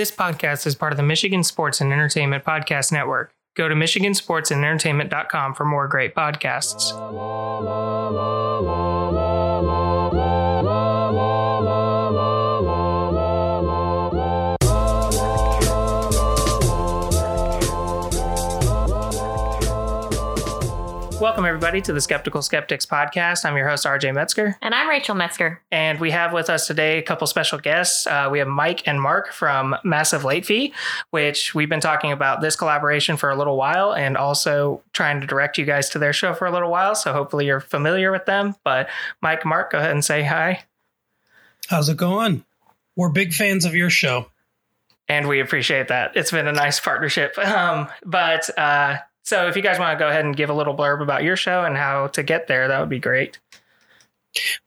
This 0.00 0.10
podcast 0.10 0.66
is 0.66 0.74
part 0.74 0.94
of 0.94 0.96
the 0.96 1.02
Michigan 1.02 1.44
Sports 1.44 1.82
and 1.82 1.92
Entertainment 1.92 2.42
Podcast 2.42 2.90
Network. 2.90 3.34
Go 3.54 3.68
to 3.68 3.74
michigansportsandentertainment.com 3.74 5.52
for 5.52 5.66
more 5.66 5.88
great 5.88 6.14
podcasts. 6.14 6.92
Welcome, 21.20 21.44
everybody, 21.44 21.82
to 21.82 21.92
the 21.92 22.00
Skeptical 22.00 22.40
Skeptics 22.40 22.86
podcast. 22.86 23.44
I'm 23.44 23.54
your 23.54 23.68
host, 23.68 23.84
RJ 23.84 24.14
Metzger. 24.14 24.56
And 24.62 24.74
I'm 24.74 24.88
Rachel 24.88 25.14
Metzger. 25.14 25.60
And 25.70 26.00
we 26.00 26.12
have 26.12 26.32
with 26.32 26.48
us 26.48 26.66
today 26.66 26.96
a 26.96 27.02
couple 27.02 27.26
special 27.26 27.58
guests. 27.58 28.06
Uh, 28.06 28.30
we 28.32 28.38
have 28.38 28.48
Mike 28.48 28.88
and 28.88 28.98
Mark 28.98 29.30
from 29.30 29.76
Massive 29.84 30.24
Late 30.24 30.46
Fee, 30.46 30.72
which 31.10 31.54
we've 31.54 31.68
been 31.68 31.80
talking 31.80 32.10
about 32.10 32.40
this 32.40 32.56
collaboration 32.56 33.18
for 33.18 33.28
a 33.28 33.36
little 33.36 33.58
while 33.58 33.92
and 33.92 34.16
also 34.16 34.82
trying 34.94 35.20
to 35.20 35.26
direct 35.26 35.58
you 35.58 35.66
guys 35.66 35.90
to 35.90 35.98
their 35.98 36.14
show 36.14 36.32
for 36.32 36.46
a 36.46 36.50
little 36.50 36.70
while. 36.70 36.94
So 36.94 37.12
hopefully 37.12 37.44
you're 37.44 37.60
familiar 37.60 38.10
with 38.10 38.24
them. 38.24 38.56
But 38.64 38.88
Mike, 39.20 39.44
Mark, 39.44 39.72
go 39.72 39.78
ahead 39.78 39.90
and 39.90 40.02
say 40.02 40.22
hi. 40.22 40.64
How's 41.68 41.90
it 41.90 41.98
going? 41.98 42.46
We're 42.96 43.10
big 43.10 43.34
fans 43.34 43.66
of 43.66 43.74
your 43.74 43.90
show. 43.90 44.30
And 45.06 45.28
we 45.28 45.40
appreciate 45.40 45.88
that. 45.88 46.16
It's 46.16 46.30
been 46.30 46.46
a 46.46 46.52
nice 46.52 46.80
partnership. 46.80 47.36
Um, 47.44 47.88
but 48.06 48.48
uh, 48.58 48.96
so 49.30 49.46
if 49.46 49.54
you 49.54 49.62
guys 49.62 49.78
want 49.78 49.96
to 49.96 50.04
go 50.04 50.08
ahead 50.08 50.24
and 50.24 50.36
give 50.36 50.50
a 50.50 50.52
little 50.52 50.76
blurb 50.76 51.00
about 51.00 51.22
your 51.22 51.36
show 51.36 51.64
and 51.64 51.76
how 51.76 52.08
to 52.08 52.24
get 52.24 52.48
there, 52.48 52.66
that 52.66 52.80
would 52.80 52.88
be 52.88 52.98
great. 52.98 53.38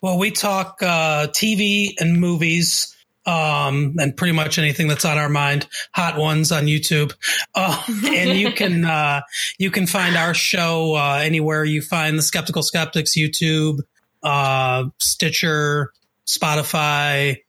Well, 0.01 0.17
we 0.17 0.31
talk 0.31 0.81
uh, 0.81 1.27
TV 1.27 1.95
and 1.99 2.17
movies, 2.17 2.95
um, 3.25 3.95
and 3.99 4.15
pretty 4.15 4.31
much 4.31 4.57
anything 4.57 4.87
that's 4.87 5.03
on 5.03 5.17
our 5.17 5.27
mind. 5.27 5.67
Hot 5.93 6.17
ones 6.17 6.53
on 6.53 6.65
YouTube, 6.65 7.13
uh, 7.55 7.83
and 8.05 8.39
you 8.39 8.53
can 8.53 8.85
uh, 8.85 9.21
you 9.57 9.69
can 9.69 9.85
find 9.85 10.15
our 10.15 10.33
show 10.33 10.95
uh, 10.95 11.19
anywhere 11.21 11.65
you 11.65 11.81
find 11.81 12.17
the 12.17 12.23
Skeptical 12.23 12.63
Skeptics 12.63 13.17
YouTube, 13.17 13.79
uh, 14.23 14.85
Stitcher, 14.97 15.91
Spotify, 16.25 17.41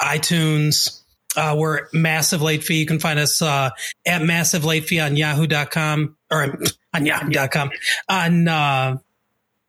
iTunes. 0.00 1.03
Uh, 1.36 1.54
we're 1.58 1.88
massive 1.92 2.42
late 2.42 2.62
fee. 2.64 2.78
You 2.80 2.86
can 2.86 2.98
find 2.98 3.18
us 3.18 3.40
uh, 3.42 3.70
at 4.06 4.22
massive 4.22 4.64
late 4.64 4.84
fee 4.84 5.00
on 5.00 5.16
yahoo.com 5.16 6.16
or 6.30 6.58
on 6.94 7.06
yahoo.com 7.06 7.70
on 8.08 8.48
uh, 8.48 8.96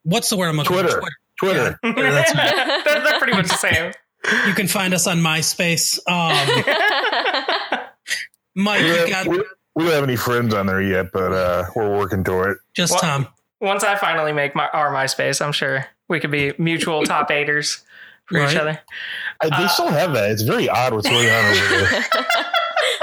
what's 0.04 0.30
the 0.30 0.36
word 0.36 0.48
I'm 0.48 0.56
looking 0.56 0.72
Twitter. 0.76 1.00
for? 1.00 1.08
Twitter. 1.40 1.78
Yeah, 1.82 1.92
Twitter, 1.92 2.12
that's 2.12 2.32
they're, 2.84 3.02
they're 3.02 3.18
pretty 3.18 3.34
much 3.34 3.48
the 3.48 3.56
same. 3.56 3.92
You 4.46 4.54
can 4.54 4.66
find 4.68 4.92
us 4.94 5.06
on 5.06 5.18
MySpace. 5.18 5.98
Um, 6.08 6.64
Mike, 8.54 8.80
We 8.82 8.88
you 8.88 8.94
don't, 8.96 9.10
got 9.10 9.26
we, 9.28 9.38
we 9.74 9.84
don't 9.84 9.92
have 9.92 10.02
any 10.04 10.16
friends 10.16 10.54
on 10.54 10.66
there 10.66 10.80
yet, 10.80 11.12
but 11.12 11.32
uh, 11.32 11.64
we're 11.76 11.96
working 11.96 12.24
toward 12.24 12.52
it. 12.52 12.58
just 12.74 12.92
Well- 12.92 13.00
Tom. 13.00 13.28
Once 13.58 13.82
I 13.84 13.96
finally 13.96 14.32
make 14.34 14.54
my 14.54 14.68
our 14.68 14.92
MySpace, 14.92 15.40
I'm 15.44 15.52
sure 15.52 15.86
we 16.08 16.20
could 16.20 16.30
be 16.30 16.52
mutual 16.58 17.02
top 17.04 17.30
eighters 17.30 17.82
for 18.28 18.38
each 18.44 18.56
other. 18.56 18.78
I, 19.42 19.48
they 19.48 19.64
Uh, 19.64 19.68
still 19.68 19.88
have 19.88 20.12
that. 20.14 20.30
It's 20.30 20.42
very 20.42 20.68
odd 20.68 20.94
what's 20.94 21.08
going 21.08 21.28
on 21.28 21.44
over 21.44 21.54
there. 21.54 22.04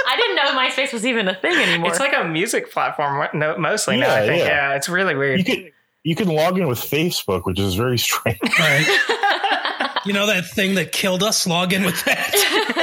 I 0.05 0.15
didn't 0.17 0.35
know 0.35 0.59
MySpace 0.59 0.93
was 0.93 1.05
even 1.05 1.27
a 1.27 1.35
thing 1.35 1.53
anymore. 1.55 1.89
It's 1.89 1.99
like 1.99 2.13
a 2.15 2.23
music 2.23 2.71
platform 2.71 3.27
no, 3.33 3.57
mostly 3.57 3.97
now. 3.97 4.13
I 4.13 4.27
think. 4.27 4.39
Yeah. 4.39 4.69
yeah. 4.69 4.75
it's 4.75 4.87
really 4.89 5.15
weird. 5.15 5.39
You 5.39 5.45
can 5.45 5.71
you 6.03 6.15
can 6.15 6.27
log 6.27 6.59
in 6.59 6.67
with 6.67 6.79
Facebook, 6.79 7.45
which 7.45 7.59
is 7.59 7.75
very 7.75 7.97
strange. 7.97 8.39
Right. 8.59 9.99
You 10.05 10.11
know 10.11 10.27
that 10.27 10.45
thing 10.47 10.75
that 10.75 10.91
killed 10.91 11.23
us? 11.23 11.47
Log 11.47 11.71
in 11.71 11.83
with 11.83 12.03
that. 12.03 12.82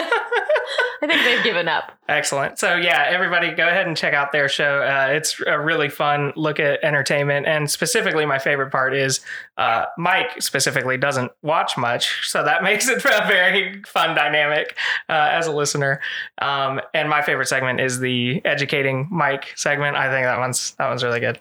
I 1.03 1.07
think 1.07 1.23
they've 1.23 1.45
given 1.45 1.69
up. 1.69 1.93
Excellent. 2.09 2.59
So 2.59 2.77
yeah, 2.77 3.07
everybody 3.09 3.53
go 3.53 3.67
ahead 3.69 3.87
and 3.87 3.97
check 3.97 4.15
out 4.15 4.33
their 4.33 4.49
show. 4.49 4.83
Uh, 4.83 5.09
it's 5.13 5.41
a 5.47 5.59
really 5.59 5.89
fun 5.89 6.33
look 6.37 6.61
at 6.61 6.83
entertainment, 6.85 7.47
and 7.47 7.71
specifically, 7.71 8.27
my 8.27 8.39
favorite 8.39 8.71
part 8.71 8.95
is 8.95 9.21
uh, 9.57 9.87
Mike 9.97 10.43
specifically 10.43 10.97
doesn't 10.97 11.33
watch 11.43 11.79
much, 11.79 12.29
so 12.29 12.45
that 12.45 12.63
makes 12.71 12.89
it 12.89 13.05
a 13.05 13.27
very 13.27 13.83
fun 13.87 14.15
dynamic 14.15 14.77
uh, 15.09 15.29
as 15.31 15.47
a 15.47 15.53
listener. 15.53 16.01
Um, 16.43 16.81
and 16.93 17.09
my 17.09 17.23
favorite 17.23 17.47
segment 17.47 17.81
is 17.81 18.01
the 18.01 18.45
educating 18.45 19.09
Mike 19.11 19.53
segment. 19.57 19.97
I 19.97 20.11
think 20.11 20.27
that 20.27 20.39
one's 20.39 20.73
that 20.73 20.89
one's 20.89 21.05
really 21.05 21.21
good. 21.21 21.39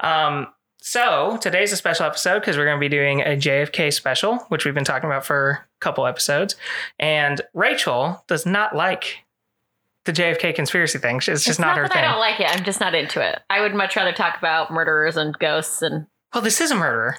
Um, 0.00 0.48
so 0.82 1.38
today's 1.40 1.72
a 1.72 1.76
special 1.76 2.06
episode 2.06 2.40
because 2.40 2.56
we're 2.56 2.64
going 2.64 2.78
to 2.78 2.80
be 2.80 2.88
doing 2.88 3.20
a 3.20 3.36
JFK 3.36 3.92
special, 3.92 4.38
which 4.48 4.64
we've 4.64 4.74
been 4.74 4.84
talking 4.84 5.08
about 5.08 5.24
for 5.26 5.50
a 5.50 5.80
couple 5.80 6.06
episodes. 6.06 6.56
And 6.98 7.40
Rachel 7.54 8.24
does 8.28 8.46
not 8.46 8.74
like 8.74 9.24
the 10.04 10.12
JFK 10.12 10.54
conspiracy 10.54 10.98
thing. 10.98 11.16
It's 11.16 11.26
just 11.26 11.48
it's 11.48 11.58
not, 11.58 11.68
not, 11.68 11.76
her 11.76 11.82
that 11.84 11.92
thing. 11.92 12.04
I 12.04 12.10
don't 12.10 12.20
like 12.20 12.40
it. 12.40 12.48
I'm 12.50 12.64
just 12.64 12.80
not 12.80 12.94
into 12.94 13.20
it. 13.20 13.40
I 13.50 13.60
would 13.60 13.74
much 13.74 13.96
rather 13.96 14.12
talk 14.12 14.38
about 14.38 14.72
murderers 14.72 15.16
and 15.16 15.38
ghosts 15.38 15.82
and 15.82 16.06
well, 16.34 16.42
this 16.42 16.60
is 16.60 16.70
a 16.70 16.76
murderer. 16.76 17.16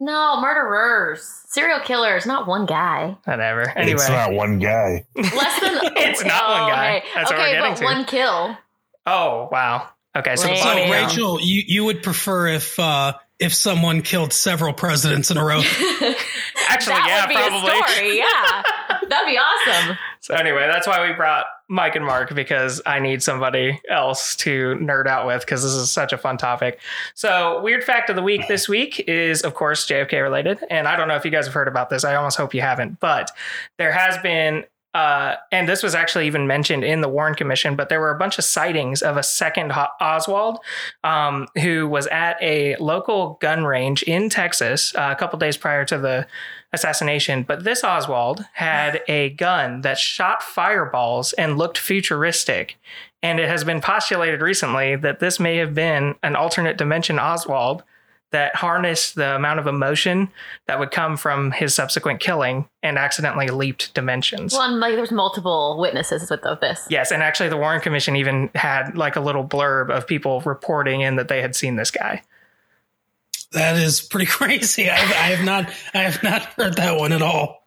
no 0.00 0.40
murderers, 0.40 1.22
serial 1.48 1.80
killers, 1.80 2.24
not 2.26 2.46
one 2.46 2.66
guy. 2.66 3.16
Whatever. 3.24 3.68
Anyway, 3.70 3.92
It's 3.92 4.08
not 4.08 4.32
one 4.32 4.58
guy. 4.58 5.04
Less 5.14 5.60
than 5.60 5.92
It's 5.96 6.24
not 6.24 6.48
one 6.48 6.62
oh, 6.62 6.66
guy. 6.74 6.96
Okay, 6.98 7.06
That's 7.14 7.30
what 7.30 7.38
we're 7.38 7.52
getting 7.52 7.72
but 7.72 7.78
to. 7.78 7.84
one 7.84 8.04
kill. 8.06 8.58
oh 9.06 9.48
wow. 9.52 9.88
Okay, 10.18 10.36
so. 10.36 10.42
So 10.42 10.64
body 10.64 10.82
count- 10.86 10.92
Rachel, 10.92 11.40
you, 11.40 11.62
you 11.66 11.84
would 11.84 12.02
prefer 12.02 12.48
if 12.48 12.78
uh, 12.78 13.14
if 13.38 13.54
someone 13.54 14.02
killed 14.02 14.32
several 14.32 14.72
presidents 14.72 15.30
in 15.30 15.36
a 15.36 15.44
row. 15.44 15.60
Actually, 16.68 16.94
that 16.94 17.06
yeah, 17.06 17.22
would 17.22 17.28
be 17.28 17.34
probably. 17.34 17.80
a 17.80 17.92
story. 17.92 18.18
Yeah, 18.18 18.62
that'd 19.08 19.28
be 19.28 19.38
awesome. 19.38 19.96
So 20.20 20.34
anyway, 20.34 20.66
that's 20.66 20.86
why 20.86 21.08
we 21.08 21.14
brought 21.14 21.46
Mike 21.68 21.94
and 21.94 22.04
Mark 22.04 22.34
because 22.34 22.82
I 22.84 22.98
need 22.98 23.22
somebody 23.22 23.80
else 23.88 24.34
to 24.38 24.74
nerd 24.74 25.06
out 25.06 25.28
with 25.28 25.42
because 25.42 25.62
this 25.62 25.72
is 25.72 25.92
such 25.92 26.12
a 26.12 26.18
fun 26.18 26.36
topic. 26.36 26.80
So 27.14 27.62
weird 27.62 27.84
fact 27.84 28.10
of 28.10 28.16
the 28.16 28.22
week 28.22 28.48
this 28.48 28.68
week 28.68 28.98
is 29.08 29.42
of 29.42 29.54
course 29.54 29.86
JFK 29.86 30.20
related, 30.20 30.58
and 30.70 30.88
I 30.88 30.96
don't 30.96 31.06
know 31.06 31.14
if 31.14 31.24
you 31.24 31.30
guys 31.30 31.46
have 31.46 31.54
heard 31.54 31.68
about 31.68 31.88
this. 31.88 32.04
I 32.04 32.16
almost 32.16 32.36
hope 32.36 32.52
you 32.52 32.60
haven't, 32.60 32.98
but 32.98 33.30
there 33.78 33.92
has 33.92 34.18
been. 34.18 34.64
Uh, 34.94 35.36
and 35.52 35.68
this 35.68 35.82
was 35.82 35.94
actually 35.94 36.26
even 36.26 36.46
mentioned 36.46 36.82
in 36.82 37.02
the 37.02 37.08
Warren 37.08 37.34
Commission, 37.34 37.76
but 37.76 37.88
there 37.88 38.00
were 38.00 38.10
a 38.10 38.18
bunch 38.18 38.38
of 38.38 38.44
sightings 38.44 39.02
of 39.02 39.16
a 39.16 39.22
second 39.22 39.72
Oswald 40.00 40.58
um, 41.04 41.46
who 41.62 41.86
was 41.86 42.06
at 42.06 42.36
a 42.42 42.74
local 42.76 43.38
gun 43.40 43.64
range 43.64 44.02
in 44.04 44.30
Texas 44.30 44.94
uh, 44.94 45.10
a 45.12 45.16
couple 45.16 45.38
days 45.38 45.56
prior 45.56 45.84
to 45.84 45.98
the 45.98 46.26
assassination. 46.72 47.42
But 47.42 47.64
this 47.64 47.84
Oswald 47.84 48.44
had 48.54 49.02
a 49.08 49.30
gun 49.30 49.82
that 49.82 49.98
shot 49.98 50.42
fireballs 50.42 51.32
and 51.34 51.58
looked 51.58 51.78
futuristic. 51.78 52.76
And 53.22 53.40
it 53.40 53.48
has 53.48 53.64
been 53.64 53.80
postulated 53.80 54.40
recently 54.40 54.96
that 54.96 55.18
this 55.18 55.38
may 55.38 55.56
have 55.56 55.74
been 55.74 56.14
an 56.22 56.34
alternate 56.34 56.78
dimension 56.78 57.18
Oswald 57.18 57.82
that 58.30 58.54
harnessed 58.56 59.14
the 59.14 59.34
amount 59.34 59.58
of 59.58 59.66
emotion 59.66 60.28
that 60.66 60.78
would 60.78 60.90
come 60.90 61.16
from 61.16 61.50
his 61.50 61.74
subsequent 61.74 62.20
killing 62.20 62.68
and 62.82 62.98
accidentally 62.98 63.48
leaped 63.48 63.94
dimensions. 63.94 64.52
Well, 64.52 64.62
and 64.62 64.80
like 64.80 64.94
there's 64.94 65.10
multiple 65.10 65.78
witnesses 65.78 66.30
with 66.30 66.44
of 66.44 66.60
this. 66.60 66.86
Yes, 66.90 67.10
and 67.10 67.22
actually 67.22 67.48
the 67.48 67.56
Warren 67.56 67.80
Commission 67.80 68.16
even 68.16 68.50
had 68.54 68.96
like 68.96 69.16
a 69.16 69.20
little 69.20 69.46
blurb 69.46 69.90
of 69.90 70.06
people 70.06 70.40
reporting 70.42 71.00
in 71.00 71.16
that 71.16 71.28
they 71.28 71.40
had 71.40 71.56
seen 71.56 71.76
this 71.76 71.90
guy. 71.90 72.22
That 73.52 73.76
is 73.76 74.00
pretty 74.00 74.26
crazy. 74.30 74.90
I, 74.90 74.96
I 74.96 75.30
have 75.32 75.44
not 75.44 75.72
I 75.94 75.98
have 75.98 76.22
not 76.22 76.42
heard 76.42 76.76
that 76.76 76.98
one 76.98 77.12
at 77.12 77.22
all. 77.22 77.66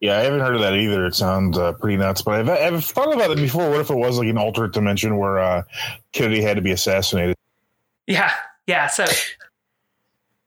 Yeah, 0.00 0.18
I 0.18 0.22
haven't 0.22 0.40
heard 0.40 0.56
of 0.56 0.62
that 0.62 0.74
either. 0.74 1.06
It 1.06 1.14
sounds 1.14 1.56
uh, 1.56 1.74
pretty 1.74 1.96
nuts. 1.96 2.22
But 2.22 2.40
I've, 2.40 2.48
I've 2.48 2.84
thought 2.84 3.14
about 3.14 3.30
it 3.30 3.36
before. 3.36 3.70
What 3.70 3.80
if 3.80 3.88
it 3.88 3.94
was 3.94 4.18
like 4.18 4.26
an 4.26 4.36
alternate 4.36 4.72
dimension 4.72 5.16
where 5.16 5.38
uh, 5.38 5.62
Kennedy 6.12 6.42
had 6.42 6.56
to 6.56 6.62
be 6.62 6.72
assassinated? 6.72 7.36
Yeah, 8.08 8.32
yeah. 8.66 8.88
So 8.88 9.04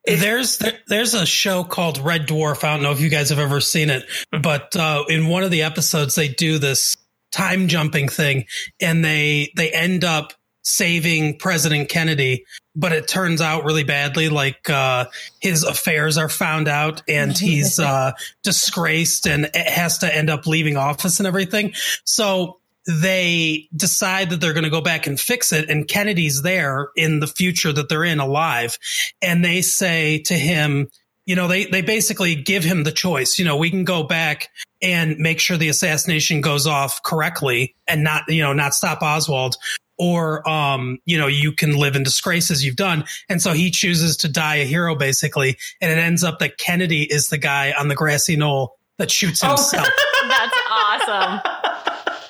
There's 0.08 0.60
there, 0.60 0.78
there's 0.88 1.14
a 1.14 1.26
show 1.26 1.64
called 1.64 1.98
Red 1.98 2.28
Dwarf. 2.28 2.64
I 2.64 2.74
don't 2.74 2.84
know 2.84 2.92
if 2.92 3.02
you 3.02 3.10
guys 3.10 3.30
have 3.30 3.40
ever 3.40 3.60
seen 3.60 3.90
it, 3.90 4.06
but 4.32 4.76
uh, 4.76 5.04
in 5.10 5.28
one 5.28 5.44
of 5.44 5.52
the 5.52 5.64
episodes 5.64 6.16
they 6.16 6.28
do 6.28 6.60
this 6.60 6.96
time 7.32 7.68
jumping 7.68 8.08
thing, 8.08 8.46
and 8.80 9.04
they 9.04 9.52
they 9.56 9.72
end 9.72 10.04
up 10.04 10.34
saving 10.64 11.38
President 11.38 11.90
Kennedy, 11.90 12.46
but 12.76 12.92
it 12.92 13.08
turns 13.08 13.40
out 13.40 13.66
really 13.66 13.84
badly. 13.84 14.30
Like 14.30 14.70
uh, 14.70 15.06
his 15.42 15.64
affairs 15.64 16.18
are 16.18 16.30
found 16.30 16.68
out, 16.68 17.02
and 17.08 17.38
he's 17.38 17.80
uh, 17.80 18.14
disgraced, 18.44 19.28
and 19.28 19.50
has 19.56 20.00
to 20.00 20.16
end 20.16 20.30
up 20.30 20.46
leaving 20.46 20.78
office 20.78 21.20
and 21.20 21.28
everything. 21.28 21.74
So 22.04 22.60
they 22.88 23.68
decide 23.76 24.30
that 24.30 24.42
they're 24.42 24.54
going 24.54 24.64
to 24.64 24.70
go 24.70 24.82
back 24.82 25.08
and 25.08 25.20
fix 25.20 25.52
it 25.52 25.70
and 25.70 25.88
Kennedy's 25.88 26.42
there 26.44 26.90
in 26.96 27.20
the 27.20 27.28
future 27.28 27.72
that 27.74 27.90
they're 27.90 28.04
in 28.04 28.20
alive 28.20 28.78
and 29.22 29.44
they 29.44 29.62
say 29.62 30.20
to 30.20 30.34
him 30.36 30.88
you 31.26 31.36
know 31.36 31.48
they 31.48 31.66
they 31.66 31.82
basically 31.82 32.36
give 32.36 32.64
him 32.64 32.84
the 32.84 32.92
choice 32.92 33.40
you 33.40 33.46
know 33.46 33.58
we 33.58 33.72
can 33.72 33.84
go 33.86 34.04
back 34.04 34.50
and 34.84 35.18
make 35.18 35.40
sure 35.40 35.58
the 35.58 35.70
assassination 35.70 36.42
goes 36.42 36.68
off 36.68 37.02
correctly 37.04 37.74
and 37.88 38.04
not 38.04 38.24
you 38.28 38.44
know 38.44 38.54
not 38.54 38.74
stop 38.76 39.02
Oswald 39.02 39.56
or 39.98 40.48
um 40.48 41.00
you 41.06 41.18
know 41.18 41.26
you 41.28 41.52
can 41.54 41.76
live 41.78 41.96
in 41.96 42.04
disgrace 42.04 42.52
as 42.52 42.64
you've 42.64 42.76
done 42.76 43.04
and 43.30 43.42
so 43.42 43.54
he 43.54 43.72
chooses 43.72 44.18
to 44.18 44.28
die 44.28 44.58
a 44.58 44.66
hero 44.66 44.94
basically 44.96 45.58
and 45.82 45.92
it 45.92 45.98
ends 45.98 46.24
up 46.24 46.38
that 46.38 46.60
Kennedy 46.60 47.02
is 47.04 47.30
the 47.30 47.38
guy 47.40 47.74
on 47.80 47.88
the 47.88 47.96
grassy 47.96 48.36
knoll 48.36 48.78
that 49.00 49.10
shoots 49.10 49.42
Oh. 49.44 49.48
himself 49.56 49.90
That's 50.28 50.58
awesome. 50.70 51.40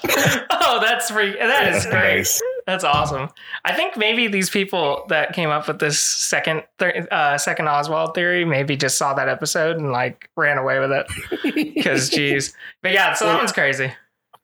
oh, 0.50 0.80
that's 0.82 1.10
free. 1.10 1.34
That 1.34 1.74
is 1.74 1.86
great. 1.86 2.18
Nice. 2.18 2.42
That's 2.66 2.84
awesome. 2.84 3.30
I 3.64 3.74
think 3.74 3.96
maybe 3.96 4.28
these 4.28 4.50
people 4.50 5.06
that 5.10 5.34
came 5.34 5.50
up 5.50 5.68
with 5.68 5.80
this 5.80 6.00
second 6.00 6.64
thir- 6.80 7.08
uh, 7.12 7.38
second 7.38 7.68
Oswald 7.68 8.16
theory 8.16 8.44
maybe 8.44 8.76
just 8.76 8.98
saw 8.98 9.14
that 9.14 9.30
episode 9.30 9.78
and 9.78 9.92
like 9.92 10.30
ran 10.36 10.58
away 10.58 10.80
with 10.80 10.92
it. 10.92 11.08
Because, 11.76 12.10
geez, 12.10 12.54
but 12.82 12.92
yeah, 12.94 13.14
so 13.14 13.26
that 13.26 13.38
one's 13.38 13.52
crazy. 13.52 13.94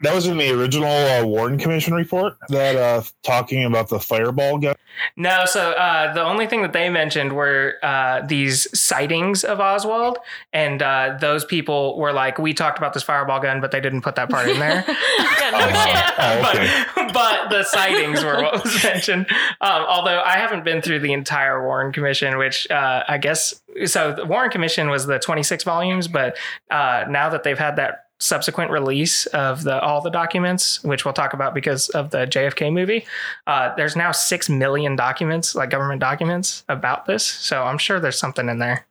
That 0.01 0.15
was 0.15 0.25
in 0.27 0.37
the 0.37 0.51
original 0.51 0.89
uh, 0.89 1.23
Warren 1.25 1.57
Commission 1.57 1.93
report 1.93 2.35
that 2.49 2.75
uh, 2.75 3.03
talking 3.23 3.63
about 3.65 3.89
the 3.89 3.99
fireball 3.99 4.57
gun. 4.57 4.75
No, 5.15 5.45
so 5.45 5.71
uh, 5.71 6.13
the 6.13 6.23
only 6.23 6.47
thing 6.47 6.63
that 6.63 6.73
they 6.73 6.89
mentioned 6.89 7.33
were 7.33 7.75
uh, 7.83 8.21
these 8.25 8.67
sightings 8.77 9.43
of 9.43 9.59
Oswald, 9.59 10.17
and 10.53 10.81
uh, 10.81 11.17
those 11.19 11.45
people 11.45 11.97
were 11.97 12.11
like, 12.11 12.37
"We 12.39 12.53
talked 12.53 12.77
about 12.77 12.93
this 12.93 13.03
fireball 13.03 13.39
gun, 13.39 13.61
but 13.61 13.71
they 13.71 13.79
didn't 13.79 14.01
put 14.01 14.15
that 14.15 14.29
part 14.29 14.49
in 14.49 14.59
there." 14.59 14.83
yeah, 15.19 15.49
no 15.51 15.59
Uh, 15.59 15.85
shit. 15.85 16.13
oh, 16.19 16.49
okay. 16.49 16.83
but, 16.95 17.13
but 17.13 17.49
the 17.49 17.63
sightings 17.63 18.23
were 18.23 18.41
what 18.41 18.63
was 18.63 18.83
mentioned. 18.83 19.27
Um, 19.61 19.83
although 19.87 20.21
I 20.21 20.33
haven't 20.37 20.63
been 20.65 20.81
through 20.81 20.99
the 20.99 21.13
entire 21.13 21.63
Warren 21.63 21.91
Commission, 21.93 22.37
which 22.37 22.69
uh, 22.69 23.03
I 23.07 23.17
guess 23.17 23.61
so. 23.85 24.13
The 24.13 24.25
Warren 24.25 24.49
Commission 24.51 24.89
was 24.89 25.05
the 25.05 25.19
26 25.19 25.63
volumes, 25.63 26.07
but 26.07 26.37
uh, 26.69 27.05
now 27.09 27.29
that 27.29 27.43
they've 27.43 27.57
had 27.57 27.75
that 27.77 28.05
subsequent 28.21 28.71
release 28.71 29.25
of 29.27 29.63
the 29.63 29.79
all 29.81 29.99
the 30.01 30.09
documents, 30.09 30.83
which 30.83 31.03
we'll 31.03 31.13
talk 31.13 31.33
about 31.33 31.53
because 31.53 31.89
of 31.89 32.11
the 32.11 32.19
JFK 32.19 32.71
movie, 32.71 33.05
uh, 33.47 33.73
there's 33.75 33.95
now 33.95 34.11
six 34.11 34.47
million 34.47 34.95
documents, 34.95 35.55
like 35.55 35.69
government 35.69 35.99
documents, 35.99 36.63
about 36.69 37.05
this. 37.05 37.25
So 37.25 37.63
I'm 37.63 37.77
sure 37.77 37.99
there's 37.99 38.19
something 38.19 38.47
in 38.47 38.59
there. 38.59 38.85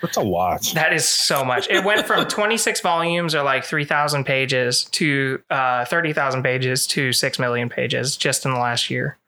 That's 0.00 0.16
a 0.16 0.22
lot. 0.22 0.72
That 0.74 0.92
is 0.92 1.06
so 1.06 1.44
much. 1.44 1.68
It 1.68 1.84
went 1.84 2.06
from 2.06 2.24
26 2.28 2.80
volumes 2.80 3.34
or 3.34 3.42
like 3.42 3.64
3,000 3.64 4.24
pages 4.24 4.84
to 4.84 5.42
uh, 5.50 5.84
30,000 5.84 6.42
pages 6.42 6.86
to 6.88 7.12
6 7.12 7.38
million 7.38 7.68
pages 7.68 8.16
just 8.16 8.44
in 8.44 8.52
the 8.52 8.58
last 8.58 8.90
year. 8.90 9.18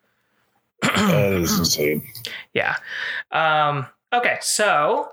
that 0.82 1.32
is 1.32 1.58
insane. 1.58 2.06
Yeah. 2.54 2.76
Um, 3.30 3.86
okay. 4.12 4.38
So, 4.40 5.10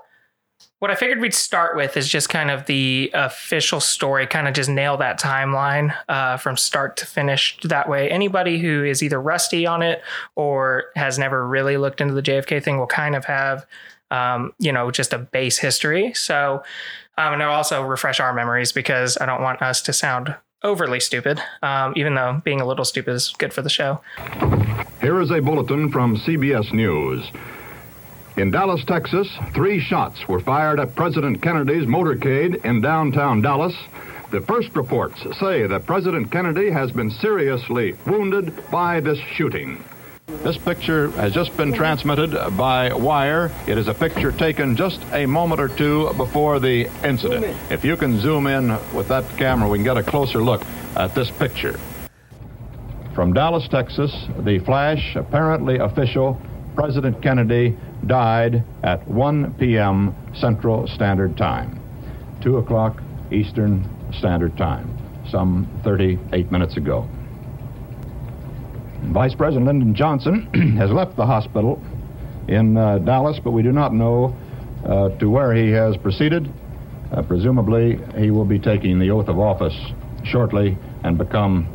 what 0.79 0.91
I 0.91 0.95
figured 0.95 1.19
we'd 1.19 1.33
start 1.33 1.75
with 1.75 1.95
is 1.95 2.07
just 2.07 2.29
kind 2.29 2.51
of 2.51 2.65
the 2.65 3.09
official 3.13 3.79
story, 3.79 4.27
kind 4.27 4.47
of 4.47 4.53
just 4.53 4.69
nail 4.69 4.97
that 4.97 5.19
timeline 5.19 5.95
uh, 6.09 6.37
from 6.37 6.57
start 6.57 6.97
to 6.97 7.05
finish. 7.05 7.57
That 7.63 7.87
way, 7.87 8.09
anybody 8.09 8.59
who 8.59 8.83
is 8.83 9.01
either 9.01 9.19
rusty 9.21 9.65
on 9.65 9.81
it 9.81 10.01
or 10.35 10.85
has 10.95 11.17
never 11.17 11.47
really 11.47 11.77
looked 11.77 12.01
into 12.01 12.13
the 12.13 12.21
JFK 12.21 12.61
thing 12.61 12.77
will 12.77 12.87
kind 12.87 13.15
of 13.15 13.25
have, 13.25 13.65
um, 14.11 14.53
you 14.59 14.71
know, 14.71 14.91
just 14.91 15.13
a 15.13 15.17
base 15.17 15.57
history. 15.57 16.13
So, 16.13 16.61
um, 17.17 17.33
and 17.33 17.41
it'll 17.41 17.53
also 17.53 17.81
refresh 17.81 18.19
our 18.19 18.33
memories 18.33 18.73
because 18.73 19.17
I 19.19 19.25
don't 19.25 19.41
want 19.41 19.61
us 19.61 19.81
to 19.83 19.93
sound 19.93 20.35
overly 20.61 20.99
stupid, 20.99 21.41
um, 21.61 21.93
even 21.95 22.15
though 22.15 22.41
being 22.43 22.59
a 22.59 22.65
little 22.65 22.85
stupid 22.85 23.13
is 23.13 23.33
good 23.37 23.53
for 23.53 23.61
the 23.61 23.69
show. 23.69 24.01
Here 24.99 25.21
is 25.21 25.31
a 25.31 25.39
bulletin 25.39 25.89
from 25.89 26.17
CBS 26.17 26.73
News. 26.73 27.31
In 28.37 28.51
Dallas, 28.51 28.83
Texas, 28.83 29.29
three 29.53 29.79
shots 29.79 30.27
were 30.27 30.41
fired 30.41 30.77
at 30.81 30.93
President 30.93 31.41
Kennedy's 31.41 31.85
motorcade 31.85 32.65
in 32.65 32.81
downtown 32.81 33.41
Dallas. 33.41 33.73
The 34.29 34.41
first 34.41 34.75
reports 34.75 35.21
say 35.39 35.65
that 35.67 35.85
President 35.85 36.29
Kennedy 36.29 36.69
has 36.69 36.91
been 36.91 37.09
seriously 37.09 37.95
wounded 38.05 38.53
by 38.69 38.99
this 38.99 39.19
shooting. 39.35 39.81
This 40.43 40.57
picture 40.57 41.11
has 41.11 41.33
just 41.33 41.55
been 41.55 41.71
transmitted 41.71 42.31
by 42.57 42.93
wire. 42.93 43.53
It 43.67 43.77
is 43.77 43.87
a 43.87 43.93
picture 43.93 44.33
taken 44.33 44.75
just 44.75 45.01
a 45.13 45.25
moment 45.25 45.61
or 45.61 45.69
two 45.69 46.11
before 46.17 46.59
the 46.59 46.87
incident. 47.07 47.45
If 47.71 47.85
you 47.85 47.95
can 47.95 48.19
zoom 48.19 48.47
in 48.47 48.67
with 48.93 49.07
that 49.07 49.23
camera, 49.37 49.69
we 49.69 49.77
can 49.77 49.85
get 49.85 49.95
a 49.95 50.03
closer 50.03 50.43
look 50.43 50.61
at 50.97 51.15
this 51.15 51.31
picture. 51.31 51.79
From 53.13 53.31
Dallas, 53.31 53.65
Texas, 53.69 54.11
the 54.39 54.59
flash, 54.59 55.15
apparently 55.15 55.77
official, 55.77 56.37
President 56.75 57.21
Kennedy 57.21 57.77
died 58.07 58.63
at 58.83 59.07
1 59.07 59.55
p.m. 59.55 60.15
Central 60.35 60.87
Standard 60.87 61.37
Time, 61.37 61.79
2 62.41 62.57
o'clock 62.57 63.01
Eastern 63.31 63.87
Standard 64.13 64.55
Time, 64.57 64.89
some 65.29 65.67
38 65.83 66.51
minutes 66.51 66.77
ago. 66.77 67.07
Vice 69.03 69.35
President 69.35 69.65
Lyndon 69.65 69.95
Johnson 69.95 70.75
has 70.77 70.91
left 70.91 71.15
the 71.15 71.25
hospital 71.25 71.81
in 72.47 72.77
uh, 72.77 72.99
Dallas, 72.99 73.39
but 73.43 73.51
we 73.51 73.63
do 73.63 73.71
not 73.71 73.93
know 73.93 74.35
uh, 74.85 75.09
to 75.17 75.29
where 75.29 75.53
he 75.53 75.71
has 75.71 75.97
proceeded. 75.97 76.51
Uh, 77.11 77.21
presumably, 77.21 77.99
he 78.17 78.31
will 78.31 78.45
be 78.45 78.59
taking 78.59 78.99
the 78.99 79.09
oath 79.09 79.27
of 79.27 79.39
office 79.39 79.77
shortly 80.23 80.77
and 81.03 81.17
become 81.17 81.67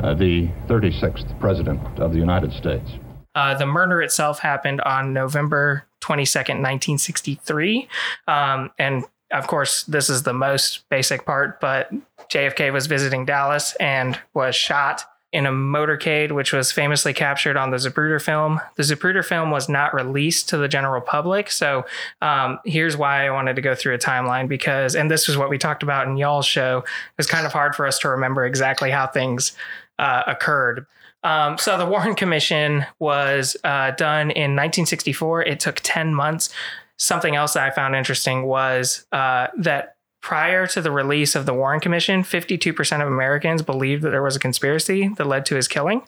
uh, 0.00 0.14
the 0.14 0.48
36th 0.66 1.38
President 1.40 1.80
of 1.98 2.12
the 2.12 2.18
United 2.18 2.52
States. 2.52 2.90
Uh, 3.38 3.54
the 3.54 3.64
murder 3.66 4.02
itself 4.02 4.40
happened 4.40 4.80
on 4.80 5.12
November 5.12 5.84
22nd, 6.00 6.58
1963. 6.58 7.88
Um, 8.26 8.72
and 8.80 9.04
of 9.30 9.46
course, 9.46 9.84
this 9.84 10.10
is 10.10 10.24
the 10.24 10.32
most 10.32 10.88
basic 10.88 11.24
part, 11.24 11.60
but 11.60 11.88
JFK 12.30 12.72
was 12.72 12.88
visiting 12.88 13.24
Dallas 13.24 13.76
and 13.76 14.18
was 14.34 14.56
shot 14.56 15.04
in 15.30 15.46
a 15.46 15.52
motorcade, 15.52 16.32
which 16.32 16.52
was 16.52 16.72
famously 16.72 17.14
captured 17.14 17.56
on 17.56 17.70
the 17.70 17.76
Zapruder 17.76 18.20
film. 18.20 18.60
The 18.74 18.82
Zapruder 18.82 19.24
film 19.24 19.52
was 19.52 19.68
not 19.68 19.94
released 19.94 20.48
to 20.48 20.56
the 20.56 20.66
general 20.66 21.00
public. 21.00 21.52
So 21.52 21.86
um, 22.20 22.58
here's 22.64 22.96
why 22.96 23.24
I 23.24 23.30
wanted 23.30 23.54
to 23.54 23.62
go 23.62 23.76
through 23.76 23.94
a 23.94 23.98
timeline 23.98 24.48
because, 24.48 24.96
and 24.96 25.08
this 25.08 25.28
is 25.28 25.36
what 25.36 25.48
we 25.48 25.58
talked 25.58 25.84
about 25.84 26.08
in 26.08 26.16
y'all's 26.16 26.46
show, 26.46 26.78
it 26.78 27.18
was 27.18 27.28
kind 27.28 27.46
of 27.46 27.52
hard 27.52 27.76
for 27.76 27.86
us 27.86 28.00
to 28.00 28.08
remember 28.08 28.44
exactly 28.44 28.90
how 28.90 29.06
things 29.06 29.52
uh, 30.00 30.24
occurred. 30.26 30.86
Um, 31.24 31.58
so 31.58 31.76
the 31.76 31.86
Warren 31.86 32.14
Commission 32.14 32.86
was 32.98 33.56
uh, 33.64 33.90
done 33.92 34.30
in 34.30 34.54
1964. 34.54 35.42
It 35.42 35.60
took 35.60 35.80
10 35.82 36.14
months. 36.14 36.50
Something 36.96 37.36
else 37.36 37.54
that 37.54 37.64
I 37.64 37.70
found 37.70 37.94
interesting 37.94 38.44
was 38.44 39.06
uh, 39.12 39.48
that 39.58 39.96
prior 40.20 40.66
to 40.66 40.82
the 40.82 40.90
release 40.90 41.34
of 41.34 41.46
the 41.46 41.54
Warren 41.54 41.80
Commission, 41.80 42.22
52% 42.22 43.00
of 43.00 43.06
Americans 43.06 43.62
believed 43.62 44.02
that 44.02 44.10
there 44.10 44.22
was 44.22 44.36
a 44.36 44.40
conspiracy 44.40 45.08
that 45.16 45.26
led 45.26 45.46
to 45.46 45.54
his 45.54 45.68
killing. 45.68 46.02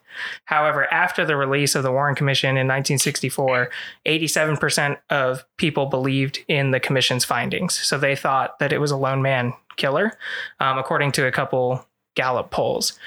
However, 0.47 0.93
after 0.93 1.25
the 1.25 1.37
release 1.37 1.75
of 1.75 1.83
the 1.83 1.93
Warren 1.93 2.17
Commission 2.17 2.51
in 2.51 2.67
1964, 2.67 3.71
87% 4.07 4.99
of 5.11 5.45
people 5.57 5.87
believed 5.87 6.41
in 6.49 6.71
the 6.73 6.81
commission's 6.81 7.25
findings. 7.25 7.75
So 7.75 7.99
they 7.99 8.17
thought 8.17 8.59
that 8.59 8.73
it 8.73 8.79
was 8.79 8.91
a 8.91 8.97
lone 8.97 9.23
man 9.23 9.55
killer, 9.77 10.13
um, 10.59 10.77
according 10.77 11.13
to 11.13 11.27
a 11.27 11.33
couple 11.33 11.87
Gallup 12.17 12.51
polls. 12.51 12.99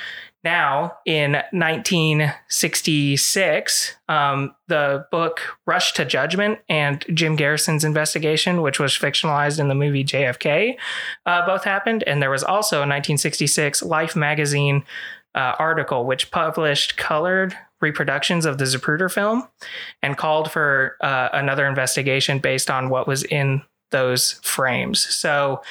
Now, 0.44 0.98
in 1.06 1.42
1966, 1.52 3.96
um, 4.10 4.54
the 4.68 5.06
book 5.10 5.40
Rush 5.66 5.94
to 5.94 6.04
Judgment 6.04 6.60
and 6.68 7.06
Jim 7.14 7.38
Garrison's 7.38 7.86
investigation, 7.86 8.62
which 8.62 8.80
was 8.80 8.92
fictionalized 8.92 9.60
in 9.60 9.70
the 9.70 9.76
movie 9.76 10.04
JFK, 10.04 10.76
uh, 11.26 11.46
both 11.46 11.64
happened. 11.64 12.04
And 12.06 12.22
there 12.22 12.30
was 12.30 12.44
also 12.44 12.78
a 12.78 12.88
1966 12.88 13.84
Life 13.84 14.18
magazine 14.18 14.84
uh, 15.36 15.56
article 15.58 16.06
which 16.06 16.30
published 16.30 16.98
colored 16.98 17.58
reproductions 17.82 18.46
of 18.46 18.58
the 18.58 18.66
Zapruder 18.66 19.12
film 19.12 19.48
and 20.02 20.18
called 20.18 20.52
for 20.52 20.98
uh, 21.02 21.30
another 21.34 21.68
investigation 21.68 22.40
based 22.40 22.70
on 22.70 22.90
what 22.90 23.08
was 23.08 23.24
in 23.24 23.62
those 23.92 24.34
frames. 24.44 25.00
So 25.00 25.62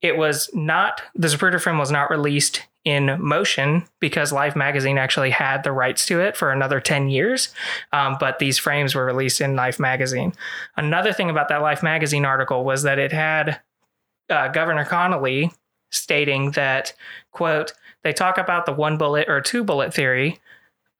it 0.00 0.16
was 0.16 0.50
not, 0.52 1.02
the 1.14 1.28
Zapruder 1.28 1.62
film 1.62 1.78
was 1.78 1.90
not 1.90 2.10
released 2.10 2.62
in 2.84 3.16
motion 3.20 3.84
because 4.00 4.32
Life 4.32 4.56
magazine 4.56 4.98
actually 4.98 5.30
had 5.30 5.62
the 5.62 5.72
rights 5.72 6.04
to 6.06 6.20
it 6.20 6.36
for 6.36 6.50
another 6.50 6.80
10 6.80 7.08
years. 7.08 7.54
Um, 7.92 8.16
but 8.18 8.38
these 8.38 8.58
frames 8.58 8.94
were 8.94 9.04
released 9.04 9.40
in 9.40 9.54
Life 9.54 9.78
magazine. 9.78 10.32
Another 10.76 11.12
thing 11.12 11.30
about 11.30 11.48
that 11.48 11.62
Life 11.62 11.82
magazine 11.82 12.24
article 12.24 12.64
was 12.64 12.82
that 12.82 12.98
it 12.98 13.12
had 13.12 13.60
uh, 14.28 14.48
Governor 14.48 14.84
Connally 14.84 15.54
stating 15.90 16.52
that, 16.52 16.92
quote, 17.30 17.72
they 18.02 18.12
talk 18.12 18.38
about 18.38 18.66
the 18.66 18.72
one 18.72 18.98
bullet 18.98 19.28
or 19.28 19.40
two 19.40 19.62
bullet 19.62 19.94
theory. 19.94 20.40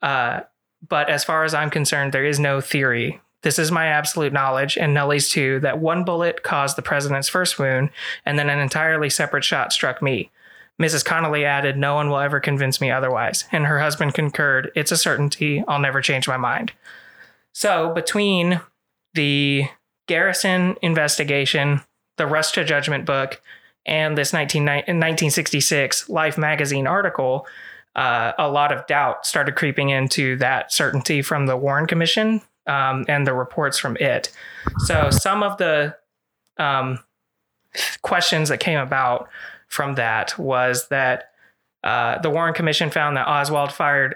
Uh, 0.02 0.40
but 0.86 1.08
as 1.08 1.24
far 1.24 1.44
as 1.44 1.54
I'm 1.54 1.70
concerned, 1.70 2.12
there 2.12 2.24
is 2.24 2.38
no 2.38 2.60
theory. 2.60 3.20
This 3.42 3.58
is 3.58 3.72
my 3.72 3.86
absolute 3.86 4.32
knowledge, 4.32 4.76
and 4.76 4.94
Nellie's 4.94 5.28
too, 5.28 5.58
that 5.60 5.80
one 5.80 6.04
bullet 6.04 6.44
caused 6.44 6.76
the 6.76 6.82
president's 6.82 7.28
first 7.28 7.58
wound, 7.58 7.90
and 8.24 8.38
then 8.38 8.48
an 8.48 8.60
entirely 8.60 9.10
separate 9.10 9.42
shot 9.42 9.72
struck 9.72 10.00
me. 10.00 10.30
Mrs. 10.80 11.04
Connally 11.04 11.44
added, 11.44 11.76
No 11.76 11.94
one 11.94 12.08
will 12.08 12.18
ever 12.18 12.40
convince 12.40 12.80
me 12.80 12.90
otherwise. 12.90 13.44
And 13.52 13.66
her 13.66 13.80
husband 13.80 14.14
concurred, 14.14 14.70
It's 14.74 14.92
a 14.92 14.96
certainty. 14.96 15.62
I'll 15.68 15.78
never 15.78 16.00
change 16.00 16.26
my 16.26 16.36
mind. 16.36 16.72
So, 17.52 17.92
between 17.92 18.60
the 19.14 19.64
Garrison 20.08 20.76
investigation, 20.82 21.82
the 22.16 22.26
Rush 22.26 22.52
to 22.52 22.64
Judgment 22.64 23.04
book, 23.04 23.40
and 23.84 24.16
this 24.16 24.32
19, 24.32 24.64
1966 24.64 26.08
Life 26.08 26.38
magazine 26.38 26.86
article, 26.86 27.46
uh, 27.94 28.32
a 28.38 28.48
lot 28.48 28.72
of 28.72 28.86
doubt 28.86 29.26
started 29.26 29.54
creeping 29.54 29.90
into 29.90 30.36
that 30.38 30.72
certainty 30.72 31.20
from 31.20 31.46
the 31.46 31.56
Warren 31.56 31.86
Commission 31.86 32.40
um, 32.66 33.04
and 33.08 33.26
the 33.26 33.34
reports 33.34 33.78
from 33.78 33.96
it. 33.98 34.30
So, 34.78 35.10
some 35.10 35.42
of 35.42 35.58
the 35.58 35.96
um, 36.58 36.98
questions 38.02 38.48
that 38.48 38.60
came 38.60 38.78
about 38.78 39.28
from 39.72 39.94
that 39.96 40.38
was 40.38 40.88
that 40.88 41.28
Uh, 41.84 42.16
the 42.18 42.30
Warren 42.30 42.54
Commission 42.54 42.90
found 42.90 43.16
that 43.16 43.26
Oswald 43.26 43.72
fired 43.72 44.14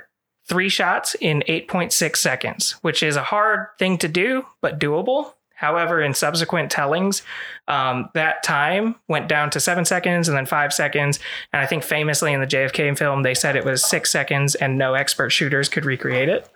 three 0.49 0.69
shots 0.69 1.17
in 1.21 1.43
8.6 1.49 2.15
seconds, 2.17 2.73
which 2.83 3.03
is 3.03 3.17
a 3.17 3.25
hard 3.25 3.67
thing 3.77 3.99
to 3.99 4.07
do, 4.07 4.47
but 4.61 4.79
doable. 4.79 5.35
However, 5.57 6.01
in 6.01 6.15
subsequent 6.15 6.71
tellings, 6.71 7.23
um, 7.67 8.09
that 8.15 8.45
time 8.45 8.95
went 9.09 9.27
down 9.27 9.51
to 9.51 9.59
seven 9.59 9.85
seconds 9.85 10.29
and 10.29 10.37
then 10.39 10.47
five 10.47 10.73
seconds. 10.73 11.19
And 11.53 11.61
I 11.61 11.67
think 11.67 11.83
famously 11.83 12.33
in 12.33 12.41
the 12.41 12.47
JFK 12.47 12.97
film, 12.97 13.25
they 13.25 13.35
said 13.35 13.57
it 13.57 13.65
was 13.65 13.85
six 13.85 14.13
seconds 14.13 14.55
and 14.55 14.79
no 14.79 14.95
expert 14.95 15.31
shooters 15.31 15.69
could 15.69 15.85
recreate 15.85 16.29
it. 16.29 16.49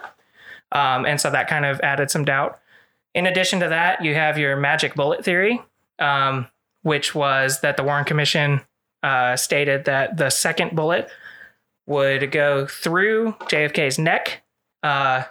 Um, 0.71 1.07
and 1.07 1.21
so 1.21 1.29
that 1.31 1.49
kind 1.49 1.65
of 1.65 1.81
added 1.81 2.13
some 2.13 2.25
doubt. 2.25 2.61
In 3.15 3.27
addition 3.27 3.59
to 3.59 3.69
that, 3.69 4.05
you 4.05 4.15
have 4.15 4.39
your 4.39 4.55
magic 4.55 4.95
bullet 4.95 5.25
theory, 5.25 5.61
um, 5.99 6.47
which 6.83 7.17
was 7.17 7.63
that 7.63 7.77
the 7.77 7.83
Warren 7.83 8.05
Commission 8.05 8.61
uh, 9.03 9.37
stated 9.37 9.85
that 9.85 10.17
the 10.17 10.31
second 10.31 10.75
bullet 10.77 11.11
would 11.87 12.31
go 12.31 12.67
through 12.67 13.33
JFK's 13.43 13.99
neck, 13.99 14.43
uh, 14.83 15.25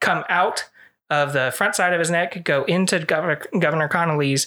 come 0.00 0.24
out 0.28 0.68
of 1.10 1.32
the 1.32 1.52
front 1.54 1.74
side 1.74 1.92
of 1.92 1.98
his 1.98 2.10
neck, 2.10 2.42
go 2.44 2.64
into 2.64 2.98
Governor, 2.98 3.42
Governor 3.58 3.88
Connally's 3.88 4.46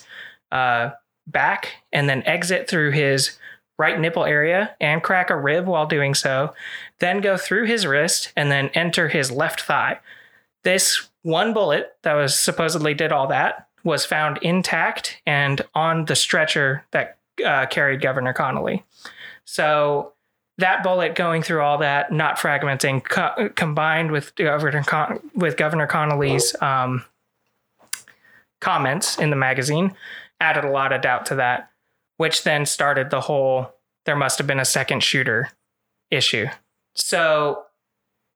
uh, 0.51 0.91
back, 1.27 1.75
and 1.93 2.09
then 2.09 2.23
exit 2.23 2.67
through 2.67 2.91
his 2.91 3.37
right 3.77 3.99
nipple 3.99 4.25
area 4.25 4.75
and 4.79 5.03
crack 5.03 5.29
a 5.29 5.35
rib 5.35 5.65
while 5.65 5.85
doing 5.85 6.13
so, 6.13 6.53
then 6.99 7.21
go 7.21 7.37
through 7.37 7.65
his 7.65 7.85
wrist 7.85 8.31
and 8.35 8.51
then 8.51 8.69
enter 8.69 9.09
his 9.09 9.31
left 9.31 9.61
thigh. 9.61 9.99
This 10.63 11.09
one 11.23 11.53
bullet 11.53 11.95
that 12.03 12.13
was 12.13 12.37
supposedly 12.37 12.93
did 12.93 13.11
all 13.11 13.27
that 13.27 13.67
was 13.83 14.05
found 14.05 14.39
intact 14.41 15.21
and 15.25 15.61
on 15.75 16.05
the 16.05 16.15
stretcher 16.15 16.83
that 16.91 17.17
uh, 17.43 17.65
carried 17.67 18.01
Governor 18.01 18.33
Connally. 18.33 18.83
So 19.45 20.13
that 20.57 20.83
bullet 20.83 21.15
going 21.15 21.41
through 21.43 21.61
all 21.61 21.79
that, 21.79 22.11
not 22.11 22.37
fragmenting, 22.37 23.03
co- 23.03 23.49
combined 23.55 24.11
with 24.11 24.35
Governor 24.35 24.83
Con- 24.83 25.19
with 25.33 25.57
Governor 25.57 25.87
Connally's 25.87 26.55
um, 26.61 27.03
comments 28.61 29.17
in 29.17 29.29
the 29.29 29.35
magazine, 29.35 29.95
added 30.39 30.63
a 30.63 30.69
lot 30.69 30.93
of 30.93 31.01
doubt 31.01 31.25
to 31.27 31.35
that, 31.35 31.69
which 32.17 32.43
then 32.43 32.65
started 32.65 33.09
the 33.09 33.21
whole 33.21 33.71
there 34.05 34.15
must 34.15 34.37
have 34.37 34.47
been 34.47 34.59
a 34.59 34.65
second 34.65 35.03
shooter 35.03 35.49
issue. 36.11 36.45
So 36.93 37.63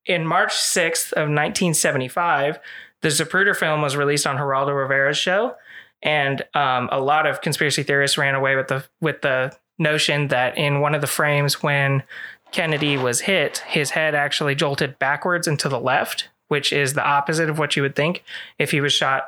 in 0.06 0.26
March 0.26 0.52
6th 0.52 1.12
of 1.14 1.30
1975, 1.30 2.60
the 3.02 3.10
Zapruder 3.10 3.56
film 3.56 3.82
was 3.82 3.96
released 3.96 4.28
on 4.28 4.38
Geraldo 4.38 4.76
Rivera's 4.76 5.18
show, 5.18 5.56
and 6.02 6.44
um, 6.54 6.90
a 6.92 7.00
lot 7.00 7.26
of 7.26 7.42
conspiracy 7.42 7.84
theorists 7.84 8.18
ran 8.18 8.36
away 8.36 8.56
with 8.56 8.68
the 8.68 8.84
with 9.02 9.22
the 9.22 9.56
notion 9.78 10.28
that 10.28 10.58
in 10.58 10.82
one 10.82 10.96
of 10.96 11.02
the 11.02 11.08
frames 11.08 11.64
when 11.64 12.04
Kennedy 12.52 12.98
was 12.98 13.22
hit, 13.22 13.60
his 13.60 13.92
head 13.92 14.16
actually 14.16 14.56
jolted 14.56 15.00
backwards 15.00 15.48
and 15.48 15.60
to 15.60 15.70
the 15.70 15.80
left, 15.80 16.30
which 16.48 16.74
is 16.74 16.94
the 16.94 17.06
opposite 17.06 17.50
of 17.50 17.60
what 17.60 17.76
you 17.76 17.82
would 17.82 17.96
think 17.96 18.24
if 18.58 18.72
he 18.72 18.82
was 18.82 18.94
shot 18.94 19.26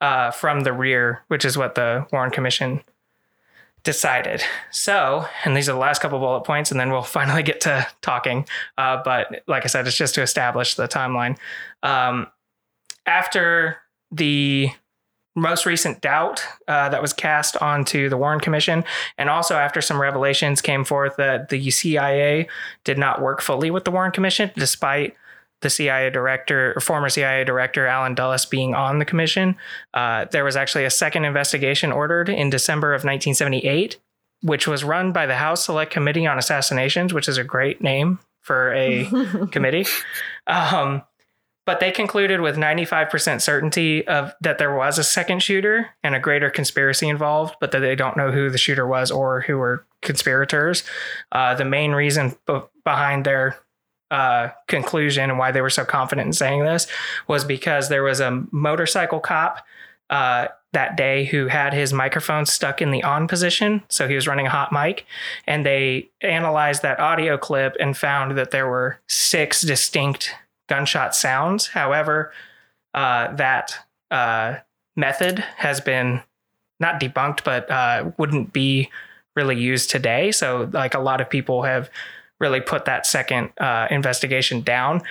uh, 0.00 0.30
from 0.30 0.60
the 0.60 0.72
rear, 0.72 1.22
which 1.28 1.44
is 1.44 1.56
what 1.56 1.74
the 1.74 2.06
Warren 2.12 2.30
Commission 2.30 2.82
decided. 3.84 4.42
So, 4.70 5.26
and 5.44 5.56
these 5.56 5.68
are 5.68 5.72
the 5.72 5.78
last 5.78 6.00
couple 6.00 6.18
bullet 6.18 6.42
points, 6.42 6.70
and 6.70 6.78
then 6.78 6.90
we'll 6.90 7.02
finally 7.02 7.42
get 7.42 7.60
to 7.62 7.86
talking. 8.00 8.46
Uh, 8.76 9.02
but 9.04 9.42
like 9.46 9.64
I 9.64 9.68
said, 9.68 9.86
it's 9.86 9.96
just 9.96 10.14
to 10.16 10.22
establish 10.22 10.74
the 10.74 10.88
timeline. 10.88 11.38
Um, 11.82 12.28
after 13.06 13.78
the 14.10 14.70
most 15.34 15.64
recent 15.64 16.00
doubt 16.00 16.44
uh, 16.68 16.88
that 16.90 17.00
was 17.00 17.12
cast 17.12 17.56
onto 17.56 18.08
the 18.08 18.16
Warren 18.16 18.40
Commission, 18.40 18.84
and 19.18 19.30
also 19.30 19.56
after 19.56 19.80
some 19.80 20.00
revelations 20.00 20.60
came 20.60 20.84
forth 20.84 21.16
that 21.16 21.48
the 21.48 21.70
CIA 21.70 22.48
did 22.84 22.98
not 22.98 23.22
work 23.22 23.40
fully 23.40 23.70
with 23.70 23.84
the 23.84 23.90
Warren 23.90 24.12
Commission, 24.12 24.50
despite 24.56 25.16
the 25.62 25.70
CIA 25.70 26.10
director, 26.10 26.74
or 26.76 26.80
former 26.80 27.08
CIA 27.08 27.44
director 27.44 27.86
Allen 27.86 28.14
Dulles 28.14 28.44
being 28.44 28.74
on 28.74 28.98
the 28.98 29.04
commission. 29.04 29.56
Uh, 29.94 30.26
there 30.30 30.44
was 30.44 30.56
actually 30.56 30.84
a 30.84 30.90
second 30.90 31.24
investigation 31.24 31.90
ordered 31.90 32.28
in 32.28 32.50
December 32.50 32.92
of 32.92 32.98
1978, 32.98 33.98
which 34.42 34.66
was 34.66 34.84
run 34.84 35.12
by 35.12 35.24
the 35.24 35.36
House 35.36 35.64
Select 35.64 35.92
Committee 35.92 36.26
on 36.26 36.36
Assassinations, 36.36 37.14
which 37.14 37.28
is 37.28 37.38
a 37.38 37.44
great 37.44 37.80
name 37.80 38.18
for 38.40 38.74
a 38.74 39.08
committee. 39.52 39.86
Um, 40.46 41.02
but 41.64 41.80
they 41.80 41.90
concluded 41.90 42.40
with 42.40 42.56
95% 42.56 43.40
certainty 43.40 44.06
of 44.08 44.32
that 44.40 44.58
there 44.58 44.74
was 44.74 44.98
a 44.98 45.04
second 45.04 45.42
shooter 45.42 45.90
and 46.02 46.14
a 46.14 46.20
greater 46.20 46.50
conspiracy 46.50 47.08
involved, 47.08 47.54
but 47.60 47.70
that 47.72 47.80
they 47.80 47.94
don't 47.94 48.16
know 48.16 48.32
who 48.32 48.50
the 48.50 48.58
shooter 48.58 48.86
was 48.86 49.10
or 49.10 49.42
who 49.42 49.58
were 49.58 49.86
conspirators. 50.00 50.82
Uh, 51.30 51.54
the 51.54 51.64
main 51.64 51.92
reason 51.92 52.34
b- 52.46 52.60
behind 52.84 53.24
their 53.24 53.56
uh, 54.10 54.48
conclusion 54.66 55.30
and 55.30 55.38
why 55.38 55.52
they 55.52 55.62
were 55.62 55.70
so 55.70 55.84
confident 55.84 56.26
in 56.26 56.32
saying 56.32 56.64
this 56.64 56.86
was 57.28 57.44
because 57.44 57.88
there 57.88 58.02
was 58.02 58.20
a 58.20 58.44
motorcycle 58.50 59.20
cop 59.20 59.64
uh, 60.10 60.48
that 60.72 60.96
day 60.96 61.24
who 61.24 61.46
had 61.46 61.72
his 61.72 61.92
microphone 61.92 62.44
stuck 62.44 62.82
in 62.82 62.90
the 62.90 63.02
on 63.02 63.28
position. 63.28 63.82
So 63.88 64.08
he 64.08 64.14
was 64.14 64.26
running 64.26 64.46
a 64.46 64.50
hot 64.50 64.72
mic. 64.72 65.06
And 65.46 65.64
they 65.64 66.10
analyzed 66.20 66.82
that 66.82 67.00
audio 67.00 67.38
clip 67.38 67.76
and 67.78 67.96
found 67.96 68.36
that 68.36 68.50
there 68.50 68.68
were 68.68 68.98
six 69.06 69.62
distinct 69.62 70.34
gunshot 70.68 71.14
sounds. 71.14 71.68
However, 71.68 72.32
uh, 72.94 73.34
that 73.36 73.78
uh, 74.10 74.56
method 74.96 75.38
has 75.56 75.80
been 75.80 76.22
not 76.80 77.00
debunked, 77.00 77.44
but 77.44 77.70
uh, 77.70 78.10
wouldn't 78.18 78.52
be 78.52 78.90
really 79.34 79.58
used 79.58 79.90
today. 79.90 80.32
So, 80.32 80.68
like 80.72 80.94
a 80.94 81.00
lot 81.00 81.20
of 81.20 81.30
people 81.30 81.62
have 81.62 81.90
really 82.40 82.60
put 82.60 82.84
that 82.84 83.06
second 83.06 83.50
uh, 83.58 83.86
investigation 83.90 84.60
down. 84.62 85.02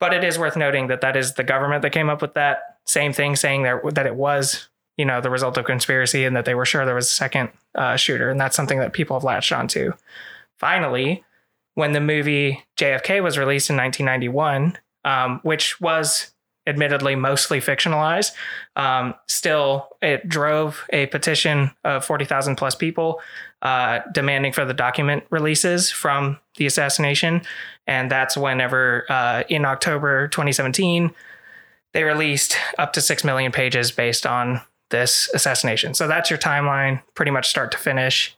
But 0.00 0.12
it 0.12 0.24
is 0.24 0.38
worth 0.38 0.56
noting 0.56 0.88
that 0.88 1.02
that 1.02 1.16
is 1.16 1.34
the 1.34 1.44
government 1.44 1.82
that 1.82 1.90
came 1.90 2.10
up 2.10 2.22
with 2.22 2.34
that 2.34 2.78
same 2.86 3.12
thing, 3.12 3.36
saying 3.36 3.62
that 3.62 3.94
that 3.94 4.06
it 4.06 4.16
was 4.16 4.68
you 4.96 5.04
know 5.04 5.20
the 5.20 5.30
result 5.30 5.56
of 5.56 5.64
conspiracy 5.64 6.24
and 6.24 6.36
that 6.36 6.44
they 6.44 6.54
were 6.54 6.66
sure 6.66 6.84
there 6.84 6.94
was 6.94 7.06
a 7.06 7.14
second 7.14 7.50
uh, 7.74 7.96
shooter, 7.96 8.28
and 8.28 8.40
that's 8.40 8.56
something 8.56 8.78
that 8.80 8.92
people 8.92 9.16
have 9.16 9.24
latched 9.24 9.52
onto. 9.52 9.92
Finally, 10.58 11.24
when 11.74 11.92
the 11.92 12.00
movie 12.00 12.64
JFK 12.76 13.22
was 13.22 13.38
released 13.38 13.70
in 13.70 13.76
1991, 13.76 14.76
um, 15.04 15.40
which 15.42 15.80
was 15.80 16.32
admittedly 16.66 17.14
mostly 17.14 17.60
fictionalized. 17.60 18.32
Um, 18.76 19.14
still, 19.28 19.88
it 20.02 20.28
drove 20.28 20.84
a 20.90 21.06
petition 21.06 21.70
of 21.84 22.04
40,000 22.04 22.56
plus 22.56 22.74
people 22.74 23.20
uh, 23.62 24.00
demanding 24.12 24.52
for 24.52 24.64
the 24.64 24.74
document 24.74 25.24
releases 25.30 25.90
from 25.90 26.38
the 26.56 26.66
assassination. 26.66 27.42
And 27.86 28.10
that's 28.10 28.36
whenever, 28.36 29.06
uh, 29.08 29.42
in 29.48 29.64
October 29.64 30.28
2017, 30.28 31.12
they 31.92 32.04
released 32.04 32.56
up 32.78 32.92
to 32.92 33.00
6 33.00 33.24
million 33.24 33.52
pages 33.52 33.90
based 33.90 34.26
on 34.26 34.60
this 34.90 35.30
assassination. 35.34 35.94
So 35.94 36.06
that's 36.06 36.30
your 36.30 36.38
timeline, 36.38 37.02
pretty 37.14 37.30
much 37.30 37.48
start 37.48 37.72
to 37.72 37.78
finish, 37.78 38.36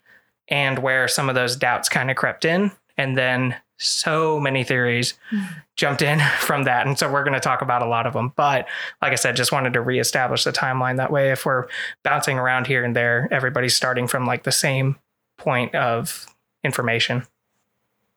and 0.49 0.79
where 0.79 1.09
some 1.09 1.29
of 1.29 1.35
those 1.35 1.57
doubts 1.57 1.89
kind 1.89 2.11
of 2.11 2.17
crept 2.17 2.45
in. 2.45 2.73
And 2.97 3.17
then 3.17 3.57
so 3.83 4.41
many 4.41 4.65
theories 4.65 5.15
mm-hmm. 5.31 5.53
jumped 5.77 6.03
in 6.03 6.21
from 6.41 6.65
that. 6.65 6.87
And 6.87 6.99
so 6.99 7.11
we're 7.11 7.25
going 7.25 7.35
to 7.35 7.41
talk 7.41 7.63
about 7.63 7.83
a 7.83 7.87
lot 7.87 8.07
of 8.07 8.13
them. 8.13 8.33
But 8.37 8.67
like 9.01 9.13
I 9.13 9.17
said, 9.17 9.37
just 9.37 9.53
wanted 9.53 9.73
to 9.75 9.81
reestablish 9.81 10.45
the 10.45 10.53
timeline. 10.53 10.97
That 10.97 11.11
way, 11.13 11.31
if 11.31 11.45
we're 11.45 11.67
bouncing 12.03 12.39
around 12.39 12.67
here 12.67 12.85
and 12.85 12.97
there, 12.97 13.29
everybody's 13.31 13.77
starting 13.77 14.07
from 14.07 14.27
like 14.27 14.45
the 14.45 14.53
same 14.53 14.97
point 15.37 15.75
of 15.75 16.27
information. 16.65 17.27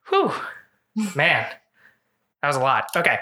Whew, 0.09 0.31
mm. 0.97 1.15
man, 1.15 1.47
that 2.41 2.47
was 2.47 2.57
a 2.57 2.59
lot. 2.59 2.85
Okay. 2.95 3.19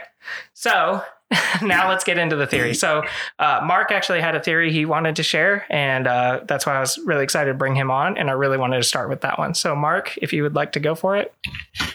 So 0.54 1.04
now 1.62 1.90
let's 1.90 2.04
get 2.04 2.18
into 2.18 2.36
the 2.36 2.48
theory. 2.48 2.74
So, 2.74 3.04
uh, 3.40 3.62
Mark 3.64 3.92
actually 3.92 4.22
had 4.22 4.36
a 4.36 4.40
theory 4.42 4.72
he 4.72 4.86
wanted 4.86 5.18
to 5.18 5.24
share, 5.24 5.66
and 5.70 6.08
uh, 6.08 6.42
that's 6.48 6.66
why 6.66 6.76
I 6.76 6.80
was 6.80 6.98
really 7.06 7.24
excited 7.24 7.52
to 7.52 7.58
bring 7.58 7.76
him 7.76 7.92
on. 7.92 8.18
And 8.18 8.30
I 8.30 8.34
really 8.34 8.58
wanted 8.58 8.78
to 8.78 8.84
start 8.84 9.10
with 9.10 9.22
that 9.22 9.38
one. 9.38 9.54
So, 9.54 9.76
Mark, 9.76 10.18
if 10.22 10.34
you 10.34 10.44
would 10.44 10.56
like 10.56 10.74
to 10.74 10.80
go 10.80 10.96
for 10.96 11.18
it. 11.18 11.34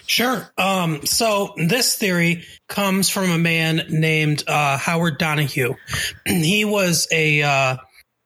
Sure. 0.05 0.49
Um, 0.57 1.05
so, 1.05 1.53
this 1.57 1.95
theory 1.95 2.43
comes 2.67 3.09
from 3.09 3.29
a 3.31 3.37
man 3.37 3.85
named 3.89 4.43
uh, 4.47 4.77
Howard 4.77 5.17
Donahue. 5.17 5.75
he 6.25 6.65
was 6.65 7.07
a 7.11 7.41
uh, 7.41 7.77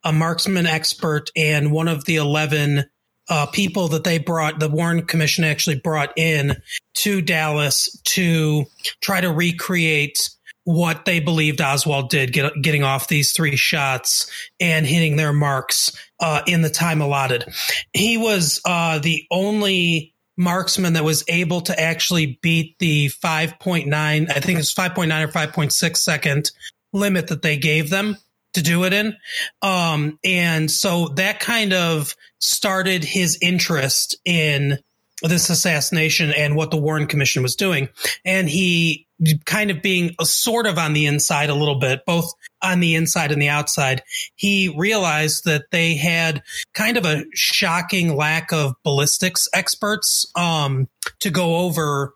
a 0.04 0.12
marksman 0.12 0.66
expert 0.66 1.32
and 1.36 1.72
one 1.72 1.88
of 1.88 2.06
the 2.06 2.18
eleven 2.18 2.86
uh, 3.30 3.46
people 3.48 3.90
that 3.90 4.04
they 4.04 4.18
brought, 4.18 4.60
the 4.60 4.68
Warren 4.70 5.06
Commission 5.06 5.44
actually 5.44 5.80
brought 5.80 6.12
in 6.18 6.62
to 6.96 7.22
Dallas 7.22 7.90
to 8.04 8.66
try 9.02 9.22
to 9.22 9.32
recreate 9.32 10.30
what 10.66 11.06
they 11.06 11.20
believed 11.20 11.62
Oswald 11.62 12.10
did, 12.10 12.32
get, 12.32 12.54
getting 12.62 12.84
off 12.84 13.08
these 13.08 13.32
three 13.32 13.56
shots 13.56 14.30
and 14.60 14.86
hitting 14.86 15.18
their 15.18 15.34
marks 15.34 15.92
uh, 16.20 16.42
in 16.48 16.62
the 16.62 16.70
time 16.70 17.02
allotted. 17.02 17.46
He 17.92 18.18
was 18.18 18.62
uh, 18.66 19.00
the 19.00 19.26
only 19.30 20.14
marksman 20.38 20.94
that 20.94 21.04
was 21.04 21.24
able 21.28 21.62
to 21.62 21.80
actually 21.80 22.40
beat 22.42 22.78
the 22.80 23.10
5.9, 23.24 23.92
I 23.94 24.40
think 24.40 24.60
it's 24.60 24.74
5.9 24.74 25.24
or 25.24 25.28
5.6 25.28 25.98
second 25.98 26.52
limit 26.92 27.28
that 27.28 27.42
they 27.42 27.58
gave 27.58 27.90
them 27.90 28.18
to 28.54 28.62
do 28.62 28.84
it 28.84 28.94
in. 28.94 29.16
Um, 29.62 30.20
and 30.24 30.70
so 30.70 31.10
that 31.16 31.40
kind 31.40 31.74
of 31.74 32.16
started 32.40 33.04
his 33.04 33.38
interest 33.42 34.16
in 34.26 34.80
this 35.22 35.50
assassination 35.50 36.32
and 36.32 36.56
what 36.56 36.72
the 36.72 36.78
Warren 36.78 37.08
Commission 37.08 37.44
was 37.44 37.56
doing. 37.56 37.90
And 38.26 38.50
he 38.50 39.08
kind 39.46 39.72
of 39.72 39.82
being 39.82 40.16
a 40.20 40.26
sort 40.26 40.68
of 40.68 40.78
on 40.78 40.94
the 40.94 41.06
inside 41.06 41.50
a 41.50 41.56
little 41.56 41.80
bit, 41.80 42.06
both 42.06 42.32
on 42.62 42.80
the 42.80 42.96
inside 42.96 43.32
and 43.32 43.42
the 43.42 43.50
outside. 43.50 44.04
He 44.36 44.74
realized 44.78 45.46
that 45.46 45.66
they 45.72 45.96
had 45.96 46.42
kind 46.74 46.98
of 46.98 47.06
a 47.06 47.26
shocking 47.34 48.16
lack 48.16 48.52
of 48.52 48.74
ballistics 48.84 49.48
experts 49.54 50.26
um, 50.36 50.88
to 51.20 51.30
go 51.30 51.58
over 51.58 52.14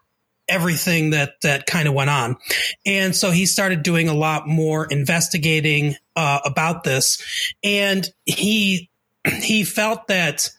everything 0.50 1.10
that 1.10 1.34
that 1.42 1.66
kind 1.66 1.90
of 1.90 1.94
went 1.94 2.10
on 2.10 2.38
and 2.86 3.14
so 3.14 3.32
he 3.32 3.46
started 3.46 3.84
doing 3.84 4.08
a 4.08 4.14
lot 4.14 4.48
more 4.48 4.86
investigating 4.86 5.94
uh, 6.16 6.40
about 6.46 6.86
this 6.86 7.54
and 7.66 8.10
he 8.24 8.90
he 9.26 9.66
felt 9.66 10.08
that 10.08 10.50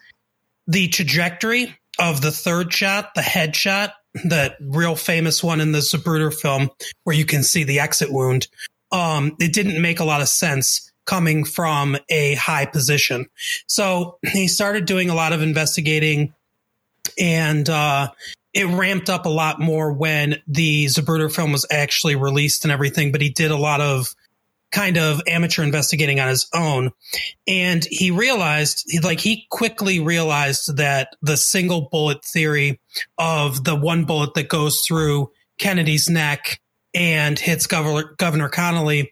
the 0.67 0.87
trajectory 0.89 1.75
of 1.97 2.21
the 2.21 2.29
third 2.29 2.71
shot 2.71 3.15
the 3.15 3.21
headshot 3.21 3.93
that 4.25 4.57
real 4.59 4.95
famous 4.95 5.43
one 5.43 5.61
in 5.61 5.71
the 5.71 5.79
Zapruder 5.79 6.33
film 6.33 6.69
where 7.03 7.15
you 7.15 7.25
can 7.25 7.43
see 7.43 7.63
the 7.63 7.79
exit 7.79 8.11
wound. 8.11 8.47
Um, 8.91 9.35
it 9.39 9.53
didn't 9.53 9.81
make 9.81 9.99
a 9.99 10.05
lot 10.05 10.21
of 10.21 10.27
sense 10.27 10.91
coming 11.05 11.43
from 11.43 11.97
a 12.09 12.35
high 12.35 12.65
position. 12.65 13.27
So 13.67 14.17
he 14.31 14.47
started 14.47 14.85
doing 14.85 15.09
a 15.09 15.15
lot 15.15 15.33
of 15.33 15.41
investigating 15.41 16.33
and, 17.17 17.69
uh, 17.69 18.11
it 18.53 18.65
ramped 18.65 19.09
up 19.09 19.25
a 19.25 19.29
lot 19.29 19.59
more 19.59 19.93
when 19.93 20.41
the 20.47 20.85
Zapruder 20.85 21.33
film 21.33 21.51
was 21.51 21.67
actually 21.71 22.15
released 22.15 22.65
and 22.65 22.71
everything, 22.71 23.11
but 23.11 23.21
he 23.21 23.29
did 23.29 23.51
a 23.51 23.57
lot 23.57 23.79
of 23.79 24.15
kind 24.71 24.97
of 24.97 25.21
amateur 25.27 25.63
investigating 25.63 26.19
on 26.19 26.27
his 26.27 26.47
own. 26.53 26.91
And 27.47 27.85
he 27.89 28.11
realized, 28.11 28.85
he, 28.87 28.99
like, 28.99 29.19
he 29.19 29.47
quickly 29.49 29.99
realized 29.99 30.77
that 30.77 31.15
the 31.21 31.37
single 31.37 31.89
bullet 31.91 32.23
theory 32.23 32.79
of 33.17 33.63
the 33.63 33.75
one 33.75 34.05
bullet 34.05 34.33
that 34.35 34.49
goes 34.49 34.83
through 34.87 35.31
Kennedy's 35.57 36.09
neck 36.09 36.59
and 36.93 37.37
hits 37.37 37.67
Governor, 37.67 38.15
Governor 38.17 38.49
Connally, 38.49 39.07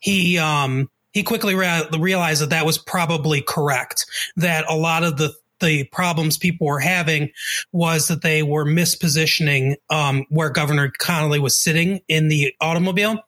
he, 0.00 0.38
um, 0.38 0.90
he 1.12 1.22
quickly 1.22 1.54
re- 1.54 1.88
realized 1.98 2.42
that 2.42 2.50
that 2.50 2.66
was 2.66 2.78
probably 2.78 3.40
correct. 3.40 4.04
That 4.36 4.64
a 4.68 4.76
lot 4.76 5.02
of 5.02 5.16
the 5.16 5.34
the 5.60 5.84
problems 5.84 6.38
people 6.38 6.66
were 6.66 6.80
having 6.80 7.30
was 7.72 8.08
that 8.08 8.22
they 8.22 8.42
were 8.42 8.64
mispositioning 8.64 9.76
um, 9.90 10.24
where 10.28 10.50
Governor 10.50 10.92
Connally 11.00 11.40
was 11.40 11.58
sitting 11.58 12.00
in 12.08 12.28
the 12.28 12.52
automobile. 12.60 13.20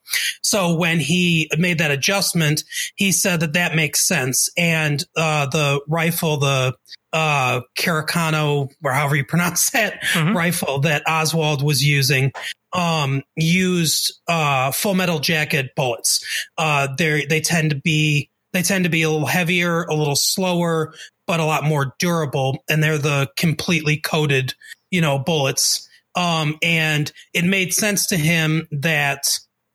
So 0.43 0.75
when 0.75 0.99
he 0.99 1.49
made 1.57 1.79
that 1.79 1.91
adjustment, 1.91 2.63
he 2.95 3.11
said 3.11 3.39
that 3.41 3.53
that 3.53 3.75
makes 3.75 4.07
sense. 4.07 4.49
And 4.57 5.03
uh, 5.15 5.47
the 5.47 5.81
rifle, 5.87 6.37
the 6.37 6.75
uh, 7.11 7.61
Caricano, 7.77 8.69
or 8.83 8.91
however 8.91 9.15
you 9.15 9.25
pronounce 9.25 9.69
that 9.71 10.01
mm-hmm. 10.01 10.35
rifle 10.35 10.79
that 10.81 11.03
Oswald 11.07 11.63
was 11.63 11.83
using, 11.83 12.31
um, 12.73 13.23
used 13.35 14.19
uh, 14.27 14.71
full 14.71 14.93
metal 14.93 15.19
jacket 15.19 15.71
bullets. 15.75 16.23
Uh, 16.57 16.87
they 16.97 17.25
they 17.25 17.41
tend 17.41 17.71
to 17.71 17.75
be 17.75 18.29
they 18.53 18.61
tend 18.61 18.83
to 18.83 18.89
be 18.89 19.03
a 19.03 19.09
little 19.09 19.27
heavier, 19.27 19.83
a 19.83 19.93
little 19.93 20.15
slower, 20.15 20.93
but 21.29 21.39
a 21.39 21.45
lot 21.45 21.63
more 21.63 21.93
durable. 21.99 22.63
And 22.67 22.83
they're 22.83 22.97
the 22.97 23.29
completely 23.37 23.97
coated, 23.97 24.55
you 24.89 24.99
know, 24.99 25.19
bullets. 25.19 25.87
Um, 26.15 26.57
and 26.63 27.11
it 27.35 27.45
made 27.45 27.71
sense 27.71 28.07
to 28.07 28.17
him 28.17 28.67
that 28.71 29.25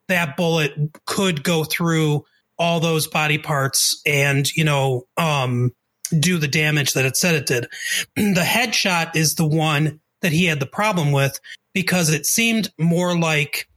that 0.09 0.37
bullet 0.37 0.73
could 1.07 1.45
go 1.45 1.63
through 1.63 2.25
all 2.59 2.81
those 2.81 3.07
body 3.07 3.39
parts 3.39 4.03
and, 4.05 4.51
you 4.57 4.65
know, 4.65 5.07
um, 5.17 5.71
do 6.19 6.39
the 6.39 6.49
damage 6.49 6.95
that 6.95 7.07
it 7.07 7.17
said 7.17 7.37
it 7.37 7.47
did. 7.47 7.69
the 8.17 8.45
headshot 8.45 9.15
is 9.15 9.37
the 9.37 9.47
one 9.47 10.01
that 10.23 10.33
he 10.33 10.47
had 10.47 10.59
the 10.59 10.67
problem 10.67 11.13
with 11.13 11.39
because 11.73 12.11
it 12.11 12.27
seemed 12.27 12.73
more 12.81 13.17
like 13.17 13.69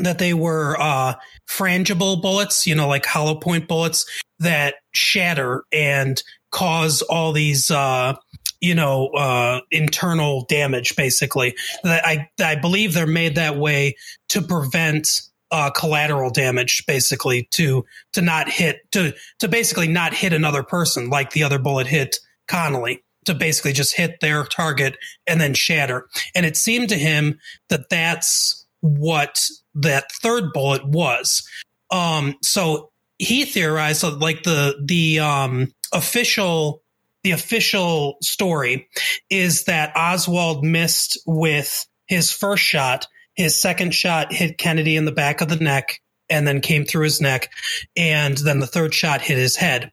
that 0.00 0.18
they 0.18 0.34
were 0.34 0.78
uh, 0.78 1.14
frangible 1.48 2.20
bullets, 2.20 2.66
you 2.66 2.74
know, 2.74 2.88
like 2.88 3.06
hollow 3.06 3.36
point 3.36 3.68
bullets 3.68 4.04
that 4.38 4.74
shatter 4.92 5.64
and 5.72 6.22
cause 6.50 7.02
all 7.02 7.32
these 7.32 7.70
uh, 7.70 8.14
you 8.60 8.74
know 8.74 9.08
uh, 9.08 9.60
internal 9.70 10.44
damage 10.48 10.96
basically. 10.96 11.54
I 11.84 12.28
i 12.40 12.54
believe 12.56 12.94
they're 12.94 13.06
made 13.06 13.36
that 13.36 13.56
way 13.56 13.96
to 14.30 14.42
prevent 14.42 15.08
uh, 15.50 15.70
collateral 15.70 16.30
damage 16.30 16.84
basically 16.86 17.48
to 17.52 17.84
to 18.12 18.22
not 18.22 18.48
hit 18.48 18.80
to 18.92 19.12
to 19.40 19.48
basically 19.48 19.88
not 19.88 20.14
hit 20.14 20.32
another 20.32 20.62
person 20.62 21.10
like 21.10 21.30
the 21.32 21.42
other 21.42 21.58
bullet 21.58 21.86
hit 21.86 22.18
connally 22.48 23.00
to 23.24 23.34
basically 23.34 23.72
just 23.72 23.96
hit 23.96 24.20
their 24.20 24.44
target 24.44 24.96
and 25.26 25.40
then 25.40 25.54
shatter. 25.54 26.08
And 26.34 26.46
it 26.46 26.56
seemed 26.56 26.88
to 26.88 26.96
him 26.96 27.38
that 27.68 27.88
that's 27.90 28.66
what 28.80 29.44
that 29.74 30.10
third 30.22 30.52
bullet 30.52 30.86
was. 30.86 31.46
Um 31.90 32.36
so 32.42 32.90
he 33.18 33.44
theorized 33.44 34.02
like 34.02 34.44
the 34.44 34.80
the 34.84 35.18
um 35.18 35.72
official 35.92 36.82
the 37.22 37.32
official 37.32 38.16
story 38.22 38.88
is 39.28 39.64
that 39.64 39.94
Oswald 39.96 40.64
missed 40.64 41.18
with 41.26 41.86
his 42.06 42.32
first 42.32 42.62
shot. 42.62 43.06
His 43.34 43.60
second 43.60 43.94
shot 43.94 44.32
hit 44.32 44.58
Kennedy 44.58 44.96
in 44.96 45.04
the 45.04 45.12
back 45.12 45.40
of 45.40 45.48
the 45.48 45.56
neck 45.56 46.00
and 46.30 46.46
then 46.46 46.60
came 46.60 46.84
through 46.84 47.04
his 47.04 47.20
neck. 47.20 47.50
And 47.96 48.38
then 48.38 48.60
the 48.60 48.66
third 48.66 48.94
shot 48.94 49.20
hit 49.20 49.36
his 49.36 49.56
head. 49.56 49.92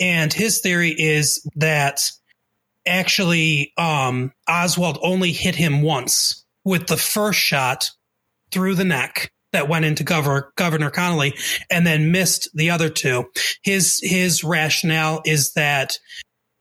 And 0.00 0.32
his 0.32 0.60
theory 0.60 0.94
is 0.96 1.46
that 1.56 2.10
actually 2.86 3.72
um, 3.76 4.32
Oswald 4.48 4.98
only 5.02 5.32
hit 5.32 5.54
him 5.54 5.82
once 5.82 6.44
with 6.64 6.86
the 6.86 6.96
first 6.96 7.38
shot 7.38 7.90
through 8.50 8.76
the 8.76 8.84
neck 8.84 9.32
that 9.52 9.68
went 9.68 9.84
into 9.84 10.04
Governor 10.04 10.52
Governor 10.56 10.90
Connally 10.90 11.32
and 11.70 11.86
then 11.86 12.12
missed 12.12 12.48
the 12.54 12.70
other 12.70 12.88
two. 12.88 13.30
His 13.62 14.00
his 14.02 14.44
rationale 14.44 15.22
is 15.24 15.52
that 15.54 15.98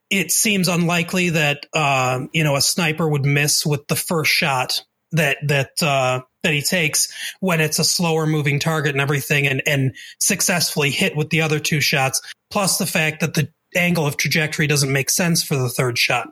it 0.10 0.32
seems 0.32 0.68
unlikely 0.68 1.30
that 1.30 1.66
uh, 1.74 2.22
you 2.34 2.44
know 2.44 2.56
a 2.56 2.62
sniper 2.62 3.08
would 3.08 3.26
miss 3.26 3.66
with 3.66 3.88
the 3.88 3.96
first 3.96 4.32
shot 4.32 4.84
that 5.12 5.38
that 5.48 5.82
uh, 5.82 6.22
that 6.44 6.54
he 6.54 6.62
takes 6.62 7.12
when 7.40 7.62
it's 7.62 7.80
a 7.80 7.84
slower 7.84 8.26
moving 8.26 8.60
target 8.60 8.92
and 8.92 9.02
everything, 9.02 9.48
and 9.48 9.62
and 9.66 9.96
successfully 10.20 10.90
hit 10.90 11.16
with 11.16 11.30
the 11.30 11.42
other 11.42 11.60
two 11.60 11.82
shots. 11.82 12.22
Plus 12.50 12.78
the 12.78 12.86
fact 12.86 13.22
that 13.22 13.34
the 13.34 13.50
angle 13.76 14.06
of 14.06 14.18
trajectory 14.18 14.68
doesn't 14.68 14.92
make 14.92 15.10
sense 15.10 15.44
for 15.44 15.56
the 15.56 15.70
third 15.70 15.98
shot. 15.98 16.28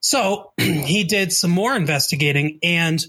So 0.00 0.52
he 0.58 1.04
did 1.04 1.32
some 1.32 1.52
more 1.52 1.74
investigating 1.74 2.58
and 2.62 3.04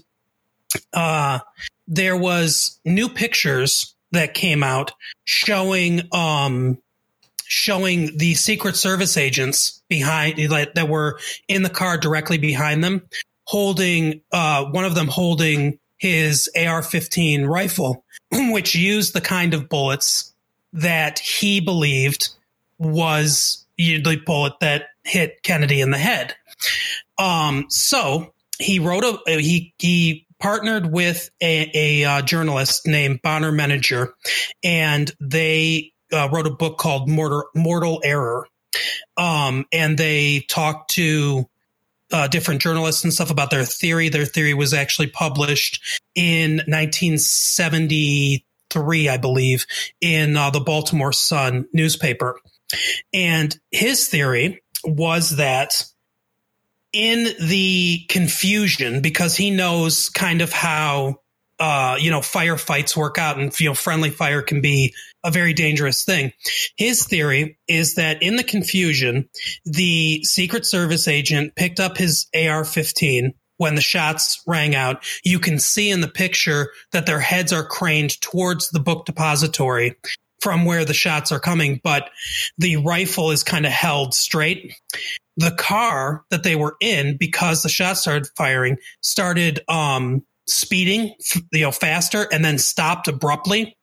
uh, 0.92 1.40
there 1.86 2.16
was 2.16 2.80
new 2.84 3.08
pictures 3.08 3.94
that 4.12 4.34
came 4.34 4.62
out 4.62 4.92
showing 5.24 6.02
um 6.12 6.78
showing 7.48 8.16
the 8.16 8.34
secret 8.34 8.76
service 8.76 9.16
agents 9.16 9.82
behind 9.88 10.38
that 10.38 10.88
were 10.88 11.18
in 11.48 11.62
the 11.62 11.70
car 11.70 11.96
directly 11.96 12.38
behind 12.38 12.82
them 12.82 13.02
holding 13.44 14.20
uh 14.32 14.64
one 14.64 14.84
of 14.84 14.94
them 14.94 15.08
holding 15.08 15.78
his 15.98 16.50
AR-15 16.56 17.46
rifle 17.48 18.04
which 18.32 18.74
used 18.74 19.12
the 19.12 19.20
kind 19.20 19.54
of 19.54 19.68
bullets 19.68 20.34
that 20.72 21.18
he 21.18 21.60
believed 21.60 22.28
was 22.78 23.66
the 23.78 24.16
bullet 24.24 24.54
that 24.60 24.88
hit 25.04 25.42
Kennedy 25.42 25.80
in 25.80 25.90
the 25.90 25.98
head. 25.98 26.34
Um 27.18 27.66
so 27.68 28.34
he 28.58 28.78
wrote 28.78 29.04
a 29.04 29.40
he 29.40 29.74
he 29.78 30.25
partnered 30.40 30.92
with 30.92 31.30
a, 31.40 31.70
a 31.74 32.04
uh, 32.04 32.22
journalist 32.22 32.86
named 32.86 33.20
Bonar 33.22 33.52
Menninger, 33.52 34.10
and 34.62 35.10
they 35.20 35.92
uh, 36.12 36.28
wrote 36.32 36.46
a 36.46 36.50
book 36.50 36.78
called 36.78 37.08
Mortal, 37.08 37.44
Mortal 37.54 38.00
Error. 38.04 38.46
Um, 39.16 39.64
and 39.72 39.96
they 39.96 40.44
talked 40.48 40.90
to 40.92 41.48
uh, 42.12 42.28
different 42.28 42.62
journalists 42.62 43.02
and 43.04 43.12
stuff 43.12 43.30
about 43.30 43.50
their 43.50 43.64
theory. 43.64 44.08
Their 44.08 44.26
theory 44.26 44.54
was 44.54 44.72
actually 44.74 45.08
published 45.08 46.00
in 46.14 46.58
1973, 46.66 49.08
I 49.08 49.16
believe, 49.16 49.66
in 50.00 50.36
uh, 50.36 50.50
the 50.50 50.60
Baltimore 50.60 51.12
Sun 51.12 51.66
newspaper. 51.72 52.38
And 53.12 53.56
his 53.70 54.08
theory 54.08 54.62
was 54.84 55.36
that 55.36 55.84
in 56.96 57.28
the 57.46 58.06
confusion 58.08 59.02
because 59.02 59.36
he 59.36 59.50
knows 59.50 60.08
kind 60.08 60.40
of 60.40 60.50
how 60.50 61.20
uh, 61.58 61.96
you 62.00 62.10
know 62.10 62.20
firefights 62.20 62.96
work 62.96 63.18
out 63.18 63.38
and 63.38 63.58
you 63.60 63.68
know 63.68 63.74
friendly 63.74 64.08
fire 64.10 64.40
can 64.40 64.62
be 64.62 64.94
a 65.22 65.30
very 65.30 65.52
dangerous 65.52 66.04
thing. 66.04 66.32
His 66.78 67.06
theory 67.06 67.58
is 67.68 67.96
that 67.96 68.22
in 68.22 68.36
the 68.36 68.44
confusion 68.44 69.28
the 69.66 70.24
secret 70.24 70.64
service 70.64 71.06
agent 71.06 71.54
picked 71.54 71.80
up 71.80 71.98
his 71.98 72.26
ar-15 72.34 73.34
when 73.58 73.74
the 73.74 73.80
shots 73.82 74.42
rang 74.46 74.74
out 74.74 75.04
you 75.24 75.38
can 75.38 75.58
see 75.58 75.90
in 75.90 76.00
the 76.00 76.08
picture 76.08 76.72
that 76.92 77.06
their 77.06 77.20
heads 77.20 77.52
are 77.52 77.64
craned 77.64 78.20
towards 78.20 78.70
the 78.70 78.80
book 78.80 79.06
depository 79.06 79.96
from 80.40 80.66
where 80.66 80.84
the 80.84 80.92
shots 80.92 81.32
are 81.32 81.40
coming 81.40 81.80
but 81.82 82.10
the 82.58 82.76
rifle 82.76 83.30
is 83.30 83.42
kind 83.42 83.64
of 83.64 83.72
held 83.72 84.12
straight 84.12 84.74
the 85.36 85.50
car 85.52 86.24
that 86.30 86.42
they 86.42 86.56
were 86.56 86.76
in, 86.80 87.16
because 87.18 87.62
the 87.62 87.68
shots 87.68 88.00
started 88.00 88.28
firing, 88.36 88.78
started 89.00 89.60
um, 89.68 90.22
speeding, 90.46 91.14
you 91.52 91.62
know, 91.62 91.72
faster, 91.72 92.26
and 92.32 92.44
then 92.44 92.58
stopped 92.58 93.08
abruptly. 93.08 93.76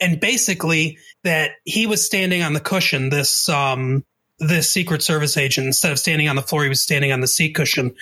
And 0.00 0.18
basically, 0.20 0.98
that 1.24 1.52
he 1.64 1.86
was 1.86 2.04
standing 2.04 2.42
on 2.42 2.52
the 2.54 2.60
cushion. 2.60 3.10
This 3.10 3.48
um, 3.48 4.04
this 4.38 4.70
Secret 4.70 5.02
Service 5.02 5.36
agent, 5.36 5.66
instead 5.66 5.92
of 5.92 5.98
standing 5.98 6.28
on 6.28 6.36
the 6.36 6.42
floor, 6.42 6.62
he 6.62 6.68
was 6.68 6.80
standing 6.80 7.12
on 7.12 7.20
the 7.20 7.26
seat 7.26 7.54
cushion, 7.54 7.94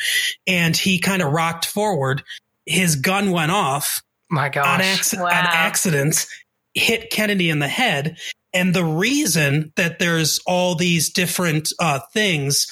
and 0.47 0.77
he 0.77 0.99
kind 0.99 1.23
of 1.23 1.33
rocked 1.33 1.67
forward. 1.67 2.23
His 2.67 2.97
gun 2.97 3.31
went 3.31 3.53
off 3.53 4.03
My 4.31 4.49
gosh. 4.49 4.67
on, 4.67 4.81
acc- 4.81 5.13
Wow. 5.15 5.27
on 5.27 5.47
accident, 5.47 6.27
hit 6.75 7.11
Kennedy 7.11 7.49
in 7.51 7.59
the 7.59 7.69
head. 7.69 8.19
And 8.53 8.75
the 8.75 8.85
reason 8.85 9.73
that 9.77 9.99
there's 9.99 10.41
all 10.47 10.75
these 10.77 11.11
different 11.11 11.73
uh, 11.79 12.01
things 12.13 12.67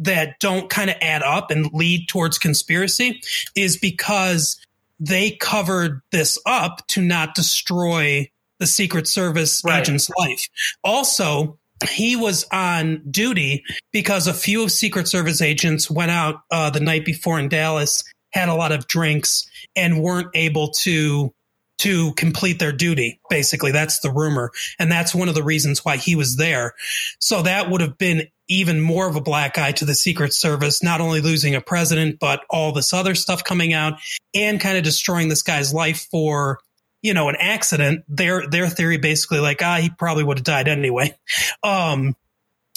that 0.00 0.40
don't 0.40 0.68
kind 0.68 0.90
of 0.90 0.96
add 1.00 1.22
up 1.22 1.50
and 1.50 1.72
lead 1.72 2.08
towards 2.08 2.38
conspiracy 2.38 3.20
is 3.54 3.76
because 3.76 4.58
they 4.98 5.30
covered 5.30 6.00
this 6.10 6.38
up 6.46 6.86
to 6.88 7.00
not 7.00 7.34
destroy 7.34 8.28
the 8.58 8.66
Secret 8.66 9.06
Service 9.06 9.62
Right. 9.64 9.80
agent's 9.80 10.10
life. 10.18 10.46
Also, 10.84 11.58
he 11.88 12.16
was 12.16 12.44
on 12.52 13.02
duty 13.10 13.64
because 13.92 14.26
a 14.26 14.34
few 14.34 14.62
of 14.62 14.72
Secret 14.72 15.08
Service 15.08 15.40
agents 15.40 15.90
went 15.90 16.10
out 16.10 16.42
uh, 16.50 16.68
the 16.70 16.80
night 16.80 17.04
before 17.04 17.38
in 17.38 17.48
Dallas, 17.48 18.04
had 18.32 18.48
a 18.50 18.54
lot 18.54 18.72
of 18.72 18.86
drinks, 18.86 19.48
and 19.74 20.02
weren't 20.02 20.28
able 20.34 20.70
to 20.72 21.32
to 21.80 22.12
complete 22.12 22.58
their 22.58 22.72
duty. 22.72 23.20
Basically, 23.30 23.72
that's 23.72 24.00
the 24.00 24.10
rumor, 24.10 24.52
and 24.78 24.92
that's 24.92 25.14
one 25.14 25.28
of 25.28 25.34
the 25.34 25.42
reasons 25.42 25.84
why 25.84 25.96
he 25.96 26.14
was 26.14 26.36
there. 26.36 26.74
So 27.18 27.42
that 27.42 27.70
would 27.70 27.80
have 27.80 27.96
been 27.96 28.28
even 28.48 28.80
more 28.80 29.08
of 29.08 29.16
a 29.16 29.20
black 29.20 29.56
eye 29.56 29.72
to 29.72 29.86
the 29.86 29.94
Secret 29.94 30.34
Service, 30.34 30.82
not 30.82 31.00
only 31.00 31.20
losing 31.20 31.54
a 31.54 31.60
president, 31.60 32.18
but 32.20 32.42
all 32.50 32.72
this 32.72 32.92
other 32.92 33.14
stuff 33.14 33.44
coming 33.44 33.72
out 33.72 33.94
and 34.34 34.60
kind 34.60 34.76
of 34.76 34.84
destroying 34.84 35.28
this 35.28 35.42
guy's 35.42 35.72
life 35.72 36.06
for 36.10 36.58
you 37.00 37.14
know 37.14 37.30
an 37.30 37.36
accident. 37.38 38.04
Their 38.08 38.46
their 38.46 38.68
theory 38.68 38.98
basically 38.98 39.40
like 39.40 39.62
ah 39.62 39.78
he 39.78 39.88
probably 39.88 40.24
would 40.24 40.38
have 40.38 40.44
died 40.44 40.68
anyway. 40.68 41.16
Um, 41.62 42.16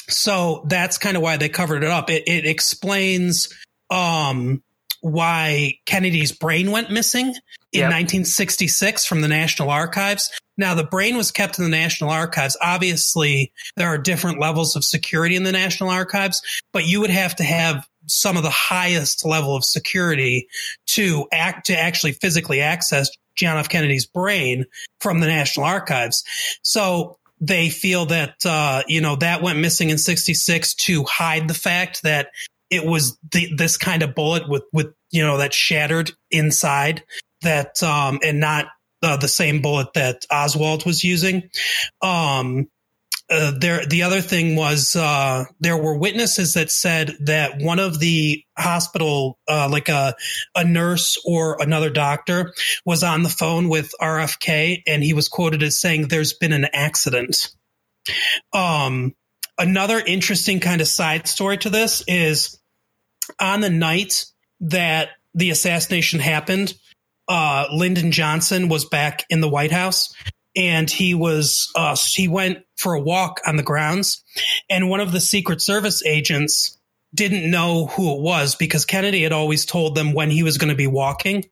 so 0.10 0.66
that's 0.68 0.98
kind 0.98 1.16
of 1.16 1.24
why 1.24 1.38
they 1.38 1.50
covered 1.50 1.84
it 1.84 1.90
up. 1.90 2.10
It, 2.10 2.24
it 2.28 2.46
explains 2.46 3.54
um 3.90 4.64
why 5.02 5.80
Kennedy's 5.86 6.32
brain 6.32 6.72
went 6.72 6.90
missing 6.90 7.34
in 7.74 7.80
Yep. 7.82 7.90
1966 7.90 9.06
from 9.06 9.22
the 9.22 9.28
National 9.28 9.70
Archives. 9.70 10.32
Now, 10.58 10.76
the 10.76 10.84
brain 10.84 11.18
was 11.18 11.32
kept 11.32 11.58
in 11.58 11.64
the 11.64 11.70
National 11.70 12.12
Archives. 12.12 12.56
Obviously, 12.62 13.52
there 13.76 13.88
are 13.88 13.98
different 13.98 14.40
levels 14.40 14.76
of 14.76 14.84
security 14.84 15.36
in 15.36 15.44
the 15.44 15.52
National 15.52 15.90
Archives, 15.90 16.42
but 16.72 16.86
you 16.86 17.02
would 17.02 17.10
have 17.10 17.36
to 17.38 17.44
have 17.44 17.88
some 18.06 18.38
of 18.38 18.44
the 18.44 18.50
highest 18.50 19.26
level 19.26 19.56
of 19.56 19.64
security 19.64 20.48
to 20.88 21.28
act 21.32 21.68
to 21.68 21.78
actually 21.78 22.12
physically 22.12 22.62
access 22.62 23.10
John 23.36 23.58
F. 23.58 23.70
Kennedy's 23.70 24.06
brain 24.06 24.66
from 25.00 25.20
the 25.20 25.28
National 25.28 25.66
Archives. 25.66 26.24
So 26.62 27.18
they 27.40 27.70
feel 27.70 28.06
that 28.08 28.36
uh, 28.46 28.84
you 28.88 29.02
know 29.02 29.16
that 29.18 29.42
went 29.42 29.60
missing 29.60 29.90
in 29.90 29.98
'66 29.98 30.76
to 30.76 31.04
hide 31.06 31.48
the 31.48 31.54
fact 31.54 32.04
that 32.04 32.30
it 32.70 32.86
was 32.86 33.18
the, 33.32 33.54
this 33.56 33.78
kind 33.78 34.04
of 34.04 34.16
bullet 34.16 34.48
with 34.48 34.64
with 34.72 34.94
you 35.12 35.26
know 35.26 35.38
that 35.38 35.54
shattered 35.54 36.12
inside 36.32 37.04
that 37.44 37.82
um, 37.84 38.20
and 38.24 38.40
not 38.40 38.68
uh, 39.02 39.18
the 39.18 39.28
same 39.28 39.62
bullet 39.62 39.94
that 39.94 40.26
Oswald 40.32 40.86
was 40.86 41.04
using. 41.04 41.50
Um, 42.02 42.68
uh, 43.30 43.54
there, 43.58 43.86
the 43.86 44.04
other 44.04 44.22
thing 44.22 44.56
was 44.56 44.96
uh, 44.96 45.46
there 45.60 45.78
were 45.78 45.98
witnesses 45.98 46.54
that 46.54 46.70
said 46.70 47.16
that 47.22 47.62
one 47.62 47.80
of 47.80 48.00
the 48.00 48.44
hospital, 48.58 49.40
uh, 49.48 49.68
like 49.72 49.90
a 49.90 50.14
a 50.56 50.64
nurse 50.64 51.18
or 51.26 51.62
another 51.62 51.90
doctor, 51.90 52.54
was 52.86 53.04
on 53.04 53.24
the 53.24 53.30
phone 53.30 53.70
with 53.70 53.92
RFK, 54.02 54.84
and 54.86 55.04
he 55.04 55.14
was 55.14 55.30
quoted 55.30 55.64
as 55.64 55.80
saying, 55.80 56.08
"There's 56.08 56.34
been 56.34 56.54
an 56.54 56.68
accident." 56.74 57.50
Um, 58.52 59.16
another 59.58 60.00
interesting 60.00 60.60
kind 60.60 60.82
of 60.82 60.88
side 60.88 61.28
story 61.28 61.58
to 61.60 61.70
this 61.70 62.04
is 62.08 62.60
on 63.40 63.62
the 63.62 63.70
night 63.70 64.26
that 64.60 65.10
the 65.34 65.50
assassination 65.50 66.20
happened, 66.20 66.74
uh, 67.28 67.68
Lyndon 67.72 68.12
Johnson 68.12 68.70
was 68.70 68.86
back 68.86 69.26
in 69.30 69.42
the 69.42 69.50
White 69.50 69.72
House 69.72 70.14
and 70.56 70.90
he 70.90 71.14
was 71.14 71.72
uh, 71.76 71.96
he 72.14 72.28
went 72.28 72.60
for 72.76 72.94
a 72.94 73.02
walk 73.02 73.42
on 73.46 73.56
the 73.56 73.64
grounds 73.64 74.24
and 74.70 74.90
one 74.90 75.00
of 75.00 75.12
the 75.12 75.22
secret 75.22 75.62
service 75.62 76.04
agents 76.06 76.80
didn't 77.14 77.50
know 77.50 77.86
who 77.88 78.16
it 78.16 78.22
was 78.22 78.56
because 78.56 78.86
kennedy 78.86 79.24
had 79.24 79.32
always 79.32 79.66
told 79.66 79.96
them 79.96 80.14
when 80.14 80.30
he 80.30 80.44
was 80.44 80.58
going 80.58 80.70
to 80.70 80.76
be 80.76 80.88
walking 80.88 81.44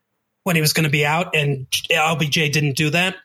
when 0.43 0.55
he 0.55 0.61
was 0.61 0.73
going 0.73 0.83
to 0.85 0.89
be 0.89 1.05
out 1.05 1.35
and 1.35 1.67
lbj 1.91 2.51
didn't 2.51 2.75
do 2.75 2.89
that. 2.89 3.15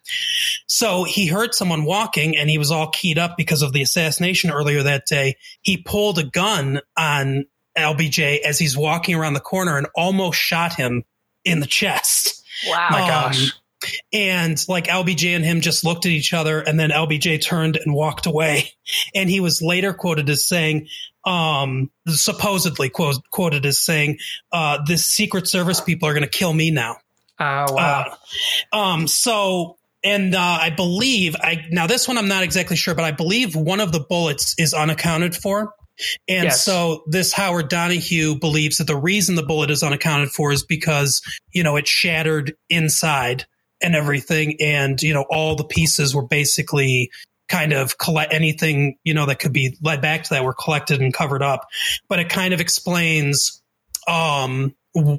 So 0.66 1.04
he 1.04 1.26
heard 1.26 1.54
someone 1.54 1.84
walking 1.84 2.36
and 2.36 2.50
he 2.50 2.58
was 2.58 2.70
all 2.70 2.90
keyed 2.90 3.18
up 3.18 3.36
because 3.36 3.62
of 3.62 3.72
the 3.72 3.82
assassination 3.82 4.50
earlier 4.50 4.82
that 4.82 5.06
day. 5.06 5.36
He 5.62 5.78
pulled 5.78 6.18
a 6.18 6.24
gun 6.24 6.80
on 6.96 7.46
lbj 7.76 8.40
as 8.40 8.58
he's 8.58 8.76
walking 8.76 9.14
around 9.14 9.34
the 9.34 9.40
corner 9.40 9.76
and 9.76 9.86
almost 9.94 10.38
shot 10.38 10.74
him 10.74 11.04
in 11.44 11.60
the 11.60 11.66
chest 11.66 12.35
Wow. 12.66 12.88
My 12.90 13.00
Um, 13.02 13.08
gosh. 13.08 13.52
and 14.12 14.64
like 14.68 14.86
LBJ 14.86 15.36
and 15.36 15.44
him 15.44 15.60
just 15.60 15.84
looked 15.84 16.06
at 16.06 16.12
each 16.12 16.32
other 16.32 16.60
and 16.60 16.78
then 16.80 16.90
LBJ 16.90 17.42
turned 17.42 17.76
and 17.76 17.94
walked 17.94 18.26
away. 18.26 18.72
And 19.14 19.28
he 19.28 19.40
was 19.40 19.60
later 19.62 19.92
quoted 19.92 20.30
as 20.30 20.46
saying, 20.46 20.86
um, 21.24 21.90
supposedly 22.06 22.88
quote, 22.88 23.16
quoted 23.30 23.66
as 23.66 23.78
saying, 23.84 24.18
uh, 24.52 24.78
this 24.86 25.06
secret 25.06 25.48
service 25.48 25.80
people 25.80 26.08
are 26.08 26.12
going 26.12 26.22
to 26.22 26.28
kill 26.28 26.52
me 26.52 26.70
now. 26.70 26.96
Oh, 27.40 27.66
wow. 27.74 28.16
Uh, 28.72 28.76
um, 28.76 29.08
so, 29.08 29.76
and, 30.04 30.34
uh, 30.36 30.58
I 30.60 30.70
believe 30.70 31.34
I, 31.40 31.66
now 31.70 31.86
this 31.88 32.06
one 32.06 32.16
I'm 32.16 32.28
not 32.28 32.44
exactly 32.44 32.76
sure, 32.76 32.94
but 32.94 33.04
I 33.04 33.10
believe 33.10 33.56
one 33.56 33.80
of 33.80 33.90
the 33.90 34.00
bullets 34.00 34.54
is 34.56 34.72
unaccounted 34.72 35.34
for. 35.34 35.74
And 36.28 36.44
Yes. 36.44 36.64
so 36.64 37.04
this 37.06 37.32
Howard 37.32 37.68
Donahue 37.68 38.38
believes 38.38 38.78
that 38.78 38.86
the 38.86 38.96
reason 38.96 39.34
the 39.34 39.42
bullet 39.42 39.70
is 39.70 39.82
unaccounted 39.82 40.30
for 40.30 40.52
is 40.52 40.64
because, 40.64 41.22
you 41.52 41.62
know, 41.62 41.76
it 41.76 41.86
shattered 41.88 42.54
inside 42.68 43.46
and 43.82 43.94
everything. 43.94 44.56
And, 44.60 45.00
you 45.02 45.14
know, 45.14 45.24
all 45.30 45.56
the 45.56 45.64
pieces 45.64 46.14
were 46.14 46.26
basically 46.26 47.10
kind 47.48 47.72
of 47.72 47.98
collect 47.98 48.32
anything, 48.32 48.98
you 49.04 49.14
know, 49.14 49.26
that 49.26 49.38
could 49.38 49.52
be 49.52 49.76
led 49.80 50.00
back 50.00 50.24
to 50.24 50.30
that 50.30 50.44
were 50.44 50.54
collected 50.54 51.00
and 51.00 51.14
covered 51.14 51.42
up. 51.42 51.66
But 52.08 52.18
it 52.18 52.28
kind 52.28 52.52
of 52.52 52.60
explains, 52.60 53.62
um, 54.08 54.74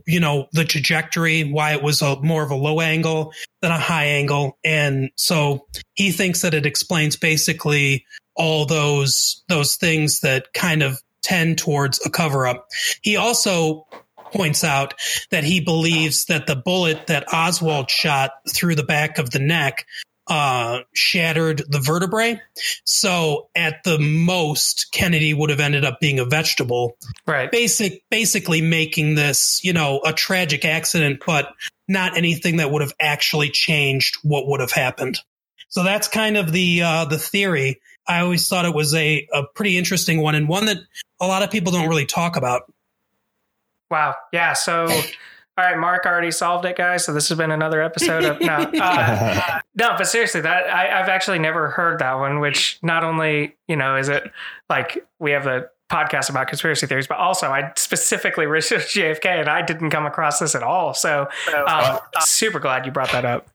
you 0.06 0.20
know, 0.20 0.48
the 0.54 0.66
trajectory, 0.66 1.44
why 1.44 1.74
it 1.74 1.84
was 1.84 2.02
a 2.02 2.20
more 2.22 2.44
of 2.44 2.52
a 2.52 2.56
low 2.56 2.82
angle 2.82 3.32
than 3.62 3.72
a 3.72 3.80
high 3.80 4.06
angle. 4.06 4.58
And 4.64 5.12
so 5.16 5.68
he 5.94 6.12
thinks 6.12 6.42
that 6.42 6.54
it 6.54 6.66
explains 6.66 7.16
basically 7.16 8.06
all 8.38 8.66
those 8.66 9.44
those 9.48 9.76
things 9.76 10.22
that 10.22 10.54
kind 10.54 10.84
of 10.84 11.02
tend 11.22 11.58
towards 11.58 12.06
a 12.06 12.10
cover 12.10 12.48
up. 12.48 12.68
He 13.02 13.18
also 13.18 13.88
points 14.32 14.64
out 14.64 14.94
that 15.32 15.44
he 15.44 15.60
believes 15.60 16.26
that 16.26 16.48
the 16.48 16.56
bullet 16.56 17.08
that 17.08 17.34
Oswald 17.34 17.90
shot 17.90 18.32
through 18.50 18.76
the 18.76 18.84
back 18.84 19.18
of 19.18 19.30
the 19.30 19.40
neck 19.40 19.86
uh, 20.28 20.80
shattered 20.94 21.64
the 21.70 21.80
vertebrae. 21.80 22.42
So 22.84 23.50
at 23.56 23.84
the 23.84 23.98
most, 23.98 24.92
Kennedy 24.92 25.34
would 25.34 25.50
have 25.50 25.62
ended 25.62 25.86
up 25.86 26.00
being 26.00 26.20
a 26.20 26.26
vegetable 26.26 26.98
right. 27.26 27.50
basic 27.50 28.04
basically 28.10 28.62
making 28.62 29.16
this 29.16 29.64
you 29.64 29.74
know 29.74 30.02
a 30.06 30.14
tragic 30.14 30.66
accident 30.66 31.24
but 31.26 31.54
not 31.88 32.18
anything 32.18 32.58
that 32.58 32.72
would 32.72 32.82
have 32.82 32.94
actually 33.00 33.50
changed 33.50 34.18
what 34.24 34.48
would 34.48 34.60
have 34.60 34.72
happened 34.72 35.20
so 35.70 35.84
that's 35.84 36.08
kind 36.08 36.38
of 36.38 36.52
the 36.52 36.82
uh, 36.82 37.06
the 37.06 37.18
theory 37.18 37.80
i 38.08 38.20
always 38.20 38.48
thought 38.48 38.66
it 38.66 38.74
was 38.74 38.94
a, 38.94 39.28
a 39.34 39.44
pretty 39.56 39.78
interesting 39.78 40.22
one 40.22 40.36
and 40.36 40.48
one 40.48 40.66
that 40.66 40.78
a 41.20 41.28
lot 41.28 41.44
of 41.44 41.52
people 41.52 41.72
don't 41.72 41.90
really 41.90 42.06
talk 42.06 42.36
about 42.36 42.64
Wow. 43.90 44.16
Yeah. 44.34 44.54
So, 44.54 44.86
all 44.86 45.02
right, 45.58 45.78
Mark 45.78 46.06
already 46.06 46.32
solved 46.32 46.66
it, 46.66 46.76
guys. 46.76 47.06
So 47.06 47.14
this 47.14 47.30
has 47.30 47.38
been 47.38 47.52
another 47.52 47.82
episode 47.82 48.24
of 48.26 48.42
no, 48.42 48.56
uh, 48.82 49.60
no. 49.76 49.96
But 49.98 50.08
seriously, 50.08 50.42
that 50.42 50.74
I, 50.74 51.00
I've 51.00 51.10
actually 51.10 51.40
never 51.40 51.70
heard 51.70 52.00
that 52.00 52.16
one. 52.16 52.40
Which 52.40 52.80
not 52.82 53.04
only 53.04 53.56
you 53.68 53.76
know 53.76 53.96
is 53.96 54.10
it 54.10 54.30
like 54.70 55.06
we 55.20 55.32
have 55.32 55.46
the 55.46 55.70
podcast 55.92 56.30
about 56.30 56.48
conspiracy 56.50 56.86
theories, 56.86 57.08
but 57.08 57.18
also 57.18 57.48
I 57.48 57.72
specifically 57.78 58.46
researched 58.46 58.96
JFK 58.96 59.26
and 59.26 59.50
I 59.50 59.62
didn't 59.62 59.90
come 59.90 60.06
across 60.06 60.40
this 60.40 60.54
at 60.54 60.64
all. 60.64 60.94
So, 60.94 61.28
um, 61.68 62.00
super 62.20 62.60
glad 62.60 62.86
you 62.86 62.92
brought 62.92 63.12
that 63.14 63.26
up. 63.26 63.48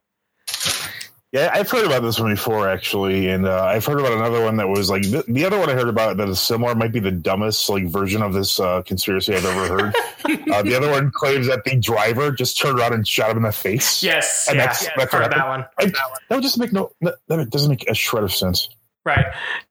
Yeah, 1.33 1.49
I've 1.51 1.67
heard 1.67 1.83
about 1.87 2.03
this 2.03 2.19
one 2.19 2.31
before, 2.31 2.69
actually, 2.69 3.27
and 3.27 3.47
uh, 3.47 3.65
I've 3.65 3.83
heard 3.83 3.99
about 3.99 4.13
another 4.13 4.43
one 4.43 4.57
that 4.57 4.67
was 4.67 4.91
like 4.91 5.01
the, 5.01 5.25
the 5.27 5.45
other 5.45 5.57
one 5.57 5.67
I 5.67 5.73
heard 5.73 5.87
about 5.89 6.17
that 6.17 6.29
is 6.29 6.39
similar. 6.39 6.75
Might 6.75 6.91
be 6.91 6.99
the 6.99 7.09
dumbest 7.09 7.67
like 7.69 7.87
version 7.87 8.21
of 8.21 8.33
this 8.33 8.59
uh, 8.59 8.83
conspiracy 8.83 9.33
I've 9.33 9.43
ever 9.43 9.67
heard. 9.67 9.95
uh, 10.51 10.61
the 10.61 10.75
other 10.75 10.91
one 10.91 11.09
claims 11.09 11.47
that 11.47 11.63
the 11.63 11.75
driver 11.75 12.31
just 12.31 12.59
turned 12.59 12.77
around 12.77 12.93
and 12.93 13.07
shot 13.07 13.31
him 13.31 13.37
in 13.37 13.43
the 13.43 13.51
face. 13.51 14.03
Yes. 14.03 14.45
And 14.47 14.57
yeah. 14.57 14.65
that's- 14.67 14.87
that's 14.95 15.11
heard 15.11 15.21
what 15.23 15.31
that 15.31 15.47
one. 15.47 15.65
I, 15.79 15.85
that 15.85 16.35
would 16.35 16.43
just 16.43 16.59
make 16.59 16.71
no. 16.71 16.91
That 17.01 17.15
that 17.27 17.49
doesn't 17.49 17.69
make 17.71 17.89
a 17.89 17.95
shred 17.95 18.23
of 18.23 18.31
sense. 18.31 18.69
Right. 19.03 19.25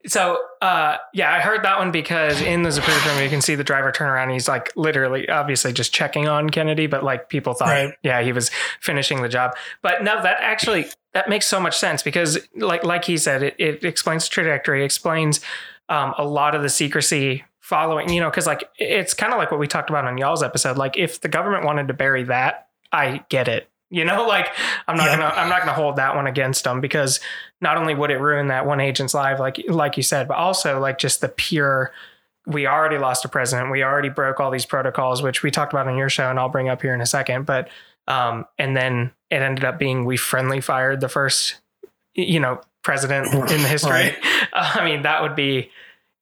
So, 0.06 0.38
uh, 0.60 0.96
yeah, 1.14 1.32
I 1.32 1.40
heard 1.40 1.64
that 1.64 1.78
one 1.78 1.90
because 1.90 2.42
in 2.42 2.64
the 2.64 2.68
Zapruder 2.68 3.00
film, 3.02 3.22
you 3.22 3.30
can 3.30 3.40
see 3.40 3.54
the 3.54 3.64
driver 3.64 3.90
turn 3.90 4.08
around. 4.08 4.24
And 4.24 4.32
he's 4.32 4.46
like 4.46 4.72
literally, 4.76 5.28
obviously, 5.28 5.72
just 5.72 5.94
checking 5.94 6.28
on 6.28 6.50
Kennedy, 6.50 6.86
but 6.86 7.02
like 7.02 7.30
people 7.30 7.54
thought, 7.54 7.68
Right. 7.68 7.94
yeah, 8.02 8.20
he 8.20 8.32
was 8.32 8.50
finishing 8.80 9.22
the 9.22 9.30
job. 9.30 9.52
But 9.80 10.02
no, 10.02 10.22
that 10.22 10.36
actually 10.40 10.86
that 11.14 11.28
makes 11.28 11.46
so 11.46 11.60
much 11.60 11.76
sense 11.78 12.02
because, 12.02 12.38
like, 12.56 12.84
like 12.84 13.04
he 13.04 13.16
said, 13.16 13.42
it, 13.42 13.54
it 13.58 13.84
explains 13.84 14.24
the 14.24 14.30
trajectory, 14.30 14.84
explains 14.84 15.40
um, 15.88 16.14
a 16.18 16.24
lot 16.24 16.54
of 16.54 16.62
the 16.62 16.68
secrecy 16.70 17.44
following. 17.60 18.08
You 18.10 18.20
know, 18.20 18.30
because 18.30 18.46
like 18.46 18.68
it's 18.78 19.14
kind 19.14 19.32
of 19.32 19.38
like 19.38 19.50
what 19.50 19.60
we 19.60 19.66
talked 19.66 19.90
about 19.90 20.04
on 20.06 20.16
y'all's 20.18 20.42
episode. 20.42 20.76
Like, 20.78 20.96
if 20.96 21.20
the 21.20 21.28
government 21.28 21.64
wanted 21.64 21.88
to 21.88 21.94
bury 21.94 22.24
that, 22.24 22.68
I 22.92 23.24
get 23.28 23.48
it. 23.48 23.68
You 23.94 24.06
know, 24.06 24.26
like 24.26 24.48
I'm 24.88 24.96
not 24.96 25.04
Yeah. 25.10 25.16
gonna 25.18 25.34
I'm 25.36 25.50
not 25.50 25.58
gonna 25.58 25.74
hold 25.74 25.96
that 25.96 26.16
one 26.16 26.26
against 26.26 26.64
them 26.64 26.80
because 26.80 27.20
not 27.60 27.76
only 27.76 27.94
would 27.94 28.10
it 28.10 28.16
ruin 28.20 28.46
that 28.48 28.64
one 28.64 28.80
agent's 28.80 29.12
life, 29.12 29.38
like 29.38 29.62
like 29.68 29.98
you 29.98 30.02
said, 30.02 30.28
but 30.28 30.38
also 30.38 30.80
like 30.80 30.96
just 30.96 31.20
the 31.20 31.28
pure. 31.28 31.92
We 32.46 32.66
already 32.66 32.96
lost 32.96 33.26
a 33.26 33.28
president. 33.28 33.70
We 33.70 33.82
already 33.84 34.08
broke 34.08 34.40
all 34.40 34.50
these 34.50 34.64
protocols, 34.64 35.22
which 35.22 35.42
we 35.42 35.50
talked 35.50 35.74
about 35.74 35.88
on 35.88 35.98
your 35.98 36.08
show, 36.08 36.30
and 36.30 36.38
I'll 36.38 36.48
bring 36.48 36.70
up 36.70 36.80
here 36.80 36.94
in 36.94 37.02
a 37.02 37.06
second. 37.06 37.44
But 37.44 37.68
um, 38.12 38.46
and 38.58 38.76
then 38.76 39.12
it 39.30 39.42
ended 39.42 39.64
up 39.64 39.78
being 39.78 40.04
we 40.04 40.16
friendly 40.16 40.60
fired 40.60 41.00
the 41.00 41.08
first, 41.08 41.56
you 42.14 42.40
know, 42.40 42.60
president 42.82 43.32
in 43.32 43.62
the 43.62 43.68
history. 43.68 43.90
Right. 43.90 44.16
I 44.52 44.84
mean, 44.84 45.02
that 45.02 45.22
would 45.22 45.34
be. 45.34 45.70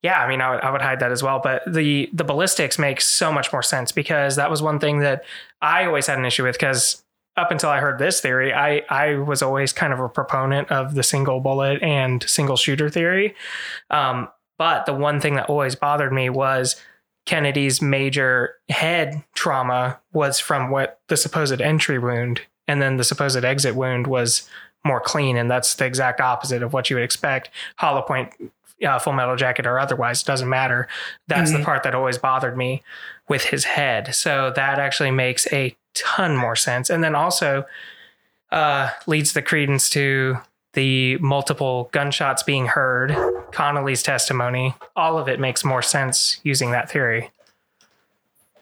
Yeah, 0.02 0.18
I 0.18 0.28
mean, 0.28 0.40
I 0.40 0.54
would, 0.54 0.60
I 0.62 0.70
would 0.70 0.80
hide 0.80 1.00
that 1.00 1.12
as 1.12 1.22
well. 1.22 1.40
But 1.42 1.62
the 1.66 2.08
the 2.12 2.24
ballistics 2.24 2.78
makes 2.78 3.06
so 3.06 3.32
much 3.32 3.52
more 3.52 3.62
sense 3.62 3.92
because 3.92 4.36
that 4.36 4.50
was 4.50 4.62
one 4.62 4.78
thing 4.78 5.00
that 5.00 5.24
I 5.60 5.84
always 5.84 6.06
had 6.06 6.18
an 6.18 6.24
issue 6.24 6.44
with 6.44 6.54
because 6.54 7.02
up 7.36 7.50
until 7.50 7.70
I 7.70 7.80
heard 7.80 7.98
this 7.98 8.20
theory, 8.20 8.54
I 8.54 8.82
I 8.88 9.16
was 9.16 9.42
always 9.42 9.72
kind 9.72 9.92
of 9.92 10.00
a 10.00 10.08
proponent 10.08 10.70
of 10.70 10.94
the 10.94 11.02
single 11.02 11.40
bullet 11.40 11.82
and 11.82 12.22
single 12.22 12.56
shooter 12.56 12.88
theory. 12.88 13.34
Um, 13.90 14.28
but 14.58 14.86
the 14.86 14.94
one 14.94 15.20
thing 15.20 15.34
that 15.34 15.50
always 15.50 15.74
bothered 15.74 16.12
me 16.12 16.30
was 16.30 16.76
Kennedy's 17.30 17.80
major 17.80 18.56
head 18.68 19.22
trauma 19.34 20.00
was 20.12 20.40
from 20.40 20.68
what 20.68 20.98
the 21.06 21.16
supposed 21.16 21.60
entry 21.60 21.96
wound, 21.96 22.40
and 22.66 22.82
then 22.82 22.96
the 22.96 23.04
supposed 23.04 23.44
exit 23.44 23.76
wound 23.76 24.08
was 24.08 24.50
more 24.84 25.00
clean, 25.00 25.36
and 25.36 25.48
that's 25.48 25.76
the 25.76 25.84
exact 25.84 26.20
opposite 26.20 26.60
of 26.60 26.72
what 26.72 26.90
you 26.90 26.96
would 26.96 27.04
expect. 27.04 27.48
Hollow 27.76 28.02
point, 28.02 28.32
uh, 28.84 28.98
Full 28.98 29.12
Metal 29.12 29.36
Jacket, 29.36 29.64
or 29.64 29.78
otherwise, 29.78 30.24
doesn't 30.24 30.48
matter. 30.48 30.88
That's 31.28 31.52
the 31.52 31.58
Mhm. 31.58 31.64
part 31.64 31.84
that 31.84 31.94
always 31.94 32.18
bothered 32.18 32.56
me 32.56 32.82
with 33.28 33.44
his 33.44 33.62
head. 33.64 34.12
So 34.12 34.52
that 34.56 34.80
actually 34.80 35.12
makes 35.12 35.46
a 35.52 35.76
ton 35.94 36.36
more 36.36 36.56
sense, 36.56 36.90
and 36.90 37.04
then 37.04 37.14
also 37.14 37.64
uh, 38.50 38.90
leads 39.06 39.34
the 39.34 39.42
credence 39.42 39.88
to 39.90 40.38
the 40.74 41.18
multiple 41.18 41.88
gunshots 41.92 42.42
being 42.42 42.66
heard, 42.66 43.10
Connally's 43.52 44.02
testimony. 44.02 44.74
All 44.96 45.18
of 45.18 45.28
it 45.28 45.40
makes 45.40 45.64
more 45.64 45.82
sense 45.82 46.40
using 46.44 46.70
that 46.72 46.90
theory. 46.90 47.30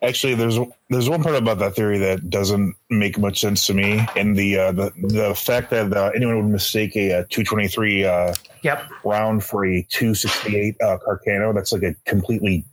Actually, 0.00 0.36
there's 0.36 0.56
there's 0.90 1.08
one 1.08 1.22
part 1.24 1.34
about 1.34 1.58
that 1.58 1.74
theory 1.74 1.98
that 1.98 2.30
doesn't 2.30 2.76
make 2.88 3.18
much 3.18 3.40
sense 3.40 3.66
to 3.66 3.74
me, 3.74 4.06
and 4.14 4.36
the 4.36 4.56
uh, 4.56 4.72
the 4.72 4.92
the 5.08 5.34
fact 5.34 5.70
that 5.70 5.92
uh, 5.92 6.12
anyone 6.14 6.36
would 6.36 6.52
mistake 6.52 6.94
a, 6.94 7.12
uh 7.20 7.24
223 7.30 8.04
uh, 8.04 8.34
Yep. 8.62 8.90
round 9.04 9.44
for 9.44 9.64
a 9.64 9.82
268 9.90 10.76
uh, 10.80 10.98
Carcano. 10.98 11.52
That's 11.52 11.72
like 11.72 11.82
a 11.82 11.94
completely 12.06 12.64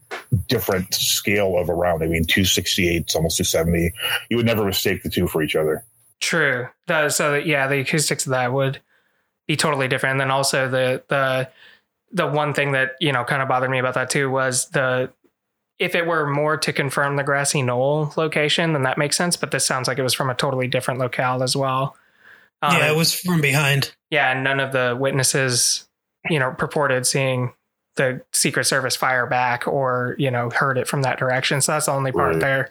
different 0.46 0.94
scale 0.94 1.58
of 1.58 1.68
a 1.68 1.74
round. 1.74 2.02
I 2.02 2.06
mean, 2.06 2.24
268 2.24 3.08
is 3.08 3.14
almost 3.14 3.38
270. 3.38 3.92
You 4.30 4.36
would 4.36 4.46
never 4.46 4.64
mistake 4.64 5.02
the 5.02 5.10
two 5.10 5.26
for 5.26 5.42
each 5.42 5.56
other. 5.56 5.84
True. 6.20 6.68
So 6.88 7.32
that, 7.32 7.46
yeah, 7.46 7.66
the 7.66 7.80
acoustics 7.80 8.26
of 8.26 8.30
that 8.30 8.52
would 8.52 8.80
be 9.46 9.56
totally 9.56 9.88
different. 9.88 10.12
And 10.12 10.20
then 10.20 10.30
also 10.30 10.68
the 10.68 11.02
the 11.08 11.48
the 12.12 12.26
one 12.26 12.54
thing 12.54 12.72
that 12.72 12.92
you 13.00 13.12
know 13.12 13.24
kind 13.24 13.42
of 13.42 13.48
bothered 13.48 13.70
me 13.70 13.78
about 13.78 13.94
that 13.94 14.10
too 14.10 14.30
was 14.30 14.68
the 14.70 15.10
if 15.78 15.94
it 15.94 16.06
were 16.06 16.26
more 16.26 16.56
to 16.56 16.72
confirm 16.72 17.16
the 17.16 17.22
grassy 17.24 17.60
knoll 17.62 18.12
location, 18.16 18.72
then 18.72 18.82
that 18.84 18.96
makes 18.96 19.16
sense. 19.16 19.36
But 19.36 19.50
this 19.50 19.66
sounds 19.66 19.88
like 19.88 19.98
it 19.98 20.02
was 20.02 20.14
from 20.14 20.30
a 20.30 20.34
totally 20.34 20.68
different 20.68 21.00
locale 21.00 21.42
as 21.42 21.54
well. 21.54 21.96
Um, 22.62 22.76
yeah, 22.78 22.90
it 22.90 22.96
was 22.96 23.12
from 23.12 23.42
behind. 23.42 23.94
yeah, 24.10 24.32
and 24.32 24.42
none 24.42 24.58
of 24.60 24.72
the 24.72 24.96
witnesses, 24.98 25.86
you 26.30 26.38
know, 26.38 26.52
purported 26.56 27.06
seeing 27.06 27.52
the 27.96 28.22
Secret 28.32 28.64
Service 28.64 28.96
fire 28.96 29.26
back 29.26 29.66
or, 29.68 30.16
you 30.18 30.30
know, 30.30 30.48
heard 30.50 30.78
it 30.78 30.88
from 30.88 31.02
that 31.02 31.18
direction. 31.18 31.60
So 31.60 31.72
that's 31.72 31.86
the 31.86 31.92
only 31.92 32.12
part 32.12 32.32
Right. 32.34 32.40
there. 32.40 32.70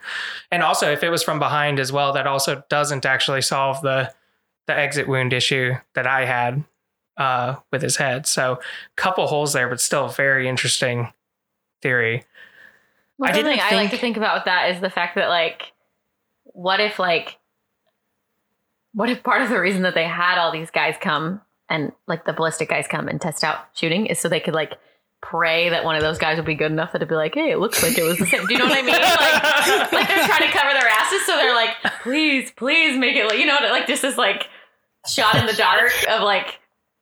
And 0.51 0.63
also 0.63 0.91
if 0.91 1.03
it 1.03 1.09
was 1.09 1.21
from 1.23 1.37
behind 1.39 1.79
as 1.79 1.91
well, 1.91 2.13
that 2.13 2.25
also 2.27 2.63
doesn't 2.69 3.05
actually 3.05 3.41
solve 3.43 3.81
the 3.81 4.11
the 4.67 4.77
exit 4.77 5.07
wound 5.07 5.33
issue 5.33 5.73
that 5.93 6.07
I 6.07 6.25
had 6.25 6.63
uh 7.17 7.55
with 7.71 7.81
his 7.81 7.97
head. 7.97 8.25
So 8.27 8.59
couple 8.95 9.27
holes 9.27 9.53
there, 9.53 9.69
but 9.69 9.79
still 9.79 10.05
a 10.05 10.11
very 10.11 10.47
interesting 10.49 11.13
theory. 11.81 12.23
Well, 13.17 13.29
I 13.29 13.33
didn't 13.33 13.59
I 13.59 13.71
like 13.75 13.85
to 13.85 13.91
think- 13.91 14.01
think 14.01 14.17
about 14.17 14.35
with 14.37 14.45
that 14.45 14.71
is 14.71 14.81
the 14.81 14.89
fact 14.89 15.15
that 15.15 15.29
like, 15.29 15.71
what 16.43 16.79
if 16.81 16.99
like, 16.99 17.37
what 18.93 19.09
if 19.09 19.23
part 19.23 19.41
of 19.41 19.49
the 19.49 19.59
reason 19.59 19.83
that 19.83 19.93
they 19.93 20.03
had 20.05 20.37
all 20.37 20.51
these 20.51 20.71
guys 20.71 20.95
come 20.99 21.41
and 21.69 21.91
like 22.07 22.25
the 22.25 22.33
ballistic 22.33 22.69
guys 22.69 22.87
come 22.87 23.07
and 23.07 23.19
test 23.21 23.43
out 23.43 23.57
shooting 23.73 24.05
is 24.07 24.19
so 24.19 24.27
they 24.29 24.39
could 24.39 24.53
like 24.53 24.73
pray 25.21 25.69
that 25.69 25.83
one 25.83 25.95
of 25.95 26.01
those 26.01 26.17
guys 26.19 26.37
would 26.37 26.45
be 26.45 26.55
good 26.55 26.71
enough 26.71 26.91
that 26.91 26.97
it'd 26.97 27.09
be 27.09 27.15
like, 27.15 27.33
hey, 27.33 27.51
it 27.51 27.57
looks 27.59 27.81
like 27.81 27.97
it 27.97 28.03
was 28.03 28.17
the 28.19 28.25
same. 28.25 28.45
Do 28.45 28.53
you 28.53 28.59
know 28.59 28.65
what 28.65 28.77
I 28.77 28.81
mean? 28.81 28.93
Like, 28.93 29.91
like 29.91 30.07
they're 30.07 30.27
trying 30.27 30.43
to 30.51 30.57
cover 30.57 30.71
their 30.73 30.87
asses, 30.87 31.25
so 31.25 31.35
they're 31.35 31.55
like, 31.55 31.71
please, 32.03 32.51
please 32.51 32.97
make 32.97 33.15
it 33.15 33.25
like 33.25 33.39
you 33.39 33.45
know, 33.45 33.55
what? 33.55 33.71
like 33.71 33.87
just 33.87 34.01
this 34.01 34.17
like 34.17 34.47
shot 35.07 35.35
in 35.35 35.45
the 35.45 35.53
dark 35.53 35.91
of 36.09 36.21
like 36.21 36.59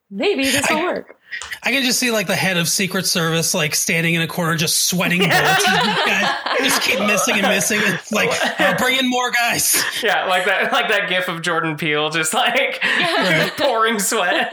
maybe 0.09 0.43
this 0.43 0.69
will 0.69 0.83
work. 0.83 1.17
I 1.63 1.71
can 1.71 1.83
just 1.83 1.97
see 1.99 2.11
like 2.11 2.27
the 2.27 2.35
head 2.35 2.57
of 2.57 2.67
Secret 2.67 3.07
Service 3.07 3.53
like 3.53 3.73
standing 3.73 4.13
in 4.13 4.21
a 4.21 4.27
corner 4.27 4.55
just 4.55 4.85
sweating 4.85 5.19
bullets. 5.19 5.63
Guys 6.05 6.29
just 6.63 6.81
keep 6.81 6.99
missing 6.99 7.35
and 7.35 7.47
missing. 7.47 7.79
It's 7.81 8.11
like, 8.11 8.29
I'll 8.59 8.77
bring 8.77 8.97
in 8.99 9.09
more 9.09 9.31
guys. 9.31 9.83
Yeah, 10.01 10.25
like 10.25 10.45
that 10.45 10.71
like 10.71 10.89
that 10.89 11.09
gif 11.09 11.27
of 11.27 11.41
Jordan 11.41 11.75
Peele 11.75 12.09
just 12.09 12.33
like 12.33 12.81
pouring 13.57 13.99
sweat. 13.99 14.51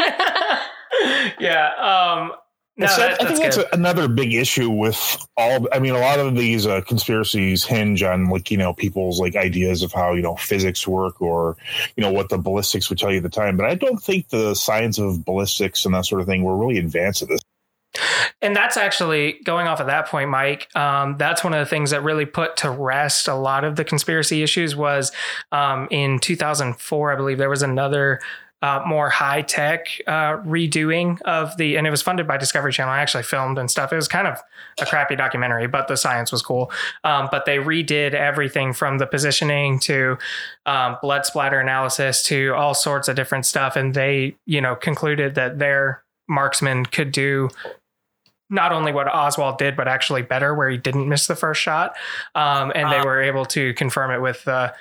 yeah. 1.39 1.71
Um 1.77 2.33
no, 2.81 2.87
So 2.87 3.03
that, 3.03 3.23
I 3.23 3.27
think 3.27 3.41
that's 3.41 3.59
another 3.73 4.09
big 4.09 4.33
issue 4.33 4.71
with 4.71 5.17
all. 5.37 5.69
I 5.73 5.79
mean, 5.79 5.95
a 5.95 6.01
lot 6.01 6.19
of 6.19 6.35
these 6.35 6.67
uh, 6.67 6.81
conspiracies 6.81 7.65
hinge 7.65 8.03
on 8.03 8.31
like 8.31 8.51
you 8.51 8.57
know 8.57 8.73
people's 8.73 9.21
like 9.21 9.37
ideas 9.37 9.83
of 9.83 9.93
how 9.93 10.15
you 10.15 10.23
know 10.23 10.37
physics 10.37 10.89
work 10.89 11.21
or 11.21 11.57
you 11.97 12.03
know 12.03 12.11
what 12.11 12.31
the 12.31 12.39
ballistics 12.39 12.89
would 12.89 12.99
tell 12.99 13.11
you 13.11 13.19
at 13.19 13.23
the 13.23 13.29
time. 13.29 13.57
But 13.57 13.67
I 13.67 13.75
don't 13.75 14.03
think 14.03 14.31
the 14.31 14.55
science 14.55 14.99
of 14.99 15.25
ballistics 15.25 15.85
and 15.85 15.95
that 15.95 16.07
sort 16.07 16.23
of 16.23 16.27
thing 16.27 16.43
were 16.43 16.57
really 16.57 16.79
advanced 16.79 17.23
at 17.23 17.29
this. 17.29 17.43
And 18.41 18.57
that's 18.57 18.77
actually 18.77 19.41
going 19.45 19.67
off 19.67 19.81
of 19.81 19.89
that 19.89 20.07
point, 20.07 20.31
Mike. 20.31 20.75
Um, 20.75 21.19
that's 21.19 21.45
one 21.45 21.53
of 21.53 21.59
the 21.59 21.69
things 21.69 21.91
that 21.91 22.03
really 22.03 22.25
put 22.25 22.57
to 22.59 22.71
rest 22.71 23.29
a 23.29 23.35
lot 23.35 23.65
of 23.65 23.77
the 23.77 23.85
conspiracy 23.85 24.43
issues 24.43 24.75
was 24.75 25.13
um, 25.53 25.89
in 25.91 26.19
2004, 26.21 27.13
I 27.13 27.17
believe 27.17 27.39
there 27.39 27.51
was 27.51 27.63
another 27.63 28.21
uh, 28.63 28.83
more 28.87 29.09
high 29.09 29.43
tech 29.43 29.87
uh, 30.07 30.37
redoing 30.39 31.21
of 31.23 31.57
the, 31.57 31.77
and 31.77 31.87
it 31.87 31.91
was 31.91 32.03
funded 32.03 32.27
by 32.27 32.37
Discovery 32.37 32.73
Channel. 32.73 32.93
I 32.93 33.01
actually 33.01 33.23
filmed 33.23 33.59
and 33.59 33.71
stuff. 33.71 33.93
It 33.93 33.97
was 33.97 34.09
kind 34.09 34.27
of 34.27 34.39
a 34.81 34.87
crappy 34.87 35.17
documentary, 35.17 35.67
but 35.67 35.89
the 35.89 35.97
science 35.97 36.31
was 36.31 36.43
cool. 36.43 36.71
Um, 37.03 37.29
but 37.31 37.47
they 37.47 37.57
redid 37.57 38.13
everything 38.13 38.73
from 38.75 38.99
the 38.99 39.07
positioning 39.07 39.79
to 39.81 40.19
um, 40.67 40.99
blood 41.01 41.25
splatter 41.25 41.59
analysis 41.59 42.23
to 42.25 42.53
all 42.55 42.75
sorts 42.75 43.09
of 43.09 43.17
different 43.17 43.47
stuff. 43.47 43.77
And 43.77 43.95
they, 43.95 44.37
you 44.47 44.61
know, 44.61 44.75
concluded 44.75 45.35
that 45.37 45.59
their 45.59 46.03
marksman 46.29 46.85
could 46.87 47.13
do 47.13 47.49
not 48.51 48.73
only 48.73 48.93
what 48.93 49.07
Oswald 49.07 49.59
did, 49.59 49.77
but 49.77 49.87
actually 49.87 50.23
better, 50.23 50.55
where 50.55 50.69
he 50.69 50.77
didn't 50.77 51.09
miss 51.09 51.29
the 51.29 51.37
first 51.37 51.63
shot. 51.63 51.97
Um, 52.35 52.73
and 52.75 52.91
they 52.91 52.99
Uh. 52.99 53.05
were 53.05 53.23
able 53.23 53.47
to 53.47 53.73
confirm 53.75 54.11
it 54.11 54.21
with 54.21 54.47
uh, 54.49 54.73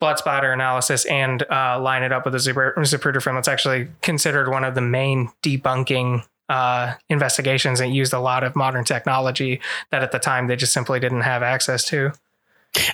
blood 0.00 0.18
splatter 0.18 0.52
analysis 0.52 1.04
and 1.06 1.42
uh, 1.50 1.80
line 1.80 2.02
it 2.02 2.12
up 2.12 2.24
with 2.24 2.34
Zapruder 2.34 2.74
Zapruder 2.78 3.22
film. 3.22 3.36
It's 3.36 3.48
actually 3.48 3.88
considered 4.02 4.48
one 4.48 4.64
of 4.64 4.74
the 4.74 4.80
main 4.80 5.30
debunking 5.42 6.24
uh, 6.48 6.94
investigations 7.08 7.80
and 7.80 7.94
used 7.94 8.12
a 8.12 8.20
lot 8.20 8.44
of 8.44 8.54
modern 8.54 8.84
technology 8.84 9.60
that 9.90 10.02
at 10.02 10.12
the 10.12 10.18
time 10.18 10.46
they 10.46 10.56
just 10.56 10.72
simply 10.72 11.00
didn't 11.00 11.22
have 11.22 11.42
access 11.42 11.84
to. 11.86 12.12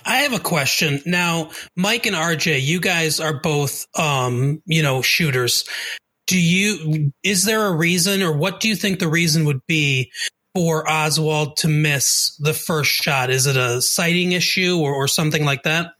I 0.05 0.19
have 0.19 0.33
a 0.33 0.39
question. 0.39 1.01
Now, 1.07 1.51
Mike 1.77 2.07
and 2.07 2.15
RJ, 2.15 2.63
you 2.63 2.81
guys 2.81 3.21
are 3.21 3.41
both, 3.41 3.87
um, 3.99 4.63
you 4.65 4.83
know, 4.83 5.03
shooters. 5.03 5.65
Do 6.29 6.41
you, 6.41 7.13
is 7.23 7.45
there 7.45 7.67
a 7.67 7.75
reason 7.75 8.23
or 8.23 8.33
what 8.33 8.61
do 8.61 8.69
you 8.69 8.77
think 8.77 9.01
the 9.01 9.09
reason 9.09 9.45
would 9.45 9.67
be 9.67 10.13
for 10.55 10.89
Oswald 10.89 11.57
to 11.59 11.69
miss 11.69 12.37
the 12.37 12.55
first 12.55 12.91
shot? 12.91 13.31
Is 13.31 13.47
it 13.47 13.57
a 13.57 13.83
sighting 13.83 14.33
issue 14.33 14.79
or, 14.79 14.95
or 14.95 15.09
something 15.09 15.45
like 15.45 15.65
that? 15.65 15.95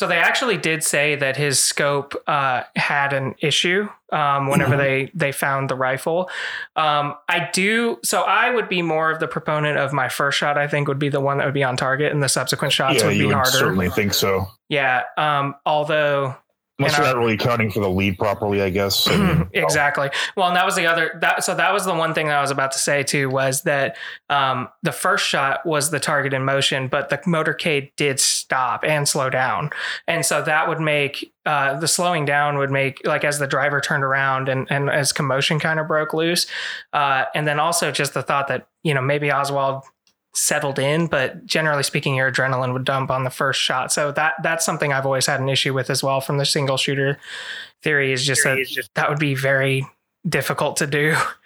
So 0.00 0.06
they 0.06 0.16
actually 0.16 0.56
did 0.56 0.82
say 0.82 1.14
that 1.16 1.36
his 1.36 1.60
scope 1.60 2.14
uh, 2.26 2.62
had 2.74 3.12
an 3.12 3.34
issue 3.40 3.86
um, 4.10 4.48
whenever 4.48 4.74
Mhm. 4.74 4.78
they 4.78 5.10
they 5.12 5.30
found 5.30 5.68
the 5.68 5.74
rifle. 5.74 6.30
Um, 6.74 7.16
I 7.28 7.50
do. 7.52 7.98
So 8.02 8.22
I 8.22 8.48
would 8.48 8.66
be 8.70 8.80
more 8.80 9.10
of 9.10 9.20
the 9.20 9.28
proponent 9.28 9.76
of 9.76 9.92
my 9.92 10.08
first 10.08 10.38
shot. 10.38 10.56
I 10.56 10.68
think 10.68 10.88
would 10.88 10.98
be 10.98 11.10
the 11.10 11.20
one 11.20 11.36
that 11.36 11.44
would 11.44 11.52
be 11.52 11.62
on 11.62 11.76
target, 11.76 12.12
and 12.12 12.22
the 12.22 12.30
subsequent 12.30 12.72
shots 12.72 13.00
yeah, 13.00 13.08
would 13.08 13.18
be 13.18 13.26
would 13.26 13.34
harder. 13.34 13.50
certainly 13.50 13.90
think 13.90 14.14
so. 14.14 14.46
Yeah. 14.70 15.02
Um, 15.18 15.54
although 15.66 16.34
Unless 16.80 16.94
And 16.94 17.04
you're 17.04 17.08
I- 17.10 17.12
not 17.12 17.18
really 17.20 17.34
accounting 17.34 17.70
for 17.70 17.80
the 17.80 17.90
lead 17.90 18.18
properly, 18.18 18.62
I 18.62 18.70
guess. 18.70 19.06
Mean, 19.06 19.48
exactly. 19.52 20.08
Well, 20.36 20.48
and 20.48 20.56
that 20.56 20.64
was 20.64 20.76
the 20.76 20.86
other 20.86 21.16
that 21.20 21.44
so 21.44 21.54
that 21.54 21.72
was 21.72 21.84
the 21.84 21.94
one 21.94 22.14
thing 22.14 22.28
that 22.28 22.38
I 22.38 22.40
was 22.40 22.50
about 22.50 22.72
to 22.72 22.78
say 22.78 23.02
too 23.02 23.28
was 23.28 23.62
that 23.62 23.96
um, 24.30 24.68
the 24.82 24.92
first 24.92 25.26
shot 25.26 25.66
was 25.66 25.90
the 25.90 26.00
target 26.00 26.32
in 26.32 26.42
motion, 26.44 26.88
but 26.88 27.10
the 27.10 27.18
motorcade 27.18 27.92
did 27.96 28.18
stop 28.18 28.82
and 28.82 29.06
slow 29.06 29.28
down, 29.28 29.70
and 30.08 30.24
so 30.24 30.40
that 30.42 30.68
would 30.68 30.80
make 30.80 31.32
uh, 31.44 31.78
the 31.78 31.88
slowing 31.88 32.24
down 32.24 32.56
would 32.58 32.70
make 32.70 33.00
like 33.06 33.24
as 33.24 33.38
the 33.38 33.46
driver 33.46 33.80
turned 33.80 34.04
around 34.04 34.48
and 34.48 34.66
and 34.70 34.88
as 34.88 35.12
commotion 35.12 35.60
kind 35.60 35.78
of 35.78 35.86
broke 35.86 36.14
loose, 36.14 36.46
uh, 36.94 37.24
and 37.34 37.46
then 37.46 37.60
also 37.60 37.90
just 37.92 38.14
the 38.14 38.22
thought 38.22 38.48
that 38.48 38.66
you 38.82 38.94
know 38.94 39.02
maybe 39.02 39.30
Oswald 39.30 39.84
settled 40.32 40.78
in 40.78 41.06
but 41.06 41.44
generally 41.44 41.82
speaking 41.82 42.14
your 42.14 42.30
adrenaline 42.30 42.72
would 42.72 42.84
dump 42.84 43.10
on 43.10 43.24
the 43.24 43.30
first 43.30 43.60
shot. 43.60 43.92
So 43.92 44.12
that 44.12 44.34
that's 44.42 44.64
something 44.64 44.92
i've 44.92 45.06
always 45.06 45.26
had 45.26 45.40
an 45.40 45.48
issue 45.48 45.74
with 45.74 45.90
as 45.90 46.02
well 46.02 46.20
from 46.20 46.38
the 46.38 46.46
single 46.46 46.76
shooter 46.76 47.18
theory 47.82 48.12
is 48.12 48.24
just 48.24 48.44
that 48.44 48.58
that 48.94 49.08
would 49.08 49.18
be 49.18 49.34
very 49.34 49.86
difficult 50.28 50.76
to 50.76 50.86
do 50.86 51.16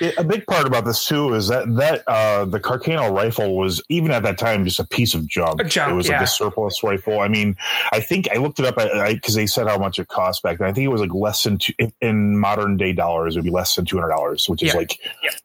it- 0.00 0.16
a 0.18 0.24
big 0.24 0.46
part 0.46 0.66
about 0.66 0.84
this 0.84 1.06
too 1.06 1.34
is 1.34 1.48
that 1.48 1.72
that 1.76 2.02
uh, 2.06 2.44
the 2.44 2.58
Carcano 2.60 3.12
rifle 3.14 3.56
was 3.56 3.82
even 3.88 4.10
at 4.10 4.22
that 4.24 4.38
time 4.38 4.64
just 4.64 4.80
a 4.80 4.86
piece 4.86 5.14
of 5.14 5.26
junk. 5.26 5.60
A 5.60 5.64
junk, 5.64 5.92
it 5.92 5.94
was 5.94 6.08
like 6.08 6.20
a 6.22 6.26
surplus 6.26 6.82
rifle. 6.82 7.20
I 7.20 7.28
mean, 7.28 7.56
I 7.92 8.00
think 8.00 8.28
I 8.32 8.38
looked 8.38 8.58
it 8.60 8.66
up 8.66 8.76
because 9.08 9.34
they 9.34 9.46
said 9.46 9.66
how 9.68 9.78
much 9.78 9.98
it 9.98 10.08
cost 10.08 10.42
back 10.42 10.58
then. 10.58 10.68
I 10.68 10.72
think 10.72 10.84
it 10.84 10.88
was 10.88 11.00
like 11.00 11.14
less 11.14 11.42
than 11.44 11.58
two, 11.58 11.72
in- 11.78 11.92
in 12.00 12.38
modern 12.38 12.76
day 12.76 12.92
dollars. 12.92 13.36
It 13.36 13.40
would 13.40 13.44
be 13.44 13.50
less 13.50 13.74
than 13.74 13.84
two 13.84 13.96
hundred 13.96 14.10
dollars, 14.10 14.48
which 14.48 14.62
is 14.62 14.72
Yeah. 14.72 14.78
like 14.78 14.98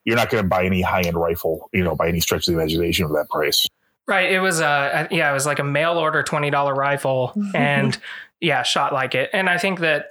you're 0.04 0.16
not 0.16 0.30
going 0.30 0.42
to 0.42 0.48
buy 0.48 0.64
any 0.64 0.82
high 0.82 1.02
end 1.02 1.16
rifle, 1.16 1.68
you 1.72 1.84
know, 1.84 1.94
by 1.94 2.08
any 2.08 2.20
stretch 2.20 2.46
of 2.48 2.54
the 2.54 2.60
imagination 2.60 3.06
for 3.06 3.14
that 3.14 3.28
price. 3.28 3.66
right 4.08 4.32
it 4.32 4.40
was 4.40 4.60
a 4.60 5.06
yeah 5.12 5.30
it 5.30 5.32
was 5.34 5.46
like 5.46 5.60
a 5.60 5.64
mail 5.64 5.96
order 5.98 6.22
$20 6.22 6.76
rifle 6.76 7.32
and 7.54 7.98
yeah 8.40 8.62
shot 8.64 8.92
like 8.92 9.14
it 9.14 9.30
and 9.32 9.48
i 9.48 9.56
think 9.58 9.78
that 9.80 10.06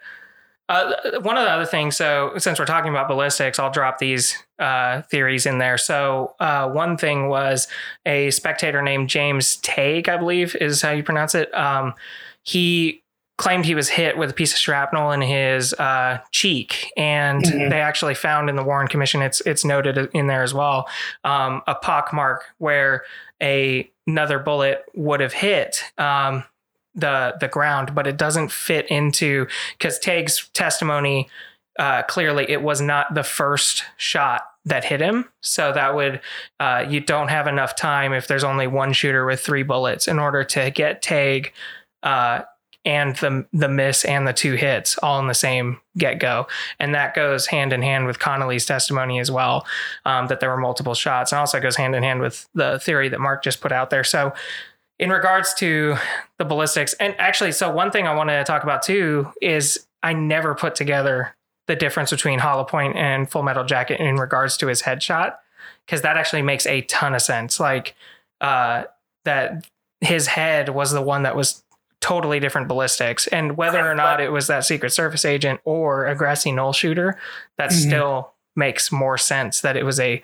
uh, 0.70 1.20
one 1.22 1.38
of 1.38 1.44
the 1.44 1.52
other 1.52 1.66
things, 1.66 1.98
so 1.98 2.34
since 2.38 2.60
we're 2.60 2.66
talking 2.66 2.92
about 2.92 3.08
ballistics, 3.10 3.60
I'll 3.60 3.72
drop 3.72 3.98
these 3.98 4.38
uh, 4.60 5.02
theories 5.04 5.46
in 5.46 5.58
there. 5.58 5.78
So, 5.78 6.36
uh, 6.40 6.70
one 6.70 6.96
thing 6.96 7.28
was 7.28 7.68
a 8.06 8.30
spectator 8.32 8.82
named 8.82 9.10
James 9.10 9.58
Tague, 9.58 10.08
I 10.08 10.16
believe 10.18 10.56
is 10.56 10.82
how 10.82 10.92
you 10.92 11.04
pronounce 11.04 11.36
it. 11.36 11.54
Um, 11.54 11.96
he 12.44 13.02
claimed 13.38 13.66
he 13.66 13.74
was 13.76 13.90
hit 13.90 14.18
with 14.18 14.30
a 14.30 14.34
piece 14.34 14.52
of 14.52 14.60
shrapnel 14.60 15.12
in 15.12 15.22
his 15.22 15.74
uh, 15.76 16.20
cheek, 16.32 16.92
and 16.98 17.42
Mhm. 17.44 17.70
they 17.70 17.80
actually 17.82 18.14
found 18.16 18.50
in 18.50 18.56
the 18.56 18.64
Warren 18.64 18.88
Commission, 18.88 19.22
it's 19.22 19.42
it's 19.42 19.66
noted 19.66 19.98
in 20.14 20.28
there 20.28 20.44
as 20.44 20.54
well, 20.54 20.88
um, 21.24 21.62
a 21.66 21.74
pock 21.76 22.14
mark 22.14 22.44
where 22.60 23.04
a 23.42 23.90
another 24.08 24.40
bullet 24.40 24.84
would 24.94 25.20
have 25.22 25.34
hit. 25.34 25.84
Um, 25.98 26.44
the 27.00 27.36
the 27.40 27.48
ground, 27.48 27.96
but 27.96 28.08
it 28.08 28.18
doesn't 28.18 28.52
fit 28.52 28.88
into 28.88 29.48
because 29.78 30.00
Tague's 30.00 30.50
testimony 30.54 31.30
uh, 31.80 32.04
clearly 32.04 32.46
it 32.50 32.62
was 32.62 32.82
not 32.82 33.14
the 33.16 33.24
first 33.24 33.86
shot 33.98 34.44
that 34.66 34.84
hit 34.84 35.02
him. 35.02 35.26
So 35.42 35.72
that 35.72 35.96
would 35.96 36.22
uh, 36.60 36.86
you 36.88 37.00
don't 37.00 37.30
have 37.30 37.48
enough 37.48 37.76
time 37.76 38.14
if 38.14 38.28
there's 38.28 38.44
only 38.44 38.68
one 38.68 38.94
shooter 38.94 39.26
with 39.26 39.40
three 39.40 39.64
bullets 39.64 40.08
in 40.08 40.20
order 40.20 40.44
to 40.44 40.70
get 40.72 41.02
Tag 41.02 41.54
uh, 42.04 42.42
and 42.86 43.16
the 43.18 43.46
the 43.54 43.70
miss 43.70 44.06
and 44.06 44.28
the 44.28 44.34
two 44.34 44.56
hits 44.56 44.98
all 45.00 45.20
in 45.20 45.28
the 45.28 45.34
same 45.34 45.80
get 45.98 46.20
go, 46.20 46.48
and 46.80 46.96
that 46.96 47.14
goes 47.14 47.48
hand 47.48 47.74
in 47.74 47.82
hand 47.82 48.08
with 48.08 48.20
Connally's 48.20 48.66
testimony 48.66 49.20
as 49.20 49.32
well 49.32 49.66
um, 50.06 50.28
that 50.28 50.40
there 50.40 50.50
were 50.50 50.58
multiple 50.58 50.96
shots, 50.96 51.32
and 51.32 51.40
also 51.40 51.60
goes 51.60 51.76
hand 51.76 51.96
in 51.96 52.04
hand 52.04 52.22
with 52.22 52.48
the 52.54 52.80
theory 52.80 53.10
that 53.10 53.20
Mark 53.20 53.44
just 53.44 53.62
put 53.62 53.72
out 53.72 53.90
there. 53.90 54.04
So 54.04 54.34
in 55.00 55.10
regards 55.10 55.54
to 55.56 55.96
the 56.38 56.46
ballistics 56.46 56.94
and 56.94 57.16
actually 57.18 57.52
so 57.52 57.72
one 57.72 57.90
thing 57.92 58.08
i 58.08 58.14
want 58.14 58.30
to 58.30 58.44
talk 58.44 58.64
about 58.64 58.82
too 58.84 59.32
is 59.42 59.88
i 60.04 60.14
never 60.14 60.54
put 60.54 60.76
together 60.76 61.36
the 61.68 61.76
difference 61.76 62.10
between 62.12 62.40
hollow 62.40 62.64
point 62.64 62.96
and 62.96 63.30
full 63.32 63.44
metal 63.44 63.64
jacket 63.64 64.00
in 64.00 64.16
regards 64.18 64.58
to 64.58 64.68
his 64.68 64.82
headshot 64.84 65.36
because 65.86 66.02
that 66.02 66.18
actually 66.18 66.42
makes 66.42 66.66
a 66.68 66.82
ton 66.82 67.14
of 67.16 67.22
sense 67.22 67.60
like 67.60 67.96
uh 68.42 68.84
that 69.26 69.68
his 70.02 70.28
head 70.28 70.70
was 70.70 70.92
the 70.92 71.02
one 71.02 71.24
that 71.24 71.36
was 71.36 71.64
totally 72.02 72.40
different 72.40 72.68
ballistics 72.70 73.28
and 73.28 73.58
whether 73.58 73.80
or 73.90 73.94
not 73.96 74.22
it 74.22 74.32
was 74.32 74.48
that 74.48 74.64
secret 74.66 74.90
service 74.92 75.26
agent 75.26 75.60
or 75.66 76.06
a 76.06 76.16
grassy 76.16 76.52
knoll 76.52 76.72
shooter 76.72 77.18
that 77.58 77.70
Mhm. 77.72 77.88
still 77.88 78.34
makes 78.56 78.92
more 78.92 79.18
sense 79.18 79.60
that 79.62 79.76
it 79.76 79.84
was 79.84 80.00
a 80.00 80.22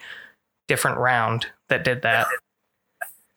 different 0.69 0.97
round 0.97 1.47
that 1.67 1.83
did 1.83 2.01
that 2.03 2.27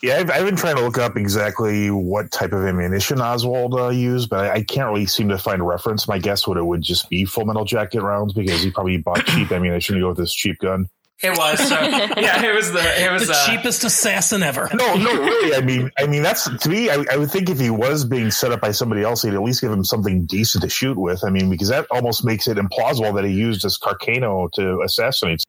Yeah, 0.02 0.18
I've, 0.18 0.30
I've 0.30 0.44
been 0.44 0.56
trying 0.56 0.76
to 0.76 0.82
look 0.82 0.96
up 0.96 1.16
exactly 1.16 1.90
what 1.90 2.30
type 2.30 2.52
of 2.52 2.64
ammunition 2.64 3.20
Oswald 3.20 3.74
uh, 3.74 3.88
used, 3.88 4.30
but 4.30 4.44
I, 4.44 4.52
I 4.54 4.62
can't 4.62 4.88
really 4.88 5.06
seem 5.06 5.28
to 5.30 5.38
find 5.38 5.60
a 5.60 5.64
reference. 5.64 6.06
My 6.06 6.18
guess 6.18 6.46
would 6.46 6.56
it 6.56 6.64
would 6.64 6.82
just 6.82 7.10
be 7.10 7.24
Full 7.24 7.44
Metal 7.46 7.64
Jacket 7.64 8.00
rounds 8.00 8.32
because 8.32 8.62
he 8.62 8.70
probably 8.70 8.98
bought 8.98 9.26
cheap 9.26 9.50
ammunition 9.50 9.96
to 9.96 10.00
go 10.00 10.10
with 10.10 10.18
his 10.18 10.32
cheap 10.32 10.58
gun. 10.58 10.88
it 11.20 11.36
was 11.36 11.58
so 11.68 11.74
yeah 11.80 12.44
it 12.44 12.54
was 12.54 12.70
the 12.70 13.04
it 13.04 13.10
was 13.10 13.26
the 13.26 13.32
uh, 13.34 13.46
cheapest 13.46 13.82
assassin 13.82 14.44
ever. 14.44 14.70
No, 14.72 14.94
no, 14.94 15.12
really. 15.14 15.56
I 15.56 15.62
mean, 15.62 15.90
I 15.98 16.06
mean 16.06 16.22
that's 16.22 16.48
to 16.48 16.68
me. 16.68 16.90
I, 16.90 17.04
I 17.10 17.16
would 17.16 17.32
think 17.32 17.50
if 17.50 17.58
he 17.58 17.70
was 17.70 18.04
being 18.04 18.30
set 18.30 18.52
up 18.52 18.60
by 18.60 18.70
somebody 18.70 19.02
else, 19.02 19.22
he'd 19.22 19.34
at 19.34 19.42
least 19.42 19.60
give 19.60 19.72
him 19.72 19.82
something 19.82 20.26
decent 20.26 20.62
to 20.62 20.70
shoot 20.70 20.96
with. 20.96 21.24
I 21.24 21.30
mean, 21.30 21.50
because 21.50 21.70
that 21.70 21.88
almost 21.90 22.24
makes 22.24 22.46
it 22.46 22.56
implausible 22.56 23.16
that 23.16 23.24
he 23.24 23.32
used 23.32 23.64
this 23.64 23.76
Carcano 23.76 24.48
to 24.52 24.80
assassinate. 24.82 25.42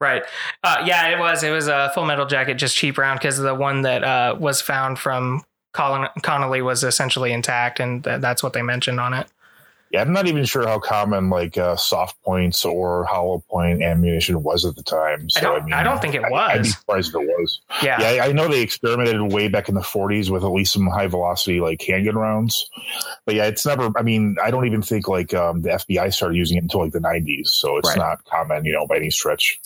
Right. 0.00 0.22
Uh, 0.62 0.82
yeah, 0.84 1.08
it 1.08 1.18
was. 1.18 1.42
It 1.42 1.50
was 1.50 1.68
a 1.68 1.90
Full 1.94 2.04
Metal 2.04 2.26
Jacket, 2.26 2.54
just 2.54 2.76
cheap 2.76 2.98
round 2.98 3.20
because 3.20 3.38
the 3.38 3.54
one 3.54 3.82
that 3.82 4.02
uh, 4.04 4.36
was 4.38 4.60
found 4.60 4.98
from 4.98 5.42
Colin 5.72 6.08
Connally 6.20 6.62
was 6.64 6.84
essentially 6.84 7.32
intact, 7.32 7.80
and 7.80 8.04
th- 8.04 8.20
that's 8.20 8.42
what 8.42 8.52
they 8.52 8.62
mentioned 8.62 9.00
on 9.00 9.14
it. 9.14 9.28
Yeah, 9.90 10.00
I'm 10.02 10.12
not 10.12 10.26
even 10.26 10.44
sure 10.44 10.66
how 10.66 10.80
common 10.80 11.30
like 11.30 11.56
uh, 11.56 11.76
soft 11.76 12.20
points 12.22 12.64
or 12.64 13.04
hollow 13.04 13.44
point 13.48 13.80
ammunition 13.80 14.42
was 14.42 14.64
at 14.64 14.74
the 14.74 14.82
time. 14.82 15.30
So 15.30 15.38
I 15.38 15.42
don't- 15.60 15.72
I 15.72 15.82
don't 15.84 16.02
think 16.02 16.16
it 16.16 16.24
I- 16.24 16.54
I'd 16.54 16.62
be 16.64 16.68
surprised 16.70 17.14
if 17.14 17.22
it 17.22 17.26
was. 17.28 17.60
Yeah. 17.80 18.00
Yeah, 18.00 18.24
I, 18.24 18.28
I 18.28 18.32
know 18.32 18.48
they 18.48 18.60
experimented 18.60 19.32
way 19.32 19.46
back 19.46 19.68
in 19.68 19.76
the 19.76 19.80
40s 19.82 20.30
with 20.30 20.42
at 20.42 20.48
least 20.50 20.72
some 20.72 20.88
high 20.88 21.06
velocity 21.06 21.60
like 21.60 21.80
handgun 21.80 22.16
rounds, 22.16 22.68
but 23.24 23.36
yeah, 23.36 23.44
it's 23.44 23.64
never. 23.64 23.92
I 23.96 24.02
mean, 24.02 24.34
I 24.42 24.50
don't 24.50 24.66
even 24.66 24.82
think 24.82 25.06
like 25.06 25.32
um, 25.32 25.62
the 25.62 25.68
FBI 25.70 26.12
started 26.12 26.36
using 26.36 26.56
it 26.58 26.64
until 26.64 26.80
like 26.80 26.92
the 26.92 26.98
90s, 26.98 27.48
so 27.48 27.76
it's 27.76 27.90
Right. 27.90 27.98
not 27.98 28.24
common, 28.24 28.64
you 28.64 28.72
know, 28.72 28.88
by 28.88 28.96
any 28.96 29.10
stretch. 29.10 29.60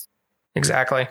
Exactly. 0.58 1.08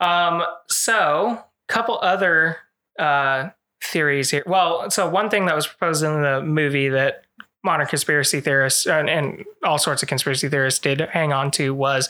Um, 0.00 0.44
so, 0.68 1.44
couple 1.68 1.98
other 2.00 2.58
uh, 2.98 3.50
theories 3.82 4.30
here. 4.30 4.42
Well, 4.46 4.90
so 4.90 5.08
one 5.08 5.30
thing 5.30 5.46
that 5.46 5.54
was 5.54 5.66
proposed 5.66 6.02
in 6.02 6.22
the 6.22 6.42
movie 6.42 6.88
that 6.88 7.24
modern 7.64 7.86
conspiracy 7.86 8.40
theorists 8.40 8.86
and, 8.86 9.10
and 9.10 9.44
all 9.64 9.78
sorts 9.78 10.02
of 10.02 10.08
conspiracy 10.08 10.48
theorists 10.48 10.80
did 10.80 11.00
hang 11.00 11.32
on 11.32 11.50
to 11.52 11.74
was 11.74 12.08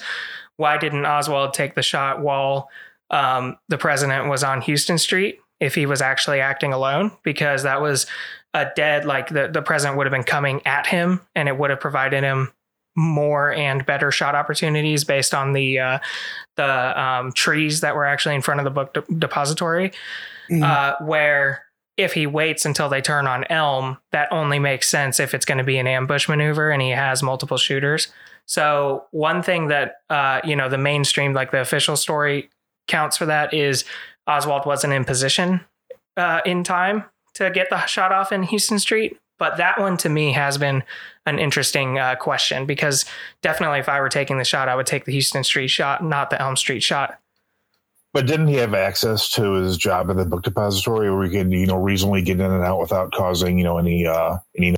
why 0.57 0.77
didn't 0.77 1.07
Oswald 1.07 1.55
take 1.55 1.75
the 1.75 1.83
shot 1.83 2.21
while 2.21 2.69
um, 3.11 3.57
the 3.69 3.79
president 3.79 4.29
was 4.29 4.45
on 4.45 4.61
Houston 4.63 4.99
Street 4.99 5.41
if 5.61 5.75
he 5.75 5.87
was 5.87 6.03
actually 6.03 6.41
acting 6.41 6.73
alone? 6.73 7.13
Because 7.23 7.63
that 7.63 7.81
was 7.81 8.07
a 8.55 8.67
dead, 8.77 9.05
like 9.05 9.29
the, 9.29 9.49
the 9.49 9.63
president 9.63 9.97
would 9.97 10.07
have 10.07 10.13
been 10.13 10.25
coming 10.25 10.61
at 10.67 10.87
him 10.87 11.21
and 11.35 11.49
it 11.49 11.57
would 11.57 11.71
have 11.71 11.81
provided 11.81 12.23
him 12.23 12.53
more 12.97 13.53
and 13.53 13.87
better 13.87 14.11
shot 14.11 14.35
opportunities 14.35 15.05
based 15.05 15.33
on 15.33 15.53
the 15.53 15.79
uh, 15.79 15.99
the 16.59 17.01
um, 17.03 17.33
trees 17.33 17.81
that 17.81 17.95
were 17.97 18.05
actually 18.05 18.35
in 18.35 18.43
front 18.43 18.61
of 18.61 18.65
the 18.65 18.71
book 18.71 18.93
de- 18.93 19.15
depository. 19.15 19.93
Mhm. 20.51 20.63
Uh, 20.63 20.97
where 21.05 21.65
if 21.97 22.13
he 22.13 22.27
waits 22.27 22.65
until 22.65 22.89
they 22.89 23.01
turn 23.01 23.27
on 23.27 23.45
Elm, 23.51 23.99
that 24.13 24.29
only 24.31 24.59
makes 24.59 24.89
sense 24.89 25.19
if 25.21 25.35
it's 25.35 25.45
going 25.45 25.59
to 25.59 25.65
be 25.65 25.79
an 25.79 25.87
ambush 25.87 26.29
maneuver 26.29 26.71
and 26.71 26.81
he 26.83 26.91
has 26.91 27.23
multiple 27.23 27.57
shooters. 27.59 28.09
So 28.47 29.05
one 29.11 29.43
thing 29.43 29.69
that 29.69 29.97
uh, 30.11 30.41
you 30.45 30.57
know 30.57 30.69
the 30.69 30.79
mainstream, 30.79 31.33
like 31.33 31.51
the 31.51 31.61
official 31.61 31.97
story, 31.97 32.51
counts 32.87 33.17
for 33.17 33.27
that 33.27 33.53
is 33.55 33.85
Oswald 34.27 34.67
wasn't 34.67 34.93
in 34.93 35.05
position 35.05 35.61
uh, 36.17 36.41
in 36.45 36.65
time 36.65 37.05
to 37.35 37.51
get 37.51 37.71
the 37.71 37.85
shot 37.87 38.13
off 38.13 38.33
in 38.33 38.43
Houston 38.45 38.79
Street. 38.79 39.19
But 39.39 39.57
that 39.59 39.79
one 39.79 39.97
to 39.99 40.09
me 40.09 40.33
has 40.33 40.59
been 40.59 40.83
an 41.29 41.39
interesting 41.39 41.99
uh, 41.99 42.17
question 42.17 42.67
because 42.67 43.05
definitely 43.43 43.79
if 43.79 43.89
I 43.89 44.01
were 44.01 44.09
taking 44.09 44.39
the 44.39 44.45
shot, 44.45 44.69
I 44.69 44.75
would 44.75 44.87
take 44.87 45.05
the 45.05 45.13
Houston 45.13 45.45
Street 45.45 45.69
shot, 45.69 46.03
not 46.03 46.31
the 46.31 46.41
Elm 46.41 46.57
Street 46.57 46.83
shot. 46.83 47.19
But 48.13 48.27
didn't 48.27 48.49
he 48.49 48.57
have 48.57 48.75
access 48.75 49.29
to 49.31 49.53
his 49.53 49.77
job 49.77 50.11
at 50.11 50.17
the 50.17 50.25
book 50.25 50.43
depository 50.43 51.13
where 51.13 51.25
he 51.25 51.31
could, 51.31 51.53
you 51.53 51.67
know, 51.67 51.77
reasonably 51.77 52.23
get 52.23 52.41
in 52.41 52.51
and 52.51 52.65
out 52.65 52.81
without 52.81 53.13
causing, 53.13 53.59
you 53.59 53.65
know, 53.65 53.79
any 53.79 54.07
uh 54.07 54.39
any 54.57 54.75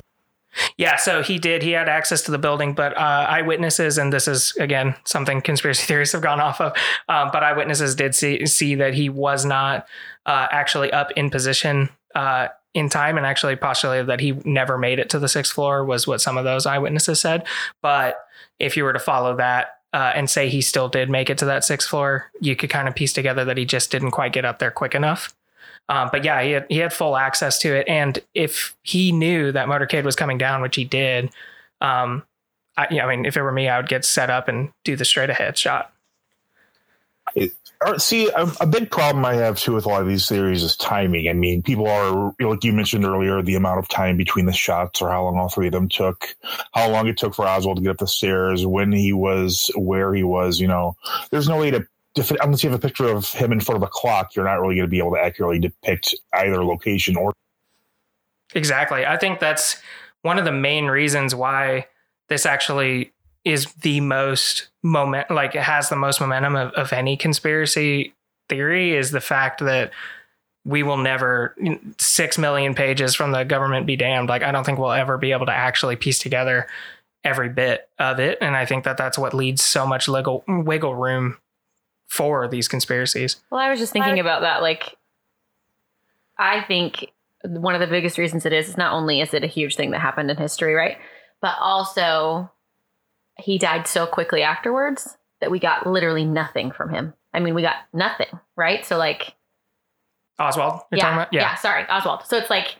Yeah, 0.77 0.97
so 0.97 1.23
he 1.23 1.39
did. 1.39 1.63
He 1.63 1.71
had 1.71 1.87
access 1.87 2.21
to 2.23 2.31
the 2.31 2.37
building, 2.37 2.73
but 2.73 2.95
uh, 2.97 3.25
eyewitnesses, 3.29 3.97
and 3.97 4.11
this 4.11 4.27
is 4.27 4.53
again 4.57 4.95
something 5.05 5.41
conspiracy 5.41 5.85
theorists 5.87 6.11
have 6.11 6.21
gone 6.21 6.41
off 6.41 6.59
of, 6.59 6.73
um, 7.07 7.29
but 7.31 7.41
eyewitnesses 7.41 7.95
did 7.95 8.13
see 8.13 8.45
see 8.45 8.75
that 8.75 8.93
he 8.93 9.07
was 9.07 9.45
not 9.45 9.87
uh, 10.25 10.47
actually 10.51 10.91
up 10.91 11.11
in 11.11 11.29
position 11.29 11.89
uh, 12.15 12.49
in 12.73 12.89
time, 12.89 13.17
and 13.17 13.25
actually 13.25 13.55
postulated 13.55 14.07
that 14.07 14.19
he 14.19 14.33
never 14.45 14.77
made 14.77 14.99
it 14.99 15.09
to 15.11 15.19
the 15.19 15.27
sixth 15.27 15.53
floor. 15.53 15.85
Was 15.85 16.07
what 16.07 16.21
some 16.21 16.37
of 16.37 16.43
those 16.43 16.65
eyewitnesses 16.65 17.19
said. 17.19 17.45
But 17.81 18.17
if 18.59 18.77
you 18.77 18.83
were 18.83 18.93
to 18.93 18.99
follow 18.99 19.35
that. 19.37 19.77
Uh, 19.93 20.13
and 20.15 20.29
say 20.29 20.47
he 20.47 20.61
still 20.61 20.87
did 20.87 21.09
make 21.09 21.29
it 21.29 21.37
to 21.37 21.43
that 21.43 21.65
sixth 21.65 21.89
floor, 21.89 22.31
you 22.39 22.55
could 22.55 22.69
kind 22.69 22.87
of 22.87 22.95
piece 22.95 23.11
together 23.11 23.43
that 23.43 23.57
he 23.57 23.65
just 23.65 23.91
didn't 23.91 24.11
quite 24.11 24.31
get 24.31 24.45
up 24.45 24.57
there 24.57 24.71
quick 24.71 24.95
enough. 24.95 25.35
Um, 25.89 26.07
but 26.13 26.23
yeah, 26.23 26.41
he 26.41 26.51
had, 26.51 26.65
he 26.69 26.77
had 26.77 26.93
full 26.93 27.17
access 27.17 27.59
to 27.59 27.75
it. 27.75 27.85
And 27.89 28.17
if 28.33 28.73
he 28.83 29.11
knew 29.11 29.51
that 29.51 29.67
motorcade 29.67 30.05
was 30.05 30.15
coming 30.15 30.37
down, 30.37 30.61
which 30.61 30.77
he 30.77 30.85
did, 30.85 31.29
um, 31.81 32.23
I, 32.77 32.87
I 33.01 33.05
mean, 33.05 33.25
if 33.25 33.35
it 33.35 33.41
were 33.41 33.51
me, 33.51 33.67
I 33.67 33.75
would 33.75 33.89
get 33.89 34.05
set 34.05 34.29
up 34.29 34.47
and 34.47 34.71
do 34.85 34.95
the 34.95 35.03
straight 35.03 35.29
ahead 35.29 35.57
shot. 35.57 35.91
See, 37.97 38.29
a, 38.29 38.47
a 38.59 38.67
big 38.67 38.91
problem 38.91 39.25
I 39.25 39.33
have 39.35 39.57
too 39.57 39.73
with 39.73 39.85
a 39.85 39.89
lot 39.89 40.01
of 40.01 40.07
these 40.07 40.29
theories 40.29 40.61
is 40.61 40.75
timing. 40.75 41.27
I 41.27 41.33
mean, 41.33 41.63
people 41.63 41.87
are 41.87 42.31
like 42.39 42.63
you 42.63 42.73
mentioned 42.73 43.05
earlier, 43.05 43.41
the 43.41 43.55
amount 43.55 43.79
of 43.79 43.87
time 43.87 44.17
between 44.17 44.45
the 44.45 44.53
shots, 44.53 45.01
or 45.01 45.09
how 45.09 45.23
long 45.23 45.37
all 45.37 45.49
three 45.49 45.67
of 45.67 45.73
them 45.73 45.89
took, 45.89 46.35
how 46.73 46.89
long 46.89 47.07
it 47.07 47.17
took 47.17 47.33
for 47.33 47.47
Oswald 47.47 47.77
to 47.77 47.83
get 47.83 47.89
up 47.89 47.97
the 47.97 48.07
stairs, 48.07 48.65
when 48.65 48.91
he 48.91 49.13
was, 49.13 49.71
where 49.75 50.13
he 50.13 50.23
was. 50.23 50.59
You 50.59 50.67
know, 50.67 50.95
there's 51.31 51.49
no 51.49 51.59
way 51.59 51.71
to. 51.71 51.85
Unless 52.41 52.63
you 52.63 52.69
have 52.69 52.77
a 52.77 52.81
picture 52.85 53.07
of 53.07 53.31
him 53.31 53.51
in 53.51 53.61
front 53.61 53.77
of 53.77 53.83
a 53.83 53.91
clock, 53.91 54.35
you're 54.35 54.45
not 54.45 54.59
really 54.59 54.75
going 54.75 54.85
to 54.85 54.91
be 54.91 54.99
able 54.99 55.13
to 55.13 55.21
accurately 55.21 55.59
depict 55.59 56.13
either 56.33 56.63
location 56.63 57.15
or 57.15 57.33
Exactly. 58.53 59.05
I 59.05 59.17
think 59.17 59.39
that's 59.39 59.81
one 60.21 60.37
of 60.37 60.45
the 60.45 60.51
main 60.51 60.85
reasons 60.85 61.33
why 61.33 61.87
this 62.27 62.45
actually 62.45 63.13
is 63.43 63.73
the 63.81 64.01
most 64.01 64.67
moment, 64.83 65.31
like 65.31 65.55
it 65.55 65.63
has 65.63 65.89
the 65.89 65.95
most 65.95 66.21
momentum 66.21 66.55
of, 66.55 66.71
of 66.73 66.93
any 66.93 67.17
conspiracy 67.17 68.13
theory 68.49 68.95
is 68.95 69.11
the 69.11 69.21
fact 69.21 69.59
that 69.61 69.91
we 70.63 70.83
will 70.83 70.97
never 70.97 71.55
six 71.97 72.37
million 72.37 72.75
pages 72.75 73.15
from 73.15 73.31
the 73.31 73.43
government 73.43 73.87
be 73.87 73.95
damned. 73.95 74.29
Like 74.29 74.43
I 74.43 74.51
don't 74.51 74.63
think 74.63 74.77
we'll 74.77 74.91
ever 74.91 75.17
be 75.17 75.31
able 75.31 75.47
to 75.47 75.51
actually 75.51 75.95
piece 75.95 76.19
together 76.19 76.67
every 77.23 77.49
bit 77.49 77.89
of 77.97 78.19
it, 78.19 78.37
and 78.41 78.55
I 78.55 78.65
think 78.65 78.83
that 78.83 78.97
that's 78.97 79.17
what 79.17 79.33
leads 79.33 79.63
so 79.63 79.87
much 79.87 80.07
wiggle 80.07 80.43
wiggle 80.47 80.95
room 80.95 81.37
for 82.07 82.47
these 82.47 82.67
conspiracies. 82.67 83.37
Well, 83.49 83.61
I 83.61 83.69
was 83.69 83.79
just 83.79 83.93
thinking 83.93 84.19
about 84.19 84.41
that. 84.41 84.61
Like, 84.61 84.97
I 86.37 86.61
think 86.61 87.11
one 87.43 87.73
of 87.73 87.81
the 87.81 87.87
biggest 87.87 88.17
reasons 88.17 88.45
it 88.45 88.53
is 88.53 88.69
is 88.69 88.77
not 88.77 88.93
only 88.93 89.21
is 89.21 89.33
it 89.33 89.43
a 89.43 89.47
huge 89.47 89.75
thing 89.75 89.91
that 89.91 90.01
happened 90.01 90.29
in 90.29 90.37
history, 90.37 90.73
right? 90.73 90.97
But 91.41 91.55
also, 91.59 92.51
he 93.41 93.57
died 93.57 93.87
so 93.87 94.05
quickly 94.05 94.43
afterwards 94.43 95.17
that 95.39 95.51
we 95.51 95.59
got 95.59 95.87
literally 95.87 96.25
nothing 96.25 96.71
from 96.71 96.89
him. 96.89 97.13
I 97.33 97.39
mean, 97.39 97.55
we 97.55 97.61
got 97.61 97.77
nothing, 97.93 98.27
right? 98.55 98.85
So, 98.85 98.97
like, 98.97 99.35
Oswald, 100.39 100.81
you're 100.91 100.99
talking 100.99 101.17
yeah, 101.17 101.21
about? 101.23 101.33
yeah, 101.33 101.55
sorry, 101.55 101.85
Oswald. 101.89 102.23
So 102.25 102.37
it's 102.37 102.49
like 102.49 102.75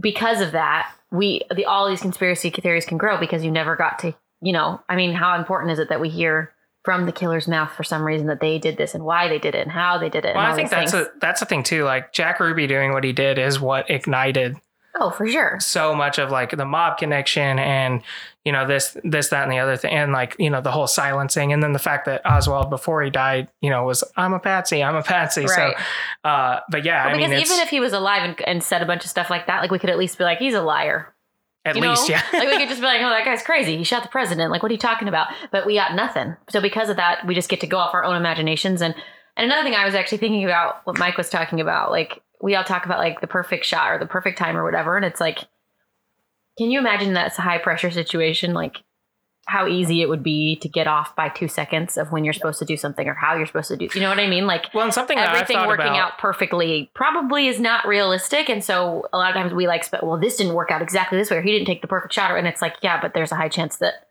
because 0.00 0.40
of 0.40 0.52
that, 0.52 0.92
we 1.10 1.42
the 1.54 1.64
all 1.64 1.88
these 1.88 2.00
conspiracy 2.00 2.50
theories 2.50 2.84
can 2.84 2.98
grow 2.98 3.18
because 3.18 3.44
you 3.44 3.50
never 3.50 3.76
got 3.76 3.98
to, 4.00 4.14
you 4.40 4.52
know, 4.52 4.80
I 4.88 4.96
mean, 4.96 5.14
how 5.14 5.38
important 5.38 5.72
is 5.72 5.78
it 5.78 5.88
that 5.88 6.00
we 6.00 6.08
hear 6.08 6.52
from 6.84 7.06
the 7.06 7.12
killer's 7.12 7.48
mouth 7.48 7.72
for 7.72 7.84
some 7.84 8.02
reason 8.02 8.28
that 8.28 8.40
they 8.40 8.58
did 8.58 8.76
this 8.76 8.94
and 8.94 9.04
why 9.04 9.28
they 9.28 9.38
did 9.38 9.54
it 9.54 9.62
and 9.62 9.72
how 9.72 9.98
they 9.98 10.08
did 10.08 10.24
it? 10.24 10.34
Well, 10.34 10.44
I 10.44 10.54
think 10.54 10.70
that's 10.70 10.92
things. 10.92 11.06
a 11.06 11.10
that's 11.20 11.40
the 11.40 11.46
thing 11.46 11.62
too. 11.62 11.84
Like 11.84 12.12
Jack 12.12 12.40
Ruby 12.40 12.66
doing 12.66 12.92
what 12.92 13.04
he 13.04 13.12
did 13.12 13.38
is 13.38 13.60
what 13.60 13.90
ignited 13.90 14.56
oh 15.00 15.10
for 15.10 15.26
sure. 15.28 15.58
so 15.60 15.94
much 15.94 16.18
of 16.18 16.30
like 16.30 16.50
the 16.56 16.64
mob 16.64 16.98
connection 16.98 17.58
and 17.58 18.02
you 18.44 18.52
know 18.52 18.66
this 18.66 18.96
this 19.04 19.28
that 19.28 19.42
and 19.42 19.52
the 19.52 19.58
other 19.58 19.76
thing 19.76 19.92
and 19.92 20.12
like 20.12 20.34
you 20.38 20.48
know 20.50 20.60
the 20.60 20.70
whole 20.70 20.86
silencing 20.86 21.52
and 21.52 21.62
then 21.62 21.72
the 21.72 21.78
fact 21.78 22.06
that 22.06 22.20
Oswald 22.24 22.70
before 22.70 23.02
he 23.02 23.10
died 23.10 23.48
you 23.60 23.70
know 23.70 23.84
was 23.84 24.02
I'm 24.16 24.32
a 24.32 24.38
patsy 24.38 24.82
I'm 24.82 24.96
a 24.96 25.02
patsy 25.02 25.44
Right. 25.44 25.74
so 26.24 26.28
uh 26.28 26.60
but 26.70 26.84
yeah 26.84 27.06
Well, 27.06 27.14
I 27.14 27.18
mean 27.18 27.28
because 27.30 27.42
it's 27.42 27.50
even 27.50 27.62
if 27.62 27.68
he 27.70 27.80
was 27.80 27.92
alive 27.92 28.22
and, 28.22 28.40
and 28.48 28.62
said 28.62 28.82
a 28.82 28.86
bunch 28.86 29.04
of 29.04 29.10
stuff 29.10 29.28
like 29.30 29.46
that, 29.48 29.60
like 29.60 29.70
we 29.70 29.78
could 29.78 29.90
at 29.90 29.98
least 29.98 30.16
be 30.18 30.24
like, 30.24 30.38
he's 30.38 30.54
a 30.54 30.62
liar. 30.62 31.14
at 31.64 31.76
you 31.76 31.82
least 31.82 32.08
know? 32.08 32.14
yeah 32.16 32.22
like 32.32 32.48
we 32.48 32.56
could 32.58 32.68
just 32.74 32.80
be 32.80 32.86
like, 32.86 33.00
oh, 33.02 33.10
that 33.10 33.24
guy's 33.24 33.42
crazy. 33.42 33.76
He 33.76 33.84
shot 33.84 34.02
the 34.02 34.08
president. 34.08 34.50
Like, 34.50 34.62
what 34.62 34.70
are 34.70 34.74
you 34.74 34.78
talking 34.78 35.08
about? 35.08 35.28
But 35.52 35.66
we 35.66 35.74
got 35.74 35.94
nothing. 35.94 36.34
So 36.48 36.60
because 36.62 36.88
of 36.88 36.96
that, 36.96 37.26
we 37.26 37.34
just 37.34 37.48
get 37.50 37.60
to 37.60 37.66
go 37.66 37.76
off 37.78 37.92
our 37.94 38.04
own 38.04 38.16
imaginations. 38.16 38.80
And 38.80 38.94
and 39.36 39.44
another 39.44 39.62
thing 39.62 39.74
I 39.74 39.84
was 39.84 39.94
actually 39.94 40.18
thinking 40.18 40.44
about 40.44 40.80
what 40.84 40.98
Mike 40.98 41.16
was 41.18 41.28
talking 41.28 41.60
about, 41.60 41.90
like 41.90 42.22
we 42.40 42.54
all 42.54 42.64
talk 42.64 42.84
about 42.84 42.98
like 42.98 43.20
the 43.20 43.26
perfect 43.26 43.64
shot 43.64 43.90
or 43.90 43.98
the 43.98 44.06
perfect 44.06 44.38
time 44.38 44.56
or 44.56 44.64
whatever, 44.64 44.96
and 44.96 45.04
it's 45.04 45.20
like, 45.20 45.40
can 46.56 46.70
you 46.70 46.78
imagine 46.78 47.14
that's 47.14 47.38
a 47.38 47.42
high 47.42 47.58
pressure 47.58 47.90
situation? 47.90 48.52
Like 48.54 48.82
how 49.48 49.66
easy 49.66 50.02
it 50.02 50.10
would 50.10 50.22
be 50.22 50.56
to 50.56 50.68
get 50.68 50.86
off 50.86 51.16
by 51.16 51.30
two 51.30 51.48
seconds 51.48 51.96
of 51.96 52.12
when 52.12 52.22
you're 52.22 52.34
supposed 52.34 52.58
to 52.58 52.66
do 52.66 52.76
something 52.76 53.08
or 53.08 53.14
how 53.14 53.34
you're 53.34 53.46
supposed 53.46 53.68
to 53.68 53.78
do. 53.78 53.88
You 53.94 54.02
know 54.02 54.10
what 54.10 54.20
I 54.20 54.28
mean? 54.28 54.46
Like 54.46 54.66
well 54.74 54.84
and 54.84 54.92
something 54.92 55.16
everything 55.16 55.56
working 55.66 55.86
about 55.86 56.12
out 56.12 56.18
perfectly 56.18 56.90
probably 56.94 57.48
is 57.48 57.58
not 57.58 57.88
realistic 57.88 58.50
and 58.50 58.62
so 58.62 59.08
a 59.10 59.16
lot 59.16 59.30
of 59.30 59.36
times 59.36 59.54
we 59.54 59.66
like 59.66 59.86
well 60.02 60.18
this 60.18 60.36
didn't 60.36 60.52
work 60.52 60.70
out 60.70 60.82
exactly 60.82 61.16
this 61.16 61.30
way 61.30 61.38
or 61.38 61.42
he 61.42 61.50
didn't 61.50 61.66
take 61.66 61.80
the 61.80 61.88
perfect 61.88 62.12
shot 62.12 62.30
or 62.30 62.36
and 62.36 62.46
it's 62.46 62.60
like 62.60 62.76
yeah 62.82 63.00
but 63.00 63.14
there's 63.14 63.32
a 63.32 63.36
high 63.36 63.48
chance 63.48 63.78
that 63.78 64.07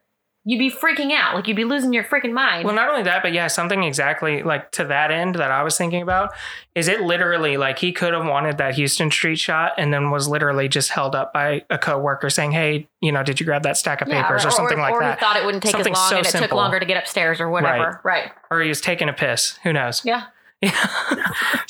you'd 0.47 0.59
be 0.59 0.71
freaking 0.71 1.11
out. 1.11 1.35
Like 1.35 1.45
you'd 1.45 1.57
be 1.57 1.65
losing 1.65 1.91
your 1.91 2.05
freaking 2.05 2.31
mind. 2.31 2.63
Well, 2.63 2.73
not 2.73 2.87
only 2.89 3.03
that, 3.03 3.21
but 3.21 3.33
yeah, 3.33 3.47
something 3.47 3.83
exactly 3.83 4.43
like 4.43 4.71
to 4.71 4.85
that 4.85 5.11
end 5.11 5.35
that 5.35 5.51
I 5.51 5.61
was 5.61 5.77
thinking 5.77 6.01
about 6.01 6.33
is 6.73 6.87
it 6.87 7.01
literally 7.01 7.57
like 7.57 7.79
he 7.79 7.91
could 7.91 8.13
have 8.13 8.25
wanted 8.25 8.57
that 8.57 8.75
Houston 8.75 9.11
Street 9.11 9.37
shot 9.37 9.73
and 9.77 9.93
then 9.93 10.09
was 10.09 10.29
literally 10.29 10.69
just 10.69 10.91
held 10.91 11.15
up 11.15 11.33
by 11.33 11.65
a 11.69 11.77
coworker 11.77 12.29
saying, 12.29 12.53
"Hey, 12.53 12.87
you 13.01 13.11
know, 13.11 13.23
did 13.23 13.41
you 13.41 13.45
grab 13.45 13.63
that 13.63 13.75
stack 13.75 14.01
of 14.01 14.07
Yeah, 14.07 14.23
papers? 14.23 14.45
Or, 14.45 14.51
something 14.51 14.79
like 14.79 14.93
or 14.93 15.01
that?" 15.01 15.19
he 15.19 15.25
thought 15.25 15.35
it 15.35 15.43
wouldn't 15.43 15.63
take 15.63 15.73
Something 15.73 15.91
as 15.91 15.99
long 15.99 16.09
so 16.09 16.17
and 16.17 16.25
it 16.25 16.31
took 16.31 16.53
longer 16.53 16.79
to 16.79 16.85
get 16.85 16.95
upstairs 16.95 17.41
or 17.41 17.49
whatever. 17.49 17.99
Right, 18.05 18.31
Or 18.49 18.61
he 18.61 18.69
was 18.69 18.79
taking 18.79 19.09
a 19.09 19.13
piss. 19.13 19.59
Who 19.63 19.73
knows? 19.73 20.01
yeah 20.05 20.27
Yeah. 20.61 20.71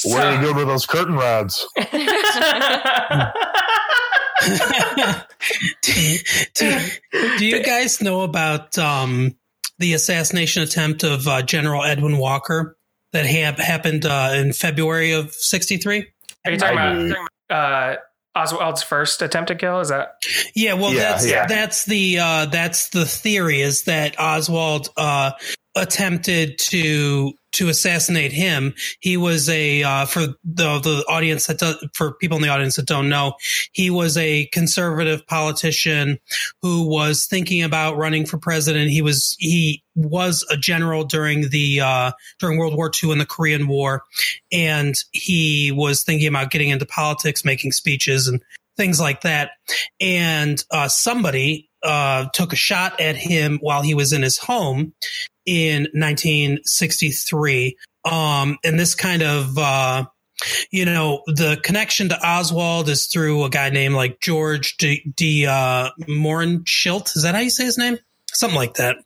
where 0.05 0.21
are 0.27 0.35
you 0.35 0.41
going 0.41 0.55
with 0.55 0.67
those 0.67 0.85
curtain 0.85 1.15
rods? 1.15 1.67
do, 5.81 6.17
do- 6.53 6.79
do 7.37 7.45
you 7.45 7.63
guys 7.63 8.01
know 8.01 8.21
about 8.21 8.77
um, 8.77 9.35
the 9.79 9.93
assassination 9.93 10.63
attempt 10.63 11.03
of 11.03 11.27
uh, 11.27 11.41
General 11.41 11.83
Edwin 11.83 12.17
Walker 12.17 12.77
that 13.13 13.25
ha- 13.25 13.61
happened 13.61 14.05
uh, 14.05 14.31
in 14.35 14.53
February 14.53 15.11
of 15.13 15.33
'63? 15.33 16.07
Are 16.45 16.51
you 16.51 16.57
talking 16.57 16.77
I 16.77 16.91
about 16.93 17.15
do. 17.49 17.55
uh, 17.55 17.95
Oswald's 18.35 18.83
first 18.83 19.21
attempt 19.21 19.49
to 19.49 19.55
kill? 19.55 19.79
Is 19.79 19.89
that 19.89 20.15
Yeah, 20.55 20.73
well, 20.75 20.93
Yeah, 20.93 20.99
that's 21.11 21.29
yeah. 21.29 21.45
that's 21.47 21.85
the 21.85 22.19
uh, 22.19 22.45
that's 22.45 22.89
the 22.89 23.05
theory 23.05 23.61
is 23.61 23.83
that 23.83 24.19
Oswald 24.19 24.89
uh, 24.97 25.31
attempted 25.75 26.57
to 26.59 27.33
to 27.57 27.69
assassinate 27.69 28.31
him. 28.31 28.73
He 28.99 29.17
was 29.17 29.49
a 29.49 29.83
uh, 29.83 30.05
for 30.05 30.27
the 30.43 30.79
the 30.79 31.03
audience 31.09 31.47
that 31.47 31.57
does, 31.57 31.83
for 31.93 32.13
people 32.13 32.37
in 32.37 32.43
the 32.43 32.49
audience 32.49 32.75
that 32.75 32.85
don't 32.85 33.09
know, 33.09 33.33
he 33.71 33.89
was 33.89 34.15
a 34.15 34.45
conservative 34.53 35.25
politician 35.25 36.19
who 36.61 36.87
was 36.87 37.25
thinking 37.25 37.63
about 37.63 37.97
running 37.97 38.25
for 38.25 38.37
president. 38.37 38.91
He 38.91 39.01
was 39.01 39.35
he 39.39 39.83
was 39.95 40.45
a 40.51 40.57
general 40.57 41.03
during 41.03 41.49
the 41.49 41.81
uh, 41.81 42.11
during 42.39 42.59
World 42.59 42.75
War 42.75 42.91
II 43.03 43.11
and 43.11 43.21
the 43.21 43.25
Korean 43.25 43.67
War, 43.67 44.03
and 44.51 44.95
he 45.11 45.71
was 45.71 46.03
thinking 46.03 46.27
about 46.27 46.51
getting 46.51 46.69
into 46.69 46.85
politics, 46.85 47.43
making 47.43 47.71
speeches 47.71 48.27
and 48.27 48.41
things 48.77 48.99
like 48.99 49.21
that. 49.21 49.51
And 49.99 50.63
uh, 50.69 50.87
somebody 50.87 51.69
uh, 51.81 52.27
took 52.33 52.53
a 52.53 52.57
shot 52.57 52.99
at 53.01 53.15
him 53.15 53.57
while 53.61 53.81
he 53.81 53.95
was 53.95 54.13
in 54.13 54.21
his 54.21 54.37
home 54.37 54.93
in 55.47 55.87
1963. 55.93 57.75
Um, 58.05 58.59
and 58.63 58.79
this 58.79 58.93
kind 58.93 59.23
of, 59.23 59.57
uh, 59.57 60.05
you 60.69 60.85
know, 60.85 61.23
the 61.25 61.59
connection 61.63 62.09
to 62.09 62.27
Oswald 62.27 62.89
is 62.89 63.07
through 63.07 63.43
a 63.43 63.49
guy 63.49 63.71
named 63.71 63.95
like 63.95 64.19
George 64.19 64.77
D. 64.77 65.11
D 65.15 65.47
uh. 65.47 65.89
Is 65.97 67.23
that 67.23 67.33
how 67.33 67.41
you 67.41 67.49
say 67.49 67.65
his 67.65 67.77
name? 67.79 67.97
Something 68.31 68.57
like 68.57 68.75
that. 68.75 68.97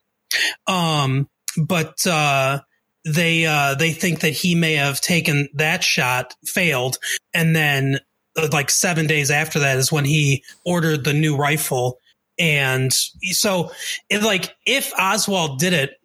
Um, 0.68 1.30
but 1.58 2.06
uh, 2.06 2.60
they 3.06 3.46
uh, 3.46 3.76
they 3.76 3.92
think 3.92 4.22
that 4.22 4.32
he 4.32 4.56
may 4.56 4.74
have 4.74 5.00
taken 5.00 5.48
that 5.54 5.84
shot, 5.84 6.36
failed, 6.46 6.98
and 7.34 7.56
then 7.56 8.00
uh, 8.38 8.50
like 8.52 8.70
seven 8.70 9.08
days 9.08 9.32
after 9.32 9.60
that 9.60 9.78
is 9.78 9.92
when 9.92 10.06
he 10.06 10.44
ordered 10.66 11.04
the 11.04 11.14
new 11.14 11.36
rifle. 11.36 11.98
And 12.40 12.92
so, 12.94 13.72
it, 14.10 14.24
like, 14.24 14.56
if 14.66 14.94
Oswald 14.98 15.60
did 15.60 15.74
it, 15.74 16.01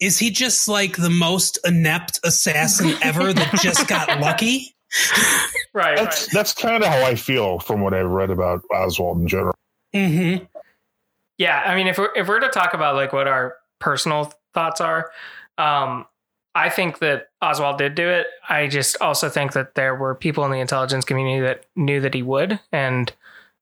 is 0.00 0.18
he 0.18 0.30
just 0.30 0.68
like 0.68 0.96
the 0.96 1.10
most 1.10 1.58
inept 1.64 2.20
assassin 2.24 2.94
ever 3.02 3.32
that 3.32 3.54
just 3.62 3.88
got 3.88 4.20
lucky? 4.20 4.74
right? 5.74 5.96
That's 5.96 6.32
that's 6.32 6.54
kind 6.54 6.82
of 6.82 6.88
how 6.88 7.02
I 7.04 7.14
feel 7.14 7.58
from 7.58 7.80
what 7.80 7.94
I've 7.94 8.08
read 8.08 8.30
about 8.30 8.62
Oswald 8.72 9.18
in 9.18 9.28
general. 9.28 9.54
Mm-hmm. 9.94 10.44
Yeah, 11.38 11.62
I 11.64 11.74
mean, 11.74 11.86
if 11.86 11.98
we're 11.98 12.12
if 12.14 12.28
we're 12.28 12.40
to 12.40 12.48
talk 12.48 12.74
about 12.74 12.94
like 12.94 13.12
what 13.12 13.28
our 13.28 13.56
personal 13.78 14.32
thoughts 14.54 14.80
are, 14.80 15.10
um, 15.58 16.06
I 16.54 16.70
think 16.70 17.00
that 17.00 17.28
Oswald 17.42 17.78
did 17.78 17.94
do 17.94 18.08
it. 18.08 18.26
I 18.48 18.68
just 18.68 18.96
also 19.00 19.28
think 19.28 19.52
that 19.52 19.74
there 19.74 19.94
were 19.94 20.14
people 20.14 20.44
in 20.44 20.50
the 20.50 20.60
intelligence 20.60 21.04
community 21.04 21.40
that 21.40 21.66
knew 21.76 22.00
that 22.00 22.14
he 22.14 22.22
would, 22.22 22.58
and 22.72 23.12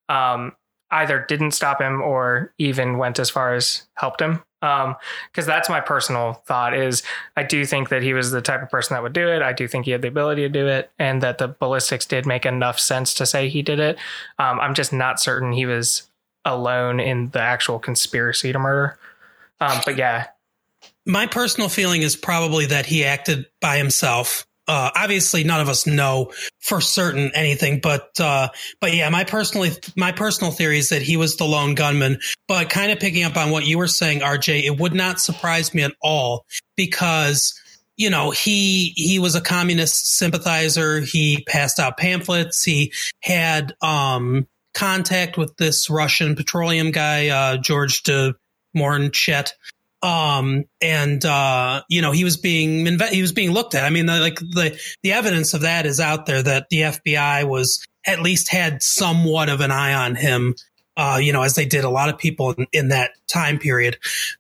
um, 0.09 0.53
either 0.95 1.25
didn't 1.29 1.51
stop 1.53 1.81
him 1.81 2.01
or 2.01 2.53
even 2.59 2.99
went 2.99 3.19
as 3.19 3.31
far 3.31 3.55
as 3.55 3.87
helped 3.95 4.21
him. 4.21 4.43
Because 4.61 5.45
that's 5.45 5.69
my 5.69 5.81
personal 5.81 6.35
thought 6.47 6.73
is 6.73 7.03
I 7.37 7.43
do 7.43 7.67
think 7.67 7.91
that 7.91 8.03
he 8.03 8.15
was 8.15 8.31
the 8.31 8.41
type 8.41 8.63
of 8.63 8.71
person 8.71 8.95
that 8.95 9.03
would 9.03 9.13
do 9.13 9.29
it. 9.29 9.43
I 9.43 9.53
do 9.53 9.69
think 9.69 9.85
he 9.85 9.91
had 9.91 10.01
the 10.01 10.09
ability 10.09 10.41
to 10.41 10.49
do 10.49 10.67
it, 10.69 10.91
and 10.99 11.23
that 11.23 11.37
the 11.37 11.49
ballistics 11.49 12.07
did 12.07 12.25
make 12.25 12.47
enough 12.47 12.81
sense 12.81 13.13
to 13.15 13.27
say 13.27 13.51
he 13.51 13.61
did 13.61 13.79
it. 13.79 13.99
Um, 14.39 14.59
I'm 14.61 14.73
just 14.73 14.91
not 14.91 15.21
certain 15.21 15.53
he 15.53 15.67
was 15.67 16.09
alone 16.47 16.99
in 16.99 17.29
the 17.31 17.41
actual 17.41 17.79
conspiracy 17.79 18.53
to 18.53 18.59
murder. 18.59 18.99
Um, 19.61 19.81
but 19.85 19.99
yeah, 19.99 20.29
My 21.07 21.27
personal 21.27 21.69
feeling 21.69 22.03
is 22.03 22.17
probably 22.17 22.67
that 22.67 22.87
he 22.87 23.05
acted 23.05 23.47
by 23.61 23.77
himself 23.77 24.47
uh, 24.67 24.91
obviously 24.97 25.45
none 25.45 25.61
of 25.61 25.69
us 25.69 25.87
know 25.87 26.33
for 26.61 26.81
certain 26.81 27.31
anything, 27.35 27.81
but 27.81 28.19
uh, 28.19 28.49
but 28.81 28.95
yeah, 28.95 29.09
my 29.11 29.25
personally 29.25 29.73
my 29.97 30.13
personal 30.13 30.53
theory 30.53 30.79
is 30.79 30.89
that 30.89 31.03
he 31.03 31.17
was 31.17 31.37
the 31.37 31.45
lone 31.45 31.75
gunman. 31.75 32.19
But 32.49 32.71
kind 32.71 32.91
of 32.91 32.99
picking 32.99 33.25
up 33.25 33.37
on 33.37 33.51
what 33.51 33.67
you 33.67 33.79
were 33.79 33.89
saying, 33.89 34.21
RJ, 34.21 34.65
it 34.65 34.79
would 34.79 34.95
not 34.95 35.21
surprise 35.21 35.75
me 35.75 35.83
at 35.83 35.93
all 36.01 36.47
because 36.77 37.61
you 37.97 38.09
know 38.09 38.31
he 38.31 38.93
he 38.97 39.19
was 39.19 39.35
a 39.35 39.41
communist 39.41 40.17
sympathizer. 40.17 41.01
He 41.01 41.45
passed 41.47 41.79
out 41.79 41.99
pamphlets. 41.99 42.65
He 42.65 42.93
had 43.21 43.75
um, 43.83 44.47
contact 44.75 45.37
with 45.37 45.57
this 45.57 45.91
Russian 45.91 46.37
petroleum 46.37 46.91
guy, 46.91 47.29
uh, 47.29 47.57
George 47.59 48.03
de 48.03 48.35
Mohrenschildt 48.75 49.53
um, 50.05 50.65
and 50.83 51.25
uh, 51.25 51.83
you 51.89 52.03
know 52.03 52.13
he 52.13 52.25
was 52.25 52.37
being 52.37 52.99
he 53.11 53.23
was 53.23 53.33
being 53.33 53.53
looked 53.53 53.75
at. 53.75 53.85
I 53.85 53.91
mean, 53.91 54.05
the, 54.05 54.21
like 54.21 54.39
the 54.39 54.79
the 55.03 55.13
evidence 55.13 55.55
of 55.55 55.63
that 55.63 55.87
is 55.87 55.99
out 55.99 56.27
there 56.27 56.43
that 56.43 56.69
the 56.69 56.81
FBI 56.81 57.49
was 57.49 57.85
at 58.07 58.21
least 58.21 58.53
had 58.53 58.83
somewhat 58.83 59.49
of 59.49 59.63
an 59.63 59.71
eye 59.71 59.95
on 59.95 60.15
him. 60.15 60.55
Uh, 60.97 61.19
you 61.21 61.33
know, 61.33 61.43
as 61.43 61.57
they 61.57 61.65
did 61.65 61.83
a 61.83 61.91
lot 61.91 62.09
of 62.09 62.19
people 62.19 62.53
in, 62.53 62.67
in 62.73 62.89
that 62.89 63.13
time 63.27 63.59
period. 63.59 63.97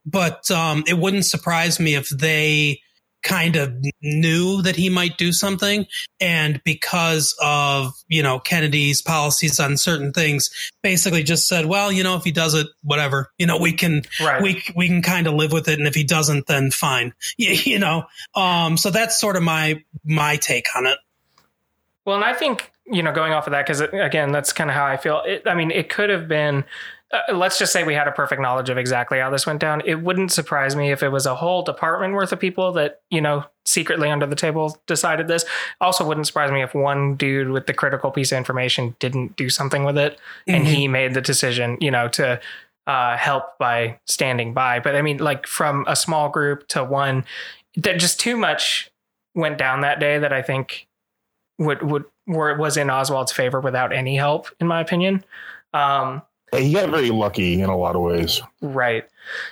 But 0.07 0.49
um, 0.53 0.85
it 0.87 0.97
wouldn't 0.97 1.25
surprise 1.25 1.81
me 1.81 1.97
if 1.97 2.09
they 2.11 2.81
kind 3.25 3.57
of 3.57 3.75
knew 4.03 4.62
that 4.62 4.77
he 4.77 4.89
might 4.89 5.18
do 5.18 5.33
something. 5.33 5.87
And 6.20 6.61
because 6.64 7.35
of 7.43 7.93
you 8.09 8.22
know 8.22 8.39
kennedy's 8.39 9.03
policies 9.03 9.59
on 9.59 9.77
certain 9.77 10.12
things 10.12 10.51
basically 10.83 11.22
just 11.22 11.49
said 11.49 11.66
well 11.66 11.91
you 11.91 12.03
know 12.03 12.16
if 12.16 12.25
he 12.25 12.31
does 12.31 12.55
it 12.55 12.66
whatever 12.83 13.31
you 13.39 13.47
know 13.47 13.59
we 13.59 13.72
can 13.72 14.03
right. 14.20 14.43
we 14.43 14.62
we 14.77 14.87
can 14.87 15.03
kind 15.03 15.27
of 15.27 15.35
live 15.35 15.53
with 15.53 15.68
it. 15.68 15.79
And 15.79 15.89
if 15.89 15.95
he 15.95 16.05
doesn't 16.05 16.47
then 16.47 16.70
fine. 16.70 17.12
You, 17.37 17.51
you 17.51 17.79
know 17.79 18.05
um 18.35 18.77
so 18.77 18.91
that's 18.91 19.18
sort 19.18 19.37
of 19.37 19.43
my 19.43 19.83
my 20.05 20.37
take 20.37 20.66
on 20.77 20.87
it. 20.87 20.99
Well 22.05 22.16
and 22.16 22.25
i 22.25 22.35
think 22.35 22.70
you 22.87 23.03
know 23.03 23.12
going 23.12 23.33
off 23.33 23.47
of 23.47 23.53
that 23.53 23.66
because 23.66 23.81
again 23.81 24.31
that's 24.31 24.53
kind 24.53 24.70
of 24.70 24.77
how 24.77 24.85
i 24.85 24.97
feel. 24.97 25.22
It, 25.27 25.43
i 25.47 25.55
mean 25.55 25.70
it 25.70 25.89
could 25.89 26.11
have 26.11 26.29
been 26.29 26.64
uh, 27.15 27.35
let's 27.35 27.59
just 27.59 27.73
say 27.73 27.85
we 27.85 27.95
had 27.95 28.09
a 28.09 28.12
perfect 28.12 28.43
knowledge 28.43 28.69
of 28.71 28.77
exactly 28.77 29.19
how 29.21 29.31
this 29.31 29.47
went 29.47 29.61
down. 29.61 29.83
It 29.85 30.03
wouldn't 30.03 30.33
surprise 30.33 30.75
me 30.75 30.91
if 30.91 31.03
it 31.03 31.11
was 31.11 31.27
a 31.27 31.35
whole 31.35 31.62
department 31.62 32.15
worth 32.15 32.33
of 32.33 32.41
people 32.41 32.73
that, 32.73 33.03
you 33.11 33.21
know, 33.21 33.45
secretly 33.65 34.11
under 34.11 34.27
the 34.27 34.37
table 34.37 34.77
decided 34.87 35.29
this. 35.29 35.45
Also 35.81 36.07
wouldn't 36.07 36.27
surprise 36.27 36.51
me 36.51 36.62
if 36.62 36.75
one 36.75 37.15
dude 37.15 37.51
with 37.51 37.67
the 37.67 37.75
critical 37.75 38.11
piece 38.11 38.33
of 38.33 38.39
information 38.39 38.97
didn't 38.99 39.37
do 39.37 39.49
something 39.49 39.85
with 39.85 39.97
it 39.97 40.15
mm-hmm. 40.15 40.55
and 40.55 40.67
he 40.67 40.89
made 40.89 41.15
the 41.15 41.21
decision, 41.21 41.79
you 41.81 41.91
know, 41.91 42.09
to 42.09 42.41
uh, 42.87 43.17
help 43.17 43.59
by 43.59 43.99
standing 44.07 44.53
by. 44.53 44.81
But 44.81 44.97
I 44.97 45.03
mean, 45.03 45.19
like 45.19 45.47
from 45.47 45.85
a 45.87 45.97
small 45.97 46.29
group 46.29 46.67
to 46.69 46.83
one, 46.83 47.25
that 47.77 47.99
just 47.99 48.19
too 48.19 48.37
much 48.37 48.91
went 49.35 49.59
down 49.59 49.81
that 49.83 50.01
day 50.01 50.19
that 50.19 50.33
I 50.33 50.43
think 50.43 50.87
would 51.59 51.83
would 51.83 52.05
where 52.27 52.51
it 52.51 52.59
was 52.59 52.77
in 52.77 52.89
Oswald's 52.89 53.33
favor 53.33 53.61
without 53.61 53.93
any 53.93 54.17
help, 54.17 54.49
in 54.61 54.67
my 54.67 54.81
opinion. 54.81 55.25
Um, 55.73 56.23
he 56.57 56.72
got 56.72 56.90
very 56.90 57.11
lucky 57.11 57.61
in 57.61 57.68
a 57.68 57.76
lot 57.76 57.96
of 57.96 58.02
ways. 58.02 58.40
Right. 58.61 59.05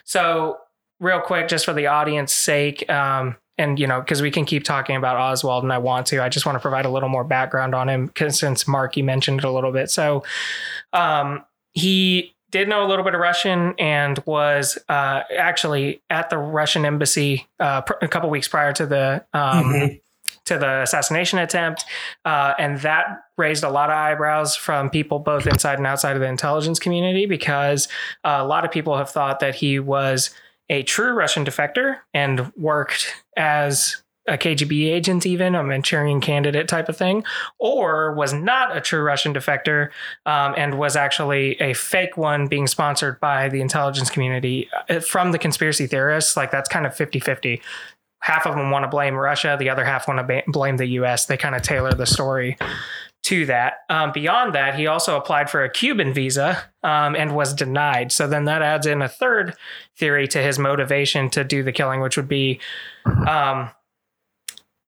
So, 0.04 0.58
real 1.00 1.20
quick, 1.20 1.48
just 1.48 1.64
for 1.64 1.72
the 1.72 1.86
audience 1.86 2.32
sake, 2.32 2.88
um, 2.90 3.36
and 3.58 3.78
you 3.78 3.86
know, 3.86 4.00
because 4.00 4.22
we 4.22 4.30
can 4.30 4.44
keep 4.44 4.64
talking 4.64 4.96
about 4.96 5.16
Oswald, 5.16 5.62
and 5.62 5.72
I 5.72 5.78
want 5.78 6.06
to, 6.08 6.22
I 6.22 6.28
just 6.28 6.46
want 6.46 6.56
to 6.56 6.60
provide 6.60 6.84
a 6.84 6.90
little 6.90 7.08
more 7.08 7.24
background 7.24 7.74
on 7.74 7.88
him, 7.88 8.06
because 8.06 8.38
since 8.38 8.66
Marky 8.66 9.02
mentioned 9.02 9.38
it 9.38 9.44
a 9.44 9.50
little 9.50 9.72
bit. 9.72 9.90
So, 9.90 10.24
um, 10.92 11.44
he 11.74 12.34
did 12.50 12.68
know 12.68 12.84
a 12.84 12.88
little 12.88 13.04
bit 13.04 13.14
of 13.14 13.20
Russian 13.20 13.74
and 13.78 14.22
was 14.26 14.78
uh, 14.88 15.22
actually 15.36 16.02
at 16.10 16.28
the 16.28 16.36
Russian 16.36 16.84
embassy 16.84 17.46
uh, 17.58 17.80
pr- 17.80 17.94
a 18.02 18.08
couple 18.08 18.28
weeks 18.28 18.46
prior 18.46 18.72
to 18.74 18.86
the 18.86 19.24
um, 19.32 19.64
mm-hmm 19.64 19.96
to 20.44 20.58
the 20.58 20.82
assassination 20.82 21.38
attempt. 21.38 21.84
Uh, 22.24 22.54
and 22.58 22.78
that 22.80 23.22
raised 23.36 23.64
a 23.64 23.70
lot 23.70 23.90
of 23.90 23.96
eyebrows 23.96 24.56
from 24.56 24.90
people 24.90 25.18
both 25.18 25.46
inside 25.46 25.78
and 25.78 25.86
outside 25.86 26.16
of 26.16 26.20
the 26.20 26.28
intelligence 26.28 26.78
community 26.78 27.26
because 27.26 27.88
uh, 28.24 28.38
a 28.40 28.46
lot 28.46 28.64
of 28.64 28.70
people 28.70 28.96
have 28.96 29.10
thought 29.10 29.40
that 29.40 29.54
he 29.54 29.78
was 29.78 30.30
a 30.68 30.82
true 30.82 31.12
Russian 31.12 31.44
defector 31.44 31.98
and 32.14 32.52
worked 32.56 33.14
as 33.36 34.02
a 34.28 34.38
KGB 34.38 34.86
agent, 34.86 35.26
even 35.26 35.54
a 35.54 35.64
Manchurian 35.64 36.20
candidate 36.20 36.68
type 36.68 36.88
of 36.88 36.96
thing, 36.96 37.24
or 37.58 38.14
was 38.14 38.32
not 38.32 38.76
a 38.76 38.80
true 38.80 39.02
Russian 39.02 39.34
defector 39.34 39.88
um, 40.26 40.54
and 40.56 40.78
was 40.78 40.94
actually 40.94 41.60
a 41.60 41.74
fake 41.74 42.16
one 42.16 42.46
being 42.46 42.68
sponsored 42.68 43.18
by 43.18 43.48
the 43.48 43.60
intelligence 43.60 44.10
community 44.10 44.68
uh, 44.88 45.00
from 45.00 45.32
the 45.32 45.38
conspiracy 45.38 45.88
theorists. 45.88 46.36
Like 46.36 46.52
that's 46.52 46.68
kind 46.68 46.86
of 46.86 46.94
50 46.94 47.18
50 47.18 47.60
half 48.22 48.46
of 48.46 48.54
them 48.54 48.70
want 48.70 48.84
to 48.84 48.88
blame 48.88 49.14
Russia, 49.14 49.56
the 49.58 49.68
other 49.68 49.84
half 49.84 50.08
want 50.08 50.26
to 50.26 50.42
blame 50.46 50.76
the 50.76 50.86
US. 50.86 51.26
They 51.26 51.36
kind 51.36 51.54
of 51.54 51.62
tailor 51.62 51.92
the 51.92 52.06
story 52.06 52.56
to 53.24 53.46
that. 53.46 53.78
Um, 53.88 54.12
beyond 54.12 54.54
that, 54.54 54.76
he 54.76 54.86
also 54.86 55.16
applied 55.16 55.50
for 55.50 55.62
a 55.62 55.70
Cuban 55.70 56.12
visa 56.12 56.62
um, 56.82 57.14
and 57.14 57.34
was 57.34 57.52
denied. 57.52 58.12
So 58.12 58.26
then 58.26 58.44
that 58.46 58.62
adds 58.62 58.86
in 58.86 59.02
a 59.02 59.08
third 59.08 59.54
theory 59.98 60.26
to 60.28 60.42
his 60.42 60.58
motivation 60.58 61.30
to 61.30 61.44
do 61.44 61.62
the 61.62 61.72
killing, 61.72 62.00
which 62.00 62.16
would 62.16 62.28
be 62.28 62.60
um, 63.26 63.70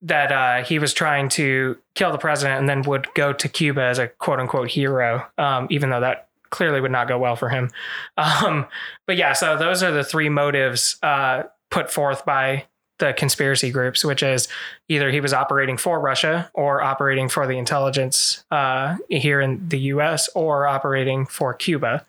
that 0.01 0.31
uh, 0.31 0.63
he 0.63 0.79
was 0.79 0.93
trying 0.93 1.27
to 1.29 1.77
kill 1.93 2.11
the 2.11 2.17
president 2.17 2.59
and 2.59 2.69
then 2.69 2.83
would 2.83 3.07
go 3.15 3.33
to 3.33 3.49
Cuba 3.49 3.81
as 3.81 3.99
a 3.99 4.07
quote 4.07 4.39
unquote 4.39 4.69
hero, 4.69 5.25
um, 5.37 5.67
even 5.69 5.89
though 5.89 6.01
that 6.01 6.29
clearly 6.51 6.79
would 6.79 6.91
not 6.91 7.09
go 7.09 7.17
well 7.17 7.35
for 7.35 7.49
him. 7.49 7.69
Um, 8.17 8.67
but 9.07 9.17
yeah, 9.17 9.33
so 9.33 9.57
those 9.57 9.83
are 9.83 9.91
the 9.91 10.03
three 10.03 10.29
motives 10.29 10.97
uh, 11.03 11.43
put 11.69 11.91
forth 11.91 12.25
by 12.25 12.65
the 12.99 13.13
conspiracy 13.13 13.71
groups, 13.71 14.05
which 14.05 14.23
is 14.23 14.47
either 14.87 15.11
he 15.11 15.19
was 15.19 15.33
operating 15.33 15.77
for 15.77 15.99
Russia 15.99 16.49
or 16.53 16.81
operating 16.81 17.27
for 17.27 17.45
the 17.45 17.57
intelligence 17.57 18.43
uh, 18.51 18.95
here 19.09 19.41
in 19.41 19.67
the 19.67 19.79
U.S. 19.79 20.29
or 20.35 20.67
operating 20.67 21.25
for 21.25 21.53
Cuba. 21.53 22.05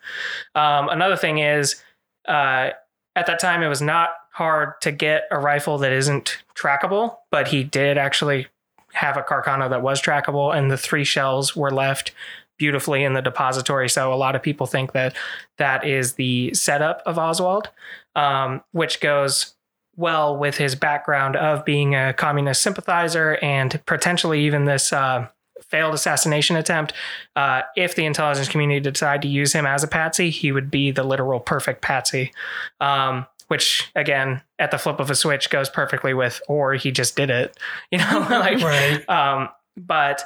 Um, 0.55 0.89
another 0.89 1.17
thing 1.17 1.39
is, 1.39 1.83
uh, 2.27 2.71
at 3.17 3.27
that 3.27 3.39
time, 3.39 3.63
it 3.63 3.69
was 3.69 3.83
not 3.83 4.11
hard 4.31 4.81
to 4.83 4.93
get 4.93 5.25
a 5.31 5.39
rifle 5.39 5.79
that 5.79 5.93
isn't 5.93 6.39
trackable, 6.55 7.17
but 7.31 7.49
he 7.49 7.65
did 7.65 7.97
actually 7.99 8.47
have 8.93 9.17
a 9.17 9.23
Carcano 9.23 9.69
that 9.71 9.83
was 9.83 10.01
trackable, 10.01 10.57
and 10.57 10.71
the 10.71 10.77
three 10.77 11.05
shells 11.05 11.57
were 11.57 11.71
left 11.71 12.13
beautifully 12.59 13.05
in 13.05 13.13
the 13.13 13.21
depository. 13.21 13.89
So 13.89 14.13
a 14.13 14.17
lot 14.17 14.35
of 14.35 14.43
people 14.43 14.67
think 14.67 14.93
that 14.93 15.15
that 15.59 15.87
is 15.87 16.15
the 16.15 16.55
setup 16.55 17.03
of 17.05 17.19
Oswald, 17.19 17.71
um, 18.15 18.63
which 18.73 19.01
goes 19.01 19.56
well 19.97 20.37
with 20.37 20.57
his 20.57 20.75
background 20.75 21.37
of 21.37 21.65
being 21.65 21.95
a 21.95 22.13
communist 22.13 22.63
sympathizer 22.63 23.37
and 23.37 23.81
potentially 23.87 24.45
even 24.45 24.67
this 24.67 24.93
uh, 24.93 25.27
failed 25.63 25.95
assassination 25.95 26.57
attempt. 26.57 26.93
Uh, 27.35 27.63
if 27.77 27.95
the 27.95 28.05
intelligence 28.05 28.49
community 28.49 28.81
decided 28.81 29.23
to 29.23 29.29
use 29.29 29.53
him 29.53 29.67
as 29.67 29.83
a 29.83 29.89
patsy, 29.89 30.31
he 30.31 30.53
would 30.53 30.71
be 30.71 30.91
the 30.91 31.03
literal 31.03 31.41
perfect 31.41 31.83
patsy. 31.83 32.33
Um, 32.81 33.27
which 33.49 33.91
again, 33.95 34.43
at 34.59 34.71
the 34.71 34.79
flip 34.79 34.99
of 34.99 35.11
a 35.11 35.15
switch, 35.15 35.51
goes 35.51 35.71
perfectly 35.71 36.15
with, 36.15 36.41
or 36.49 36.75
he 36.75 36.91
just 36.91 37.17
did 37.17 37.31
it, 37.31 37.57
you 37.91 37.99
know, 37.99 38.27
like, 38.31 38.61
right. 38.61 39.09
um, 39.09 39.49
but, 39.77 40.23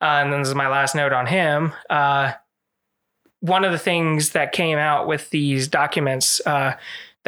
uh, 0.00 0.20
and 0.22 0.32
then 0.32 0.40
this 0.40 0.48
is 0.48 0.54
my 0.54 0.68
last 0.68 0.94
note 0.94 1.12
on 1.12 1.26
him. 1.26 1.72
Uh, 1.88 2.32
one 3.40 3.64
of 3.64 3.72
the 3.72 3.78
things 3.78 4.30
that 4.30 4.52
came 4.52 4.78
out 4.78 5.06
with 5.06 5.30
these 5.30 5.68
documents, 5.68 6.40
uh, 6.44 6.74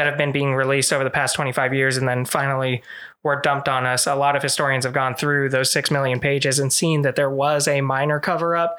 that 0.01 0.07
have 0.07 0.17
been 0.17 0.33
being 0.33 0.55
released 0.55 0.95
over 0.95 1.05
the 1.05 1.11
past 1.11 1.37
25 1.37 1.75
years 1.75 1.99
and 1.99 2.09
then 2.09 2.25
finally 2.25 2.83
were 3.23 3.39
dumped 3.39 3.69
on 3.69 3.85
us. 3.85 4.07
A 4.07 4.15
lot 4.15 4.35
of 4.35 4.43
historians 4.43 4.87
have 4.87 4.95
gone 4.95 5.15
through 5.15 5.51
those 5.51 5.71
6 5.71 5.91
million 5.91 6.19
pages 6.19 6.59
and 6.59 6.73
seen 6.73 7.03
that 7.03 7.17
there 7.17 7.29
was 7.29 7.69
a 7.69 7.83
minor 7.83 8.19
cover 8.19 8.57
up 8.57 8.79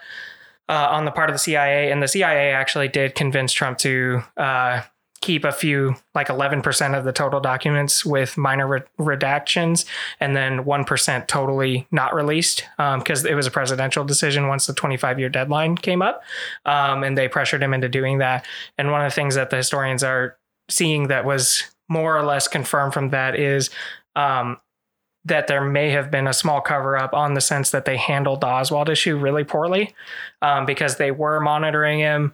uh, 0.67 0.87
on 0.89 1.05
the 1.05 1.11
part 1.11 1.29
of 1.29 1.35
the 1.35 1.39
CIA. 1.39 1.91
And 1.91 2.01
the 2.01 2.07
CIA 2.07 2.53
actually 2.53 2.87
did 2.87 3.13
convince 3.13 3.53
Trump 3.53 3.77
to 3.77 4.23
uh, 4.35 4.81
keep 5.21 5.43
a 5.45 5.51
few, 5.51 5.95
like 6.15 6.27
11% 6.27 6.97
of 6.97 7.03
the 7.03 7.13
total 7.13 7.39
documents 7.39 8.03
with 8.03 8.35
minor 8.35 8.65
re- 8.65 8.81
redactions, 8.99 9.85
and 10.19 10.35
then 10.35 10.63
1% 10.63 11.27
totally 11.27 11.87
not 11.91 12.15
released 12.15 12.65
because 12.77 13.25
um, 13.25 13.31
it 13.31 13.35
was 13.35 13.45
a 13.45 13.51
presidential 13.51 14.03
decision 14.03 14.47
once 14.47 14.65
the 14.65 14.73
25 14.73 15.19
year 15.19 15.29
deadline 15.29 15.77
came 15.77 16.01
up. 16.01 16.23
Um, 16.65 17.03
and 17.03 17.15
they 17.15 17.27
pressured 17.27 17.61
him 17.61 17.75
into 17.75 17.89
doing 17.89 18.17
that. 18.17 18.43
And 18.79 18.91
one 18.91 19.05
of 19.05 19.11
the 19.11 19.13
things 19.13 19.35
that 19.35 19.51
the 19.51 19.57
historians 19.57 20.03
are 20.03 20.35
seeing 20.71 21.07
that 21.09 21.25
was 21.25 21.63
more 21.87 22.17
or 22.17 22.23
less 22.23 22.47
confirmed 22.47 22.93
from 22.93 23.09
that 23.09 23.35
is 23.35 23.69
um, 24.15 24.57
that 25.25 25.47
there 25.47 25.63
may 25.63 25.91
have 25.91 26.09
been 26.09 26.27
a 26.27 26.33
small 26.33 26.61
cover 26.61 26.97
up 26.97 27.13
on 27.13 27.33
the 27.33 27.41
sense 27.41 27.71
that 27.71 27.85
they 27.85 27.97
handled 27.97 28.41
the 28.41 28.47
Oswald 28.47 28.89
issue 28.89 29.17
really 29.17 29.43
poorly 29.43 29.93
um, 30.41 30.65
because 30.65 30.95
they 30.95 31.11
were 31.11 31.39
monitoring 31.39 31.99
him 31.99 32.33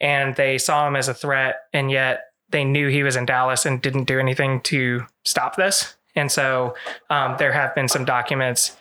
and 0.00 0.36
they 0.36 0.58
saw 0.58 0.86
him 0.86 0.96
as 0.96 1.08
a 1.08 1.14
threat, 1.14 1.62
and 1.74 1.90
yet 1.90 2.32
they 2.50 2.64
knew 2.64 2.88
he 2.88 3.02
was 3.02 3.16
in 3.16 3.26
Dallas 3.26 3.66
and 3.66 3.82
didn't 3.82 4.04
do 4.04 4.18
anything 4.18 4.60
to 4.62 5.04
stop 5.24 5.56
this. 5.56 5.96
And 6.16 6.32
so 6.32 6.74
um, 7.10 7.36
there 7.38 7.52
have 7.52 7.74
been 7.74 7.88
some 7.88 8.04
documents 8.04 8.76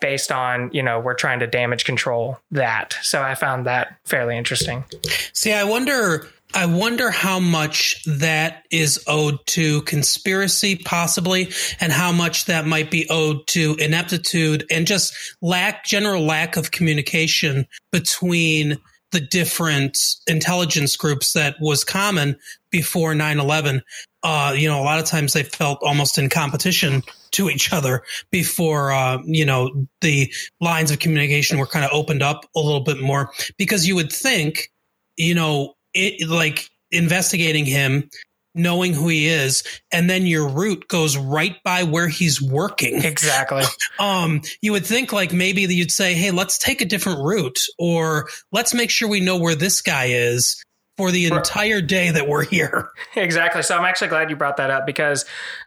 based 0.00 0.32
on, 0.32 0.70
you 0.72 0.82
know, 0.82 1.00
we're 1.00 1.14
trying 1.14 1.38
to 1.38 1.46
damage 1.46 1.84
control 1.84 2.38
that. 2.50 2.96
So 3.02 3.22
I 3.22 3.34
found 3.34 3.66
that 3.66 3.96
fairly 4.04 4.36
interesting. 4.36 4.84
See, 5.32 5.52
I 5.52 5.64
wonder 5.64 6.28
I 6.56 6.64
wonder 6.64 7.10
how 7.10 7.38
much 7.38 8.02
that 8.04 8.64
is 8.70 9.04
owed 9.06 9.44
to 9.48 9.82
conspiracy, 9.82 10.76
possibly, 10.76 11.52
and 11.80 11.92
how 11.92 12.12
much 12.12 12.46
that 12.46 12.66
might 12.66 12.90
be 12.90 13.06
owed 13.10 13.46
to 13.48 13.76
ineptitude 13.78 14.64
and 14.70 14.86
just 14.86 15.14
lack, 15.42 15.84
general 15.84 16.22
lack 16.22 16.56
of 16.56 16.70
communication 16.70 17.66
between 17.92 18.78
the 19.12 19.20
different 19.20 19.98
intelligence 20.26 20.96
groups 20.96 21.34
that 21.34 21.56
was 21.60 21.84
common 21.84 22.38
before 22.70 23.14
9 23.14 23.38
11. 23.38 23.82
Uh, 24.22 24.54
you 24.56 24.66
know, 24.66 24.80
a 24.80 24.82
lot 24.82 24.98
of 24.98 25.04
times 25.04 25.34
they 25.34 25.42
felt 25.42 25.78
almost 25.82 26.16
in 26.16 26.30
competition 26.30 27.02
to 27.32 27.50
each 27.50 27.70
other 27.70 28.02
before, 28.30 28.92
uh, 28.92 29.18
you 29.26 29.44
know, 29.44 29.86
the 30.00 30.32
lines 30.62 30.90
of 30.90 31.00
communication 31.00 31.58
were 31.58 31.66
kind 31.66 31.84
of 31.84 31.90
opened 31.92 32.22
up 32.22 32.46
a 32.56 32.60
little 32.60 32.80
bit 32.80 32.98
more 32.98 33.30
because 33.58 33.86
you 33.86 33.94
would 33.94 34.10
think, 34.10 34.70
you 35.18 35.34
know, 35.34 35.75
it, 35.96 36.28
like 36.28 36.68
investigating 36.90 37.64
him 37.64 38.08
knowing 38.54 38.94
who 38.94 39.08
he 39.08 39.26
is 39.26 39.62
and 39.92 40.08
then 40.08 40.24
your 40.26 40.48
route 40.48 40.88
goes 40.88 41.16
right 41.16 41.62
by 41.62 41.82
where 41.82 42.08
he's 42.08 42.40
working 42.40 43.04
Exactly. 43.04 43.62
um 43.98 44.40
you 44.62 44.72
would 44.72 44.86
think 44.86 45.12
like 45.12 45.32
maybe 45.32 45.62
you'd 45.62 45.90
say 45.90 46.14
hey 46.14 46.30
let's 46.30 46.58
take 46.58 46.80
a 46.80 46.86
different 46.86 47.20
route 47.22 47.58
or 47.78 48.28
let's 48.52 48.72
make 48.72 48.88
sure 48.90 49.08
we 49.08 49.20
know 49.20 49.36
where 49.38 49.54
this 49.54 49.82
guy 49.82 50.06
is 50.06 50.62
for 50.96 51.10
the 51.10 51.26
entire 51.26 51.82
day 51.82 52.10
that 52.10 52.26
we're 52.26 52.44
here 52.44 52.88
Exactly. 53.16 53.62
So 53.62 53.76
I'm 53.76 53.84
actually 53.84 54.08
glad 54.08 54.30
you 54.30 54.36
brought 54.36 54.56
that 54.58 54.70
up 54.70 54.86
because 54.86 55.24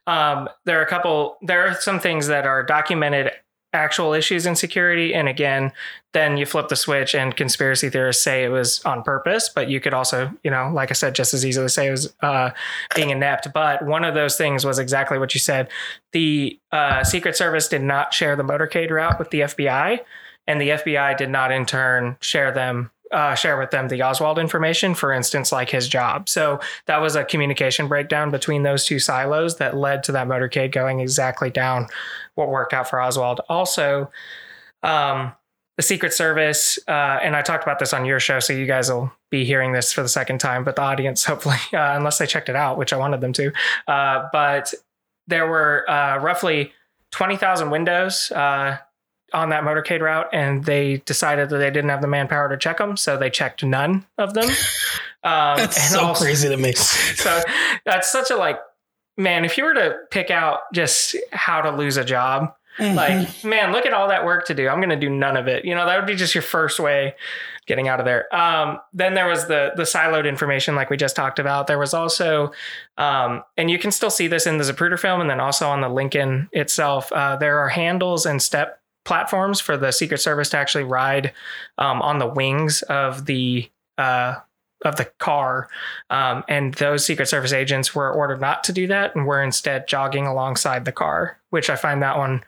um, 0.07 0.49
there 0.65 0.79
are 0.79 0.83
a 0.83 0.87
couple, 0.89 1.37
there 1.41 1.67
are 1.67 1.75
some 1.75 1.99
things 1.99 2.27
that 2.27 2.45
are 2.45 2.63
documented 2.63 3.31
actual 3.73 4.13
issues 4.13 4.45
in 4.45 4.55
security. 4.55 5.13
And 5.13 5.27
again, 5.27 5.71
then 6.13 6.37
you 6.37 6.45
flip 6.45 6.69
the 6.69 6.75
switch 6.75 7.13
and 7.13 7.35
conspiracy 7.35 7.89
theorists 7.89 8.23
say 8.23 8.43
it 8.43 8.49
was 8.49 8.83
on 8.83 9.03
purpose, 9.03 9.49
but 9.53 9.69
you 9.69 9.79
could 9.79 9.93
also, 9.93 10.31
you 10.43 10.49
know, 10.49 10.71
like 10.73 10.89
I 10.89 10.93
said, 10.93 11.13
just 11.13 11.33
as 11.33 11.45
easily 11.45 11.69
say 11.69 11.87
it 11.87 11.91
was 11.91 12.13
uh, 12.21 12.49
being 12.95 13.11
inept. 13.11 13.49
But 13.53 13.85
one 13.85 14.03
of 14.03 14.15
those 14.15 14.35
things 14.35 14.65
was 14.65 14.79
exactly 14.79 15.19
what 15.19 15.35
you 15.35 15.39
said. 15.39 15.69
The 16.13 16.59
uh, 16.71 17.03
Secret 17.03 17.35
Service 17.35 17.67
did 17.67 17.83
not 17.83 18.13
share 18.13 18.35
the 18.35 18.43
motorcade 18.43 18.89
route 18.89 19.19
with 19.19 19.29
the 19.29 19.41
FBI, 19.41 19.99
and 20.47 20.59
the 20.59 20.69
FBI 20.69 21.15
did 21.17 21.29
not 21.29 21.51
in 21.51 21.65
turn 21.65 22.17
share 22.21 22.51
them. 22.51 22.89
Uh, 23.11 23.33
share 23.33 23.57
with 23.57 23.71
them 23.71 23.87
the 23.87 24.03
Oswald 24.03 24.37
information, 24.37 24.93
for 24.93 25.11
instance, 25.11 25.51
like 25.51 25.71
his 25.71 25.87
job. 25.87 26.29
So 26.29 26.59
that 26.85 27.01
was 27.01 27.15
a 27.15 27.23
communication 27.23 27.87
breakdown 27.87 28.29
between 28.29 28.61
those 28.61 28.85
two 28.85 28.99
silos 28.99 29.57
that 29.57 29.75
led 29.75 30.03
to 30.03 30.11
that 30.11 30.27
motorcade 30.27 30.71
going 30.71 30.99
exactly 30.99 31.49
down 31.49 31.87
what 32.35 32.49
worked 32.49 32.71
out 32.71 32.87
for 32.87 33.01
Oswald. 33.01 33.41
Also, 33.49 34.11
um, 34.83 35.33
the 35.79 35.83
Secret 35.83 36.11
Service, 36.11 36.77
uh, 36.89 37.19
and 37.23 37.37
I 37.37 37.41
talked 37.41 37.63
about 37.63 37.79
this 37.79 37.93
on 37.93 38.03
your 38.03 38.19
show, 38.19 38.41
so 38.41 38.51
you 38.51 38.65
guys 38.65 38.91
will 38.91 39.13
be 39.29 39.45
hearing 39.45 39.71
this 39.71 39.93
for 39.93 40.01
the 40.01 40.09
second 40.09 40.39
time, 40.39 40.65
but 40.65 40.75
the 40.75 40.81
audience, 40.81 41.23
hopefully, 41.31 41.55
uh, 41.71 41.95
unless 41.95 42.17
they 42.17 42.27
checked 42.27 42.49
it 42.49 42.55
out, 42.57 42.77
which 42.77 42.91
I 42.91 42.97
wanted 42.97 43.21
them 43.21 43.31
to. 43.31 43.53
Uh, 43.87 44.27
but 44.33 44.73
there 45.27 45.47
were 45.47 45.89
uh, 45.89 46.17
roughly 46.17 46.73
20,000 47.11 47.69
windows 47.69 48.29
uh, 48.31 48.77
on 49.33 49.49
that 49.49 49.63
motorcade 49.63 50.01
route, 50.01 50.27
and 50.33 50.63
they 50.65 50.97
decided 51.05 51.49
that 51.49 51.57
they 51.57 51.69
didn't 51.71 51.89
have 51.89 52.01
the 52.01 52.07
manpower 52.07 52.49
to 52.49 52.57
check 52.57 52.77
them, 52.77 52.97
so 52.97 53.17
they 53.17 53.29
checked 53.29 53.63
none 53.63 54.05
of 54.17 54.33
them. 54.33 54.49
Um, 55.21 55.57
that's 55.57 55.89
so 55.91 55.99
also- 55.99 56.23
crazy 56.23 56.47
to 56.47 56.55
me. 56.55 56.71
So 56.75 57.41
that's 57.85 58.09
such 58.09 58.31
a 58.31 58.37
like 58.37 58.57
man 59.17 59.43
if 59.43 59.57
you 59.57 59.65
were 59.65 59.73
to 59.73 59.97
pick 60.11 60.31
out 60.31 60.59
just 60.73 61.13
how 61.33 61.59
to 61.61 61.71
lose 61.71 61.97
a 61.97 62.05
job 62.05 62.53
Mhm. 62.77 62.95
like 62.95 63.43
man 63.43 63.73
look 63.73 63.85
at 63.85 63.91
all 63.93 64.07
that 64.07 64.23
work 64.23 64.45
to 64.45 64.53
do. 64.53 64.69
I'm 64.69 64.77
going 64.79 64.91
to 64.91 64.95
do 64.95 65.09
none 65.09 65.35
of 65.35 65.49
it. 65.49 65.65
You 65.65 65.75
know 65.75 65.85
that 65.85 65.97
would 65.97 66.07
be 66.07 66.15
just 66.15 66.33
your 66.33 66.41
first 66.41 66.79
way 66.79 67.15
getting 67.67 67.89
out 67.89 67.99
of 67.99 68.05
there. 68.05 68.33
Um, 68.33 68.79
then 68.93 69.13
there 69.15 69.27
was 69.27 69.49
the 69.49 69.73
the 69.75 69.83
siloed 69.83 70.25
information 70.25 70.73
like 70.75 70.89
we 70.89 70.95
just 70.95 71.17
talked 71.17 71.39
about. 71.39 71.67
There 71.67 71.77
was 71.77 71.93
also 71.93 72.53
um, 72.97 73.43
and 73.57 73.69
you 73.69 73.77
can 73.77 73.91
still 73.91 74.09
see 74.09 74.27
this 74.27 74.47
in 74.47 74.57
the 74.57 74.63
zapruder 74.63 74.97
film 74.97 75.19
and 75.19 75.29
then 75.29 75.41
also 75.41 75.67
on 75.67 75.81
the 75.81 75.89
lincoln 75.89 76.47
itself 76.53 77.11
uh, 77.11 77.35
there 77.35 77.59
are 77.59 77.67
handles 77.67 78.25
and 78.25 78.41
step 78.41 78.79
platforms 79.05 79.59
for 79.59 79.77
the 79.77 79.91
secret 79.91 80.19
service 80.19 80.49
to 80.49 80.57
actually 80.57 80.83
ride 80.83 81.33
um, 81.77 82.01
on 82.01 82.19
the 82.19 82.27
wings 82.27 82.81
of 82.83 83.25
the 83.25 83.69
uh, 83.97 84.35
of 84.85 84.95
the 84.95 85.05
car 85.17 85.67
um, 86.09 86.43
and 86.47 86.73
those 86.75 87.05
Secret 87.05 87.27
Service 87.27 87.51
agents 87.51 87.93
were 87.93 88.11
ordered 88.11 88.39
not 88.39 88.63
to 88.65 88.71
do 88.71 88.87
that 88.87 89.15
and 89.15 89.25
were 89.25 89.43
instead 89.43 89.87
jogging 89.87 90.25
alongside 90.25 90.85
the 90.85 90.91
car, 90.91 91.37
which 91.49 91.69
I 91.69 91.75
find 91.75 92.01
that 92.01 92.17
one 92.17 92.43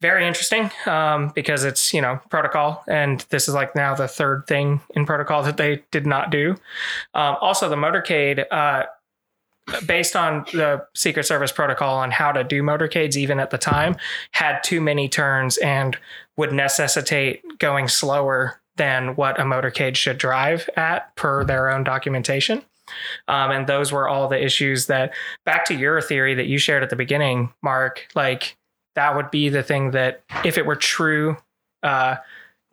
very 0.00 0.26
interesting 0.26 0.70
um, 0.86 1.32
because 1.34 1.64
it's, 1.64 1.94
you 1.94 2.02
know, 2.02 2.20
protocol. 2.28 2.84
And 2.86 3.20
this 3.30 3.48
is 3.48 3.54
like 3.54 3.74
now 3.74 3.94
the 3.94 4.08
third 4.08 4.46
thing 4.46 4.82
in 4.90 5.06
protocol 5.06 5.42
that 5.44 5.56
they 5.56 5.82
did 5.90 6.06
not 6.06 6.30
do. 6.30 6.56
Um, 7.14 7.36
also, 7.40 7.70
the 7.70 7.76
motorcade, 7.76 8.44
uh, 8.50 8.84
based 9.86 10.14
on 10.16 10.44
the 10.52 10.86
Secret 10.94 11.24
Service 11.24 11.52
protocol 11.52 11.96
on 11.96 12.10
how 12.10 12.32
to 12.32 12.44
do 12.44 12.62
motorcades, 12.62 13.16
even 13.16 13.40
at 13.40 13.50
the 13.50 13.58
time, 13.58 13.96
had 14.32 14.60
too 14.62 14.80
many 14.80 15.08
turns 15.08 15.56
and 15.58 15.96
would 16.36 16.52
necessitate 16.52 17.42
going 17.58 17.88
slower 17.88 18.60
than 18.76 19.14
what 19.16 19.38
a 19.38 19.44
motorcade 19.44 19.96
should 19.96 20.18
drive 20.18 20.68
at 20.76 21.14
per 21.16 21.44
their 21.44 21.70
own 21.70 21.84
documentation. 21.84 22.62
Um, 23.28 23.50
and 23.50 23.66
those 23.66 23.92
were 23.92 24.08
all 24.08 24.28
the 24.28 24.42
issues 24.42 24.86
that, 24.86 25.14
back 25.46 25.64
to 25.66 25.74
your 25.74 26.00
theory 26.00 26.34
that 26.34 26.46
you 26.46 26.58
shared 26.58 26.82
at 26.82 26.90
the 26.90 26.96
beginning, 26.96 27.52
Mark, 27.62 28.06
like 28.14 28.56
that 28.94 29.16
would 29.16 29.30
be 29.30 29.48
the 29.48 29.62
thing 29.62 29.92
that, 29.92 30.22
if 30.44 30.58
it 30.58 30.66
were 30.66 30.76
true, 30.76 31.36
uh, 31.82 32.16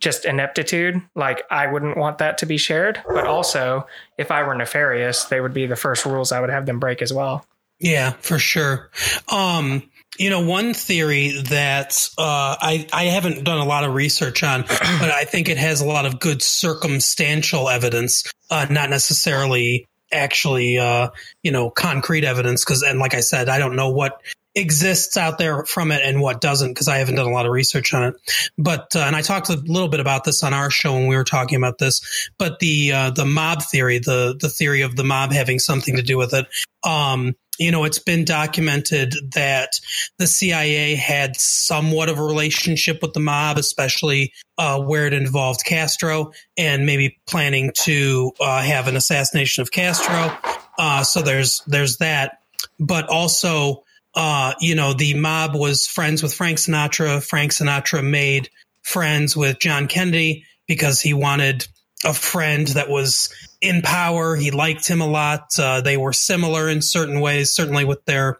just 0.02 0.26
ineptitude, 0.26 1.02
like 1.16 1.44
I 1.50 1.68
wouldn't 1.68 1.96
want 1.96 2.18
that 2.18 2.40
to 2.40 2.46
be 2.46 2.58
shared. 2.58 3.02
But 3.08 3.28
also, 3.28 3.88
if 4.18 4.32
I 4.32 4.44
were 4.44 4.56
nefarious, 4.56 5.26
they 5.26 5.40
would 5.40 5.54
be 5.54 5.68
the 5.68 5.76
first 5.76 6.06
rules 6.06 6.32
I 6.32 6.42
would 6.42 6.50
have 6.50 6.66
them 6.66 6.80
break 6.80 7.02
as 7.02 7.14
well. 7.14 7.46
Yeah, 7.80 8.12
for 8.12 8.38
sure. 8.38 8.90
Um, 9.28 9.84
you 10.18 10.30
know, 10.30 10.42
one 10.42 10.74
theory 10.74 11.42
that 11.50 12.10
uh, 12.18 12.56
I 12.60 12.88
I 12.92 13.06
haven't 13.06 13.44
done 13.44 13.60
a 13.60 13.66
lot 13.66 13.84
of 13.84 13.94
research 13.94 14.44
on, 14.44 14.62
but 14.68 15.12
I 15.12 15.24
think 15.24 15.50
it 15.50 15.58
has 15.58 15.82
a 15.82 15.86
lot 15.86 16.06
of 16.06 16.20
good 16.20 16.42
circumstantial 16.42 17.70
evidence, 17.70 18.32
uh, 18.50 18.68
not 18.70 18.90
necessarily 18.90 19.88
actually 20.12 20.78
uh, 20.78 21.10
you 21.44 21.52
know 21.52 21.70
concrete 21.70 22.24
evidence. 22.24 22.66
Because 22.66 22.84
and 22.84 23.00
like 23.00 23.14
I 23.14 23.22
said, 23.22 23.50
I 23.50 23.58
don't 23.60 23.76
know 23.76 23.90
what 23.90 24.22
exists 24.56 25.18
out 25.18 25.38
there 25.38 25.66
from 25.66 25.92
it 25.92 26.02
and 26.04 26.22
what 26.22 26.42
doesn't 26.42 26.70
because 26.70 26.88
I 26.88 26.98
haven't 26.98 27.16
done 27.16 27.28
a 27.28 27.32
lot 27.32 27.46
of 27.46 27.52
research 27.52 27.94
on 27.94 28.04
it. 28.04 28.16
But 28.58 28.96
uh, 28.96 29.00
and 29.00 29.16
I 29.16 29.22
talked 29.22 29.50
a 29.50 29.56
little 29.56 29.88
bit 29.88 30.00
about 30.00 30.24
this 30.24 30.44
on 30.44 30.54
our 30.54 30.70
show 30.70 30.94
when 30.94 31.08
we 31.08 31.16
were 31.16 31.24
talking 31.24 31.58
about 31.58 31.78
this. 31.78 32.30
But 32.38 32.60
the 32.60 32.92
uh, 32.92 33.10
the 33.12 33.26
mob 33.26 33.64
theory, 33.64 34.00
the 34.00 34.38
the 34.40 34.50
theory 34.50 34.82
of 34.82 34.96
the 34.96 35.04
mob 35.04 35.32
having 35.32 35.60
something 35.60 35.96
to 35.96 36.04
do 36.04 36.18
with 36.18 36.34
it. 36.34 36.48
Um, 36.84 37.36
you 37.60 37.72
know, 37.72 37.84
it's 37.84 38.00
been 38.00 38.26
documented 38.26 39.14
that 39.36 39.80
the 40.18 40.26
CIA 40.26 40.96
had 40.96 41.36
somewhat 41.40 42.10
of 42.10 42.18
a 42.18 42.24
relationship 42.24 43.04
with 43.04 43.14
the 43.14 43.20
mob, 43.20 43.58
especially 43.58 44.34
uh, 44.58 44.82
where 44.82 45.06
it 45.06 45.14
involved 45.14 45.64
Castro 45.64 46.32
and 46.58 46.88
maybe 46.88 47.20
planning 47.28 47.72
to 47.84 48.32
uh, 48.40 48.62
have 48.62 48.88
an 48.88 48.96
assassination 48.96 49.62
of 49.62 49.72
Castro. 49.72 50.36
Uh, 50.80 51.04
so 51.04 51.22
there's 51.22 51.62
there's 51.68 51.98
that, 51.98 52.40
but 52.80 53.08
also, 53.10 53.84
uh, 54.16 54.54
you 54.60 54.76
know, 54.76 54.94
the 54.94 55.14
mob 55.14 55.56
was 55.56 55.88
friends 55.88 56.22
with 56.22 56.34
Frank 56.34 56.58
Sinatra. 56.58 57.24
Frank 57.24 57.52
Sinatra 57.52 58.08
made 58.08 58.50
friends 58.84 59.36
with 59.36 59.60
John 59.60 59.88
Kennedy 59.88 60.46
because 60.68 61.00
he 61.00 61.14
wanted 61.14 61.68
a 62.04 62.14
friend 62.14 62.68
that 62.70 62.90
was 62.90 63.34
in 63.62 63.82
power. 63.82 64.36
He 64.36 64.52
liked 64.52 64.88
him 64.88 65.02
a 65.02 65.08
lot. 65.08 65.48
Uh, 65.58 65.82
they 65.82 65.98
were 65.98 66.14
similar 66.14 66.68
in 66.68 66.82
certain 66.82 67.20
ways, 67.20 67.52
certainly 67.52 67.86
with 67.86 68.04
their 68.06 68.40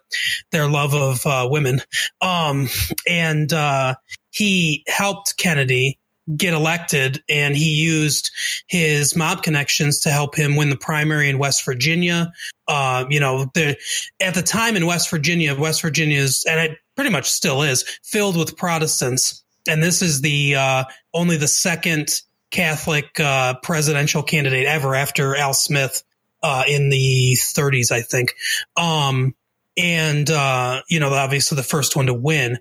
their 0.50 0.68
love 0.68 0.94
of 0.94 1.24
uh, 1.26 1.48
women. 1.50 1.80
Um, 2.20 2.68
and 3.08 3.52
uh, 3.52 3.94
he 4.30 4.84
helped 4.88 5.36
Kennedy 5.36 5.98
get 6.36 6.54
elected, 6.54 7.22
and 7.28 7.56
he 7.56 7.70
used 7.70 8.30
his 8.66 9.16
mob 9.16 9.42
connections 9.42 10.00
to 10.00 10.10
help 10.10 10.34
him 10.34 10.56
win 10.56 10.70
the 10.70 10.76
primary 10.76 11.28
in 11.28 11.38
West 11.38 11.64
Virginia. 11.64 12.32
Uh, 12.68 13.04
you 13.10 13.20
know, 13.20 13.50
the, 13.54 13.76
at 14.20 14.34
the 14.34 14.42
time 14.42 14.76
in 14.76 14.86
West 14.86 15.10
Virginia, 15.10 15.54
West 15.54 15.82
Virginia 15.82 16.18
is, 16.18 16.44
and 16.48 16.60
it 16.60 16.78
pretty 16.94 17.10
much 17.10 17.30
still 17.30 17.62
is, 17.62 17.84
filled 18.02 18.36
with 18.36 18.56
Protestants. 18.56 19.42
And 19.68 19.82
this 19.82 20.02
is 20.02 20.20
the 20.20 20.56
uh, 20.56 20.84
only 21.14 21.36
the 21.36 21.48
second 21.48 22.08
Catholic 22.50 23.18
uh, 23.18 23.54
presidential 23.62 24.22
candidate 24.22 24.66
ever 24.66 24.94
after 24.94 25.36
Al 25.36 25.54
Smith 25.54 26.02
uh, 26.42 26.64
in 26.68 26.90
the 26.90 27.36
30s, 27.36 27.90
I 27.92 28.02
think. 28.02 28.34
Um, 28.76 29.34
and 29.76 30.30
uh, 30.30 30.82
you 30.88 31.00
know, 31.00 31.12
obviously 31.12 31.56
the 31.56 31.62
first 31.62 31.96
one 31.96 32.06
to 32.06 32.14
win. 32.14 32.58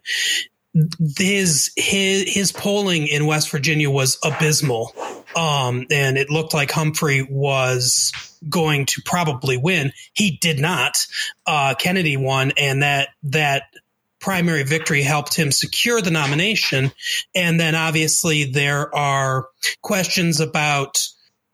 His 1.18 1.72
his 1.76 2.34
his 2.34 2.52
polling 2.52 3.08
in 3.08 3.26
West 3.26 3.50
Virginia 3.52 3.90
was 3.90 4.18
abysmal, 4.24 4.94
um, 5.36 5.86
and 5.92 6.18
it 6.18 6.30
looked 6.30 6.54
like 6.54 6.72
Humphrey 6.72 7.28
was 7.30 8.14
going 8.48 8.86
to 8.88 9.02
probably 9.06 9.58
win. 9.58 9.92
He 10.14 10.38
did 10.40 10.60
not. 10.60 11.06
Uh, 11.46 11.76
Kennedy 11.78 12.16
won, 12.18 12.54
and 12.58 12.84
that 12.84 13.10
that 13.24 13.64
primary 14.22 14.64
victory 14.64 15.02
helped 15.02 15.36
him 15.36 15.52
secure 15.52 16.00
the 16.00 16.12
nomination. 16.12 16.92
And 17.36 17.60
then 17.60 17.76
obviously 17.76 18.46
there 18.46 18.96
are 18.96 19.48
questions 19.82 20.40
about 20.40 21.00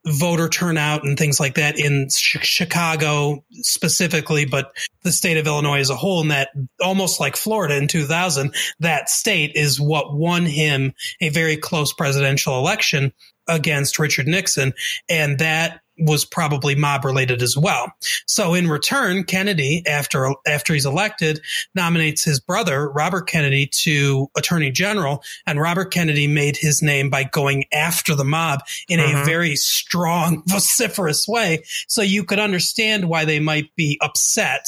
voter 0.08 0.50
turnout 0.50 1.04
and 1.04 1.18
things 1.18 1.40
like 1.40 1.56
that 1.56 1.78
in 1.80 2.08
Ch- 2.10 2.38
Chicago 2.42 3.44
specifically, 3.52 4.46
but 4.46 4.72
the 5.04 5.12
state 5.12 5.38
of 5.38 5.48
Illinois 5.48 5.80
as 5.80 5.90
a 5.90 5.96
whole, 5.96 6.22
and 6.22 6.32
that 6.32 6.50
almost 6.82 7.20
like 7.20 7.36
Florida 7.36 7.78
in 7.78 7.88
2000, 7.88 8.54
that 8.80 9.10
state 9.10 9.52
is 9.56 9.80
what 9.80 10.16
won 10.16 10.46
him 10.46 10.94
a 11.22 11.30
very 11.30 11.58
close 11.58 11.94
presidential 11.94 12.58
election 12.58 13.12
against 13.48 14.00
Richard 14.00 14.28
Nixon. 14.28 14.74
And 15.10 15.40
that 15.40 15.82
was 16.00 16.26
probably 16.26 16.76
mob 16.76 17.06
related 17.06 17.42
as 17.42 17.58
well. 17.58 17.92
So 18.26 18.54
in 18.54 18.70
return, 18.70 19.24
Kennedy, 19.24 19.84
after 19.88 20.30
after 20.46 20.74
he's 20.74 20.86
elected, 20.86 21.42
nominates 21.76 22.24
his 22.24 22.40
brother 22.40 22.90
Robert 22.90 23.28
Kennedy 23.28 23.68
to 23.84 24.30
Attorney 24.38 24.72
General, 24.72 25.22
and 25.46 25.60
Robert 25.60 25.92
Kennedy 25.92 26.28
made 26.28 26.58
his 26.58 26.82
name 26.82 27.10
by 27.10 27.24
going 27.24 27.66
after 27.74 28.16
the 28.16 28.26
mob 28.26 28.62
in 28.88 29.00
Mhm. 29.00 29.22
a 29.22 29.26
very 29.26 29.56
strong, 29.56 30.44
vociferous 30.48 31.28
way. 31.28 31.64
So 31.88 32.02
you 32.02 32.24
could 32.24 32.40
understand 32.40 33.06
why 33.10 33.26
they 33.26 33.40
might 33.40 33.76
be 33.76 33.98
upset 34.02 34.66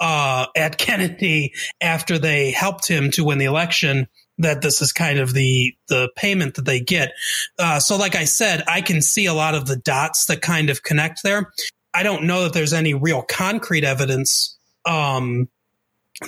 uh, 0.00 0.46
at 0.56 0.78
Kennedy 0.78 1.52
after 1.80 2.18
they 2.18 2.50
helped 2.52 2.88
him 2.88 3.10
to 3.12 3.24
win 3.24 3.38
the 3.38 3.44
election. 3.44 4.08
That 4.40 4.62
this 4.62 4.82
is 4.82 4.92
kind 4.92 5.18
of 5.18 5.32
the 5.32 5.74
the 5.88 6.10
payment 6.16 6.54
that 6.54 6.64
they 6.64 6.80
get. 6.80 7.12
Uh, 7.58 7.78
so, 7.78 7.96
like 7.96 8.14
I 8.14 8.24
said, 8.24 8.64
I 8.66 8.80
can 8.80 9.02
see 9.02 9.26
a 9.26 9.34
lot 9.34 9.54
of 9.54 9.66
the 9.66 9.76
dots 9.76 10.26
that 10.26 10.40
kind 10.42 10.70
of 10.70 10.82
connect 10.82 11.22
there. 11.22 11.52
I 11.92 12.02
don't 12.02 12.24
know 12.24 12.44
that 12.44 12.52
there's 12.52 12.72
any 12.72 12.94
real 12.94 13.22
concrete 13.22 13.84
evidence 13.84 14.56
um, 14.86 15.48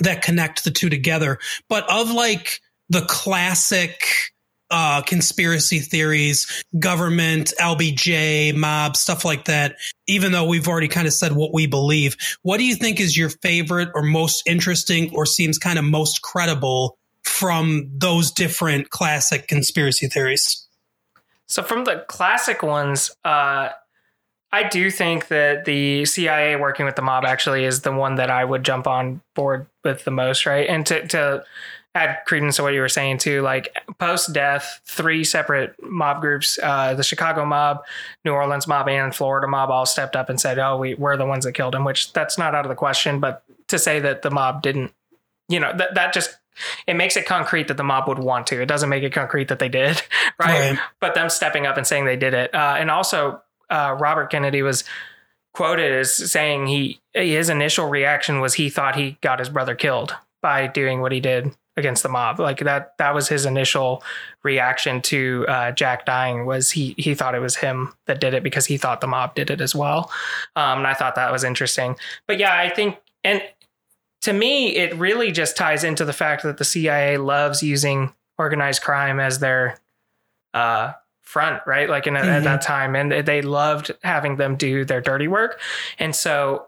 that 0.01 0.21
connect 0.21 0.63
the 0.63 0.71
two 0.71 0.89
together, 0.89 1.39
but 1.69 1.89
of 1.89 2.11
like 2.11 2.59
the 2.89 3.01
classic 3.01 3.99
uh, 4.73 5.01
conspiracy 5.03 5.79
theories, 5.79 6.63
government, 6.79 7.53
LBJ, 7.59 8.55
mob, 8.55 8.97
stuff 8.97 9.23
like 9.23 9.45
that. 9.45 9.75
Even 10.07 10.31
though 10.31 10.45
we've 10.45 10.67
already 10.67 10.87
kind 10.87 11.05
of 11.05 11.13
said 11.13 11.31
what 11.31 11.53
we 11.53 11.67
believe, 11.67 12.17
what 12.41 12.57
do 12.57 12.65
you 12.65 12.75
think 12.75 12.99
is 12.99 13.15
your 13.15 13.29
favorite 13.29 13.89
or 13.93 14.01
most 14.01 14.41
interesting 14.47 15.13
or 15.13 15.27
seems 15.27 15.59
kind 15.59 15.77
of 15.77 15.85
most 15.85 16.23
credible 16.23 16.97
from 17.23 17.89
those 17.95 18.31
different 18.31 18.89
classic 18.89 19.47
conspiracy 19.47 20.07
theories? 20.07 20.67
So 21.47 21.63
from 21.63 21.83
the 21.83 22.05
classic 22.07 22.63
ones, 22.63 23.11
uh, 23.23 23.69
I 24.51 24.63
do 24.69 24.91
think 24.91 25.29
that 25.29 25.65
the 25.65 26.05
CIA 26.05 26.55
working 26.55 26.85
with 26.85 26.95
the 26.95 27.01
mob 27.01 27.25
actually 27.25 27.65
is 27.65 27.81
the 27.81 27.91
one 27.91 28.15
that 28.15 28.29
I 28.29 28.45
would 28.45 28.63
jump 28.63 28.85
on 28.85 29.21
board 29.33 29.65
with 29.83 30.03
the 30.03 30.11
most, 30.11 30.45
right? 30.45 30.69
And 30.69 30.85
to 30.85 31.07
to 31.07 31.43
add 31.95 32.19
credence 32.25 32.55
to 32.55 32.63
what 32.63 32.73
you 32.73 32.79
were 32.79 32.89
saying 32.89 33.19
too, 33.19 33.41
like 33.41 33.75
post 33.99 34.33
death, 34.33 34.81
three 34.85 35.23
separate 35.23 35.75
mob 35.81 36.21
groups, 36.21 36.57
uh, 36.61 36.93
the 36.93 37.03
Chicago 37.03 37.45
mob, 37.45 37.83
New 38.25 38.31
Orleans 38.31 38.67
mob, 38.67 38.87
and 38.89 39.13
Florida 39.13 39.47
mob 39.47 39.69
all 39.69 39.85
stepped 39.85 40.15
up 40.15 40.29
and 40.29 40.39
said, 40.39 40.59
"Oh, 40.59 40.77
we 40.77 40.93
we're 40.93 41.17
the 41.17 41.25
ones 41.25 41.45
that 41.45 41.53
killed 41.53 41.73
him," 41.75 41.83
which 41.83 42.13
that's 42.13 42.37
not 42.37 42.53
out 42.53 42.65
of 42.65 42.69
the 42.69 42.75
question. 42.75 43.19
But 43.19 43.43
to 43.69 43.79
say 43.79 43.99
that 43.99 44.21
the 44.21 44.29
mob 44.29 44.61
didn't, 44.61 44.93
you 45.49 45.59
know, 45.59 45.73
that 45.75 45.95
that 45.95 46.13
just 46.13 46.37
it 46.87 46.95
makes 46.95 47.17
it 47.17 47.25
concrete 47.25 47.67
that 47.67 47.77
the 47.77 47.83
mob 47.83 48.07
would 48.07 48.19
want 48.19 48.47
to. 48.47 48.61
It 48.61 48.67
doesn't 48.67 48.89
make 48.89 49.03
it 49.03 49.13
concrete 49.13 49.47
that 49.47 49.59
they 49.59 49.69
did, 49.69 50.01
right? 50.39 50.71
Right. 50.71 50.79
But 50.99 51.15
them 51.15 51.29
stepping 51.29 51.65
up 51.65 51.77
and 51.77 51.85
saying 51.85 52.05
they 52.05 52.17
did 52.17 52.33
it, 52.33 52.53
uh, 52.53 52.75
and 52.77 52.89
also 52.91 53.41
uh, 53.69 53.95
Robert 53.99 54.29
Kennedy 54.29 54.61
was 54.61 54.83
quoted 55.53 55.93
as 55.93 56.31
saying 56.31 56.67
he 56.67 56.99
his 57.13 57.49
initial 57.49 57.87
reaction 57.87 58.39
was 58.39 58.55
he 58.55 58.69
thought 58.69 58.95
he 58.95 59.17
got 59.21 59.39
his 59.39 59.49
brother 59.49 59.75
killed 59.75 60.15
by 60.41 60.67
doing 60.67 60.99
what 60.99 61.11
he 61.11 61.19
did 61.19 61.51
against 61.75 62.03
the 62.03 62.09
mob. 62.09 62.39
Like 62.39 62.59
that 62.59 62.97
that 62.97 63.15
was 63.15 63.27
his 63.27 63.45
initial 63.45 64.03
reaction 64.43 65.01
to 65.03 65.45
uh, 65.47 65.71
Jack 65.71 66.05
dying 66.05 66.45
was 66.45 66.71
he 66.71 66.95
he 66.97 67.15
thought 67.15 67.35
it 67.35 67.39
was 67.39 67.55
him 67.55 67.93
that 68.05 68.19
did 68.19 68.33
it 68.33 68.43
because 68.43 68.65
he 68.65 68.77
thought 68.77 69.01
the 69.01 69.07
mob 69.07 69.35
did 69.35 69.49
it 69.49 69.61
as 69.61 69.73
well. 69.73 70.11
Um, 70.55 70.79
and 70.79 70.87
I 70.87 70.93
thought 70.93 71.15
that 71.15 71.31
was 71.31 71.43
interesting. 71.43 71.95
But 72.27 72.39
yeah, 72.39 72.55
I 72.55 72.69
think 72.69 72.97
and 73.23 73.41
to 74.23 74.33
me 74.33 74.75
it 74.75 74.93
really 74.97 75.31
just 75.31 75.55
ties 75.55 75.83
into 75.83 76.03
the 76.03 76.13
fact 76.13 76.43
that 76.43 76.57
the 76.57 76.65
CIA 76.65 77.17
loves 77.17 77.63
using 77.63 78.13
organized 78.37 78.81
crime 78.81 79.19
as 79.19 79.39
their 79.39 79.77
uh 80.53 80.91
front 81.21 81.61
right 81.65 81.89
like 81.89 82.05
in, 82.07 82.15
at 82.17 82.25
Mhm. 82.25 82.43
that 82.43 82.61
time 82.61 82.95
and 82.95 83.11
they 83.11 83.41
loved 83.41 83.91
having 84.03 84.35
them 84.35 84.55
do 84.55 84.83
their 84.85 85.01
dirty 85.01 85.27
work 85.27 85.59
and 85.99 86.15
so 86.15 86.67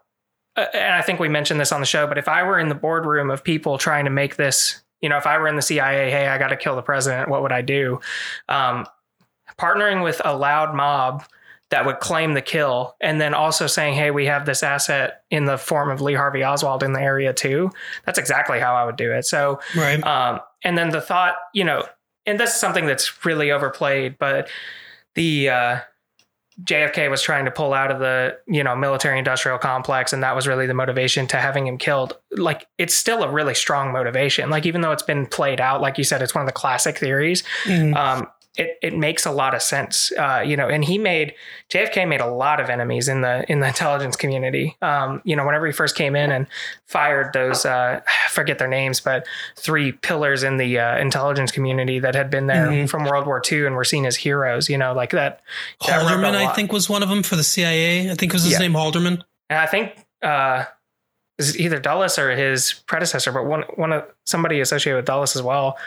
uh, 0.58 0.66
and 0.74 0.94
I 0.96 1.02
think 1.02 1.20
we 1.20 1.28
mentioned 1.28 1.60
this 1.60 1.74
on 1.74 1.82
the 1.82 1.86
show, 1.86 2.08
but 2.08 2.18
if 2.18 2.30
I 2.30 2.42
were 2.44 2.58
in 2.58 2.70
the 2.70 2.76
boardroom 2.76 3.30
of 3.30 3.44
people 3.44 3.78
trying 3.78 4.06
to 4.06 4.10
make 4.10 4.38
this, 4.38 4.82
you 5.02 5.10
know, 5.10 5.18
if 5.18 5.28
I 5.28 5.38
were 5.38 5.50
in 5.50 5.58
the 5.58 5.62
CIA, 5.62 6.10
hey, 6.10 6.28
I 6.30 6.38
got 6.38 6.48
to 6.48 6.56
kill 6.56 6.78
the 6.78 6.82
president, 6.82 7.28
what 7.28 7.42
would 7.42 7.52
I 7.52 7.62
do? 7.62 8.00
Um, 8.48 8.86
partnering 9.60 10.02
with 10.02 10.22
a 10.24 10.34
loud 10.34 10.74
mob 10.74 11.26
that 11.76 11.86
would 11.86 12.00
claim 12.00 12.34
the 12.36 12.42
kill 12.42 12.96
and 13.02 13.20
then 13.20 13.34
also 13.34 13.68
saying, 13.68 13.96
hey, 13.96 14.10
we 14.10 14.26
have 14.28 14.46
this 14.46 14.64
asset 14.64 15.24
in 15.30 15.44
the 15.44 15.58
form 15.58 15.90
of 15.90 16.00
Lee 16.00 16.14
Harvey 16.14 16.42
Oswald 16.42 16.84
in 16.84 16.94
the 16.94 17.02
area 17.02 17.34
too. 17.34 17.70
That's 18.06 18.18
exactly 18.18 18.62
how 18.62 18.76
I 18.76 18.86
would 18.86 18.96
do 18.96 19.12
it. 19.12 19.26
So, 19.26 19.60
Right. 19.76 20.02
um, 20.06 20.40
and 20.64 20.78
then 20.78 20.92
the 20.92 21.02
thought, 21.02 21.36
you 21.54 21.66
know, 21.66 21.84
and 22.26 22.40
this 22.40 22.54
is 22.54 22.60
something 22.62 22.86
that's 22.86 23.26
really 23.26 23.52
overplayed, 23.52 24.18
but 24.18 24.48
the 25.16 25.50
uh, 25.50 25.80
JFK 26.64 27.10
was 27.10 27.22
trying 27.22 27.44
to 27.44 27.52
pull 27.52 27.74
out 27.74 27.92
of 27.92 28.00
the, 28.00 28.38
you 28.48 28.64
know, 28.64 28.74
military 28.74 29.18
industrial 29.20 29.58
complex, 29.58 30.14
and 30.14 30.24
that 30.24 30.34
was 30.34 30.48
really 30.48 30.66
the 30.68 30.74
motivation 30.74 31.28
to 31.28 31.38
having 31.38 31.68
him 31.68 31.78
killed. 31.78 32.18
Like, 32.32 32.68
it's 32.78 32.96
still 32.96 33.22
a 33.24 33.30
really 33.30 33.54
strong 33.54 33.92
motivation. 33.92 34.50
Like, 34.50 34.66
even 34.66 34.80
though 34.80 34.94
it's 34.94 35.04
been 35.04 35.26
played 35.26 35.60
out, 35.60 35.82
like 35.82 35.98
you 35.98 36.06
said, 36.06 36.22
it's 36.22 36.34
one 36.34 36.42
of 36.44 36.48
the 36.48 36.54
classic 36.54 36.98
theories. 36.98 37.44
Mhm. 37.66 37.94
Um, 37.98 38.28
it, 38.58 38.78
it 38.82 38.96
makes 38.98 39.26
a 39.26 39.32
lot 39.32 39.54
of 39.54 39.62
sense, 39.62 40.12
uh, 40.18 40.42
you 40.46 40.56
know. 40.56 40.68
And 40.70 40.84
he 40.86 40.98
made 40.98 41.34
JFK 41.70 42.08
made 42.08 42.22
a 42.22 42.26
lot 42.30 42.60
of 42.60 42.70
enemies 42.70 43.08
in 43.10 43.22
the 43.22 43.44
in 43.52 43.60
the 43.60 43.68
intelligence 43.68 44.16
community. 44.16 44.78
Um, 44.82 45.22
you 45.26 45.36
know, 45.36 45.46
whenever 45.46 45.66
he 45.66 45.72
first 45.74 45.96
came 45.96 46.16
in 46.16 46.32
and 46.32 46.48
fired 46.88 47.34
those, 47.34 47.66
uh, 47.66 48.00
I 48.06 48.30
forget 48.30 48.58
their 48.60 48.68
names, 48.68 49.00
but 49.02 49.26
three 49.58 49.92
pillars 49.92 50.44
in 50.44 50.58
the 50.58 50.80
uh, 50.80 50.98
intelligence 50.98 51.52
community 51.52 52.00
that 52.00 52.16
had 52.16 52.30
been 52.30 52.48
there 52.48 52.68
Mhm. 52.68 52.90
from 52.90 53.04
World 53.06 53.26
War 53.26 53.42
II 53.52 53.66
and 53.66 53.76
were 53.76 53.84
seen 53.84 54.06
as 54.06 54.16
heroes. 54.16 54.70
You 54.70 54.78
know, 54.78 54.94
like 54.94 55.12
that. 55.12 55.42
that 55.88 56.02
Halderman, 56.02 56.36
I 56.36 56.54
think, 56.54 56.72
was 56.72 56.90
one 56.90 57.04
of 57.04 57.10
them 57.10 57.24
for 57.24 57.36
the 57.36 57.44
CIA. 57.44 58.10
I 58.10 58.16
think 58.16 58.34
was 58.34 58.44
his 58.44 58.54
Yeah. 58.54 58.60
name 58.60 58.74
Halderman. 58.74 59.22
And 59.50 59.60
I 59.60 59.66
think 59.66 59.94
uh, 60.22 60.64
is 61.38 61.60
either 61.60 61.80
Dulles 61.80 62.18
or 62.18 62.32
his 62.36 62.74
predecessor, 62.88 63.32
but 63.32 63.46
one 63.46 63.64
one 63.76 63.92
of 63.92 64.06
somebody 64.26 64.62
associated 64.62 64.96
with 64.98 65.06
Dulles 65.06 65.36
as 65.36 65.42
well. 65.42 65.78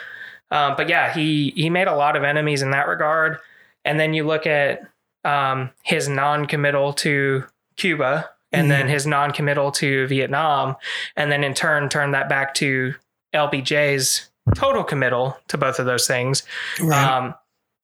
Um, 0.51 0.75
but 0.77 0.89
yeah, 0.89 1.13
he 1.13 1.51
he 1.55 1.69
made 1.69 1.87
a 1.87 1.95
lot 1.95 2.15
of 2.15 2.23
enemies 2.23 2.61
in 2.61 2.71
that 2.71 2.87
regard. 2.87 3.37
And 3.85 3.99
then 3.99 4.13
you 4.13 4.25
look 4.25 4.45
at 4.47 4.81
um, 5.23 5.69
his 5.83 6.07
non-committal 6.09 6.93
to 6.93 7.43
Cuba, 7.77 8.29
and 8.51 8.69
then 8.71 8.87
his 8.89 9.05
non-committal 9.07 9.71
to 9.73 10.07
Vietnam, 10.07 10.75
and 11.15 11.31
then 11.31 11.43
in 11.43 11.53
turn 11.53 11.87
turn 11.89 12.11
that 12.11 12.27
back 12.29 12.53
to 12.55 12.93
LBJ's 13.33 14.29
total 14.55 14.83
committal 14.83 15.37
to 15.47 15.57
both 15.57 15.77
of 15.79 15.85
those 15.85 16.07
things 16.07 16.41
Right. 16.81 17.03
um 17.07 17.35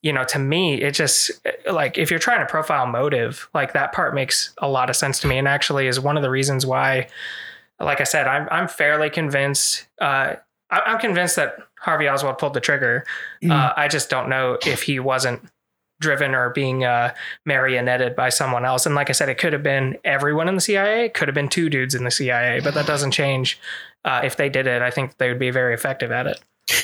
you 0.01 0.11
know 0.11 0.23
to 0.23 0.39
me 0.39 0.81
it 0.81 0.91
just 0.95 1.29
like 1.71 1.97
if 1.99 2.09
you're 2.09 2.19
trying 2.19 2.39
to 2.39 2.45
profile 2.49 2.87
motive 2.87 3.47
like 3.53 3.73
that 3.73 3.93
part 3.93 4.15
makes 4.15 4.51
a 4.57 4.67
lot 4.67 4.89
of 4.89 4.95
sense 4.95 5.19
to 5.19 5.27
me 5.27 5.37
and 5.37 5.47
actually 5.47 5.85
is 5.85 5.99
one 5.99 6.17
of 6.17 6.23
the 6.23 6.29
reasons 6.31 6.65
why 6.65 7.07
like 7.79 8.01
i 8.01 8.03
said 8.03 8.25
i'm, 8.25 8.47
I'm 8.49 8.67
fairly 8.67 9.11
convinced 9.11 9.85
uh 10.01 10.35
i'm 10.71 10.97
convinced 10.97 11.35
that 11.35 11.57
harvey 11.85 12.09
oswald 12.09 12.37
pulled 12.37 12.53
the 12.53 12.59
trigger 12.61 13.05
Mhm. 13.43 13.51
uh, 13.51 13.73
i 13.77 13.87
just 13.87 14.09
don't 14.09 14.27
know 14.27 14.57
if 14.65 14.81
he 14.83 14.99
wasn't 14.99 15.41
driven 16.01 16.35
or 16.35 16.49
being 16.49 16.83
uh, 16.83 17.13
marionetted 17.47 18.15
by 18.17 18.27
someone 18.27 18.65
else 18.65 18.85
and 18.85 18.95
like 18.95 19.09
i 19.09 19.13
said 19.13 19.29
it 19.29 19.37
could 19.37 19.53
have 19.53 19.63
been 19.63 19.97
everyone 20.03 20.49
in 20.49 20.55
the 20.55 20.61
cia 20.61 21.05
it 21.05 21.13
could 21.13 21.27
have 21.29 21.35
been 21.35 21.47
two 21.47 21.69
dudes 21.69 21.95
in 21.95 22.03
the 22.03 22.11
cia 22.11 22.59
but 22.61 22.73
that 22.73 22.85
doesn't 22.85 23.11
change 23.11 23.57
uh, 24.03 24.19
if 24.23 24.35
they 24.35 24.49
did 24.49 24.67
it 24.67 24.81
i 24.81 24.91
think 24.91 25.17
they 25.17 25.29
would 25.29 25.39
be 25.39 25.51
very 25.51 25.73
effective 25.73 26.11
at 26.11 26.27
it 26.27 26.41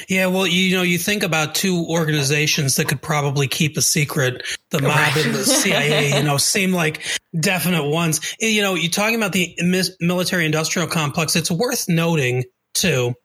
Yeah, 0.07 0.27
well, 0.27 0.45
you 0.45 0.75
know, 0.77 0.83
you 0.83 0.99
think 0.99 1.23
about 1.23 1.55
two 1.55 1.87
organizations 1.89 2.75
that 2.75 2.87
could 2.87 3.01
probably 3.01 3.47
keep 3.47 3.77
a 3.77 3.81
secret. 3.81 4.43
The 4.69 4.79
mob 4.79 4.91
Right. 4.95 5.25
and 5.25 5.33
the 5.33 5.43
CIA, 5.43 6.15
you 6.17 6.23
know, 6.29 6.37
seem 6.37 6.71
like 6.71 7.01
definite 7.39 7.85
ones. 7.89 8.21
You 8.39 8.61
know, 8.61 8.75
you're 8.75 8.91
talking 8.91 9.15
about 9.15 9.31
the 9.33 9.55
military-industrial 9.99 10.87
complex. 10.87 11.35
It's 11.35 11.49
worth 11.49 11.89
noting 11.89 12.43
too 12.75 13.15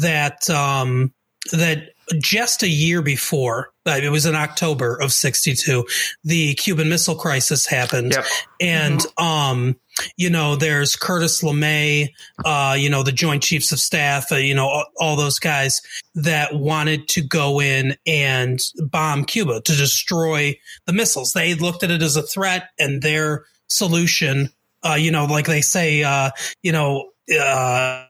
that 0.00 0.48
um, 0.50 1.12
that 1.52 1.90
just 2.20 2.62
a 2.62 2.68
year 2.68 3.02
before, 3.02 3.70
it 3.86 4.10
was 4.10 4.26
in 4.26 4.34
October 4.34 5.00
of 5.00 5.12
'62, 5.12 5.84
the 6.22 6.54
Cuban 6.54 6.88
Missile 6.88 7.14
Crisis 7.14 7.66
happened, 7.66 8.12
Yep. 8.12 8.24
and 8.60 9.06
um, 9.18 9.76
you 10.16 10.28
know, 10.28 10.56
there's 10.56 10.96
Curtis 10.96 11.42
LeMay, 11.42 12.08
uh, 12.44 12.76
you 12.78 12.90
know, 12.90 13.02
the 13.02 13.12
Joint 13.12 13.42
Chiefs 13.42 13.72
of 13.72 13.78
Staff, 13.78 14.32
uh, 14.32 14.36
you 14.36 14.54
know, 14.54 14.66
all, 14.66 14.84
all 14.98 15.16
those 15.16 15.38
guys 15.38 15.80
that 16.14 16.54
wanted 16.54 17.08
to 17.08 17.22
go 17.22 17.60
in 17.60 17.96
and 18.06 18.60
bomb 18.90 19.24
Cuba 19.24 19.60
to 19.62 19.72
destroy 19.72 20.58
the 20.86 20.92
missiles. 20.92 21.32
They 21.32 21.54
looked 21.54 21.82
at 21.82 21.90
it 21.90 22.02
as 22.02 22.16
a 22.16 22.22
threat, 22.22 22.70
and 22.78 23.02
their 23.02 23.44
solution, 23.68 24.50
uh, 24.82 24.94
you 24.94 25.10
know, 25.10 25.24
like 25.26 25.46
they 25.46 25.60
say, 25.60 26.02
uh, 26.02 26.30
you 26.62 26.72
know, 26.72 27.10
uh, 27.38 28.04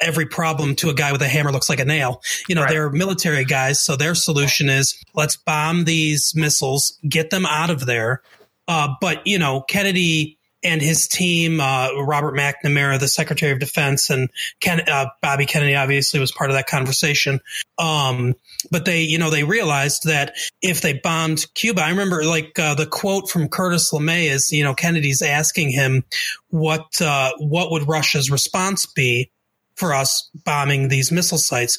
every 0.00 0.26
problem 0.26 0.74
to 0.76 0.90
a 0.90 0.94
guy 0.94 1.12
with 1.12 1.22
a 1.22 1.28
hammer 1.28 1.52
looks 1.52 1.68
like 1.68 1.80
a 1.80 1.84
nail. 1.84 2.20
You 2.48 2.54
know, 2.54 2.62
Right. 2.62 2.70
they're 2.70 2.90
military 2.90 3.44
guys, 3.44 3.82
so 3.84 3.96
their 3.96 4.14
solution 4.14 4.68
is 4.68 4.96
let's 5.14 5.36
bomb 5.36 5.84
these 5.84 6.32
missiles, 6.34 6.98
get 7.08 7.30
them 7.30 7.46
out 7.46 7.70
of 7.70 7.86
there, 7.86 8.22
Uh, 8.68 8.88
but 9.00 9.24
you 9.26 9.38
know, 9.38 9.60
Kennedy 9.60 10.38
and 10.64 10.82
his 10.82 11.06
team, 11.06 11.60
uh, 11.60 11.92
Robert 12.02 12.34
McNamara, 12.34 12.98
the 12.98 13.06
Secretary 13.06 13.52
of 13.52 13.60
Defense, 13.60 14.10
and 14.10 14.28
Ken, 14.60 14.80
uh, 14.88 15.06
Bobby 15.22 15.46
Kennedy 15.46 15.76
obviously 15.76 16.18
was 16.18 16.32
part 16.32 16.50
of 16.50 16.56
that 16.56 16.66
conversation. 16.66 17.38
Um, 17.78 18.34
but 18.72 18.84
they, 18.84 19.02
you 19.02 19.18
know, 19.18 19.30
they 19.30 19.44
realized 19.44 20.04
that 20.06 20.34
if 20.62 20.80
they 20.80 20.94
bombed 20.94 21.46
Cuba, 21.54 21.82
I 21.82 21.90
remember 21.90 22.24
like 22.24 22.58
uh, 22.58 22.74
the 22.74 22.86
quote 22.86 23.30
from 23.30 23.48
Curtis 23.48 23.92
LeMay 23.92 24.28
is, 24.28 24.50
you 24.50 24.64
know, 24.64 24.74
Kennedy's 24.74 25.22
asking 25.22 25.70
him 25.70 26.02
what 26.48 27.00
uh, 27.00 27.30
what 27.38 27.70
would 27.70 27.86
Russia's 27.86 28.30
response 28.32 28.86
be 28.86 29.30
for 29.76 29.94
us 29.94 30.30
bombing 30.44 30.88
these 30.88 31.12
missile 31.12 31.38
sites, 31.38 31.78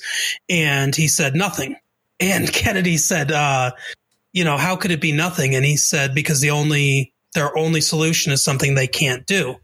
and 0.50 0.96
he 0.96 1.08
said 1.08 1.36
nothing. 1.36 1.76
And 2.20 2.52
Kennedy 2.54 2.98
said, 2.98 3.32
uh, 3.32 3.72
you 4.34 4.44
know, 4.44 4.58
how 4.58 4.76
could 4.76 4.92
it 4.92 5.02
be 5.02 5.12
nothing? 5.12 5.56
And 5.56 5.66
he 5.66 5.78
said 5.78 6.14
because 6.14 6.42
the 6.42 6.52
only 6.52 7.14
their 7.34 7.56
only 7.58 7.82
solution 7.82 8.32
is 8.32 8.44
something 8.44 8.74
they 8.74 8.88
can't 8.88 9.26
do 9.26 9.56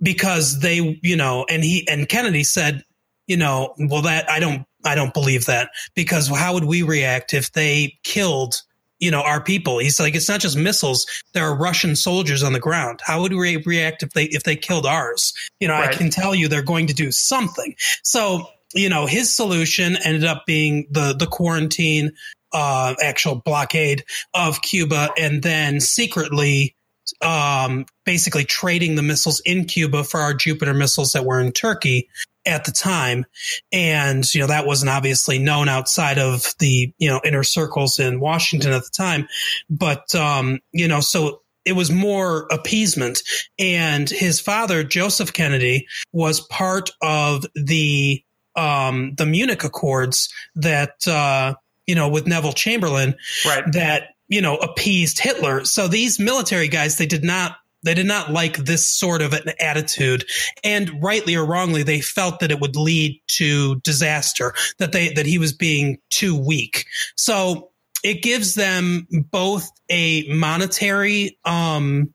because 0.00 0.60
they, 0.60 0.98
you 1.02 1.16
know, 1.16 1.46
and 1.48 1.64
he 1.64 1.86
and 1.88 2.08
Kennedy 2.08 2.44
said, 2.44 2.84
you 3.26 3.36
know, 3.36 3.74
well 3.78 4.02
that 4.02 4.30
I 4.30 4.40
don't 4.40 4.66
I 4.84 4.94
don't 4.94 5.14
believe 5.14 5.46
that 5.46 5.70
because 5.94 6.28
how 6.28 6.54
would 6.54 6.64
we 6.64 6.82
react 6.82 7.34
if 7.34 7.52
they 7.52 7.98
killed 8.04 8.62
you 8.98 9.10
know 9.10 9.22
our 9.22 9.42
people. 9.42 9.78
He's 9.78 10.00
like 10.00 10.14
it's 10.14 10.28
not 10.28 10.40
just 10.40 10.56
missiles. 10.56 11.06
There 11.34 11.44
are 11.44 11.56
russian 11.56 11.96
soldiers 11.96 12.42
on 12.42 12.52
the 12.52 12.60
ground. 12.60 13.00
How 13.02 13.22
would 13.22 13.32
we 13.32 13.56
react 13.58 14.02
if 14.02 14.10
they 14.10 14.24
if 14.24 14.42
they 14.42 14.56
killed 14.56 14.86
ours? 14.86 15.32
You 15.60 15.68
know 15.68 15.74
right. 15.74 15.94
i 15.94 15.96
can 15.96 16.10
tell 16.10 16.34
you 16.34 16.48
they're 16.48 16.62
going 16.62 16.88
to 16.88 16.94
do 16.94 17.12
something. 17.12 17.74
So 18.02 18.48
you 18.74 18.88
know 18.88 19.06
his 19.06 19.34
solution 19.34 19.96
ended 20.04 20.24
up 20.24 20.44
being 20.46 20.86
the 20.90 21.14
the 21.14 21.26
quarantine 21.26 22.12
uh 22.52 22.94
actual 23.02 23.36
blockade 23.36 24.04
of 24.34 24.62
cuba 24.62 25.10
and 25.18 25.42
then 25.42 25.80
secretly 25.80 26.74
um, 27.22 27.86
basically 28.04 28.44
trading 28.44 28.94
the 28.94 29.02
missiles 29.02 29.40
in 29.44 29.64
Cuba 29.64 30.04
for 30.04 30.20
our 30.20 30.34
Jupiter 30.34 30.74
missiles 30.74 31.12
that 31.12 31.24
were 31.24 31.40
in 31.40 31.52
Turkey 31.52 32.08
at 32.46 32.64
the 32.64 32.72
time. 32.72 33.26
And, 33.72 34.24
you 34.34 34.40
know, 34.40 34.46
that 34.46 34.66
wasn't 34.66 34.90
obviously 34.90 35.38
known 35.38 35.68
outside 35.68 36.18
of 36.18 36.54
the, 36.58 36.92
you 36.98 37.08
know, 37.08 37.20
inner 37.24 37.42
circles 37.42 37.98
in 37.98 38.20
Washington 38.20 38.72
at 38.72 38.82
the 38.82 38.90
time. 38.96 39.28
But, 39.68 40.14
um, 40.14 40.60
you 40.72 40.88
know, 40.88 41.00
so 41.00 41.42
it 41.64 41.72
was 41.72 41.90
more 41.90 42.46
appeasement. 42.50 43.22
And 43.58 44.08
his 44.08 44.40
father, 44.40 44.82
Joseph 44.82 45.32
Kennedy, 45.32 45.86
was 46.12 46.40
part 46.40 46.90
of 47.02 47.44
the, 47.54 48.24
um, 48.56 49.14
the 49.16 49.26
Munich 49.26 49.64
Accords 49.64 50.32
that, 50.54 51.06
uh, 51.06 51.54
you 51.86 51.94
know, 51.94 52.08
with 52.08 52.26
Neville 52.26 52.52
Chamberlain, 52.52 53.14
right. 53.44 53.64
that 53.72 54.08
you 54.28 54.40
know, 54.40 54.56
appeased 54.56 55.18
Hitler. 55.18 55.64
So 55.64 55.88
these 55.88 56.18
military 56.18 56.68
guys, 56.68 56.98
they 56.98 57.06
did 57.06 57.24
not 57.24 57.56
they 57.84 57.94
did 57.94 58.06
not 58.06 58.32
like 58.32 58.56
this 58.56 58.90
sort 58.90 59.22
of 59.22 59.32
an 59.32 59.52
attitude 59.60 60.24
and 60.64 61.02
rightly 61.02 61.36
or 61.36 61.44
wrongly 61.44 61.82
they 61.82 62.00
felt 62.00 62.40
that 62.40 62.50
it 62.50 62.60
would 62.60 62.76
lead 62.76 63.20
to 63.28 63.76
disaster 63.80 64.52
that 64.78 64.92
they 64.92 65.12
that 65.12 65.26
he 65.26 65.38
was 65.38 65.52
being 65.52 65.98
too 66.10 66.36
weak 66.36 66.86
so 67.16 67.70
it 68.02 68.22
gives 68.22 68.54
them 68.54 69.06
both 69.30 69.70
a 69.88 70.26
monetary 70.28 71.38
um 71.44 72.12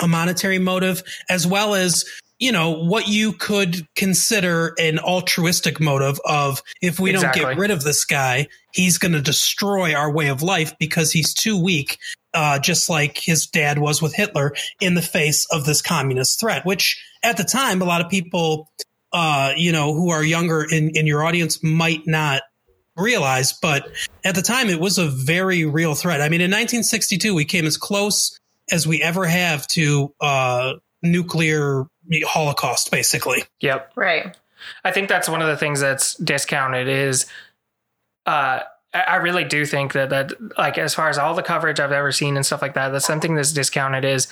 a 0.00 0.06
monetary 0.06 0.58
motive 0.58 1.02
as 1.28 1.46
well 1.46 1.74
as 1.74 2.04
you 2.40 2.50
know 2.50 2.70
what 2.70 3.06
you 3.06 3.32
could 3.32 3.86
consider 3.94 4.74
an 4.78 4.98
altruistic 4.98 5.78
motive 5.78 6.18
of 6.24 6.62
if 6.82 6.98
we 6.98 7.10
exactly. 7.10 7.42
don't 7.42 7.52
get 7.52 7.60
rid 7.60 7.70
of 7.70 7.84
this 7.84 8.04
guy 8.04 8.48
he's 8.72 8.98
going 8.98 9.12
to 9.12 9.22
destroy 9.22 9.94
our 9.94 10.10
way 10.10 10.28
of 10.28 10.42
life 10.42 10.76
because 10.80 11.12
he's 11.12 11.32
too 11.32 11.62
weak 11.62 11.98
uh, 12.32 12.58
just 12.58 12.88
like 12.88 13.18
his 13.18 13.46
dad 13.46 13.78
was 13.78 14.02
with 14.02 14.14
hitler 14.14 14.52
in 14.80 14.94
the 14.94 15.02
face 15.02 15.46
of 15.52 15.64
this 15.66 15.80
communist 15.82 16.40
threat 16.40 16.66
which 16.66 17.00
at 17.22 17.36
the 17.36 17.44
time 17.44 17.80
a 17.80 17.84
lot 17.84 18.00
of 18.00 18.10
people 18.10 18.68
uh, 19.12 19.52
you 19.56 19.70
know 19.70 19.94
who 19.94 20.10
are 20.10 20.24
younger 20.24 20.64
in, 20.68 20.90
in 20.94 21.06
your 21.06 21.24
audience 21.24 21.62
might 21.62 22.06
not 22.06 22.42
realize 22.96 23.52
but 23.52 23.88
at 24.24 24.34
the 24.34 24.42
time 24.42 24.68
it 24.68 24.80
was 24.80 24.98
a 24.98 25.06
very 25.06 25.64
real 25.64 25.94
threat 25.94 26.20
i 26.20 26.28
mean 26.28 26.40
in 26.40 26.50
1962 26.50 27.34
we 27.34 27.44
came 27.44 27.64
as 27.64 27.76
close 27.76 28.38
as 28.70 28.86
we 28.86 29.02
ever 29.02 29.26
have 29.26 29.66
to 29.66 30.14
uh, 30.20 30.74
nuclear 31.02 31.86
holocaust 32.26 32.90
basically 32.90 33.44
yep 33.60 33.92
right 33.96 34.36
i 34.84 34.90
think 34.90 35.08
that's 35.08 35.28
one 35.28 35.40
of 35.42 35.48
the 35.48 35.56
things 35.56 35.80
that's 35.80 36.14
discounted 36.16 36.88
is 36.88 37.26
uh 38.26 38.60
I 38.92 39.16
really 39.16 39.44
do 39.44 39.66
think 39.66 39.92
that 39.92 40.10
that 40.10 40.32
like 40.58 40.76
as 40.76 40.94
far 40.94 41.08
as 41.08 41.16
all 41.16 41.34
the 41.34 41.42
coverage 41.42 41.78
I've 41.78 41.92
ever 41.92 42.10
seen 42.10 42.36
and 42.36 42.44
stuff 42.44 42.60
like 42.60 42.74
that, 42.74 42.88
that's 42.88 43.06
something 43.06 43.36
that's 43.36 43.52
discounted 43.52 44.04
is 44.04 44.26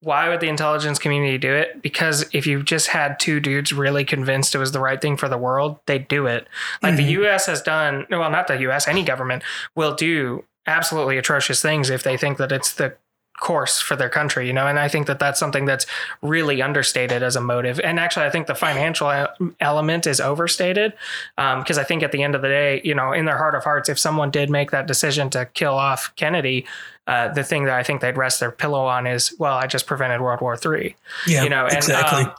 why 0.00 0.28
would 0.28 0.40
the 0.40 0.48
intelligence 0.48 0.98
community 0.98 1.38
do 1.38 1.52
it? 1.52 1.82
Because 1.82 2.28
if 2.32 2.46
you 2.46 2.62
just 2.62 2.88
had 2.88 3.20
two 3.20 3.38
dudes 3.38 3.72
really 3.72 4.04
convinced 4.04 4.54
it 4.54 4.58
was 4.58 4.72
the 4.72 4.80
right 4.80 5.00
thing 5.00 5.16
for 5.16 5.28
the 5.28 5.36
world, 5.36 5.78
they'd 5.86 6.08
do 6.08 6.26
it. 6.26 6.46
Like 6.82 6.94
mm-hmm. 6.94 7.04
the 7.04 7.24
US 7.24 7.46
has 7.46 7.60
done, 7.60 8.06
well, 8.10 8.30
not 8.30 8.46
the 8.46 8.58
US, 8.70 8.88
any 8.88 9.02
government 9.02 9.42
will 9.74 9.94
do 9.94 10.44
absolutely 10.66 11.18
atrocious 11.18 11.60
things 11.60 11.90
if 11.90 12.02
they 12.02 12.16
think 12.16 12.38
that 12.38 12.52
it's 12.52 12.72
the 12.72 12.94
course 13.40 13.80
for 13.80 13.96
their 13.96 14.08
country, 14.08 14.46
you 14.46 14.52
know, 14.52 14.66
and 14.66 14.78
I 14.78 14.88
think 14.88 15.06
that 15.06 15.18
that's 15.18 15.40
something 15.40 15.64
that's 15.64 15.86
really 16.22 16.62
understated 16.62 17.22
as 17.22 17.36
a 17.36 17.40
motive. 17.40 17.80
And 17.80 17.98
actually, 17.98 18.26
I 18.26 18.30
think 18.30 18.46
the 18.46 18.54
financial 18.54 19.26
element 19.58 20.06
is 20.06 20.20
overstated 20.20 20.92
because 21.36 21.78
um, 21.78 21.80
I 21.80 21.84
think 21.84 22.02
at 22.02 22.12
the 22.12 22.22
end 22.22 22.34
of 22.34 22.42
the 22.42 22.48
day, 22.48 22.80
you 22.84 22.94
know, 22.94 23.12
in 23.12 23.24
their 23.24 23.38
heart 23.38 23.54
of 23.54 23.64
hearts, 23.64 23.88
if 23.88 23.98
someone 23.98 24.30
did 24.30 24.50
make 24.50 24.70
that 24.70 24.86
decision 24.86 25.30
to 25.30 25.46
kill 25.46 25.74
off 25.74 26.12
Kennedy, 26.16 26.66
uh, 27.06 27.28
the 27.32 27.42
thing 27.42 27.64
that 27.64 27.76
I 27.76 27.82
think 27.82 28.02
they'd 28.02 28.16
rest 28.16 28.38
their 28.38 28.52
pillow 28.52 28.84
on 28.86 29.06
is, 29.06 29.34
well, 29.38 29.56
I 29.56 29.66
just 29.66 29.86
prevented 29.86 30.20
World 30.20 30.40
War 30.40 30.56
Three. 30.56 30.94
Yeah, 31.26 31.42
you 31.42 31.50
know, 31.50 31.64
and, 31.64 31.76
exactly. 31.76 32.24
Um, 32.24 32.32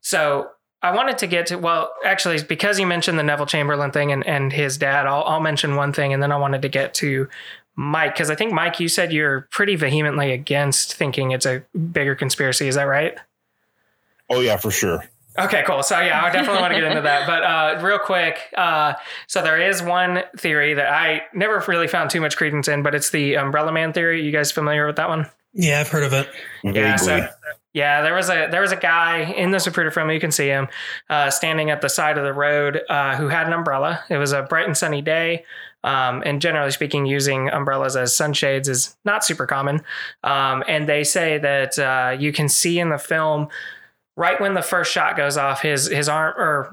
so 0.00 0.50
I 0.82 0.94
wanted 0.94 1.18
to 1.18 1.26
get 1.26 1.46
to 1.46 1.56
well, 1.56 1.92
actually, 2.04 2.42
because 2.42 2.78
you 2.78 2.86
mentioned 2.86 3.18
the 3.18 3.24
Neville 3.24 3.46
Chamberlain 3.46 3.90
thing 3.90 4.12
and, 4.12 4.24
and 4.26 4.52
his 4.52 4.78
dad, 4.78 5.06
I'll, 5.06 5.24
I'll 5.24 5.40
mention 5.40 5.74
one 5.74 5.92
thing, 5.92 6.12
and 6.12 6.22
then 6.22 6.30
I 6.30 6.36
wanted 6.36 6.62
to 6.62 6.68
get 6.68 6.94
to 6.94 7.28
Mike, 7.78 8.14
because 8.14 8.28
I 8.28 8.34
think 8.34 8.52
Mike, 8.52 8.80
you 8.80 8.88
said 8.88 9.12
you're 9.12 9.42
pretty 9.52 9.76
vehemently 9.76 10.32
against 10.32 10.94
thinking 10.94 11.30
it's 11.30 11.46
a 11.46 11.62
bigger 11.92 12.16
conspiracy. 12.16 12.66
Is 12.66 12.74
that 12.74 12.82
right? 12.82 13.16
Oh 14.28 14.40
yeah, 14.40 14.56
for 14.56 14.72
sure. 14.72 15.04
Okay, 15.38 15.62
cool. 15.64 15.84
So 15.84 16.00
yeah, 16.00 16.24
I 16.24 16.32
definitely 16.32 16.60
want 16.60 16.74
to 16.74 16.80
get 16.80 16.88
into 16.88 17.02
that. 17.02 17.28
But 17.28 17.44
uh, 17.44 17.86
real 17.86 18.00
quick, 18.00 18.40
uh, 18.56 18.94
so 19.28 19.42
there 19.42 19.60
is 19.60 19.80
one 19.80 20.24
theory 20.36 20.74
that 20.74 20.92
I 20.92 21.22
never 21.32 21.62
really 21.68 21.86
found 21.86 22.10
too 22.10 22.20
much 22.20 22.36
credence 22.36 22.66
in, 22.66 22.82
but 22.82 22.96
it's 22.96 23.10
the 23.10 23.36
Umbrella 23.36 23.70
Man 23.70 23.92
theory. 23.92 24.24
You 24.24 24.32
guys 24.32 24.50
familiar 24.50 24.84
with 24.84 24.96
that 24.96 25.08
one? 25.08 25.30
Yeah, 25.52 25.78
I've 25.78 25.88
heard 25.88 26.02
of 26.02 26.12
it. 26.12 26.28
Yeah, 26.64 26.96
so 26.96 27.28
yeah, 27.72 28.02
there 28.02 28.14
was 28.14 28.28
a 28.28 28.48
there 28.50 28.60
was 28.60 28.72
a 28.72 28.76
guy 28.76 29.20
in 29.20 29.52
the 29.52 29.58
Zapruder 29.58 29.94
film. 29.94 30.10
You 30.10 30.18
can 30.18 30.32
see 30.32 30.48
him 30.48 30.66
uh, 31.08 31.30
standing 31.30 31.70
at 31.70 31.80
the 31.80 31.88
side 31.88 32.18
of 32.18 32.24
the 32.24 32.32
road 32.32 32.80
uh, 32.88 33.14
who 33.16 33.28
had 33.28 33.46
an 33.46 33.52
umbrella. 33.52 34.02
It 34.08 34.16
was 34.16 34.32
a 34.32 34.42
bright 34.42 34.66
and 34.66 34.76
sunny 34.76 35.00
day. 35.00 35.44
Um, 35.84 36.22
and 36.26 36.40
generally 36.40 36.70
speaking, 36.70 37.06
using 37.06 37.48
umbrellas 37.48 37.96
as 37.96 38.16
sunshades 38.16 38.68
is 38.68 38.96
not 39.04 39.24
super 39.24 39.46
common. 39.46 39.82
Um, 40.24 40.64
and 40.66 40.88
they 40.88 41.04
say 41.04 41.38
that 41.38 41.78
uh, 41.78 42.16
you 42.18 42.32
can 42.32 42.48
see 42.48 42.78
in 42.80 42.88
the 42.90 42.98
film 42.98 43.48
right 44.16 44.40
when 44.40 44.54
the 44.54 44.62
first 44.62 44.92
shot 44.92 45.16
goes 45.16 45.36
off, 45.36 45.62
his 45.62 45.86
his 45.86 46.08
arm 46.08 46.34
or 46.36 46.72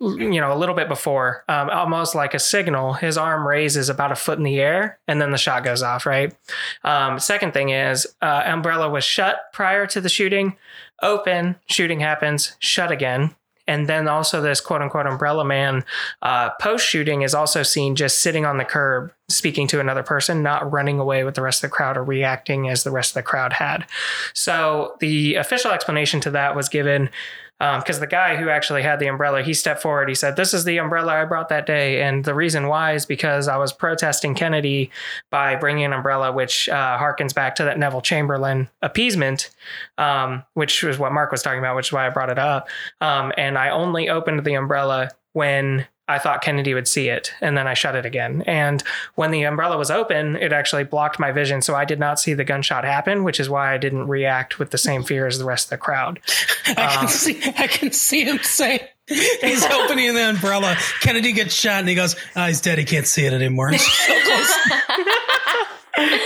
you 0.00 0.40
know 0.40 0.52
a 0.52 0.56
little 0.56 0.74
bit 0.74 0.88
before, 0.88 1.44
um, 1.48 1.68
almost 1.70 2.14
like 2.14 2.34
a 2.34 2.38
signal, 2.38 2.94
his 2.94 3.18
arm 3.18 3.46
raises 3.46 3.88
about 3.88 4.10
a 4.10 4.16
foot 4.16 4.38
in 4.38 4.44
the 4.44 4.58
air, 4.60 4.98
and 5.06 5.20
then 5.20 5.30
the 5.30 5.38
shot 5.38 5.62
goes 5.62 5.82
off. 5.82 6.06
Right. 6.06 6.34
Um, 6.82 7.18
second 7.18 7.52
thing 7.52 7.68
is, 7.68 8.06
uh, 8.22 8.42
umbrella 8.46 8.88
was 8.88 9.04
shut 9.04 9.52
prior 9.52 9.86
to 9.88 10.00
the 10.00 10.08
shooting, 10.08 10.56
open, 11.02 11.56
shooting 11.66 12.00
happens, 12.00 12.56
shut 12.58 12.90
again 12.90 13.34
and 13.68 13.86
then 13.88 14.08
also 14.08 14.40
this 14.40 14.60
quote 14.60 14.82
unquote 14.82 15.06
umbrella 15.06 15.44
man 15.44 15.84
uh, 16.22 16.50
post 16.60 16.84
shooting 16.84 17.22
is 17.22 17.34
also 17.34 17.62
seen 17.62 17.94
just 17.94 18.20
sitting 18.20 18.44
on 18.44 18.58
the 18.58 18.64
curb 18.64 19.12
speaking 19.28 19.66
to 19.68 19.78
another 19.78 20.02
person, 20.02 20.42
not 20.42 20.72
running 20.72 20.98
away 20.98 21.22
with 21.22 21.34
the 21.34 21.42
rest 21.42 21.62
of 21.62 21.70
the 21.70 21.74
crowd 21.74 21.96
or 21.96 22.02
reacting 22.02 22.68
as 22.68 22.82
the 22.82 22.90
rest 22.90 23.10
of 23.10 23.14
the 23.14 23.22
crowd 23.22 23.52
had. 23.52 23.86
So 24.32 24.96
the 25.00 25.34
official 25.34 25.70
explanation 25.70 26.20
to 26.22 26.30
that 26.30 26.56
was 26.56 26.68
given 26.68 27.10
because 27.58 27.96
um, 27.96 28.00
the 28.00 28.06
guy 28.06 28.36
who 28.36 28.48
actually 28.48 28.82
had 28.82 29.00
the 29.00 29.08
umbrella, 29.08 29.42
he 29.42 29.52
stepped 29.52 29.82
forward. 29.82 30.08
He 30.08 30.14
said, 30.14 30.36
"This 30.36 30.54
is 30.54 30.64
the 30.64 30.78
umbrella 30.78 31.12
I 31.12 31.24
brought 31.24 31.48
that 31.48 31.66
day, 31.66 32.02
and 32.02 32.24
the 32.24 32.34
reason 32.34 32.68
why 32.68 32.92
is 32.92 33.04
because 33.04 33.48
I 33.48 33.56
was 33.56 33.72
protesting 33.72 34.34
Kennedy 34.34 34.90
by 35.30 35.56
bringing 35.56 35.84
an 35.84 35.92
umbrella, 35.92 36.30
which 36.30 36.68
uh, 36.68 36.98
harkens 36.98 37.34
back 37.34 37.56
to 37.56 37.64
that 37.64 37.78
Neville 37.78 38.00
Chamberlain 38.00 38.68
appeasement, 38.80 39.50
um, 39.98 40.44
which 40.54 40.84
was 40.84 40.98
what 40.98 41.12
Mark 41.12 41.32
was 41.32 41.42
talking 41.42 41.58
about, 41.58 41.74
which 41.74 41.88
is 41.88 41.92
why 41.92 42.06
I 42.06 42.10
brought 42.10 42.30
it 42.30 42.38
up. 42.38 42.68
Um, 43.00 43.32
and 43.36 43.58
I 43.58 43.70
only 43.70 44.08
opened 44.08 44.44
the 44.44 44.54
umbrella 44.54 45.10
when 45.32 45.86
I 46.08 46.18
thought 46.18 46.42
Kennedy 46.42 46.72
would 46.72 46.88
see 46.88 47.10
it, 47.10 47.34
and 47.40 47.56
then 47.56 47.66
I 47.66 47.74
shut 47.74 47.94
it 47.94 48.06
again. 48.06 48.42
And 48.46 48.82
when 49.14 49.30
the 49.30 49.42
umbrella 49.42 49.76
was 49.76 49.90
open, 49.90 50.36
it 50.36 50.52
actually 50.54 50.84
blocked 50.84 51.18
my 51.18 51.32
vision, 51.32 51.60
so 51.60 51.74
I 51.74 51.84
did 51.84 51.98
not 51.98 52.18
see 52.18 52.32
the 52.32 52.44
gunshot 52.44 52.84
happen, 52.84 53.24
which 53.24 53.38
is 53.38 53.50
why 53.50 53.74
I 53.74 53.78
didn't 53.78 54.08
react 54.08 54.58
with 54.58 54.70
the 54.70 54.78
same 54.78 55.02
fear 55.02 55.26
as 55.26 55.38
the 55.38 55.44
rest 55.44 55.66
of 55.66 55.70
the 55.70 55.78
crowd. 55.78 56.20
I 56.66 56.72
can 56.74 57.04
um, 57.04 57.08
see, 57.08 57.42
I 57.58 57.66
can 57.66 57.92
see 57.92 58.24
him 58.24 58.38
say 58.38 58.88
he's 59.06 59.64
opening 59.64 60.14
the 60.14 60.30
umbrella. 60.30 60.76
Kennedy 61.00 61.32
gets 61.32 61.54
shot, 61.54 61.80
and 61.80 61.88
he 61.88 61.94
goes, 61.94 62.16
"Oh, 62.36 62.46
he's 62.46 62.60
dead. 62.60 62.78
He 62.78 62.84
can't 62.84 63.06
see 63.06 63.26
it 63.26 63.32
anymore." 63.32 63.72
so 63.78 64.20
close. 64.22 64.52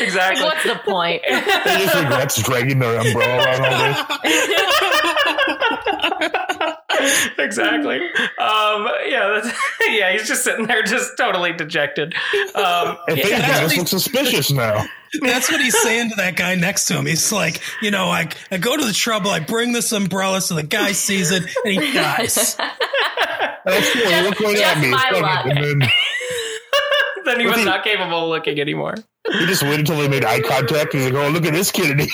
exactly. 0.01 0.43
Like, 0.43 0.55
what's 0.55 0.65
the 0.65 0.81
point? 0.85 1.23
They 1.65 1.79
just 1.79 1.95
regrets 1.95 2.43
dragging 2.43 2.79
their 2.79 2.99
umbrella 3.01 3.37
around 3.37 3.65
all 3.65 3.79
day. 6.19 6.52
exactly. 7.39 7.97
Um, 8.39 8.89
yeah, 9.07 9.41
that's, 9.43 9.59
yeah. 9.89 10.13
He's 10.13 10.27
just 10.29 10.45
sitting 10.45 10.67
there, 10.67 10.83
just 10.83 11.13
totally 11.17 11.53
dejected. 11.53 12.15
Um, 12.55 12.99
And 13.09 13.17
things 13.17 13.31
Yeah. 13.31 13.61
just 13.63 13.77
look 13.77 13.89
suspicious 13.89 14.51
now. 14.51 14.85
That's 15.21 15.51
what 15.51 15.61
he's 15.61 15.79
saying 15.81 16.09
to 16.11 16.15
that 16.17 16.37
guy 16.37 16.55
next 16.55 16.87
to 16.87 16.95
him. 16.95 17.05
He's 17.07 17.31
like, 17.33 17.61
you 17.83 17.91
know, 17.91 18.07
I, 18.07 18.29
I 18.51 18.57
go 18.59 18.77
to 18.77 18.85
the 18.85 18.95
trouble, 18.95 19.31
I 19.31 19.41
bring 19.41 19.73
this 19.73 19.93
umbrella 19.93 20.41
so 20.41 20.55
the 20.55 20.63
guy 20.63 20.93
sees 20.93 21.31
it 21.31 21.43
and 21.65 21.83
he 21.83 21.93
dies. 21.93 22.57
That's 23.65 23.93
cool. 23.93 24.03
Just- 24.03 24.25
Look 24.25 24.41
right 24.41 24.57
just 24.57 24.77
at 24.77 24.81
me. 24.83 24.91
my 24.91 25.11
luck. 25.13 25.47
And 25.47 25.63
then 25.81 25.89
then 27.25 27.41
he 27.41 27.47
was 27.47 27.57
he- 27.59 27.65
not 27.65 27.85
capable 27.85 28.25
of 28.25 28.29
looking 28.31 28.59
anymore. 28.61 28.95
he 29.31 29.47
just 29.47 29.63
waited 29.63 29.81
until 29.81 29.99
they 29.99 30.09
made 30.09 30.25
eye 30.25 30.41
contact. 30.41 30.93
He's 30.93 31.05
like, 31.05 31.15
"Oh, 31.15 31.29
look 31.29 31.45
at 31.45 31.53
this 31.53 31.71
Kennedy." 31.71 32.09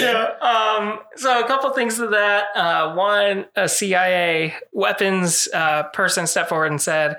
Yeah. 0.00 0.30
Um, 0.40 1.00
so 1.16 1.40
a 1.40 1.46
couple 1.46 1.70
things 1.70 1.96
to 1.96 2.08
that. 2.08 2.46
Uh, 2.54 2.94
one, 2.94 3.46
a 3.54 3.68
CIA 3.68 4.54
weapons 4.72 5.48
uh, 5.52 5.84
person 5.84 6.26
stepped 6.26 6.48
forward 6.48 6.70
and 6.70 6.80
said 6.80 7.16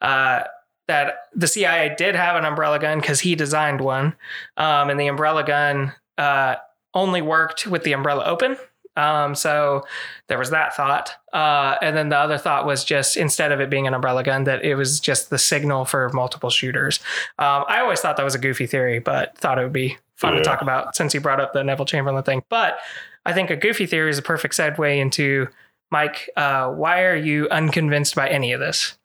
uh, 0.00 0.42
that 0.86 1.14
the 1.34 1.46
CIA 1.46 1.94
did 1.96 2.14
have 2.14 2.36
an 2.36 2.44
umbrella 2.44 2.78
gun 2.78 3.00
because 3.00 3.20
he 3.20 3.34
designed 3.34 3.80
one, 3.80 4.16
um, 4.56 4.90
and 4.90 4.98
the 4.98 5.06
umbrella 5.06 5.44
gun 5.44 5.92
uh, 6.16 6.56
only 6.94 7.22
worked 7.22 7.66
with 7.66 7.84
the 7.84 7.92
umbrella 7.92 8.24
open. 8.24 8.56
Um, 8.96 9.36
so 9.36 9.86
there 10.26 10.38
was 10.38 10.50
that 10.50 10.74
thought. 10.74 11.12
Uh, 11.32 11.76
and 11.80 11.96
then 11.96 12.08
the 12.08 12.18
other 12.18 12.36
thought 12.36 12.66
was 12.66 12.82
just 12.82 13.16
instead 13.16 13.52
of 13.52 13.60
it 13.60 13.70
being 13.70 13.86
an 13.86 13.94
umbrella 13.94 14.24
gun, 14.24 14.44
that 14.44 14.64
it 14.64 14.74
was 14.74 14.98
just 14.98 15.30
the 15.30 15.38
signal 15.38 15.84
for 15.84 16.10
multiple 16.12 16.50
shooters. 16.50 16.98
Um, 17.38 17.64
I 17.68 17.80
always 17.80 18.00
thought 18.00 18.16
that 18.16 18.24
was 18.24 18.34
a 18.34 18.40
goofy 18.40 18.66
theory, 18.66 18.98
but 18.98 19.38
thought 19.38 19.58
it 19.58 19.62
would 19.62 19.72
be 19.72 19.98
fun 20.18 20.34
to 20.34 20.42
talk 20.42 20.60
about 20.60 20.96
since 20.96 21.14
you 21.14 21.20
brought 21.20 21.40
up 21.40 21.52
the 21.52 21.64
Neville 21.64 21.86
Chamberlain 21.86 22.22
thing. 22.24 22.42
But 22.48 22.78
I 23.24 23.32
think 23.32 23.50
a 23.50 23.56
goofy 23.56 23.86
theory 23.86 24.10
is 24.10 24.18
a 24.18 24.22
perfect 24.22 24.54
segue 24.54 24.98
into 24.98 25.48
Mike. 25.90 26.28
Uh, 26.36 26.68
why 26.70 27.04
are 27.04 27.16
you 27.16 27.48
unconvinced 27.48 28.14
by 28.14 28.28
any 28.28 28.52
of 28.52 28.60
this? 28.60 28.98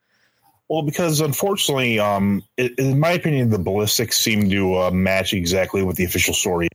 Well, 0.70 0.82
because 0.82 1.22
unfortunately, 1.22 2.00
um, 2.00 2.44
in 2.58 3.00
my 3.00 3.12
opinion, 3.12 3.50
the 3.50 3.60
ballistics 3.60 4.18
seem 4.18 4.50
to 4.50 4.76
uh, 4.76 4.92
match 4.92 5.34
exactly 5.34 5.84
with 5.84 5.98
the 5.98 6.04
official 6.04 6.34
story. 6.34 6.68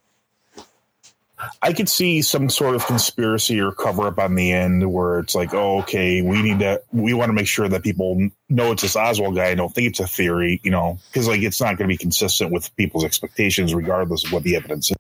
I 1.63 1.73
could 1.73 1.89
see 1.89 2.23
some 2.23 2.51
sort 2.51 2.75
of 2.75 2.85
conspiracy 2.87 3.61
or 3.61 3.73
cover 3.73 4.09
up 4.09 4.19
on 4.19 4.35
the 4.35 4.53
end 4.53 4.91
where 4.91 5.21
it's 5.21 5.35
like, 5.35 5.55
oh, 5.55 5.81
okay, 5.81 6.21
we 6.23 6.43
need 6.43 6.59
to, 6.61 6.83
we 6.93 7.15
want 7.15 7.29
to 7.29 7.33
make 7.33 7.47
sure 7.47 7.69
that 7.69 7.83
people 7.83 8.31
know 8.49 8.73
it's 8.73 8.83
this 8.83 8.97
Oswald 8.97 9.37
guy 9.37 9.47
I 9.47 9.55
don't 9.55 9.73
think 9.73 9.89
it's 9.89 10.01
a 10.01 10.07
theory, 10.07 10.61
you 10.65 10.71
know, 10.71 10.99
because 11.09 11.29
like 11.29 11.43
it's 11.43 11.61
not 11.61 11.77
going 11.77 11.89
to 11.89 11.93
be 11.93 11.97
consistent 11.97 12.53
with 12.53 12.75
people's 12.77 13.05
expectations, 13.05 13.73
regardless 13.73 14.25
of 14.25 14.33
what 14.33 14.43
the 14.43 14.57
evidence 14.57 14.91
is. 14.91 14.97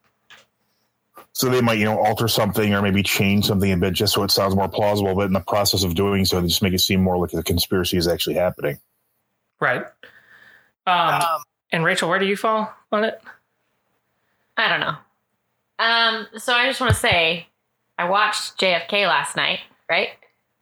So 1.32 1.48
they 1.48 1.60
might, 1.60 1.78
you 1.78 1.84
know, 1.84 1.98
alter 1.98 2.28
something 2.28 2.74
or 2.74 2.82
maybe 2.82 3.02
change 3.02 3.46
something 3.46 3.70
a 3.70 3.76
bit 3.76 3.94
just 3.94 4.14
so 4.14 4.22
it 4.24 4.30
sounds 4.30 4.56
more 4.56 4.68
plausible. 4.68 5.14
But 5.14 5.26
in 5.26 5.32
the 5.32 5.40
process 5.40 5.84
of 5.84 5.94
doing 5.94 6.24
so, 6.24 6.40
they 6.40 6.48
just 6.48 6.62
make 6.62 6.72
it 6.72 6.80
seem 6.80 7.00
more 7.00 7.16
like 7.16 7.30
the 7.30 7.44
conspiracy 7.44 7.96
is 7.96 8.08
actually 8.08 8.34
happening. 8.36 8.78
Right. 9.60 9.84
Um, 10.86 11.42
and 11.70 11.84
Rachel, 11.84 12.08
where 12.08 12.18
do 12.18 12.26
you 12.26 12.36
fall 12.36 12.72
on 12.90 13.04
it? 13.04 13.20
I 14.56 14.68
don't 14.68 14.80
know. 14.80 14.96
Um, 15.78 16.26
so 16.36 16.52
I 16.52 16.66
just 16.66 16.80
want 16.80 16.92
to 16.92 16.98
say, 16.98 17.46
I 17.98 18.08
watched 18.08 18.58
JFK 18.58 19.06
last 19.06 19.36
night, 19.36 19.60
right? 19.88 20.08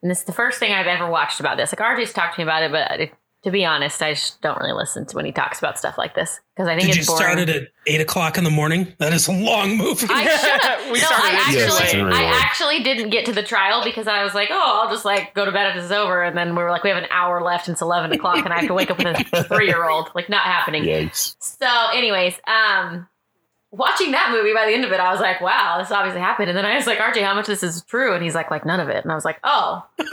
And 0.03 0.11
this 0.11 0.21
is 0.21 0.25
the 0.25 0.33
first 0.33 0.59
thing 0.59 0.73
I've 0.73 0.87
ever 0.87 1.09
watched 1.09 1.41
about 1.41 1.57
this. 1.57 1.73
Like 1.73 1.81
RJ's 1.81 2.13
talked 2.13 2.35
to 2.37 2.41
me 2.41 2.45
about 2.45 2.63
it, 2.63 2.71
but 2.71 3.01
it, 3.01 3.13
to 3.43 3.51
be 3.51 3.65
honest, 3.65 4.03
I 4.03 4.15
just 4.15 4.41
don't 4.43 4.59
really 4.59 4.73
listen 4.73 5.07
to 5.07 5.17
when 5.17 5.25
he 5.25 5.33
talks 5.33 5.59
about 5.59 5.79
stuff 5.79 5.97
like 5.97 6.15
this 6.15 6.41
because 6.55 6.69
I 6.69 6.75
think 6.75 6.87
Did 6.87 6.97
you 6.97 7.01
it's 7.01 7.09
boring. 7.09 7.23
start 7.23 7.39
it 7.39 7.49
at 7.49 7.69
eight 7.87 8.01
o'clock 8.01 8.39
in 8.39 8.45
the 8.45 8.51
morning? 8.51 8.93
That 8.99 9.13
is 9.13 9.29
a 9.29 9.33
long 9.33 9.77
movie. 9.77 10.07
I 10.11 10.27
should. 10.37 10.93
We 10.93 10.99
no, 10.99 11.07
started 11.07 11.39
I 11.39 11.51
it 11.51 11.55
Yes, 11.55 11.81
actually, 11.81 12.03
I 12.03 12.41
actually 12.43 12.83
didn't 12.83 13.11
get 13.11 13.25
to 13.27 13.33
the 13.33 13.43
trial 13.43 13.85
because 13.85 14.07
I 14.09 14.25
was 14.25 14.35
like, 14.35 14.49
oh, 14.51 14.81
I'll 14.83 14.91
just 14.93 15.05
like 15.05 15.33
go 15.35 15.45
to 15.45 15.53
bed 15.53 15.69
if 15.69 15.77
this 15.77 15.85
is 15.85 15.93
over, 15.93 16.23
and 16.23 16.37
then 16.37 16.57
we 16.57 16.63
were 16.63 16.71
like, 16.71 16.83
we 16.83 16.91
have 16.91 17.03
an 17.03 17.09
hour 17.11 17.41
left, 17.41 17.69
and 17.69 17.75
it's 17.75 17.83
eleven 17.83 18.13
o'clock, 18.13 18.45
and 18.45 18.53
I 18.53 18.59
have 18.59 18.67
to 18.67 18.75
wake 18.75 18.91
up 18.91 18.99
with 18.99 19.07
a 19.33 19.45
three-year-old. 19.49 20.11
Like, 20.15 20.29
not 20.29 20.43
happening. 20.45 20.83
Yikes. 20.85 21.37
So, 21.39 21.69
anyways, 21.95 22.35
um, 22.47 23.07
watching 23.77 24.13
that 24.13 24.31
movie 24.33 24.55
by 24.55 24.67
the 24.67 24.73
end 24.73 24.85
of 24.85 24.93
it, 24.93 25.01
I 25.01 25.11
was 25.13 25.21
like, 25.21 25.41
wow, 25.41 25.77
this 25.79 25.91
obviously 25.91 26.21
happened. 26.21 26.49
And 26.49 26.57
then 26.57 26.65
I 26.65 26.75
was 26.77 26.87
like, 26.87 26.99
RJ, 26.99 27.23
how 27.23 27.35
much 27.35 27.45
of 27.45 27.59
this 27.59 27.63
is 27.63 27.83
true? 27.83 28.15
And 28.15 28.23
he's 28.25 28.35
like, 28.35 28.51
like 28.51 28.65
none 28.65 28.81
of 28.81 28.89
it. 28.89 29.03
And 29.05 29.13
I 29.13 29.15
was 29.15 29.25
like, 29.25 29.39
oh, 29.45 29.85
well, 29.99 30.09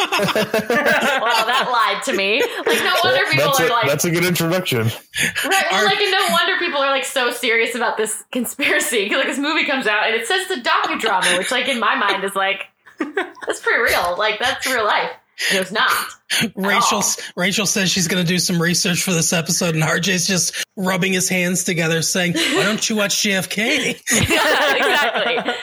that 1.45 1.70
lied 1.72 2.03
to 2.03 2.14
me. 2.14 2.41
Like, 2.66 2.84
no 2.84 2.95
wonder 3.03 3.26
people 3.30 3.45
that's, 3.45 3.59
are 3.61 3.68
a, 3.68 3.70
like, 3.70 3.88
that's 3.88 4.05
a 4.05 4.11
good 4.11 4.26
introduction. 4.26 4.84
right, 4.84 5.66
well, 5.72 5.82
Are- 5.82 5.86
like, 5.86 5.99
and 5.99 6.11
no 6.11 6.26
wonder 6.32 6.57
people 6.59 6.80
are 6.80 6.91
like 6.91 7.05
so 7.05 7.32
serious 7.32 7.76
about 7.76 7.97
this 7.97 8.24
conspiracy. 8.32 9.07
'Cause, 9.09 9.18
like, 9.18 9.28
this 9.28 9.39
movie 9.39 9.66
comes 9.66 9.88
out 9.88 10.05
and 10.07 10.16
it 10.16 10.28
says 10.28 10.49
it's 10.49 10.59
a 10.59 10.70
docudrama, 10.70 11.38
which, 11.38 11.51
like, 11.51 11.68
in 11.68 11.80
my 11.80 11.95
mind 11.95 12.24
is 12.24 12.36
like, 12.36 12.68
that's 12.99 13.59
pretty 13.61 13.82
real. 13.82 14.16
Like, 14.18 14.39
that's 14.39 14.66
real 14.68 14.86
life. 14.86 15.11
And 15.50 15.58
it 15.58 15.60
was 15.60 15.72
not. 15.72 15.92
Rachel. 16.56 17.02
Rachel 17.36 17.66
says 17.66 17.90
she's 17.92 18.08
going 18.08 18.24
to 18.24 18.28
do 18.28 18.40
some 18.40 18.62
research 18.62 19.02
for 19.02 19.12
this 19.12 19.34
episode, 19.34 19.76
and 19.76 19.84
RJ's 19.84 20.28
just 20.28 20.64
rubbing 20.76 21.14
his 21.14 21.28
hands 21.30 21.64
together, 21.64 22.02
saying, 22.02 22.34
"Why 22.34 22.64
don't 22.64 22.88
you 22.90 22.96
watch 22.96 23.16
JFK?" 23.24 23.90
exactly. 24.12 25.54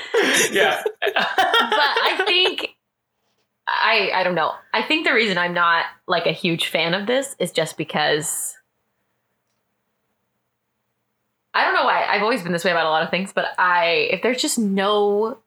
Yeah. 0.53 0.83
but 1.01 1.15
I 1.17 2.23
think 2.27 2.69
I 3.67 4.11
I 4.15 4.23
don't 4.25 4.35
know. 4.35 4.53
I 4.75 4.83
think 4.83 5.07
the 5.07 5.15
reason 5.15 5.39
I'm 5.39 5.55
not 5.55 5.87
like 6.07 6.27
a 6.27 6.33
huge 6.33 6.67
fan 6.67 6.95
of 6.95 7.07
this 7.07 7.37
is 7.39 7.53
just 7.53 7.77
because 7.77 8.57
I 11.55 11.65
don't 11.65 11.75
know 11.75 11.85
why. 11.85 12.05
I've 12.07 12.23
always 12.23 12.43
been 12.43 12.53
this 12.53 12.65
way 12.65 12.71
about 12.71 12.87
a 12.87 12.91
lot 12.91 13.03
of 13.03 13.11
things, 13.11 13.33
but 13.33 13.47
I 13.59 14.09
if 14.11 14.23
there's 14.23 14.43
just 14.43 14.59
no 14.59 15.39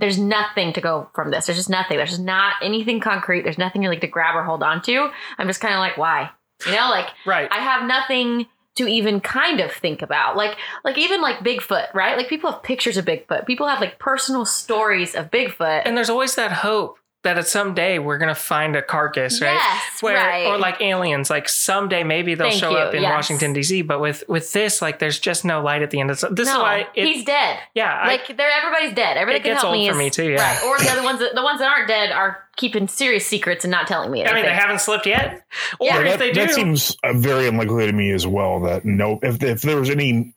there's 0.00 0.18
nothing 0.18 0.72
to 0.72 0.80
go 0.80 1.08
from 1.14 1.30
this. 1.30 1.46
There's 1.46 1.58
just 1.58 1.70
nothing. 1.70 1.98
There's 1.98 2.10
just 2.10 2.22
not 2.22 2.54
anything 2.62 3.00
concrete. 3.00 3.42
There's 3.42 3.58
nothing 3.58 3.82
like 3.82 4.00
to 4.00 4.06
grab 4.06 4.34
or 4.34 4.42
hold 4.42 4.62
on 4.62 4.82
to. 4.82 5.10
I'm 5.38 5.46
just 5.46 5.60
kind 5.60 5.74
of 5.74 5.80
like, 5.80 5.96
why? 5.96 6.30
You 6.66 6.72
know, 6.72 6.90
like 6.90 7.08
right. 7.26 7.48
I 7.50 7.58
have 7.60 7.86
nothing 7.86 8.46
to 8.76 8.86
even 8.86 9.20
kind 9.20 9.60
of 9.60 9.72
think 9.72 10.02
about. 10.02 10.36
Like 10.36 10.56
like 10.84 10.98
even 10.98 11.20
like 11.20 11.38
Bigfoot, 11.40 11.92
right? 11.94 12.16
Like 12.16 12.28
people 12.28 12.50
have 12.50 12.62
pictures 12.62 12.96
of 12.96 13.04
Bigfoot. 13.04 13.46
People 13.46 13.66
have 13.68 13.80
like 13.80 13.98
personal 13.98 14.44
stories 14.44 15.14
of 15.14 15.30
Bigfoot. 15.30 15.82
and 15.84 15.96
there's 15.96 16.10
always 16.10 16.34
that 16.36 16.52
hope 16.52 16.98
that 17.22 17.36
at 17.36 17.46
someday 17.46 17.98
we're 17.98 18.16
gonna 18.16 18.34
find 18.34 18.74
a 18.76 18.82
carcass, 18.82 19.42
right? 19.42 19.52
Yes, 19.52 20.02
Where, 20.02 20.16
right. 20.16 20.46
Or 20.46 20.56
like 20.58 20.80
aliens, 20.80 21.28
like 21.28 21.48
someday 21.50 22.02
maybe 22.02 22.34
they'll 22.34 22.48
Thank 22.48 22.60
show 22.60 22.70
you, 22.70 22.78
up 22.78 22.94
in 22.94 23.02
yes. 23.02 23.10
Washington 23.10 23.52
D.C. 23.52 23.82
But 23.82 24.00
with 24.00 24.24
with 24.26 24.52
this, 24.52 24.80
like, 24.80 24.98
there's 25.00 25.18
just 25.18 25.44
no 25.44 25.60
light 25.62 25.82
at 25.82 25.90
the 25.90 26.00
end 26.00 26.10
of 26.10 26.18
this. 26.20 26.30
This 26.32 26.48
is 26.48 26.54
why 26.56 26.86
it, 26.94 27.06
he's 27.06 27.24
dead. 27.24 27.58
yeah, 27.74 27.92
I- 27.92 28.06
Like 28.08 28.36
they're 28.36 28.50
everybody's 28.50 28.94
dead. 28.94 29.16
Everybody 29.18 29.40
It 29.40 29.42
can 29.42 29.52
gets 29.52 29.62
help 29.62 29.74
old 29.74 29.80
me. 29.82 29.88
for 29.88 29.92
is- 29.92 29.98
me 29.98 30.10
too, 30.10 30.30
yeah. 30.30 30.40
Right. 30.42 30.64
Or 30.64 30.78
the 30.82 30.90
other 30.90 31.02
ones, 31.02 31.18
that, 31.20 31.34
the 31.34 31.42
ones 31.42 31.58
that 31.60 31.68
aren't 31.70 31.88
dead 31.88 32.10
are 32.10 32.38
keeping 32.56 32.88
serious 32.88 33.26
secrets 33.26 33.64
and 33.64 33.70
not 33.70 33.86
telling 33.86 34.10
me. 34.10 34.24
I 34.24 34.32
mean, 34.32 34.44
they 34.44 34.52
haven't 34.54 34.80
slipped 34.80 35.04
yet. 35.06 35.44
Or 35.78 35.86
Yeah, 35.86 35.98
if 36.00 36.04
that, 36.12 36.18
they 36.18 36.32
do, 36.32 36.40
that 36.46 36.54
seems 36.54 36.96
uh, 37.04 37.12
very 37.12 37.46
unlikely 37.48 37.86
to 37.86 37.92
me 37.92 38.12
as 38.12 38.26
well. 38.26 38.60
That 38.60 38.84
no, 38.86 39.18
if 39.22 39.42
if 39.42 39.60
there 39.62 39.78
was 39.78 39.90
any 39.90 40.34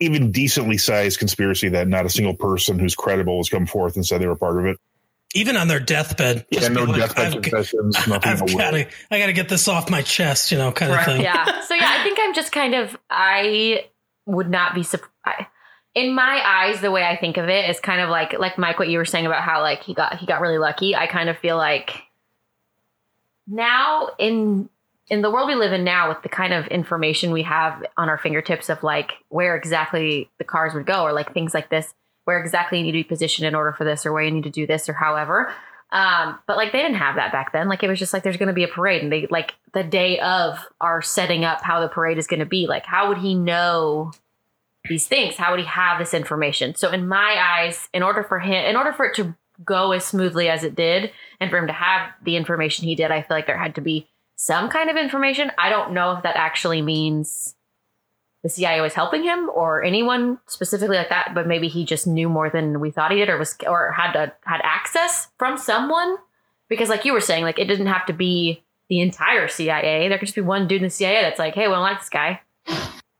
even 0.00 0.32
decently 0.32 0.78
sized 0.78 1.18
conspiracy 1.18 1.68
that 1.68 1.86
not 1.86 2.06
a 2.06 2.08
single 2.08 2.34
person 2.34 2.78
who's 2.78 2.94
credible 2.94 3.36
has 3.38 3.50
come 3.50 3.66
forth 3.66 3.96
and 3.96 4.06
said 4.06 4.18
they 4.20 4.26
were 4.26 4.34
part 4.36 4.58
of 4.58 4.64
it. 4.64 4.78
Even 5.34 5.56
on 5.56 5.68
their 5.68 5.78
deathbed, 5.80 6.44
Yeah, 6.50 6.68
no 6.68 6.84
like, 6.84 7.00
deathbed 7.00 7.26
I've, 7.36 7.42
confessions, 7.42 7.94
nothing. 8.08 8.32
I've 8.32 8.46
gotta, 8.46 8.88
I 9.10 9.18
got 9.20 9.26
to 9.26 9.32
get 9.32 9.48
this 9.48 9.68
off 9.68 9.88
my 9.88 10.02
chest, 10.02 10.50
you 10.50 10.58
know, 10.58 10.72
kind 10.72 10.92
of 10.92 11.04
thing. 11.04 11.20
yeah. 11.22 11.62
So 11.70 11.74
yeah, 11.74 11.96
I 12.00 12.02
think 12.02 12.18
I'm 12.20 12.34
just 12.34 12.50
kind 12.50 12.74
of. 12.74 12.96
I 13.08 13.84
would 14.26 14.50
not 14.50 14.74
be 14.74 14.82
surprised. 14.82 15.46
In 15.94 16.14
my 16.14 16.42
eyes, 16.44 16.80
the 16.80 16.90
way 16.90 17.04
I 17.04 17.16
think 17.16 17.36
of 17.36 17.48
it 17.48 17.70
is 17.70 17.78
kind 17.78 18.00
of 18.00 18.10
like 18.10 18.36
like 18.38 18.58
Mike, 18.58 18.78
what 18.80 18.88
you 18.88 18.98
were 18.98 19.04
saying 19.04 19.26
about 19.26 19.42
how 19.42 19.62
like 19.62 19.82
he 19.84 19.94
got 19.94 20.18
he 20.18 20.26
got 20.26 20.40
really 20.40 20.58
lucky. 20.58 20.96
I 20.96 21.06
kind 21.06 21.28
of 21.28 21.38
feel 21.38 21.56
like 21.56 21.92
now 23.46 24.10
in 24.18 24.68
in 25.08 25.22
the 25.22 25.30
world 25.30 25.48
we 25.48 25.54
live 25.54 25.72
in 25.72 25.84
now 25.84 26.08
with 26.08 26.22
the 26.22 26.28
kind 26.28 26.52
of 26.52 26.66
information 26.68 27.32
we 27.32 27.42
have 27.42 27.84
on 27.96 28.08
our 28.08 28.18
fingertips 28.18 28.68
of 28.68 28.82
like 28.82 29.12
where 29.28 29.56
exactly 29.56 30.30
the 30.38 30.44
cars 30.44 30.74
would 30.74 30.86
go 30.86 31.02
or 31.02 31.12
like 31.12 31.32
things 31.34 31.52
like 31.54 31.68
this 31.70 31.92
where 32.30 32.40
exactly 32.40 32.78
you 32.78 32.84
need 32.84 32.92
to 32.92 32.98
be 32.98 33.04
positioned 33.04 33.48
in 33.48 33.56
order 33.56 33.72
for 33.72 33.82
this 33.82 34.06
or 34.06 34.12
where 34.12 34.22
you 34.22 34.30
need 34.30 34.44
to 34.44 34.50
do 34.50 34.66
this 34.66 34.88
or 34.88 34.92
however. 34.92 35.52
Um 35.90 36.38
but 36.46 36.56
like 36.56 36.70
they 36.70 36.78
didn't 36.78 36.98
have 36.98 37.16
that 37.16 37.32
back 37.32 37.52
then. 37.52 37.68
Like 37.68 37.82
it 37.82 37.88
was 37.88 37.98
just 37.98 38.12
like 38.12 38.22
there's 38.22 38.36
going 38.36 38.46
to 38.46 38.52
be 38.54 38.62
a 38.62 38.68
parade 38.68 39.02
and 39.02 39.10
they 39.10 39.26
like 39.28 39.56
the 39.72 39.82
day 39.82 40.20
of 40.20 40.58
are 40.80 41.02
setting 41.02 41.44
up 41.44 41.62
how 41.62 41.80
the 41.80 41.88
parade 41.88 42.18
is 42.18 42.28
going 42.28 42.40
to 42.40 42.46
be. 42.46 42.68
Like 42.68 42.86
how 42.86 43.08
would 43.08 43.18
he 43.18 43.34
know 43.34 44.12
these 44.88 45.08
things? 45.08 45.36
How 45.36 45.50
would 45.50 45.60
he 45.60 45.66
have 45.66 45.98
this 45.98 46.14
information? 46.14 46.76
So 46.76 46.90
in 46.90 47.08
my 47.08 47.36
eyes 47.36 47.88
in 47.92 48.04
order 48.04 48.22
for 48.22 48.38
him 48.38 48.64
in 48.64 48.76
order 48.76 48.92
for 48.92 49.04
it 49.06 49.16
to 49.16 49.34
go 49.64 49.90
as 49.90 50.04
smoothly 50.04 50.48
as 50.48 50.62
it 50.62 50.76
did 50.76 51.10
and 51.40 51.50
for 51.50 51.58
him 51.58 51.66
to 51.66 51.72
have 51.72 52.12
the 52.24 52.34
information 52.34 52.86
he 52.86 52.94
did 52.94 53.10
i 53.10 53.20
feel 53.20 53.36
like 53.36 53.46
there 53.46 53.58
had 53.58 53.74
to 53.74 53.82
be 53.82 54.08
some 54.40 54.70
kind 54.70 54.88
of 54.88 54.96
information. 54.96 55.52
I 55.58 55.68
don't 55.68 55.92
know 55.92 56.12
if 56.12 56.22
that 56.22 56.36
actually 56.36 56.80
means 56.80 57.54
the 58.42 58.48
cia 58.48 58.80
was 58.80 58.94
helping 58.94 59.22
him 59.22 59.50
or 59.50 59.82
anyone 59.82 60.38
specifically 60.46 60.96
like 60.96 61.08
that 61.08 61.32
but 61.34 61.46
maybe 61.46 61.68
he 61.68 61.84
just 61.84 62.06
knew 62.06 62.28
more 62.28 62.50
than 62.50 62.80
we 62.80 62.90
thought 62.90 63.10
he 63.10 63.18
did 63.18 63.28
or 63.28 63.38
was 63.38 63.56
or 63.66 63.92
had 63.92 64.12
to, 64.12 64.32
had 64.44 64.60
access 64.62 65.28
from 65.38 65.56
someone 65.56 66.16
because 66.68 66.88
like 66.88 67.04
you 67.04 67.12
were 67.12 67.20
saying 67.20 67.44
like 67.44 67.58
it 67.58 67.66
didn't 67.66 67.86
have 67.86 68.06
to 68.06 68.12
be 68.12 68.62
the 68.88 69.00
entire 69.00 69.48
cia 69.48 70.08
there 70.08 70.18
could 70.18 70.26
just 70.26 70.34
be 70.34 70.40
one 70.40 70.66
dude 70.66 70.82
in 70.82 70.84
the 70.84 70.90
cia 70.90 71.22
that's 71.22 71.38
like 71.38 71.54
hey 71.54 71.68
we 71.68 71.74
don't 71.74 71.82
like 71.82 71.98
this 71.98 72.08
guy 72.08 72.40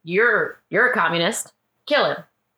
you're 0.04 0.60
you're 0.70 0.90
a 0.90 0.94
communist. 0.94 1.52
Kill 1.86 2.04
him. 2.06 2.16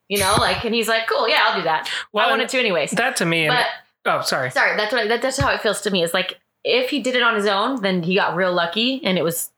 You 0.09 0.19
know, 0.19 0.35
like, 0.39 0.65
and 0.65 0.75
he's 0.75 0.89
like, 0.89 1.07
cool, 1.09 1.27
yeah, 1.29 1.45
I'll 1.47 1.57
do 1.57 1.63
that. 1.63 1.89
Well, 2.13 2.27
I 2.27 2.31
wanted 2.31 2.49
to 2.51 2.59
anyways. 2.59 2.91
That 2.91 3.17
to 3.17 3.25
me, 3.25 3.49
but 3.49 3.67
oh, 4.05 4.21
sorry. 4.21 4.51
sorry, 4.51 4.77
that's 4.77 4.93
what 4.93 5.03
I, 5.03 5.09
that, 5.09 5.23
that's 5.23 5.39
how 5.39 5.51
it 5.53 5.63
feels 5.63 5.81
to 5.83 5.91
me. 5.91 6.03
Is 6.03 6.13
like 6.13 6.39
if 6.65 6.91
he 6.91 7.01
did 7.01 7.15
it 7.15 7.23
on 7.23 7.35
his 7.35 7.47
own, 7.47 7.81
then 7.81 8.03
he 8.03 8.15
got 8.15 8.37
real 8.37 8.53
lucky, 8.53 9.01
and 9.05 9.17
it 9.17 9.23
was 9.23 9.51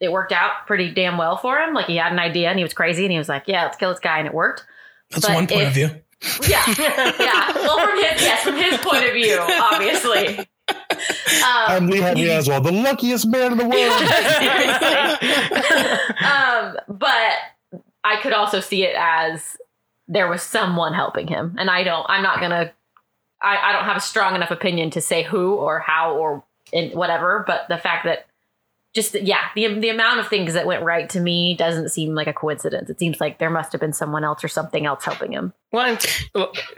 it 0.00 0.10
worked 0.10 0.32
out 0.32 0.66
pretty 0.66 0.90
damn 0.90 1.18
well 1.18 1.36
for 1.36 1.58
him. 1.58 1.74
Like 1.74 1.86
he 1.86 1.96
had 1.96 2.10
an 2.12 2.18
idea 2.18 2.48
and 2.48 2.58
he 2.58 2.64
was 2.64 2.74
crazy, 2.74 3.04
and 3.04 3.12
he 3.12 3.18
was 3.18 3.28
like, 3.28 3.44
yeah, 3.46 3.64
let's 3.64 3.76
kill 3.76 3.90
this 3.90 4.00
guy, 4.00 4.18
and 4.18 4.26
it 4.26 4.34
worked. 4.34 4.64
That's 5.10 5.26
But 5.26 5.34
one 5.34 5.46
point 5.46 5.60
if- 5.62 5.68
of 5.68 5.74
view. 5.74 5.90
Yeah, 6.46 6.62
yeah. 7.18 7.52
Well, 7.54 7.78
from 7.78 7.96
his 7.96 8.20
yes, 8.20 8.42
from 8.42 8.54
his 8.56 8.76
point 8.80 9.04
of 9.06 9.14
view, 9.14 9.38
obviously. 9.40 10.46
Um, 10.70 10.76
I'm 11.68 11.86
Lee 11.88 12.00
Harvey 12.00 12.30
Oswald, 12.30 12.62
the 12.62 12.70
luckiest 12.70 13.26
man 13.26 13.50
in 13.52 13.58
the 13.58 13.64
world. 13.64 13.74
um, 16.22 16.76
but 16.88 17.32
I 18.04 18.20
could 18.22 18.32
also 18.32 18.60
see 18.60 18.84
it 18.84 18.94
as 18.96 19.56
there 20.06 20.28
was 20.28 20.42
someone 20.42 20.94
helping 20.94 21.26
him, 21.26 21.56
and 21.58 21.68
I 21.70 21.82
don't. 21.82 22.06
I'm 22.08 22.22
not 22.22 22.38
gonna. 22.40 22.70
I, 23.42 23.56
I 23.56 23.72
don't 23.72 23.84
have 23.84 23.96
a 23.96 24.00
strong 24.00 24.36
enough 24.36 24.50
opinion 24.52 24.90
to 24.90 25.00
say 25.00 25.22
who 25.24 25.54
or 25.54 25.80
how 25.80 26.14
or 26.16 26.44
in 26.72 26.90
whatever. 26.90 27.42
But 27.46 27.62
the 27.68 27.78
fact 27.78 28.04
that 28.04 28.26
just 28.94 29.14
yeah, 29.14 29.48
the 29.54 29.78
the 29.78 29.88
amount 29.88 30.20
of 30.20 30.28
things 30.28 30.54
that 30.54 30.66
went 30.66 30.82
right 30.82 31.08
to 31.10 31.20
me 31.20 31.54
doesn't 31.54 31.90
seem 31.90 32.14
like 32.14 32.26
a 32.26 32.32
coincidence. 32.32 32.90
It 32.90 32.98
seems 32.98 33.20
like 33.20 33.38
there 33.38 33.50
must 33.50 33.72
have 33.72 33.80
been 33.80 33.92
someone 33.92 34.24
else 34.24 34.42
or 34.42 34.48
something 34.48 34.84
else 34.84 35.04
helping 35.04 35.32
him. 35.32 35.52
Well, 35.72 35.96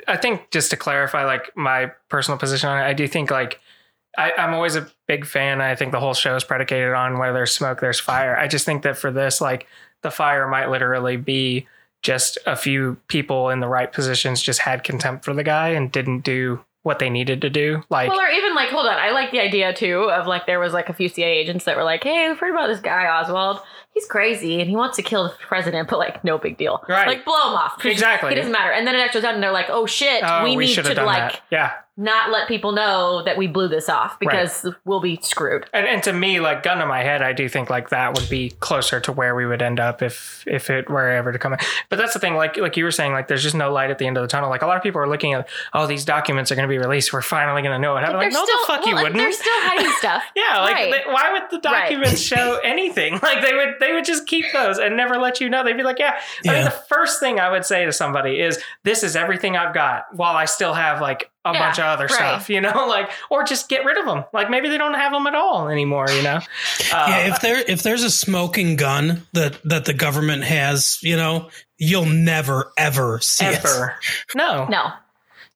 I 0.06 0.16
think 0.16 0.50
just 0.50 0.70
to 0.70 0.76
clarify, 0.76 1.24
like 1.24 1.56
my 1.56 1.92
personal 2.08 2.38
position 2.38 2.68
on 2.68 2.78
it, 2.78 2.84
I 2.84 2.92
do 2.92 3.08
think 3.08 3.30
like 3.30 3.60
I, 4.18 4.32
I'm 4.36 4.52
always 4.52 4.76
a 4.76 4.88
big 5.08 5.24
fan. 5.24 5.62
I 5.62 5.74
think 5.74 5.92
the 5.92 6.00
whole 6.00 6.14
show 6.14 6.36
is 6.36 6.44
predicated 6.44 6.92
on 6.92 7.18
where 7.18 7.32
there's 7.32 7.52
smoke, 7.52 7.80
there's 7.80 8.00
fire. 8.00 8.36
I 8.36 8.46
just 8.46 8.66
think 8.66 8.82
that 8.82 8.98
for 8.98 9.10
this, 9.10 9.40
like 9.40 9.66
the 10.02 10.10
fire 10.10 10.46
might 10.48 10.68
literally 10.68 11.16
be 11.16 11.66
just 12.02 12.36
a 12.46 12.56
few 12.56 12.98
people 13.08 13.48
in 13.48 13.60
the 13.60 13.68
right 13.68 13.92
positions 13.92 14.42
just 14.42 14.60
had 14.60 14.84
contempt 14.84 15.24
for 15.24 15.32
the 15.32 15.44
guy 15.44 15.68
and 15.68 15.92
didn't 15.92 16.20
do 16.20 16.62
what 16.82 16.98
they 16.98 17.10
needed 17.10 17.40
to 17.42 17.50
do. 17.50 17.82
Like, 17.90 18.10
Well, 18.10 18.20
or 18.20 18.28
even 18.28 18.54
like, 18.54 18.70
hold 18.70 18.86
on, 18.86 18.96
I 18.98 19.10
like 19.10 19.30
the 19.30 19.40
idea 19.40 19.72
too 19.72 20.10
of 20.10 20.26
like 20.26 20.46
there 20.46 20.58
was 20.58 20.72
like 20.72 20.88
a 20.88 20.92
few 20.92 21.08
CIA 21.08 21.38
agents 21.38 21.64
that 21.64 21.76
were 21.76 21.84
like, 21.84 22.02
"Hey, 22.02 22.28
we've 22.28 22.38
heard 22.38 22.50
about 22.50 22.66
this 22.68 22.80
guy 22.80 23.06
Oswald. 23.06 23.60
He's 23.94 24.06
crazy 24.06 24.60
and 24.60 24.68
he 24.68 24.74
wants 24.74 24.96
to 24.96 25.02
kill 25.02 25.24
the 25.24 25.34
president, 25.46 25.88
but 25.88 25.98
like 25.98 26.24
no 26.24 26.38
big 26.38 26.56
deal. 26.56 26.82
Right. 26.88 27.06
Like 27.06 27.24
blow 27.24 27.50
him 27.50 27.54
off. 27.54 27.84
Exactly. 27.92 28.32
It 28.32 28.36
doesn't 28.36 28.52
matter. 28.52 28.72
And 28.72 28.86
then 28.86 28.94
it 28.94 28.98
actually 28.98 29.18
was 29.18 29.24
done, 29.24 29.34
and 29.34 29.42
they're 29.42 29.52
like, 29.52 29.66
"Oh 29.68 29.86
shit, 29.86 30.22
oh, 30.24 30.44
we, 30.44 30.56
we, 30.56 30.66
need 30.66 30.74
to 30.74 31.04
like 31.04 31.32
that. 31.32 31.40
Yeah. 31.50 31.72
Not 31.96 32.30
let 32.30 32.48
people 32.48 32.72
know 32.72 33.22
that 33.24 33.36
we 33.36 33.46
blew 33.46 33.68
this 33.68 33.88
off 33.88 34.18
because 34.18 34.66
we'll 34.84 35.00
be 35.00 35.18
screwed." 35.22 35.66
And, 35.72 35.86
and 35.86 36.02
to 36.04 36.12
me, 36.12 36.40
like 36.40 36.62
gun 36.62 36.78
to 36.78 36.86
my 36.86 37.02
head, 37.02 37.22
I 37.22 37.32
do 37.32 37.48
think 37.48 37.68
like 37.70 37.90
that 37.90 38.14
would 38.14 38.28
be 38.30 38.50
closer 38.60 38.98
to 39.00 39.12
where 39.12 39.34
we 39.34 39.44
would 39.46 39.60
end 39.62 39.78
up 39.80 40.02
if 40.02 40.44
if 40.46 40.70
it 40.70 40.88
were 40.88 41.08
ever 41.10 41.32
to 41.32 41.38
come 41.38 41.52
in. 41.52 41.58
But 41.88 41.96
that's 41.96 42.14
the 42.14 42.20
thing, 42.20 42.34
like 42.34 42.56
like 42.56 42.76
you 42.76 42.84
were 42.84 42.90
saying, 42.90 43.12
like 43.12 43.28
there's 43.28 43.42
just 43.42 43.54
no 43.54 43.72
light 43.72 43.90
at 43.90 43.98
the 43.98 44.06
end 44.06 44.16
of 44.16 44.22
the 44.22 44.28
tunnel. 44.28 44.48
Like 44.50 44.62
a 44.62 44.66
lot 44.66 44.76
of 44.76 44.82
people 44.82 45.00
are 45.00 45.08
looking 45.08 45.34
at, 45.34 45.48
oh, 45.74 45.86
these 45.86 46.04
documents 46.04 46.50
are 46.50 46.54
going 46.54 46.66
to 46.68 46.72
be 46.72 46.78
released. 46.78 47.12
We're 47.12 47.22
finally 47.22 47.62
going 47.62 47.74
to 47.74 47.78
know 47.78 47.94
what 47.94 48.02
happened. 48.02 48.18
Like, 48.20 48.30
They're 48.32 48.40
no, 48.40 48.44
still, 48.46 48.58
the 48.60 48.66
fuck 48.66 48.86
you 48.86 48.94
wouldn't. 48.94 49.16
They're 49.16 49.32
still 49.32 49.52
hiding 49.60 49.92
stuff. 49.98 50.22
yeah, 50.34 50.60
like 50.60 50.74
Right. 50.74 50.90
they, 50.92 51.12
why 51.12 51.32
would 51.32 51.42
the 51.50 51.58
documents 51.58 52.20
show 52.20 52.58
anything? 52.64 53.18
Like 53.22 53.42
they 53.42 53.54
would 53.54 53.74
they 53.80 53.92
would 53.92 54.04
just 54.04 54.26
keep 54.26 54.46
those 54.52 54.78
and 54.78 54.96
never 54.96 55.18
let 55.18 55.40
you 55.40 55.50
know. 55.50 55.62
They'd 55.64 55.76
be 55.76 55.82
like, 55.82 55.98
yeah. 55.98 56.14
I 56.46 56.48
mean, 56.48 56.56
Yeah. 56.58 56.64
the 56.64 56.70
first 56.70 57.20
thing 57.20 57.38
I 57.40 57.50
would 57.50 57.64
say 57.66 57.84
to 57.84 57.92
somebody 57.92 58.40
is, 58.40 58.58
this 58.84 59.02
is 59.02 59.16
everything 59.16 59.56
I've 59.56 59.74
got, 59.74 60.06
while 60.14 60.36
I 60.36 60.44
still 60.46 60.74
have 60.74 61.00
like 61.00 61.30
a 61.44 61.52
Yeah, 61.52 61.58
bunch 61.58 61.78
of 61.78 61.84
other 61.84 62.04
right. 62.06 62.12
stuff, 62.14 62.48
you 62.50 62.60
know, 62.60 62.86
like 62.88 63.10
or 63.30 63.42
just 63.44 63.68
get 63.68 63.84
rid 63.84 63.98
of 63.98 64.06
them. 64.06 64.24
Like 64.32 64.48
maybe 64.50 64.68
they 64.68 64.78
don't 64.78 64.94
have 64.94 65.12
them 65.12 65.26
at 65.26 65.34
all 65.34 65.68
anymore, 65.68 66.06
you 66.10 66.22
know. 66.22 66.40
Uh, 66.92 67.06
yeah, 67.08 67.32
if 67.34 67.40
there 67.40 67.58
if 67.66 67.82
there's 67.82 68.02
a 68.02 68.10
smoking 68.10 68.76
gun 68.76 69.26
that 69.32 69.58
that 69.64 69.84
the 69.86 69.94
government 69.94 70.44
has, 70.44 70.98
you 71.02 71.16
know, 71.16 71.48
you'll 71.78 72.04
never 72.04 72.70
ever 72.76 73.18
see 73.20 73.46
it. 73.46 73.56
ever. 73.64 73.94
No. 74.34 74.66
no. 74.66 74.90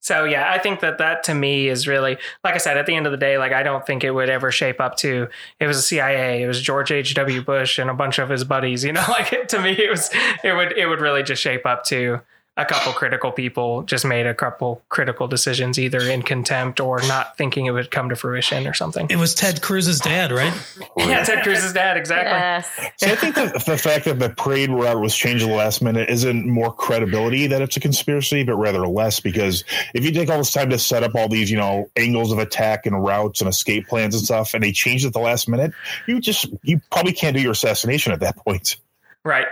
So 0.00 0.24
yeah, 0.24 0.48
I 0.50 0.58
think 0.58 0.80
that 0.80 0.98
that 0.98 1.24
to 1.24 1.34
me 1.34 1.68
is 1.68 1.88
really, 1.88 2.16
like 2.44 2.54
I 2.54 2.58
said, 2.58 2.78
at 2.78 2.86
the 2.86 2.94
end 2.94 3.06
of 3.06 3.12
the 3.12 3.18
day, 3.18 3.38
like 3.38 3.52
I 3.52 3.64
don't 3.64 3.84
think 3.84 4.04
it 4.04 4.12
would 4.12 4.30
ever 4.30 4.52
shape 4.52 4.80
up 4.80 4.96
to. 4.98 5.28
It 5.58 5.66
was 5.66 5.78
a 5.78 5.82
CIA, 5.82 6.42
it 6.42 6.46
was 6.46 6.62
George 6.62 6.92
H. 6.92 7.12
W. 7.14 7.42
Bush 7.42 7.78
and 7.80 7.90
a 7.90 7.94
bunch 7.94 8.20
of 8.20 8.28
his 8.28 8.44
buddies. 8.44 8.84
You 8.84 8.92
know, 8.92 9.04
like 9.08 9.32
it, 9.32 9.48
to 9.48 9.60
me, 9.60 9.72
it 9.72 9.90
was 9.90 10.08
it 10.44 10.52
would 10.54 10.72
it 10.78 10.86
would 10.86 11.00
really 11.00 11.24
just 11.24 11.42
shape 11.42 11.66
up 11.66 11.84
to 11.86 12.20
a 12.58 12.64
couple 12.64 12.92
critical 12.94 13.32
people 13.32 13.82
just 13.82 14.04
made 14.04 14.26
a 14.26 14.34
couple 14.34 14.82
critical 14.88 15.28
decisions, 15.28 15.78
either 15.78 16.00
in 16.00 16.22
contempt 16.22 16.80
or 16.80 17.00
not 17.02 17.36
thinking 17.36 17.66
it 17.66 17.72
would 17.72 17.90
come 17.90 18.08
to 18.08 18.16
fruition 18.16 18.66
or 18.66 18.72
something. 18.72 19.06
It 19.10 19.16
was 19.16 19.34
Ted 19.34 19.60
Cruz's 19.60 20.00
dad, 20.00 20.32
right? 20.32 20.54
Yeah, 20.96 21.22
Ted 21.22 21.42
Cruz's 21.42 21.74
dad, 21.74 21.98
exactly. 21.98 22.30
Yes. 22.30 22.92
So 22.96 23.08
I 23.08 23.16
think 23.16 23.34
that 23.34 23.66
the 23.66 23.76
fact 23.76 24.06
that 24.06 24.18
the 24.18 24.30
parade 24.30 24.70
route 24.70 24.98
was 24.98 25.14
changed 25.14 25.44
at 25.44 25.48
the 25.48 25.54
last 25.54 25.82
minute 25.82 26.08
isn't 26.08 26.46
more 26.48 26.72
credibility 26.72 27.46
that 27.48 27.60
it's 27.60 27.76
a 27.76 27.80
conspiracy, 27.80 28.42
but 28.42 28.56
rather 28.56 28.86
less 28.86 29.20
because 29.20 29.64
if 29.92 30.02
you 30.04 30.12
take 30.12 30.30
all 30.30 30.38
this 30.38 30.52
time 30.52 30.70
to 30.70 30.78
set 30.78 31.02
up 31.02 31.14
all 31.14 31.28
these, 31.28 31.50
you 31.50 31.58
know, 31.58 31.90
angles 31.94 32.32
of 32.32 32.38
attack 32.38 32.86
and 32.86 33.04
routes 33.04 33.42
and 33.42 33.50
escape 33.50 33.86
plans 33.86 34.14
and 34.14 34.24
stuff, 34.24 34.54
and 34.54 34.64
they 34.64 34.72
changed 34.72 35.04
it 35.04 35.08
at 35.08 35.12
the 35.12 35.20
last 35.20 35.46
minute, 35.46 35.72
you 36.06 36.20
just 36.20 36.46
you 36.62 36.80
probably 36.90 37.12
can't 37.12 37.36
do 37.36 37.42
your 37.42 37.52
assassination 37.52 38.14
at 38.14 38.20
that 38.20 38.36
point. 38.36 38.76
Right. 39.24 39.46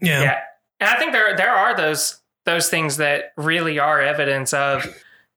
Yeah. 0.00 0.22
Yeah. 0.22 0.40
And 0.82 0.90
I 0.90 0.98
think 0.98 1.12
there 1.12 1.36
there 1.36 1.52
are 1.54 1.76
those 1.76 2.20
those 2.44 2.68
things 2.68 2.96
that 2.96 3.32
really 3.36 3.78
are 3.78 4.00
evidence 4.00 4.52
of 4.52 4.84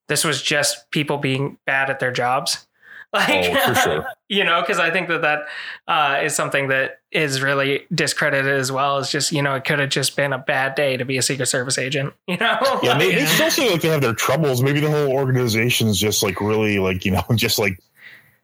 this 0.08 0.24
was 0.24 0.42
just 0.42 0.90
people 0.90 1.18
being 1.18 1.56
bad 1.66 1.88
at 1.88 2.00
their 2.00 2.10
jobs. 2.12 2.66
Like, 3.12 3.44
Oh, 3.46 3.68
for 3.68 3.74
sure. 3.76 4.06
you 4.28 4.42
know, 4.44 4.60
because 4.60 4.80
I 4.80 4.90
think 4.90 5.06
that 5.08 5.22
that 5.22 5.46
uh, 5.86 6.20
is 6.24 6.34
something 6.34 6.68
that 6.68 6.98
is 7.12 7.40
really 7.40 7.86
discredited 7.94 8.52
as 8.58 8.72
well. 8.72 8.98
As 8.98 9.10
just 9.10 9.30
you 9.30 9.40
know, 9.42 9.54
it 9.54 9.64
could 9.64 9.78
have 9.78 9.88
just 9.90 10.16
been 10.16 10.32
a 10.32 10.38
bad 10.38 10.74
day 10.74 10.96
to 10.96 11.04
be 11.04 11.16
a 11.16 11.22
Secret 11.22 11.46
Service 11.46 11.78
agent. 11.78 12.12
You 12.26 12.36
know, 12.36 12.58
Yeah, 12.82 12.98
they, 12.98 13.12
they 13.12 13.20
Yeah. 13.20 13.26
still 13.26 13.50
seem 13.52 13.70
like 13.70 13.80
they 13.80 13.88
have 13.88 14.00
their 14.02 14.12
troubles. 14.12 14.60
Maybe 14.60 14.80
the 14.80 14.90
whole 14.90 15.12
organization 15.12 15.86
is 15.86 15.96
just 15.98 16.24
like 16.24 16.40
really 16.40 16.78
like 16.80 17.04
you 17.04 17.12
know 17.12 17.22
just 17.36 17.60
like 17.60 17.78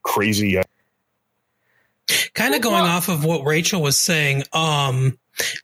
crazy. 0.05 0.57
Uh, 0.59 0.63
Kind 2.35 2.55
of 2.55 2.61
going 2.63 2.85
off 2.85 3.09
of 3.09 3.25
what 3.25 3.45
Rachel 3.45 3.83
was 3.83 3.99
saying, 3.99 4.45
um, 4.53 5.19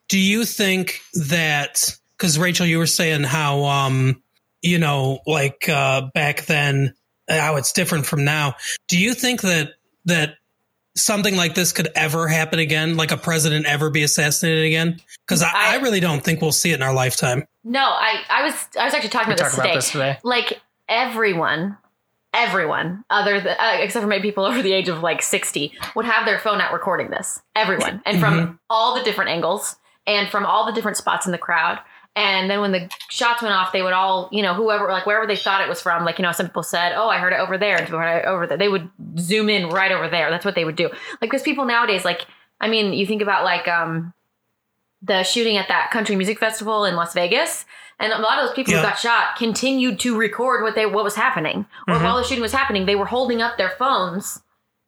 do 0.08 0.18
you 0.18 0.44
think 0.44 1.00
that 1.14 1.96
because 2.16 2.38
Rachel, 2.38 2.66
you 2.66 2.78
were 2.78 2.86
saying 2.86 3.22
how 3.24 3.64
um, 3.64 4.22
you 4.62 4.78
know, 4.78 5.20
like 5.26 5.68
uh 5.68 6.08
back 6.14 6.46
then 6.46 6.94
how 7.28 7.56
it's 7.56 7.72
different 7.72 8.06
from 8.06 8.24
now. 8.24 8.54
Do 8.88 8.98
you 8.98 9.14
think 9.14 9.42
that 9.42 9.72
that 10.06 10.34
something 10.96 11.36
like 11.36 11.54
this 11.54 11.72
could 11.72 11.88
ever 11.94 12.26
happen 12.26 12.58
again? 12.58 12.96
Like 12.96 13.12
a 13.12 13.16
president 13.16 13.66
ever 13.66 13.90
be 13.90 14.02
assassinated 14.02 14.64
again? 14.64 15.00
Because 15.26 15.42
I, 15.42 15.50
I 15.54 15.74
I- 15.74 15.80
really 15.80 16.00
don't 16.00 16.24
think 16.24 16.40
we'll 16.40 16.52
see 16.52 16.70
it 16.72 16.74
in 16.74 16.82
our 16.82 16.94
lifetime. 16.94 17.44
No, 17.64 17.80
I, 17.80 18.22
I 18.30 18.42
was 18.44 18.54
I 18.80 18.84
was 18.86 18.94
actually 18.94 19.10
talking 19.10 19.28
we 19.28 19.34
about 19.34 19.50
talk 19.50 19.50
this 19.50 19.54
about 19.58 19.64
today. 19.64 19.74
this 19.74 19.90
today. 19.90 20.18
Like 20.24 20.60
everyone, 20.88 21.76
everyone 22.34 23.04
other 23.10 23.40
than 23.40 23.56
uh, 23.58 23.78
except 23.80 24.02
for 24.02 24.08
maybe 24.08 24.28
people 24.28 24.44
over 24.46 24.62
the 24.62 24.72
age 24.72 24.88
of 24.88 25.02
like 25.02 25.22
sixty 25.22 25.72
would 25.94 26.04
have 26.04 26.26
their 26.26 26.38
phone 26.38 26.60
out 26.60 26.72
recording 26.72 27.10
this. 27.10 27.40
Everyone, 27.54 28.02
and 28.04 28.20
from 28.20 28.60
all 28.70 28.94
the 28.94 29.02
different 29.02 29.30
angles 29.30 29.76
and 30.06 30.28
from 30.28 30.46
all 30.46 30.66
the 30.66 30.72
different 30.72 30.96
spots 30.96 31.26
in 31.26 31.32
the 31.32 31.38
crowd. 31.38 31.78
And 32.16 32.50
then 32.50 32.60
when 32.60 32.72
the 32.72 32.90
shots 33.10 33.42
went 33.42 33.54
off, 33.54 33.72
they 33.72 33.82
would 33.82 33.92
all, 33.92 34.28
you 34.32 34.42
know, 34.42 34.52
whoever, 34.52 34.88
like 34.88 35.06
wherever 35.06 35.26
they 35.26 35.36
thought 35.36 35.60
it 35.60 35.68
was 35.68 35.80
from, 35.80 36.04
like, 36.04 36.18
you 36.18 36.24
know, 36.24 36.32
some 36.32 36.46
people 36.46 36.64
said, 36.64 36.92
oh, 36.96 37.08
I 37.08 37.18
heard 37.18 37.32
it 37.32 37.38
over 37.38 37.56
there, 37.56 37.76
and 37.76 37.88
heard 37.88 38.18
it 38.18 38.24
over 38.24 38.44
there. 38.44 38.56
They 38.59 38.68
would 38.68 38.90
zoom 39.18 39.48
in 39.48 39.68
right 39.68 39.92
over 39.92 40.09
there. 40.09 40.28
That's 40.28 40.44
what 40.44 40.56
they 40.56 40.64
would 40.64 40.74
do. 40.74 40.88
Like, 40.88 41.20
because 41.20 41.42
people 41.42 41.64
nowadays, 41.64 42.05
like, 42.05 42.26
I 42.60 42.68
mean, 42.68 42.92
you 42.92 43.06
think 43.06 43.22
about 43.22 43.44
like, 43.44 43.68
um, 43.68 44.12
the 45.00 45.22
shooting 45.22 45.59
at 45.59 45.68
that 45.68 45.92
country 45.92 46.16
music 46.16 46.40
festival 46.40 46.84
in 46.84 46.96
Las 46.96 47.14
Vegas, 47.14 47.64
and 48.00 48.12
a 48.12 48.18
lot 48.18 48.38
of 48.38 48.46
those 48.46 48.54
people 48.54 48.72
Yeah. 48.72 48.80
who 48.80 48.86
got 48.88 48.98
shot 48.98 49.36
continued 49.36 49.98
to 50.00 50.16
record 50.16 50.62
what 50.62 50.74
they 50.74 50.86
what 50.86 51.04
was 51.04 51.14
happening. 51.16 51.66
Or 51.86 51.94
Mhm. 51.94 52.02
while 52.04 52.16
the 52.16 52.24
shooting 52.24 52.42
was 52.42 52.52
happening, 52.52 52.86
they 52.86 52.96
were 52.96 53.06
holding 53.06 53.42
up 53.42 53.56
their 53.58 53.70
phones 53.70 54.42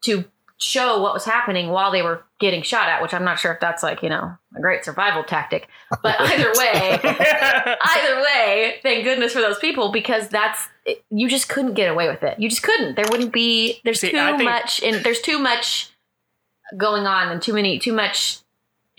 to 0.04 0.24
show 0.62 1.00
what 1.00 1.14
was 1.14 1.24
happening 1.24 1.70
while 1.70 1.90
they 1.90 2.02
were 2.02 2.22
getting 2.38 2.62
shot 2.62 2.88
at. 2.88 3.00
Which 3.02 3.14
I'm 3.14 3.24
not 3.24 3.38
sure 3.38 3.52
if 3.52 3.60
that's 3.60 3.82
like 3.82 4.02
you 4.02 4.08
know 4.10 4.36
a 4.56 4.60
great 4.60 4.84
survival 4.84 5.24
tactic, 5.24 5.68
but 6.02 6.16
either 6.20 6.52
way, 6.56 7.00
either 7.02 8.20
way, 8.22 8.78
thank 8.82 9.04
goodness 9.04 9.32
for 9.32 9.40
those 9.40 9.58
people 9.58 9.90
because 9.90 10.28
that's 10.28 10.68
you 11.10 11.28
just 11.28 11.48
couldn't 11.48 11.74
get 11.74 11.90
away 11.90 12.08
with 12.08 12.22
it. 12.22 12.38
You 12.38 12.48
just 12.48 12.62
couldn't. 12.62 12.94
There 12.96 13.06
wouldn't 13.10 13.32
be. 13.32 13.80
There's 13.84 14.00
See, 14.00 14.10
too 14.10 14.18
think- 14.36 14.42
much, 14.44 14.82
and 14.82 14.96
there's 15.04 15.20
too 15.20 15.38
much 15.38 15.90
going 16.76 17.06
on, 17.06 17.28
and 17.32 17.40
too 17.42 17.52
many, 17.54 17.78
too 17.78 17.92
much 17.92 18.38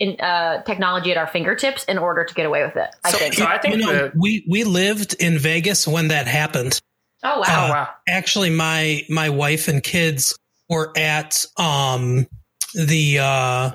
in 0.02 0.20
uh, 0.20 0.62
technology 0.64 1.10
at 1.12 1.16
our 1.16 1.26
fingertips 1.28 1.84
in 1.84 1.96
order 1.98 2.24
to 2.24 2.34
get 2.34 2.44
away 2.44 2.62
with 2.64 2.76
it. 2.76 2.90
I 3.04 3.10
So- 3.12 3.18
think. 3.18 3.34
so 3.34 3.44
I 3.46 3.58
think 3.58 3.76
you 3.76 3.80
know, 3.86 3.92
the- 3.92 4.12
we 4.16 4.44
we 4.48 4.64
lived 4.64 5.14
in 5.14 5.38
Vegas 5.38 5.86
when 5.86 6.08
that 6.08 6.26
happened. 6.26 6.80
oh 7.22 7.38
wow. 7.40 7.44
oh 7.48 7.52
Uh, 7.66 7.68
wow. 7.70 7.88
actually 8.08 8.50
my 8.50 9.02
my 9.08 9.30
wife 9.30 9.68
and 9.68 9.80
kids 9.82 10.36
were 10.68 10.92
at 10.96 11.44
um 11.56 12.26
the 12.74 13.18
uh 13.20 13.70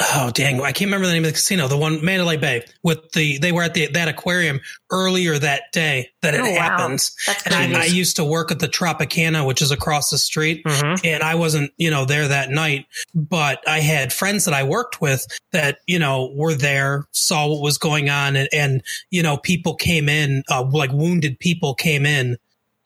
oh 0.00 0.30
dang, 0.32 0.60
I 0.60 0.72
can't 0.72 0.88
remember 0.88 1.06
the 1.06 1.12
name 1.12 1.24
of 1.24 1.30
the 1.30 1.34
casino. 1.34 1.68
The 1.68 1.76
one 1.76 2.04
Mandalay 2.04 2.36
Bay 2.36 2.64
with 2.82 3.12
the 3.12 3.38
they 3.38 3.52
were 3.52 3.62
at 3.62 3.74
the 3.74 3.88
that 3.88 4.08
aquarium 4.08 4.60
earlier 4.90 5.38
that 5.38 5.64
day 5.72 6.10
that 6.22 6.34
it 6.34 6.40
Oh, 6.40 6.50
wow. 6.52 6.78
happens. 6.78 7.14
That's 7.26 7.46
And 7.46 7.54
I, 7.76 7.82
I 7.82 7.84
used 7.84 8.16
to 8.16 8.24
work 8.24 8.50
at 8.50 8.58
the 8.58 8.68
Tropicana, 8.68 9.46
which 9.46 9.60
is 9.62 9.70
across 9.70 10.10
the 10.10 10.18
street, 10.18 10.64
Mhm. 10.64 11.00
and 11.04 11.22
I 11.22 11.34
wasn't, 11.34 11.72
you 11.76 11.90
know, 11.90 12.04
there 12.04 12.28
that 12.28 12.50
night, 12.50 12.86
but 13.14 13.60
I 13.68 13.80
had 13.80 14.12
friends 14.12 14.44
that 14.46 14.54
I 14.54 14.62
worked 14.62 15.00
with 15.00 15.26
that, 15.52 15.78
you 15.86 15.98
know, 15.98 16.32
were 16.34 16.54
there, 16.54 17.04
saw 17.12 17.46
what 17.48 17.60
was 17.62 17.78
going 17.78 18.08
on, 18.10 18.36
and, 18.36 18.48
and 18.52 18.82
you 19.10 19.22
know, 19.22 19.36
people 19.36 19.74
came 19.74 20.08
in, 20.08 20.42
uh, 20.50 20.64
like 20.64 20.92
wounded 20.92 21.38
people 21.38 21.74
came 21.74 22.06
in 22.06 22.36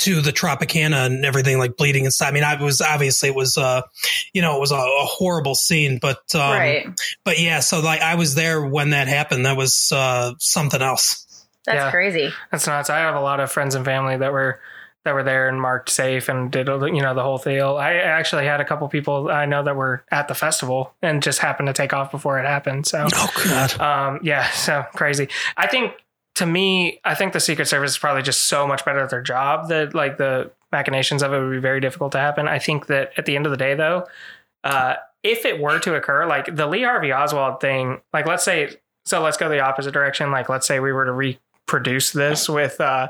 to 0.02 0.20
the 0.20 0.30
Tropicana 0.32 1.06
and 1.06 1.24
everything, 1.24 1.58
like 1.58 1.76
bleeding 1.76 2.04
and 2.04 2.12
stuff. 2.12 2.28
I 2.28 2.30
mean, 2.32 2.44
I 2.44 2.62
was 2.62 2.80
obviously 2.80 3.28
it 3.30 3.34
was, 3.34 3.56
uh, 3.58 3.82
you 4.32 4.42
know, 4.42 4.56
it 4.56 4.60
was 4.60 4.70
a, 4.72 4.76
a 4.76 5.04
horrible 5.04 5.54
scene, 5.54 5.98
but, 6.00 6.18
um, 6.34 6.40
right. 6.40 7.00
but 7.24 7.40
yeah, 7.40 7.60
so 7.60 7.80
like 7.80 8.00
I 8.00 8.14
was 8.14 8.34
there 8.34 8.64
when 8.64 8.90
that 8.90 9.08
happened. 9.08 9.46
That 9.46 9.56
was 9.56 9.90
uh, 9.92 10.32
something 10.38 10.80
else. 10.82 11.26
That's 11.66 11.76
Yeah. 11.76 11.90
crazy. 11.90 12.32
That's 12.50 12.66
nuts. 12.66 12.90
I 12.90 12.98
have 12.98 13.14
a 13.14 13.20
lot 13.20 13.40
of 13.40 13.50
friends 13.52 13.74
and 13.74 13.84
family 13.84 14.16
that 14.16 14.32
were 14.32 14.60
that 15.04 15.14
were 15.14 15.24
there 15.24 15.48
and 15.48 15.60
marked 15.60 15.88
safe 15.90 16.28
and 16.28 16.50
did 16.52 16.68
you 16.68 17.02
know 17.02 17.12
the 17.14 17.22
whole 17.24 17.38
deal. 17.38 17.76
I 17.76 17.94
actually 17.94 18.46
had 18.46 18.60
a 18.60 18.64
couple 18.64 18.88
people 18.88 19.28
I 19.30 19.46
know 19.46 19.64
that 19.64 19.74
were 19.74 20.04
at 20.12 20.28
the 20.28 20.34
festival 20.34 20.94
and 21.02 21.22
just 21.22 21.40
happened 21.40 21.66
to 21.66 21.72
take 21.72 21.92
off 21.92 22.12
before 22.12 22.38
it 22.38 22.46
happened. 22.46 22.86
So 22.86 23.08
Oh 23.12 23.30
God. 23.44 23.80
um, 23.80 24.20
yeah, 24.22 24.48
so 24.50 24.84
crazy. 24.94 25.28
I 25.56 25.66
think 25.66 25.92
to 26.34 26.46
me, 26.46 27.00
I 27.04 27.14
think 27.14 27.32
the 27.32 27.40
Secret 27.40 27.66
Service 27.66 27.92
is 27.92 27.98
probably 27.98 28.22
just 28.22 28.44
so 28.44 28.66
much 28.66 28.84
better 28.84 29.00
at 29.00 29.10
their 29.10 29.22
job 29.22 29.68
that 29.68 29.94
like 29.94 30.16
the 30.16 30.50
machinations 30.70 31.22
of 31.22 31.32
it 31.32 31.40
would 31.40 31.50
be 31.50 31.58
very 31.58 31.80
difficult 31.80 32.12
to 32.12 32.18
happen. 32.18 32.48
I 32.48 32.58
think 32.58 32.86
that 32.86 33.12
at 33.16 33.26
the 33.26 33.36
end 33.36 33.46
of 33.46 33.50
the 33.50 33.58
day, 33.58 33.74
though, 33.74 34.06
uh, 34.64 34.94
if 35.22 35.44
it 35.44 35.60
were 35.60 35.78
to 35.80 35.94
occur, 35.94 36.26
like 36.26 36.54
the 36.56 36.66
Lee 36.66 36.82
Harvey 36.82 37.12
Oswald 37.12 37.60
thing, 37.60 38.00
like 38.12 38.26
let's 38.26 38.44
say, 38.44 38.76
so 39.04 39.20
let's 39.20 39.36
go 39.36 39.48
the 39.48 39.60
opposite 39.60 39.92
direction. 39.92 40.30
Like 40.30 40.48
let's 40.48 40.66
say 40.66 40.80
we 40.80 40.92
were 40.92 41.04
to 41.04 41.12
reproduce 41.72 42.12
this 42.12 42.48
with 42.48 42.80
uh, 42.80 43.08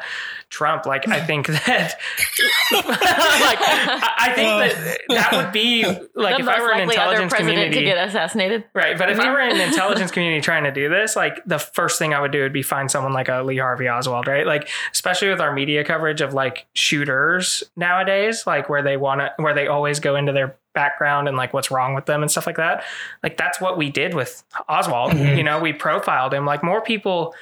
Trump. 0.48 0.86
Like 0.86 1.08
I 1.08 1.20
think 1.24 1.46
that, 1.66 1.94
like 2.72 3.58
I, 3.60 4.12
I 4.18 4.32
think 4.34 4.48
that 4.48 4.98
that 5.08 5.32
would 5.32 5.52
be 5.52 5.84
like 6.14 6.36
the 6.36 6.42
if 6.42 6.48
I 6.48 6.60
were 6.60 6.72
an 6.72 6.80
intelligence 6.80 7.30
president 7.32 7.56
community. 7.56 7.80
to 7.80 7.84
get 7.84 8.08
assassinated. 8.08 8.64
Right, 8.74 8.96
but 8.96 9.10
if 9.10 9.18
I 9.18 9.26
Mhm. 9.26 9.32
were 9.32 9.40
in 9.40 9.58
the 9.58 9.64
intelligence 9.64 10.10
community 10.10 10.40
trying 10.40 10.64
to 10.64 10.70
do 10.72 10.88
this, 10.88 11.16
like 11.16 11.42
the 11.46 11.58
first 11.58 11.98
thing 11.98 12.14
I 12.14 12.20
would 12.20 12.30
do 12.32 12.42
would 12.42 12.52
be 12.52 12.62
find 12.62 12.90
someone 12.90 13.12
like 13.12 13.28
a 13.28 13.42
Lee 13.42 13.58
Harvey 13.58 13.88
Oswald, 13.88 14.26
right? 14.26 14.46
Like 14.46 14.68
especially 14.92 15.28
with 15.28 15.40
our 15.40 15.52
media 15.52 15.84
coverage 15.84 16.20
of 16.20 16.34
like 16.34 16.66
shooters 16.74 17.62
nowadays, 17.76 18.44
like 18.46 18.68
where 18.68 18.82
they 18.82 18.96
want 18.96 19.20
to 19.20 19.32
where 19.42 19.54
they 19.54 19.66
always 19.66 20.00
go 20.00 20.16
into 20.16 20.32
their 20.32 20.54
background 20.74 21.28
and 21.28 21.36
like 21.36 21.52
what's 21.52 21.70
wrong 21.70 21.94
with 21.94 22.06
them 22.06 22.22
and 22.22 22.30
stuff 22.30 22.46
like 22.46 22.56
that. 22.56 22.84
Like 23.22 23.36
that's 23.36 23.60
what 23.60 23.76
we 23.76 23.90
did 23.90 24.14
with 24.14 24.42
Oswald. 24.68 25.12
Mhm. 25.12 25.36
You 25.36 25.42
know, 25.42 25.58
we 25.60 25.72
profiled 25.72 26.32
him. 26.32 26.46
Like 26.46 26.62
more 26.62 26.80
people 26.80 27.34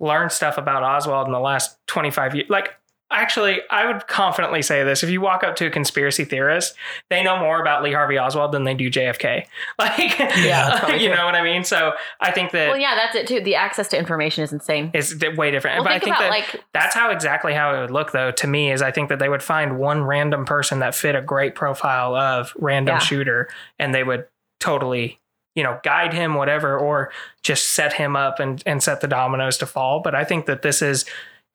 learned 0.00 0.32
stuff 0.32 0.58
about 0.58 0.82
Oswald 0.82 1.26
in 1.26 1.32
the 1.32 1.40
last 1.40 1.76
25 1.86 2.34
years. 2.34 2.48
Like 2.50 2.74
Actually, 3.10 3.60
I 3.70 3.86
would 3.90 4.06
confidently 4.06 4.60
say 4.60 4.84
this. 4.84 5.02
If 5.02 5.08
you 5.08 5.22
walk 5.22 5.42
up 5.42 5.56
to 5.56 5.66
a 5.66 5.70
conspiracy 5.70 6.26
theorist, 6.26 6.74
they 7.08 7.22
know 7.22 7.38
more 7.38 7.58
about 7.58 7.82
Lee 7.82 7.94
Harvey 7.94 8.18
Oswald 8.18 8.52
than 8.52 8.64
they 8.64 8.74
do 8.74 8.90
JFK. 8.90 9.46
Like, 9.78 10.18
Yeah, 10.18 10.92
you 10.94 11.08
know 11.08 11.24
what 11.24 11.34
I 11.34 11.42
mean? 11.42 11.64
So 11.64 11.94
I 12.20 12.32
think 12.32 12.50
that 12.50 12.68
Well, 12.68 12.76
yeah, 12.78 12.94
that's 12.94 13.16
it 13.16 13.26
too. 13.26 13.40
The 13.40 13.54
access 13.54 13.88
to 13.88 13.98
information 13.98 14.44
is 14.44 14.52
insane. 14.52 14.90
it's 14.92 15.14
way 15.38 15.50
different. 15.50 15.76
Well, 15.78 15.84
but 15.84 15.92
I 15.92 15.94
think 15.94 16.04
think 16.04 16.16
about 16.16 16.24
that 16.24 16.30
like 16.54 16.64
that's 16.74 16.94
how 16.94 17.10
exactly 17.10 17.54
how 17.54 17.74
it 17.74 17.80
would 17.80 17.90
look, 17.90 18.12
though, 18.12 18.30
to 18.30 18.46
me, 18.46 18.70
is 18.72 18.82
I 18.82 18.90
think 18.90 19.08
that 19.08 19.18
they 19.20 19.30
would 19.30 19.42
find 19.42 19.78
one 19.78 20.04
random 20.04 20.44
person 20.44 20.80
that 20.80 20.94
fit 20.94 21.14
a 21.14 21.22
great 21.22 21.54
profile 21.54 22.14
of 22.14 22.52
random 22.58 22.96
Yeah. 22.96 22.98
shooter 22.98 23.48
and 23.78 23.94
they 23.94 24.04
would 24.04 24.26
totally, 24.60 25.18
you 25.58 25.64
know, 25.64 25.80
guide 25.82 26.14
him, 26.14 26.34
whatever, 26.34 26.78
or 26.78 27.10
just 27.42 27.72
set 27.72 27.92
him 27.92 28.14
up 28.14 28.38
and, 28.38 28.62
and 28.64 28.80
set 28.80 29.00
the 29.00 29.08
dominoes 29.08 29.58
to 29.58 29.66
fall. 29.66 30.00
But 30.00 30.14
I 30.14 30.22
think 30.22 30.46
that 30.46 30.62
this 30.62 30.80
is. 30.80 31.04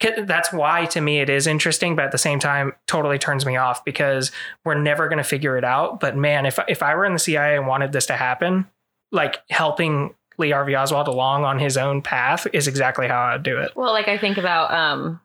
That's 0.02 0.52
why 0.52 0.86
to 0.88 1.00
me 1.00 1.20
it 1.20 1.30
is 1.30 1.48
interesting, 1.48 1.96
but 1.96 2.04
at 2.04 2.12
the 2.12 2.18
same 2.18 2.38
time, 2.40 2.74
totally 2.88 3.18
turns 3.18 3.46
me 3.46 3.56
off 3.56 3.86
because 3.86 4.32
we're 4.66 4.78
never 4.78 5.08
going 5.08 5.20
to 5.20 5.24
figure 5.24 5.56
it 5.56 5.64
out. 5.64 6.02
But 6.02 6.18
man, 6.18 6.46
if 6.46 6.60
if 6.68 6.84
I 6.84 6.94
were 6.96 7.06
in 7.06 7.14
the 7.14 7.20
CIA 7.20 7.56
and 7.56 7.68
wanted 7.68 7.94
this 7.94 8.08
to 8.08 8.18
happen, 8.18 8.68
like 9.12 9.38
helping 9.50 10.14
Lee 10.38 10.52
Harvey 10.52 10.76
Oswald 10.76 11.08
along 11.08 11.46
on 11.46 11.58
his 11.58 11.78
own 11.78 12.02
path 12.02 12.46
is 12.52 12.68
exactly 12.68 13.08
how 13.08 13.22
I'd 13.22 13.44
do 13.44 13.60
it. 13.60 13.72
Well, 13.78 13.94
like 13.94 14.10
I 14.10 14.18
think 14.18 14.38
about 14.38 14.74
um 14.74 15.22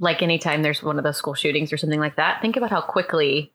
like 0.00 0.22
anytime 0.22 0.62
there's 0.62 0.82
one 0.82 0.98
of 0.98 1.04
those 1.04 1.18
school 1.18 1.34
shootings 1.34 1.72
or 1.72 1.76
something 1.76 2.00
like 2.00 2.16
that, 2.16 2.40
think 2.42 2.56
about 2.56 2.70
how 2.70 2.80
quickly 2.80 3.52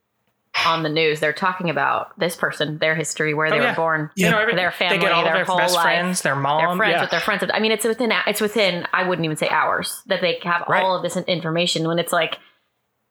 on 0.64 0.82
the 0.82 0.88
news 0.88 1.20
they're 1.20 1.32
talking 1.32 1.68
about 1.70 2.18
this 2.18 2.34
person, 2.36 2.78
their 2.78 2.94
history, 2.94 3.34
where 3.34 3.46
oh, 3.46 3.50
they 3.50 3.60
Oh, 3.60 3.68
were 3.68 3.74
born, 3.74 4.10
Yeah. 4.14 4.26
You 4.26 4.32
know, 4.32 4.38
every, 4.38 4.54
Their 4.54 4.70
family, 4.70 5.06
all 5.08 5.22
their 5.24 5.34
their 5.34 5.44
whole 5.44 5.58
best 5.58 5.74
life, 5.74 5.82
friends, 5.84 6.22
their 6.22 6.36
mom, 6.36 6.60
their 6.60 6.76
friends 6.76 6.92
yeah. 6.94 7.00
with 7.02 7.10
their 7.10 7.20
friends. 7.20 7.44
I 7.52 7.58
mean, 7.60 7.72
it's 7.72 7.84
within 7.84 8.12
it's 8.26 8.40
within 8.40 8.86
I 8.92 9.06
wouldn't 9.06 9.24
even 9.24 9.36
say 9.36 9.48
hours 9.48 10.02
that 10.06 10.20
they 10.20 10.38
have 10.42 10.64
Right. 10.68 10.82
all 10.82 10.96
of 10.96 11.02
this 11.02 11.16
information 11.16 11.86
when 11.86 11.98
it's 11.98 12.12
like, 12.12 12.38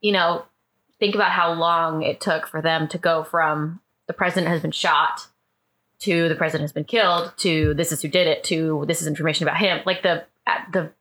you 0.02 0.12
know, 0.12 0.46
think 1.00 1.14
about 1.16 1.32
how 1.32 1.54
long 1.54 2.02
it 2.02 2.22
took 2.22 2.48
for 2.48 2.62
them 2.62 2.88
to 2.90 2.98
go 2.98 3.24
from 3.24 3.80
the 4.08 4.14
president 4.14 4.48
has 4.48 4.62
been 4.62 4.72
shot 4.72 5.28
to 6.00 6.28
the 6.30 6.36
president 6.36 6.64
has 6.64 6.74
been 6.74 6.84
killed 6.84 7.34
to 7.38 7.74
this 7.74 7.92
is 7.92 8.02
who 8.02 8.08
did 8.08 8.28
it 8.28 8.44
to 8.46 8.84
this 8.88 9.02
is 9.02 9.08
information 9.08 9.48
about 9.48 9.58
him. 9.58 9.82
Like 9.86 10.04
the 10.04 10.26
the 10.74 10.92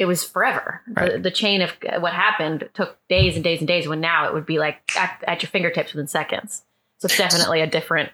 it 0.00 0.06
was 0.06 0.24
forever. 0.24 0.80
The, 0.88 0.92
Right. 1.00 1.22
the 1.22 1.30
chain 1.30 1.60
of 1.60 1.70
what 2.00 2.14
happened 2.14 2.68
took 2.74 2.96
days 3.08 3.36
and 3.36 3.44
days 3.44 3.58
and 3.58 3.68
days. 3.68 3.86
When 3.86 4.00
now 4.00 4.26
it 4.26 4.32
would 4.34 4.46
be 4.46 4.58
like 4.58 4.78
at, 4.96 5.22
at 5.28 5.42
your 5.42 5.50
fingertips 5.50 5.92
within 5.92 6.08
seconds. 6.08 6.62
So 6.98 7.06
it's 7.06 7.18
definitely 7.18 7.60
a 7.60 7.66
different 7.66 8.10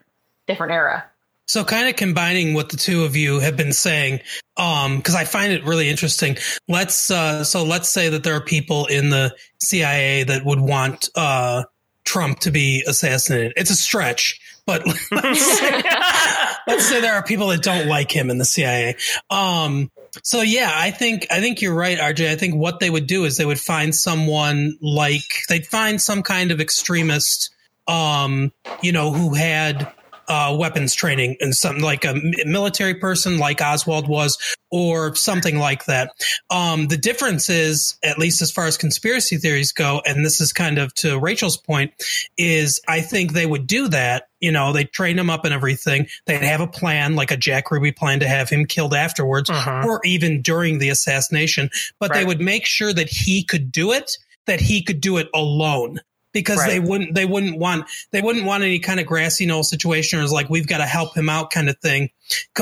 different 0.46 0.72
era. 0.72 1.04
So 1.48 1.64
kind 1.64 1.88
of 1.88 1.94
combining 1.94 2.54
what 2.54 2.70
the 2.70 2.76
two 2.76 3.04
of 3.04 3.14
you 3.14 3.38
have 3.38 3.56
been 3.56 3.72
saying, 3.72 4.18
um, 4.56 4.96
because 4.96 5.14
I 5.14 5.24
find 5.24 5.52
it 5.52 5.64
really 5.64 5.88
interesting. 5.88 6.36
Let's 6.66 7.08
uh, 7.08 7.44
so 7.44 7.62
let's 7.62 7.88
say 7.88 8.08
that 8.08 8.24
there 8.24 8.34
are 8.34 8.40
people 8.40 8.86
in 8.86 9.10
the 9.10 9.32
CIA 9.60 10.24
that 10.24 10.44
would 10.44 10.58
want 10.60 11.08
uh, 11.14 11.62
Trump 12.04 12.40
to 12.40 12.50
be 12.50 12.82
assassinated. 12.88 13.52
It's 13.56 13.70
a 13.70 13.76
stretch, 13.76 14.40
but 14.66 14.84
let's 15.12 15.58
say, 15.58 15.82
let's 16.66 16.84
say 16.88 17.00
there 17.00 17.14
are 17.14 17.22
people 17.22 17.46
that 17.48 17.62
don't 17.62 17.86
like 17.86 18.10
him 18.10 18.28
in 18.28 18.38
the 18.38 18.44
CIA. 18.44 18.96
Um, 19.30 19.88
so 20.22 20.42
yeah, 20.42 20.70
I 20.72 20.90
think 20.90 21.26
I 21.30 21.40
think 21.40 21.60
you're 21.60 21.74
right, 21.74 21.98
RJ. 21.98 22.30
I 22.30 22.36
think 22.36 22.54
what 22.54 22.80
they 22.80 22.90
would 22.90 23.06
do 23.06 23.24
is 23.24 23.36
they 23.36 23.44
would 23.44 23.60
find 23.60 23.94
someone 23.94 24.76
like 24.80 25.22
they'd 25.48 25.66
find 25.66 26.00
some 26.00 26.22
kind 26.22 26.50
of 26.50 26.60
extremist, 26.60 27.50
um, 27.88 28.52
you 28.82 28.92
know, 28.92 29.12
who 29.12 29.34
had 29.34 29.92
uh, 30.28 30.56
weapons 30.58 30.94
training 30.94 31.36
and 31.40 31.54
something 31.54 31.82
like 31.82 32.04
a 32.04 32.14
military 32.44 32.94
person 32.94 33.38
like 33.38 33.60
Oswald 33.60 34.08
was, 34.08 34.36
or 34.70 35.14
something 35.14 35.58
like 35.58 35.84
that. 35.86 36.10
Um, 36.50 36.88
the 36.88 36.96
difference 36.96 37.48
is, 37.48 37.96
at 38.02 38.18
least 38.18 38.42
as 38.42 38.50
far 38.50 38.66
as 38.66 38.76
conspiracy 38.76 39.36
theories 39.36 39.72
go, 39.72 40.02
and 40.04 40.24
this 40.24 40.40
is 40.40 40.52
kind 40.52 40.78
of 40.78 40.92
to 40.94 41.18
Rachel's 41.18 41.56
point, 41.56 41.92
is 42.36 42.80
I 42.88 43.00
think 43.00 43.32
they 43.32 43.46
would 43.46 43.66
do 43.66 43.88
that. 43.88 44.28
You 44.40 44.52
know, 44.52 44.72
they 44.72 44.84
train 44.84 45.18
him 45.18 45.30
up 45.30 45.44
and 45.44 45.54
everything. 45.54 46.08
They'd 46.26 46.42
have 46.42 46.60
a 46.60 46.66
plan, 46.66 47.14
like 47.14 47.30
a 47.30 47.36
Jack 47.36 47.70
Ruby 47.70 47.92
plan 47.92 48.20
to 48.20 48.28
have 48.28 48.50
him 48.50 48.66
killed 48.66 48.94
afterwards 48.94 49.48
Mhm. 49.48 49.84
or 49.84 50.00
even 50.04 50.42
during 50.42 50.78
the 50.78 50.88
assassination, 50.88 51.70
but 51.98 52.12
they 52.12 52.24
would 52.24 52.40
make 52.40 52.66
sure 52.66 52.92
that 52.92 53.08
he 53.08 53.44
could 53.44 53.72
do 53.72 53.92
it, 53.92 54.18
that 54.46 54.60
he 54.60 54.82
could 54.82 55.00
do 55.00 55.16
it 55.16 55.28
alone. 55.34 56.00
Because 56.40 56.64
they 56.66 56.80
wouldn't, 56.80 57.14
they 57.14 57.24
wouldn't 57.24 57.58
want, 57.58 57.86
they 58.10 58.20
wouldn't 58.20 58.44
want 58.44 58.62
any 58.62 58.78
kind 58.78 59.00
of 59.00 59.06
grassy 59.06 59.46
knoll 59.46 59.62
situation 59.62 60.20
or 60.20 60.22
is 60.22 60.32
like 60.32 60.50
we've 60.50 60.66
got 60.66 60.78
to 60.78 60.86
help 60.86 61.16
him 61.16 61.28
out 61.28 61.50
kind 61.50 61.68
of 61.68 61.78
thing. 61.78 62.10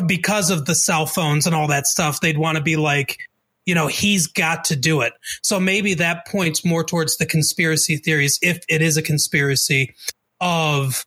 Because 0.06 0.50
of 0.50 0.66
the 0.66 0.74
cell 0.74 1.06
phones 1.06 1.46
and 1.46 1.54
all 1.54 1.68
that 1.68 1.86
stuff, 1.86 2.20
they'd 2.20 2.38
want 2.38 2.56
to 2.56 2.62
be 2.62 2.76
like, 2.76 3.18
you 3.66 3.74
know, 3.74 3.86
he's 3.86 4.26
got 4.26 4.64
to 4.64 4.76
do 4.76 5.00
it. 5.00 5.12
So 5.42 5.58
maybe 5.58 5.94
that 5.94 6.26
points 6.26 6.64
more 6.64 6.84
towards 6.84 7.16
the 7.16 7.26
conspiracy 7.26 7.96
theories, 7.96 8.38
if 8.42 8.60
it 8.68 8.82
is 8.82 8.96
a 8.96 9.02
conspiracy, 9.02 9.94
of 10.40 11.06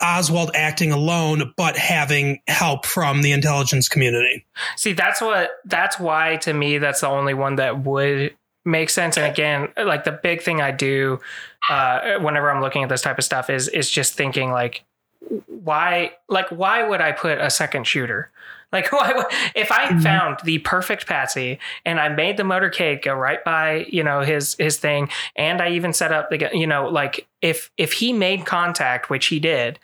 Oswald 0.00 0.50
acting 0.54 0.92
alone, 0.92 1.52
but 1.56 1.76
having 1.76 2.40
help 2.46 2.86
from 2.86 3.22
the 3.22 3.32
intelligence 3.32 3.88
community. 3.88 4.46
See, 4.76 4.92
that's 4.92 5.20
what 5.20 5.50
that's 5.64 5.98
why 5.98 6.36
to 6.42 6.52
me 6.52 6.78
that's 6.78 7.00
the 7.00 7.08
only 7.08 7.34
one 7.34 7.56
that 7.56 7.84
would 7.84 8.36
make 8.66 8.90
sense. 8.90 9.16
And 9.16 9.24
again, 9.24 9.68
like 9.76 10.04
the 10.04 10.12
big 10.12 10.42
thing 10.42 10.60
I 10.60 10.72
do 10.72 11.20
uh, 11.70 12.18
whenever 12.18 12.50
I'm 12.50 12.60
looking 12.60 12.82
at 12.82 12.88
this 12.88 13.02
type 13.02 13.18
of 13.18 13.24
stuff 13.24 13.48
is 13.48 13.68
is 13.68 13.88
just 13.88 14.14
thinking 14.14 14.50
like, 14.50 14.84
why 15.46 16.12
like 16.28 16.48
why 16.50 16.82
would 16.86 17.00
I 17.00 17.12
put 17.12 17.38
a 17.38 17.50
second 17.50 17.86
shooter? 17.86 18.30
Like, 18.72 18.90
why, 18.90 19.24
if 19.54 19.70
I 19.70 19.86
Mhm. 19.86 20.02
found 20.02 20.38
the 20.42 20.58
perfect 20.58 21.06
Patsy 21.06 21.60
and 21.86 22.00
I 22.00 22.08
made 22.08 22.36
the 22.36 22.42
motorcade 22.42 23.00
go 23.00 23.14
right 23.14 23.42
by, 23.44 23.86
you 23.88 24.02
know, 24.02 24.22
his 24.22 24.56
his 24.58 24.76
thing, 24.76 25.08
and 25.36 25.62
I 25.62 25.68
even 25.70 25.92
set 25.92 26.12
up 26.12 26.30
the, 26.30 26.50
you 26.52 26.66
know, 26.66 26.88
like 26.88 27.28
if 27.42 27.70
if 27.78 27.92
he 27.92 28.12
made 28.12 28.44
contact, 28.44 29.08
which 29.08 29.26
he 29.26 29.38
did, 29.38 29.78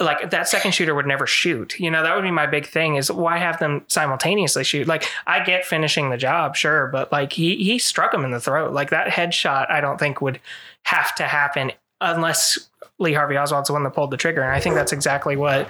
like 0.00 0.30
that 0.30 0.48
second 0.48 0.72
shooter 0.72 0.92
would 0.92 1.06
never 1.06 1.24
shoot. 1.26 1.78
You 1.78 1.88
know, 1.88 2.02
that 2.02 2.16
would 2.16 2.22
be 2.24 2.32
my 2.32 2.46
big 2.46 2.66
thing 2.66 2.96
is 2.96 3.12
why 3.12 3.38
have 3.38 3.60
them 3.60 3.84
simultaneously 3.86 4.64
shoot? 4.64 4.88
Like 4.88 5.04
I 5.28 5.42
get 5.44 5.64
finishing 5.64 6.10
the 6.10 6.16
job, 6.18 6.56
sure, 6.56 6.88
but 6.88 7.12
like 7.12 7.32
he 7.32 7.54
he 7.56 7.78
struck 7.78 8.12
him 8.12 8.24
in 8.24 8.32
the 8.32 8.40
throat. 8.40 8.72
Like 8.72 8.90
that 8.90 9.06
headshot, 9.06 9.70
I 9.70 9.80
don't 9.80 9.98
think 9.98 10.20
would 10.20 10.40
have 10.82 11.14
to 11.14 11.22
happen 11.28 11.70
unless 12.00 12.58
Lee 12.98 13.12
Harvey 13.12 13.36
Oswald's 13.36 13.68
the 13.68 13.72
one 13.72 13.84
that 13.84 13.94
pulled 13.94 14.10
the 14.10 14.16
trigger. 14.16 14.42
And 14.42 14.52
I 14.52 14.60
think 14.60 14.74
that's 14.74 14.92
exactly 14.92 15.36
what 15.36 15.68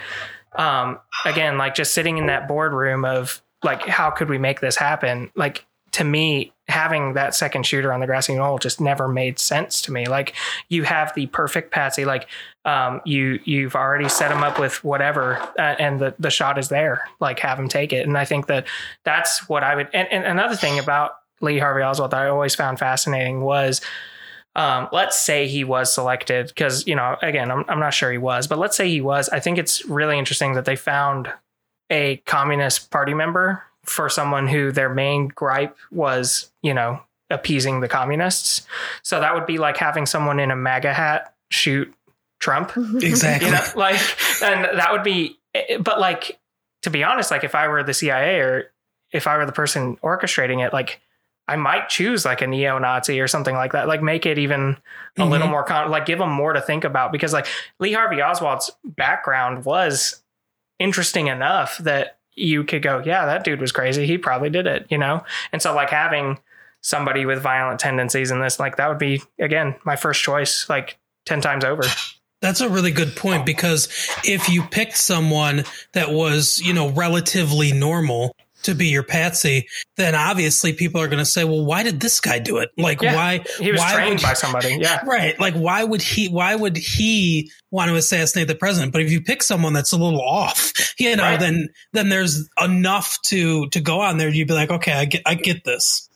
um, 0.56 0.98
again, 1.24 1.58
like 1.58 1.74
just 1.74 1.94
sitting 1.94 2.18
in 2.18 2.26
that 2.26 2.48
boardroom 2.48 3.04
of 3.04 3.42
like, 3.62 3.82
how 3.82 4.10
could 4.10 4.28
we 4.28 4.38
make 4.38 4.60
this 4.60 4.76
happen? 4.76 5.30
Like 5.34 5.64
to 5.92 6.04
me, 6.04 6.52
having 6.68 7.14
that 7.14 7.34
second 7.34 7.64
shooter 7.64 7.92
on 7.92 8.00
the 8.00 8.06
grassy 8.06 8.34
knoll 8.34 8.58
just 8.58 8.80
never 8.80 9.08
made 9.08 9.38
sense 9.38 9.80
to 9.82 9.92
me. 9.92 10.06
Like 10.06 10.34
you 10.68 10.82
have 10.82 11.14
the 11.14 11.26
perfect 11.26 11.70
patsy, 11.70 12.04
like 12.04 12.28
um, 12.64 13.00
you 13.04 13.40
you've 13.44 13.76
already 13.76 14.08
set 14.08 14.30
him 14.30 14.42
up 14.42 14.58
with 14.58 14.82
whatever, 14.82 15.36
uh, 15.58 15.76
and 15.78 16.00
the 16.00 16.14
the 16.18 16.30
shot 16.30 16.58
is 16.58 16.68
there. 16.68 17.02
Like 17.20 17.38
have 17.40 17.58
him 17.58 17.68
take 17.68 17.92
it, 17.92 18.06
and 18.06 18.18
I 18.18 18.24
think 18.24 18.46
that 18.48 18.66
that's 19.04 19.48
what 19.48 19.62
I 19.62 19.76
would. 19.76 19.88
And, 19.92 20.08
and 20.10 20.24
another 20.24 20.56
thing 20.56 20.78
about 20.78 21.12
Lee 21.40 21.58
Harvey 21.58 21.82
Oswald 21.82 22.10
that 22.10 22.20
I 22.20 22.28
always 22.28 22.54
found 22.54 22.78
fascinating 22.78 23.40
was. 23.40 23.80
Um, 24.56 24.88
let's 24.90 25.20
say 25.20 25.46
he 25.46 25.64
was 25.64 25.92
selected 25.94 26.48
because 26.48 26.86
you 26.86 26.96
know 26.96 27.16
again 27.20 27.50
I'm, 27.50 27.64
I'm 27.68 27.78
not 27.78 27.92
sure 27.92 28.10
he 28.10 28.16
was 28.16 28.46
but 28.46 28.58
let's 28.58 28.74
say 28.74 28.88
he 28.88 29.02
was 29.02 29.28
i 29.28 29.38
think 29.38 29.58
it's 29.58 29.84
really 29.84 30.18
interesting 30.18 30.54
that 30.54 30.64
they 30.64 30.76
found 30.76 31.30
a 31.90 32.16
communist 32.26 32.90
party 32.90 33.14
member 33.14 33.62
for 33.84 34.08
someone 34.08 34.48
who 34.48 34.72
their 34.72 34.88
main 34.88 35.28
gripe 35.28 35.76
was, 35.90 36.50
you 36.62 36.74
know, 36.74 37.00
appeasing 37.30 37.80
the 37.80 37.88
communists. 37.88 38.66
So 39.02 39.20
that 39.20 39.34
would 39.34 39.46
be 39.46 39.58
like 39.58 39.76
having 39.76 40.06
someone 40.06 40.40
in 40.40 40.50
a 40.50 40.56
MAGA 40.56 40.92
hat 40.92 41.34
shoot 41.50 41.92
Trump. 42.40 42.72
Exactly. 42.76 43.48
You 43.48 43.54
know, 43.54 43.64
like, 43.76 44.00
and 44.42 44.78
that 44.78 44.92
would 44.92 45.04
be, 45.04 45.38
but 45.80 46.00
like, 46.00 46.38
to 46.82 46.90
be 46.90 47.02
honest, 47.02 47.30
like 47.30 47.44
if 47.44 47.54
I 47.54 47.68
were 47.68 47.82
the 47.82 47.94
CIA 47.94 48.40
or 48.40 48.72
if 49.12 49.26
I 49.26 49.36
were 49.36 49.46
the 49.46 49.52
person 49.52 49.96
orchestrating 49.98 50.64
it, 50.64 50.72
like 50.72 51.00
I 51.48 51.56
might 51.56 51.88
choose 51.88 52.24
like 52.24 52.42
a 52.42 52.46
neo-Nazi 52.46 53.20
or 53.20 53.28
something 53.28 53.54
like 53.54 53.72
that. 53.72 53.86
Like 53.86 54.02
make 54.02 54.26
it 54.26 54.36
even 54.38 54.76
a 55.16 55.20
Mhm. 55.22 55.30
little 55.30 55.48
more 55.48 55.62
con- 55.62 55.90
like 55.90 56.04
give 56.06 56.18
them 56.18 56.30
more 56.30 56.52
to 56.52 56.60
think 56.60 56.84
about 56.84 57.12
because 57.12 57.32
like 57.32 57.46
Lee 57.78 57.92
Harvey 57.92 58.20
Oswald's 58.20 58.70
background 58.84 59.64
was 59.64 60.22
interesting 60.78 61.28
enough 61.28 61.78
that 61.78 62.18
you 62.34 62.64
could 62.64 62.82
go, 62.82 63.02
yeah, 63.04 63.26
that 63.26 63.44
dude 63.44 63.60
was 63.60 63.72
crazy. 63.72 64.06
He 64.06 64.18
probably 64.18 64.50
did 64.50 64.66
it, 64.66 64.86
you 64.90 64.98
know? 64.98 65.24
And 65.52 65.62
so 65.62 65.74
like 65.74 65.90
having 65.90 66.38
somebody 66.82 67.24
with 67.24 67.40
violent 67.40 67.80
tendencies 67.80 68.30
in 68.30 68.40
this, 68.40 68.60
like 68.60 68.76
that 68.76 68.88
would 68.88 68.98
be 68.98 69.22
again 69.40 69.74
my 69.84 69.96
first 69.96 70.22
choice, 70.22 70.68
like 70.68 70.98
10 71.26 71.40
times 71.40 71.64
over. 71.64 71.82
That's 72.42 72.60
a 72.60 72.68
really 72.68 72.90
good 72.90 73.16
point 73.16 73.46
because 73.46 73.88
if 74.24 74.48
you 74.50 74.62
picked 74.64 74.96
someone 74.98 75.64
that 75.94 76.10
was, 76.12 76.58
you 76.58 76.74
know, 76.74 76.90
relatively 76.90 77.72
normal 77.72 78.36
to 78.66 78.74
be 78.74 78.86
your 78.88 79.02
patsy, 79.02 79.66
then 79.96 80.14
obviously 80.14 80.72
people 80.72 81.00
are 81.00 81.08
going 81.08 81.18
to 81.18 81.24
say, 81.24 81.42
well, 81.44 81.64
why 81.64 81.82
did 81.82 81.98
this 82.00 82.20
guy 82.20 82.38
do 82.38 82.58
it? 82.58 82.70
Like, 82.76 83.00
Yeah, 83.02 83.14
why? 83.16 83.44
He 83.58 83.72
was 83.72 83.80
why 83.80 83.94
trained 83.94 84.10
would- 84.10 84.22
by 84.22 84.34
somebody. 84.34 84.78
Yeah. 84.80 85.02
Right. 85.04 85.38
Like, 85.40 85.54
why 85.54 85.82
would 85.82 86.02
he, 86.02 86.28
why 86.28 86.54
would 86.54 86.76
he 86.76 87.50
want 87.70 87.88
to 87.90 87.96
assassinate 87.96 88.48
the 88.48 88.54
president? 88.54 88.92
But 88.92 89.02
if 89.02 89.10
you 89.10 89.20
pick 89.20 89.42
someone 89.42 89.72
that's 89.72 89.92
a 89.92 89.96
little 89.96 90.20
off, 90.20 90.72
you 90.98 91.16
know, 91.16 91.22
Right. 91.22 91.40
then, 91.40 91.68
then 91.92 92.08
there's 92.08 92.48
enough 92.62 93.18
to, 93.26 93.68
to 93.70 93.80
go 93.80 94.00
on 94.00 94.18
there. 94.18 94.28
You'd 94.28 94.48
be 94.48 94.54
like, 94.54 94.70
okay, 94.70 94.92
I 94.92 95.04
get, 95.06 95.22
I 95.26 95.34
get 95.34 95.64
this. 95.64 96.08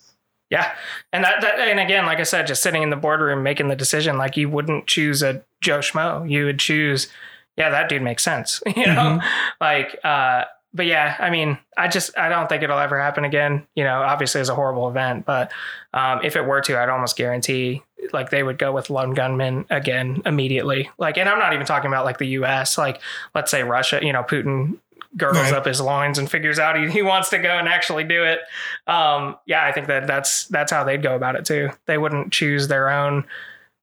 Yeah. 0.50 0.72
And 1.12 1.22
that, 1.24 1.40
that 1.42 1.58
and 1.60 1.78
again, 1.78 2.06
like 2.06 2.18
I 2.18 2.24
said, 2.24 2.46
just 2.48 2.62
sitting 2.62 2.82
in 2.82 2.90
the 2.90 2.96
boardroom 2.96 3.42
making 3.42 3.68
the 3.68 3.76
decision, 3.76 4.18
like 4.18 4.36
you 4.36 4.48
wouldn't 4.48 4.86
choose 4.88 5.22
a 5.22 5.44
Joe 5.60 5.78
Schmo. 5.78 6.28
You 6.28 6.44
would 6.46 6.58
choose, 6.58 7.08
yeah, 7.56 7.70
that 7.70 7.88
dude 7.88 8.02
makes 8.02 8.24
sense. 8.24 8.60
You 8.76 8.86
know? 8.86 9.20
Like 9.60 9.96
uh 10.02 10.44
but 10.72 10.86
yeah, 10.86 11.16
I 11.18 11.30
mean, 11.30 11.58
I 11.76 11.88
just 11.88 12.16
I 12.16 12.28
don't 12.28 12.48
think 12.48 12.62
it'll 12.62 12.78
ever 12.78 13.00
happen 13.00 13.24
again. 13.24 13.66
You 13.74 13.84
know, 13.84 14.02
obviously 14.02 14.40
it's 14.40 14.50
a 14.50 14.54
horrible 14.54 14.88
event, 14.88 15.26
but 15.26 15.52
um 15.92 16.20
if 16.24 16.36
it 16.36 16.44
were 16.44 16.60
to, 16.62 16.78
I'd 16.78 16.88
almost 16.88 17.16
guarantee 17.16 17.82
like 18.12 18.30
they 18.30 18.42
would 18.42 18.58
go 18.58 18.72
with 18.72 18.88
lone 18.90 19.12
gunmen 19.14 19.66
again 19.70 20.22
immediately. 20.24 20.90
Like 20.98 21.18
and 21.18 21.28
I'm 21.28 21.38
not 21.38 21.52
even 21.54 21.66
talking 21.66 21.88
about 21.88 22.04
like 22.04 22.18
the 22.18 22.28
US, 22.28 22.78
like 22.78 23.00
let's 23.34 23.50
say 23.50 23.62
Russia, 23.62 24.00
you 24.02 24.12
know, 24.12 24.22
Putin 24.22 24.78
gurgles 25.16 25.46
Right. 25.50 25.54
up 25.54 25.66
his 25.66 25.80
loins 25.80 26.18
and 26.18 26.30
figures 26.30 26.60
out 26.60 26.78
he, 26.78 26.88
he 26.88 27.02
wants 27.02 27.30
to 27.30 27.38
go 27.38 27.48
and 27.48 27.66
actually 27.66 28.04
do 28.04 28.22
it 28.22 28.38
um, 28.86 29.36
yeah, 29.44 29.64
I 29.64 29.72
think 29.72 29.88
that 29.88 30.06
that's 30.06 30.46
that's 30.46 30.70
how 30.70 30.84
they'd 30.84 31.02
go 31.02 31.16
about 31.16 31.34
it 31.34 31.44
too. 31.44 31.70
They 31.86 31.98
wouldn't 31.98 32.32
choose 32.32 32.68
their 32.68 32.88
own 32.88 33.24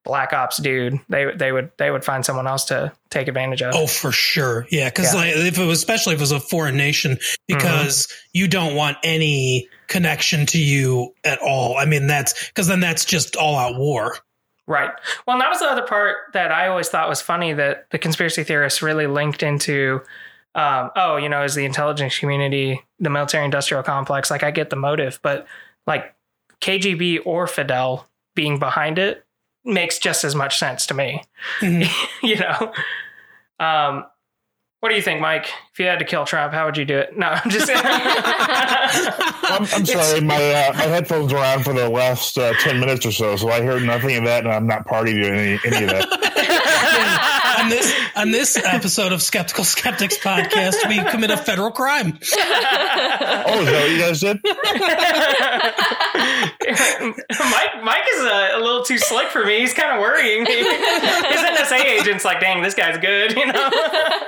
black 0.07 0.33
ops 0.33 0.57
dude. 0.57 0.99
They 1.09 1.31
they 1.35 1.51
would 1.51 1.69
they 1.77 1.91
would 1.91 2.03
find 2.03 2.25
someone 2.25 2.47
else 2.47 2.65
to 2.65 2.93
take 3.09 3.27
advantage 3.27 3.61
of. 3.61 3.75
Oh, 3.75 3.85
for 3.85 4.11
sure. 4.11 4.65
Yeah. 4.71 4.89
Cause 4.89 5.13
Yeah. 5.13 5.19
like 5.19 5.35
if 5.35 5.59
it 5.59 5.65
was, 5.65 5.77
especially 5.77 6.13
if 6.15 6.19
it 6.19 6.23
was 6.23 6.31
a 6.31 6.39
foreign 6.39 6.77
nation, 6.77 7.19
because 7.47 8.07
you 8.33 8.47
don't 8.47 8.75
want 8.75 8.97
any 9.03 9.67
connection 9.87 10.45
to 10.47 10.57
you 10.57 11.13
at 11.23 11.39
all. 11.39 11.77
I 11.77 11.85
mean, 11.85 12.07
that's 12.07 12.47
because 12.47 12.67
then 12.67 12.79
that's 12.79 13.05
just 13.05 13.35
all 13.35 13.55
out 13.55 13.77
war. 13.77 14.17
Right. 14.65 14.89
Well, 15.25 15.35
and 15.35 15.41
that 15.41 15.49
was 15.49 15.59
the 15.59 15.67
other 15.67 15.85
part 15.85 16.17
that 16.33 16.51
I 16.51 16.67
always 16.67 16.89
thought 16.89 17.07
was 17.07 17.21
funny 17.21 17.53
that 17.53 17.89
the 17.91 17.97
conspiracy 17.97 18.43
theorists 18.43 18.81
really 18.81 19.07
linked 19.07 19.43
into. 19.43 20.01
Um, 20.55 20.89
oh, 20.95 21.17
you 21.17 21.29
know, 21.29 21.43
is 21.43 21.53
the 21.53 21.65
intelligence 21.65 22.17
community, 22.17 22.81
the 22.99 23.11
military 23.11 23.45
industrial 23.45 23.83
complex. 23.83 24.31
Like, 24.31 24.41
I 24.41 24.49
get 24.49 24.71
the 24.71 24.75
motive, 24.75 25.19
but 25.21 25.45
like 25.85 26.15
KGB 26.61 27.19
or 27.25 27.45
Fidel 27.45 28.09
being 28.35 28.57
behind 28.57 28.97
it 28.97 29.23
makes 29.67 29.99
just 29.99 30.23
as 30.23 30.33
much 30.35 30.57
sense 30.57 30.85
to 30.87 30.93
me. 30.93 31.23
Mhm. 31.59 31.87
you 32.23 32.37
know. 32.39 32.73
Um, 33.59 34.05
what 34.79 34.89
do 34.89 34.95
you 34.95 35.01
think, 35.01 35.19
Mike? 35.21 35.47
If 35.73 35.79
you 35.79 35.87
had 35.87 35.97
to 35.99 36.05
kill 36.05 36.25
Trump, 36.25 36.53
how 36.53 36.65
would 36.65 36.77
you 36.77 36.85
do 36.85 36.97
it? 36.99 37.17
No, 37.17 37.27
I'm 37.27 37.49
just. 37.49 37.69
I'm, 37.73 39.63
I'm 39.73 39.85
sorry, 39.85 40.21
my 40.21 40.35
uh, 40.35 40.73
my 40.73 40.83
headphones 40.83 41.33
were 41.33 41.39
on 41.39 41.63
for 41.63 41.73
the 41.73 41.89
last 41.89 42.37
uh, 42.37 42.53
ten 42.59 42.79
minutes 42.79 43.03
or 43.05 43.11
so, 43.11 43.35
so 43.35 43.49
I 43.49 43.61
heard 43.61 43.81
nothing 43.83 44.15
of 44.17 44.25
that, 44.25 44.43
and 44.45 44.53
I'm 44.53 44.67
not 44.67 44.85
party 44.85 45.13
to 45.19 45.27
any, 45.27 45.59
any 45.65 45.83
of 45.85 45.89
that. 45.89 47.23
on 47.57 47.69
this 47.69 47.93
on 48.15 48.31
this 48.31 48.57
episode 48.57 49.11
of 49.11 49.21
Skeptical 49.21 49.63
Skeptics 49.63 50.17
podcast, 50.17 50.75
we 50.87 51.03
commit 51.09 51.31
a 51.31 51.37
federal 51.37 51.71
crime. 51.71 52.17
Oh, 52.19 53.59
is 53.61 53.67
that 53.67 53.81
what 53.81 53.91
you 53.91 53.99
guys 53.99 54.19
did? 54.19 54.39
Mike, 57.51 57.83
Mike 57.83 58.03
is 58.13 58.23
a, 58.23 58.57
a 58.57 58.59
little 58.59 58.83
too 58.83 58.97
slick 58.97 59.27
for 59.29 59.45
me. 59.45 59.59
He's 59.59 59.73
kind 59.73 59.93
of 59.93 60.01
worrying 60.01 60.43
me. 60.43 60.55
His 60.55 61.41
NSA 61.41 61.83
agent's 61.83 62.25
like, 62.25 62.39
"Dang, 62.39 62.61
this 62.61 62.73
guy's 62.73 62.97
good," 62.97 63.35
you 63.35 63.45
know. 63.45 63.69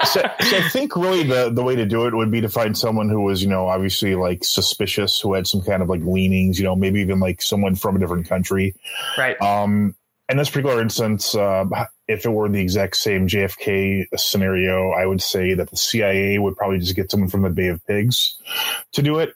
So, 0.05 0.21
so 0.21 0.57
I 0.57 0.69
think 0.71 0.95
really 0.95 1.23
the 1.23 1.49
the 1.49 1.63
way 1.63 1.75
to 1.75 1.85
do 1.85 2.07
it 2.07 2.15
would 2.15 2.31
be 2.31 2.41
to 2.41 2.49
find 2.49 2.77
someone 2.77 3.09
who 3.09 3.21
was, 3.21 3.43
you 3.43 3.49
know, 3.49 3.67
obviously 3.67 4.15
like 4.15 4.43
suspicious, 4.43 5.19
who 5.19 5.33
had 5.33 5.47
some 5.47 5.61
kind 5.61 5.81
of 5.81 5.89
like 5.89 6.01
leanings, 6.01 6.57
you 6.57 6.65
know, 6.65 6.75
maybe 6.75 7.01
even 7.01 7.19
like 7.19 7.41
someone 7.41 7.75
from 7.75 7.95
a 7.95 7.99
different 7.99 8.27
country. 8.27 8.75
right. 9.17 9.39
Um, 9.41 9.95
in 10.29 10.37
this 10.37 10.49
particular 10.49 10.81
instance, 10.81 11.35
uh, 11.35 11.65
if 12.07 12.25
it 12.25 12.29
were 12.29 12.49
the 12.49 12.61
exact 12.61 12.97
same 12.97 13.27
JFK 13.27 14.05
scenario, 14.15 14.91
I 14.91 15.05
would 15.05 15.21
say 15.21 15.53
that 15.55 15.69
the 15.69 15.77
CIA 15.77 16.37
would 16.37 16.55
probably 16.55 16.79
just 16.79 16.95
get 16.95 17.09
someone 17.09 17.29
from 17.29 17.41
the 17.41 17.49
Bay 17.49 17.67
of 17.67 17.85
Pigs 17.87 18.37
to 18.93 19.01
do 19.01 19.19
it. 19.19 19.33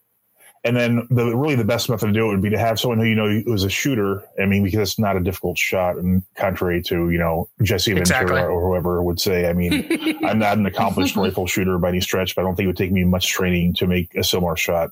And 0.65 0.77
then 0.77 1.05
the 1.09 1.35
really 1.35 1.55
the 1.55 1.65
best 1.65 1.89
method 1.89 2.07
to 2.07 2.13
do 2.13 2.25
it 2.25 2.29
would 2.29 2.41
be 2.41 2.51
to 2.51 2.57
have 2.57 2.79
someone 2.79 2.97
who 2.97 3.05
you 3.05 3.15
know 3.15 3.41
was 3.47 3.65
a 3.65 3.69
shooter. 3.69 4.23
I 4.41 4.45
mean, 4.45 4.63
because 4.63 4.79
it's 4.79 4.99
not 4.99 5.17
a 5.17 5.19
difficult 5.19 5.57
shot, 5.57 5.97
and 5.97 6.23
contrary 6.37 6.81
to 6.83 7.09
you 7.09 7.17
know 7.17 7.49
Jesse 7.61 7.91
Ventura 7.91 8.21
Exactly. 8.21 8.39
or 8.39 8.69
whoever 8.69 9.03
would 9.03 9.19
say, 9.19 9.49
I 9.49 9.51
mean, 9.51 9.85
I'm 10.23 10.39
not 10.39 10.57
an 10.57 10.65
accomplished 10.65 11.17
rifle 11.17 11.47
shooter 11.47 11.77
by 11.79 11.89
any 11.89 11.99
stretch, 11.99 12.33
but 12.33 12.43
I 12.43 12.45
don't 12.45 12.55
think 12.55 12.65
it 12.65 12.67
would 12.67 12.77
take 12.77 12.93
me 12.93 13.03
much 13.03 13.27
training 13.27 13.73
to 13.75 13.87
make 13.87 14.15
a 14.15 14.23
similar 14.23 14.55
shot. 14.55 14.91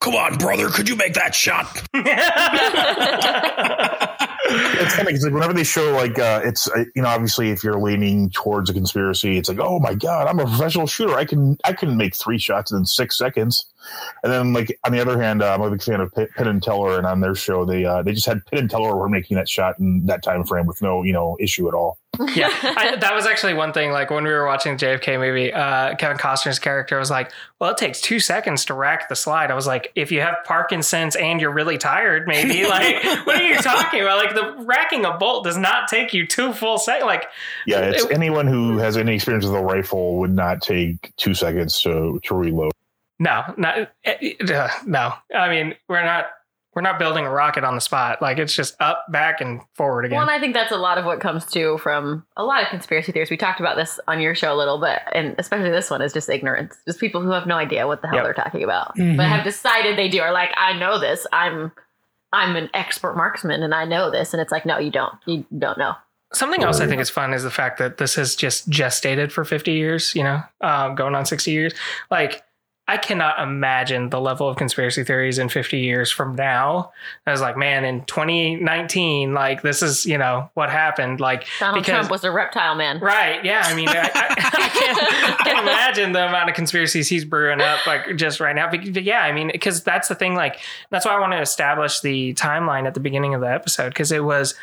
Come 0.00 0.16
on, 0.16 0.38
brother, 0.38 0.70
could 0.70 0.88
you 0.88 0.96
make 0.96 1.14
that 1.14 1.36
shot? 1.36 1.66
it's 4.48 4.94
funny 4.94 5.08
because 5.08 5.24
like 5.24 5.34
whenever 5.34 5.52
they 5.52 5.64
show 5.64 5.92
like 5.92 6.18
uh, 6.18 6.40
it's 6.44 6.68
uh, 6.70 6.84
you 6.94 7.02
know 7.02 7.08
obviously 7.08 7.50
if 7.50 7.64
you're 7.64 7.80
leaning 7.80 8.30
towards 8.30 8.70
a 8.70 8.72
conspiracy 8.72 9.38
it's 9.38 9.48
like 9.48 9.58
oh 9.60 9.78
my 9.78 9.94
god 9.94 10.26
i'm 10.28 10.38
a 10.38 10.44
professional 10.44 10.86
shooter. 10.86 11.14
I 11.14 11.24
can 11.24 11.58
i 11.64 11.72
can 11.72 11.96
make 11.96 12.14
three 12.14 12.38
shots 12.38 12.72
in 12.72 12.84
six 12.84 13.18
seconds 13.18 13.66
and 14.22 14.32
then 14.32 14.52
like 14.52 14.78
on 14.84 14.92
the 14.92 15.00
other 15.00 15.20
hand 15.20 15.42
uh, 15.42 15.52
i'm 15.52 15.62
a 15.62 15.70
big 15.70 15.82
fan 15.82 16.00
of 16.00 16.12
Penn, 16.12 16.28
Penn 16.36 16.48
and 16.48 16.62
teller 16.62 16.98
and 16.98 17.06
on 17.06 17.20
their 17.20 17.34
show 17.34 17.64
they 17.64 17.84
uh, 17.84 18.02
they 18.02 18.12
just 18.12 18.26
had 18.26 18.44
Penn 18.46 18.60
and 18.60 18.70
teller 18.70 18.96
were 18.96 19.08
making 19.08 19.36
that 19.36 19.48
shot 19.48 19.78
in 19.78 20.06
that 20.06 20.22
time 20.22 20.44
frame 20.44 20.66
with 20.66 20.82
no 20.82 21.02
you 21.02 21.12
know 21.12 21.36
issue 21.40 21.68
at 21.68 21.74
all 21.74 21.98
yeah, 22.34 22.50
I, 22.62 22.96
that 23.00 23.14
was 23.14 23.26
actually 23.26 23.54
one 23.54 23.72
thing. 23.72 23.92
Like 23.92 24.10
when 24.10 24.24
we 24.24 24.30
were 24.30 24.46
watching 24.46 24.76
the 24.76 24.84
JFK 24.86 25.18
movie, 25.18 25.52
uh, 25.52 25.94
Kevin 25.96 26.16
Costner's 26.16 26.58
character 26.58 26.98
was 26.98 27.10
like, 27.10 27.32
"Well, 27.60 27.70
it 27.70 27.76
takes 27.76 28.00
two 28.00 28.20
seconds 28.20 28.64
to 28.66 28.74
rack 28.74 29.08
the 29.08 29.16
slide." 29.16 29.50
I 29.50 29.54
was 29.54 29.66
like, 29.66 29.92
"If 29.94 30.10
you 30.10 30.20
have 30.20 30.36
Parkinson's 30.44 31.16
and 31.16 31.40
you're 31.40 31.52
really 31.52 31.78
tired, 31.78 32.26
maybe 32.26 32.64
like, 32.68 33.02
what 33.26 33.36
are 33.36 33.42
you 33.42 33.56
talking 33.58 34.00
about? 34.00 34.18
Like 34.18 34.34
the 34.34 34.64
racking 34.64 35.04
a 35.04 35.16
bolt 35.16 35.44
does 35.44 35.56
not 35.56 35.88
take 35.88 36.12
you 36.12 36.26
two 36.26 36.52
full 36.52 36.78
seconds. 36.78 37.06
Like, 37.06 37.26
yeah 37.66 37.80
it's 37.80 38.04
It- 38.04 38.12
anyone 38.12 38.46
who 38.46 38.78
has 38.78 38.96
any 38.96 39.14
experience 39.14 39.44
with 39.44 39.54
a 39.54 39.62
rifle 39.62 40.16
would 40.18 40.34
not 40.34 40.62
take 40.62 41.12
two 41.16 41.34
seconds 41.34 41.80
to 41.82 42.20
to 42.24 42.34
reload 42.34 42.72
no, 43.18 43.42
not 43.56 43.78
uh, 44.06 44.68
no. 44.86 45.12
I 45.34 45.48
mean, 45.48 45.74
we're 45.88 46.04
not 46.04 46.26
we're 46.74 46.82
not 46.82 46.98
building 46.98 47.24
a 47.24 47.30
rocket 47.30 47.64
on 47.64 47.74
the 47.74 47.80
spot. 47.80 48.20
Like 48.20 48.36
it's 48.38 48.54
just 48.54 48.76
up, 48.80 49.06
back, 49.10 49.40
and 49.40 49.62
forward 49.74 50.04
again. 50.04 50.16
Well, 50.18 50.28
and 50.28 50.30
I 50.30 50.38
think 50.38 50.52
that's 50.52 50.72
a 50.72 50.76
lot 50.76 50.98
of 50.98 51.06
what 51.06 51.20
comes 51.20 51.46
to 51.52 51.78
from 51.78 52.26
a 52.36 52.44
lot 52.44 52.62
of 52.62 52.68
conspiracy 52.68 53.12
theories. 53.12 53.30
We 53.30 53.38
talked 53.38 53.60
about 53.60 53.76
this 53.76 53.98
on 54.06 54.20
your 54.20 54.34
show 54.34 54.54
a 54.54 54.58
little 54.58 54.78
bit, 54.78 55.00
and 55.12 55.34
especially 55.38 55.70
this 55.70 55.88
one 55.90 56.02
is 56.02 56.12
just 56.12 56.28
ignorance. 56.28 56.76
Just 56.86 57.00
people 57.00 57.22
who 57.22 57.30
have 57.30 57.46
no 57.46 57.56
idea 57.56 57.86
what 57.86 58.02
the 58.02 58.08
hell 58.08 58.16
Yep. 58.16 58.24
they're 58.24 58.34
talking 58.44 58.62
about, 58.62 58.94
Mhm. 58.96 59.16
but 59.16 59.26
have 59.26 59.42
decided 59.44 59.96
they 59.96 60.08
do. 60.08 60.20
Are 60.20 60.32
like, 60.32 60.50
I 60.56 60.74
know 60.78 60.98
this. 60.98 61.26
I'm 61.32 61.72
I'm 62.32 62.56
an 62.56 62.68
expert 62.74 63.16
marksman, 63.16 63.62
and 63.62 63.72
I 63.74 63.84
know 63.86 64.10
this. 64.10 64.34
And 64.34 64.42
it's 64.42 64.52
like, 64.52 64.66
no, 64.66 64.78
you 64.78 64.90
don't. 64.90 65.14
You 65.24 65.46
don't 65.56 65.78
know. 65.78 65.94
Something 66.34 66.62
else 66.62 66.80
I 66.80 66.86
think 66.88 67.00
is 67.00 67.08
fun 67.08 67.32
is 67.32 67.44
the 67.44 67.50
fact 67.52 67.78
that 67.78 67.96
this 67.96 68.16
has 68.16 68.34
just 68.34 68.68
gestated 68.68 69.32
for 69.32 69.44
50 69.44 69.72
years, 69.72 70.14
you 70.14 70.24
know, 70.24 70.42
um, 70.60 70.96
going 70.96 71.14
on 71.14 71.24
60 71.24 71.52
years. 71.52 71.72
Like, 72.10 72.42
I 72.88 72.98
cannot 72.98 73.40
imagine 73.40 74.10
the 74.10 74.20
level 74.20 74.48
of 74.48 74.56
conspiracy 74.56 75.02
theories 75.02 75.38
in 75.38 75.48
50 75.48 75.78
years 75.78 76.12
from 76.12 76.36
now. 76.36 76.92
I 77.26 77.32
was 77.32 77.40
like, 77.40 77.56
man, 77.56 77.84
in 77.84 78.04
2019, 78.04 79.34
like 79.34 79.62
this 79.62 79.82
is, 79.82 80.06
you 80.06 80.16
know, 80.18 80.50
what 80.54 80.70
happened. 80.70 81.18
Like 81.18 81.46
Donald 81.58 81.82
because- 81.82 81.92
Trump 81.92 82.10
was 82.12 82.22
a 82.22 82.30
reptile 82.30 82.76
man. 82.76 83.00
Right. 83.00 83.44
Yeah. 83.44 83.62
I 83.64 83.74
mean, 83.74 83.88
I, 83.88 83.92
I, 83.92 84.02
I, 84.54 84.68
can't, 84.68 84.98
I 85.02 85.42
can't 85.42 85.58
imagine 85.58 86.12
the 86.12 86.28
amount 86.28 86.48
of 86.48 86.54
conspiracies 86.54 87.08
he's 87.08 87.24
brewing 87.24 87.60
up, 87.60 87.84
like 87.88 88.16
just 88.16 88.38
right 88.38 88.54
now. 88.54 88.70
But, 88.70 88.92
but 88.92 89.02
yeah, 89.02 89.20
I 89.20 89.32
mean, 89.32 89.50
because 89.52 89.82
that's 89.82 90.06
the 90.06 90.14
thing. 90.14 90.36
Like, 90.36 90.60
that's 90.90 91.04
why 91.04 91.16
I 91.16 91.18
want 91.18 91.32
to 91.32 91.40
establish 91.40 92.00
the 92.00 92.34
timeline 92.34 92.86
at 92.86 92.94
the 92.94 93.00
beginning 93.00 93.34
of 93.34 93.40
the 93.40 93.50
episode, 93.50 93.88
because 93.88 94.12
it 94.12 94.22
was 94.22 94.54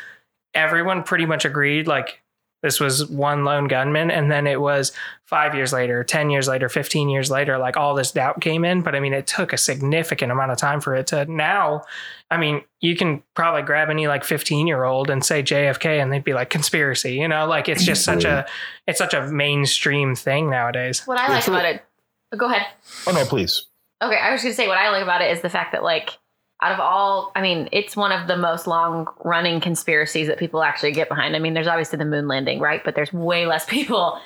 everyone 0.54 1.02
pretty 1.02 1.26
much 1.26 1.44
agreed, 1.44 1.86
like, 1.86 2.22
this 2.64 2.80
was 2.80 3.06
one 3.10 3.44
lone 3.44 3.68
gunman. 3.68 4.10
And 4.10 4.32
then 4.32 4.46
it 4.46 4.58
was 4.58 4.90
five 5.26 5.54
years 5.54 5.70
later, 5.70 6.02
10 6.02 6.30
years 6.30 6.48
later, 6.48 6.70
15 6.70 7.10
years 7.10 7.30
later, 7.30 7.58
like 7.58 7.76
all 7.76 7.94
this 7.94 8.10
doubt 8.10 8.40
came 8.40 8.64
in. 8.64 8.80
But 8.80 8.94
I 8.94 9.00
mean, 9.00 9.12
it 9.12 9.26
took 9.26 9.52
a 9.52 9.58
significant 9.58 10.32
amount 10.32 10.50
of 10.50 10.56
time 10.56 10.80
for 10.80 10.94
it 10.94 11.08
to 11.08 11.26
now. 11.26 11.82
I 12.30 12.38
mean, 12.38 12.62
you 12.80 12.96
can 12.96 13.22
probably 13.34 13.60
grab 13.60 13.90
any 13.90 14.08
like 14.08 14.24
15 14.24 14.66
year 14.66 14.84
old 14.84 15.10
and 15.10 15.22
say 15.22 15.42
JFK 15.42 16.02
and 16.02 16.10
they'd 16.10 16.24
be 16.24 16.32
like 16.32 16.48
conspiracy, 16.48 17.16
you 17.16 17.28
know, 17.28 17.46
like 17.46 17.68
it's 17.68 17.84
just 17.84 18.02
such 18.02 18.24
a, 18.24 18.46
it's 18.86 18.98
such 18.98 19.12
a 19.12 19.26
mainstream 19.26 20.14
thing 20.14 20.48
nowadays. 20.48 21.02
What 21.06 21.20
I 21.20 21.28
like 21.28 21.46
about 21.46 21.66
it, 21.66 21.84
oh, 22.32 22.38
go 22.38 22.46
ahead. 22.46 22.66
Oh 23.06 23.12
no, 23.12 23.26
please. 23.26 23.66
Okay, 24.02 24.16
I 24.16 24.32
was 24.32 24.40
going 24.40 24.52
to 24.52 24.56
say 24.56 24.68
what 24.68 24.78
I 24.78 24.90
like 24.90 25.02
about 25.02 25.20
it 25.20 25.30
is 25.32 25.42
the 25.42 25.50
fact 25.50 25.72
that 25.72 25.82
like 25.82 26.18
out 26.64 26.72
of 26.72 26.80
all, 26.80 27.30
I 27.36 27.42
mean, 27.42 27.68
it's 27.72 27.94
one 27.96 28.10
of 28.10 28.26
the 28.26 28.36
most 28.36 28.66
long 28.66 29.06
running 29.22 29.60
conspiracies 29.60 30.28
that 30.28 30.38
people 30.38 30.62
actually 30.62 30.92
get 30.92 31.08
behind. 31.08 31.36
I 31.36 31.38
mean, 31.38 31.52
there's 31.54 31.66
obviously 31.68 31.98
the 31.98 32.04
moon 32.06 32.26
landing, 32.26 32.58
right? 32.58 32.82
But 32.82 32.94
there's 32.94 33.12
way 33.12 33.44
less 33.46 33.64
people, 33.66 34.18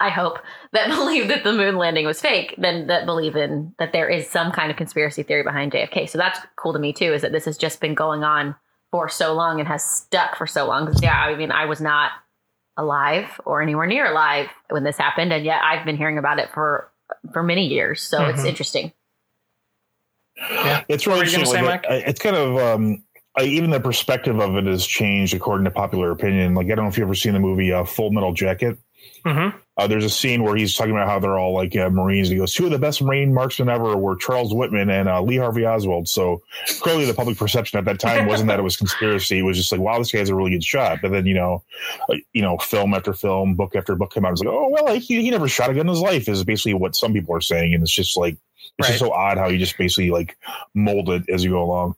I 0.00 0.08
hope, 0.08 0.38
that 0.72 0.88
believe 0.96 1.28
that 1.28 1.44
the 1.44 1.52
moon 1.52 1.76
landing 1.76 2.06
was 2.06 2.20
fake 2.20 2.54
than 2.56 2.86
that 2.86 3.04
believe 3.04 3.36
in 3.36 3.74
that 3.78 3.92
there 3.92 4.08
is 4.08 4.28
some 4.28 4.52
kind 4.52 4.70
of 4.70 4.76
conspiracy 4.78 5.22
theory 5.22 5.42
behind 5.42 5.72
JFK. 5.72 6.08
So 6.08 6.16
that's 6.18 6.38
cool 6.56 6.72
to 6.72 6.78
me 6.78 6.92
too. 6.94 7.12
Is 7.12 7.20
that 7.22 7.32
this 7.32 7.44
has 7.44 7.58
just 7.58 7.80
been 7.80 7.94
going 7.94 8.24
on 8.24 8.54
for 8.90 9.08
so 9.08 9.34
long 9.34 9.58
and 9.60 9.68
has 9.68 9.84
stuck 9.84 10.36
for 10.36 10.46
so 10.46 10.66
long? 10.66 10.86
'Cause, 10.86 11.02
yeah, 11.02 11.16
I 11.18 11.34
mean, 11.36 11.50
I 11.52 11.66
was 11.66 11.80
not 11.80 12.12
alive 12.78 13.38
or 13.44 13.60
anywhere 13.60 13.86
near 13.86 14.06
alive 14.10 14.48
when 14.70 14.82
this 14.82 14.96
happened, 14.96 15.32
and 15.32 15.44
yet 15.44 15.60
I've 15.62 15.84
been 15.84 15.96
hearing 15.96 16.16
about 16.18 16.38
it 16.38 16.48
for 16.54 16.88
for 17.34 17.42
many 17.42 17.66
years. 17.66 18.02
So 18.02 18.24
it's 18.24 18.40
Mhm. 18.40 18.48
Interesting. 20.36 20.84
It's 20.88 21.06
really 21.06 21.18
were 21.20 21.24
you 21.24 21.32
gonna 21.32 21.44
interesting. 21.44 21.64
say, 21.64 21.66
like, 21.66 21.84
it's 22.08 22.20
kind 22.20 22.36
of 22.36 22.56
um, 22.56 23.02
I, 23.36 23.44
even 23.44 23.70
the 23.70 23.80
perspective 23.80 24.38
of 24.40 24.56
it 24.56 24.66
has 24.66 24.86
changed 24.86 25.34
according 25.34 25.64
to 25.64 25.70
popular 25.70 26.10
opinion. 26.10 26.54
Like 26.54 26.66
I 26.66 26.74
don't 26.74 26.84
know 26.84 26.90
if 26.90 26.98
you've 26.98 27.06
ever 27.06 27.14
seen 27.14 27.32
the 27.32 27.40
movie 27.40 27.72
uh, 27.72 27.84
Full 27.84 28.10
Metal 28.10 28.32
Jacket. 28.32 28.78
hmm 29.24 29.48
Uh, 29.76 29.86
there's 29.86 30.04
a 30.04 30.10
scene 30.10 30.42
where 30.42 30.54
he's 30.54 30.74
talking 30.74 30.92
about 30.92 31.08
how 31.08 31.18
they're 31.18 31.38
all 31.38 31.54
like 31.54 31.74
uh, 31.74 31.88
Marines. 31.88 32.28
He 32.28 32.36
goes, 32.36 32.52
two 32.52 32.66
of 32.66 32.72
the 32.72 32.78
best 32.78 33.00
Marine 33.00 33.32
marksmen 33.32 33.70
ever 33.70 33.96
were 33.96 34.16
Charles 34.16 34.52
Whitman 34.52 34.90
and 34.90 35.08
uh, 35.08 35.22
Lee 35.22 35.38
Harvey 35.38 35.64
Oswald. 35.64 36.08
So 36.08 36.42
clearly, 36.80 37.06
the 37.06 37.14
public 37.14 37.38
perception 37.38 37.78
at 37.78 37.86
that 37.86 37.98
time 37.98 38.26
wasn't 38.26 38.48
that 38.48 38.58
it 38.58 38.62
was 38.62 38.76
conspiracy. 38.76 39.38
It 39.38 39.42
was 39.42 39.56
just 39.56 39.72
like, 39.72 39.80
wow, 39.80 39.98
this 39.98 40.12
guy's 40.12 40.28
a 40.28 40.34
really 40.34 40.50
good 40.50 40.62
shot. 40.62 40.98
But 41.00 41.12
then, 41.12 41.24
you 41.24 41.34
know, 41.34 41.62
uh, 42.10 42.16
you 42.34 42.42
know, 42.42 42.58
film 42.58 42.92
after 42.92 43.14
film, 43.14 43.54
book 43.54 43.74
after 43.74 43.94
book 43.94 44.12
came 44.12 44.26
out. 44.26 44.32
It's 44.32 44.42
like, 44.42 44.52
oh 44.52 44.68
well, 44.68 44.94
he, 44.94 45.22
he 45.22 45.30
never 45.30 45.48
shot 45.48 45.70
a 45.70 45.74
gun 45.74 45.86
in 45.86 45.88
his 45.88 46.00
life. 46.00 46.28
Is 46.28 46.44
basically 46.44 46.74
what 46.74 46.94
some 46.94 47.14
people 47.14 47.34
are 47.34 47.40
saying, 47.40 47.72
and 47.72 47.82
it's 47.82 47.92
just 47.94 48.16
like 48.16 48.36
it's 48.78 48.88
just 48.88 49.00
so 49.00 49.12
odd 49.12 49.38
how 49.38 49.48
you 49.48 49.58
just 49.58 49.76
basically 49.78 50.10
like 50.10 50.36
mold 50.74 51.08
it 51.10 51.24
as 51.28 51.44
you 51.44 51.50
go 51.50 51.62
along. 51.62 51.94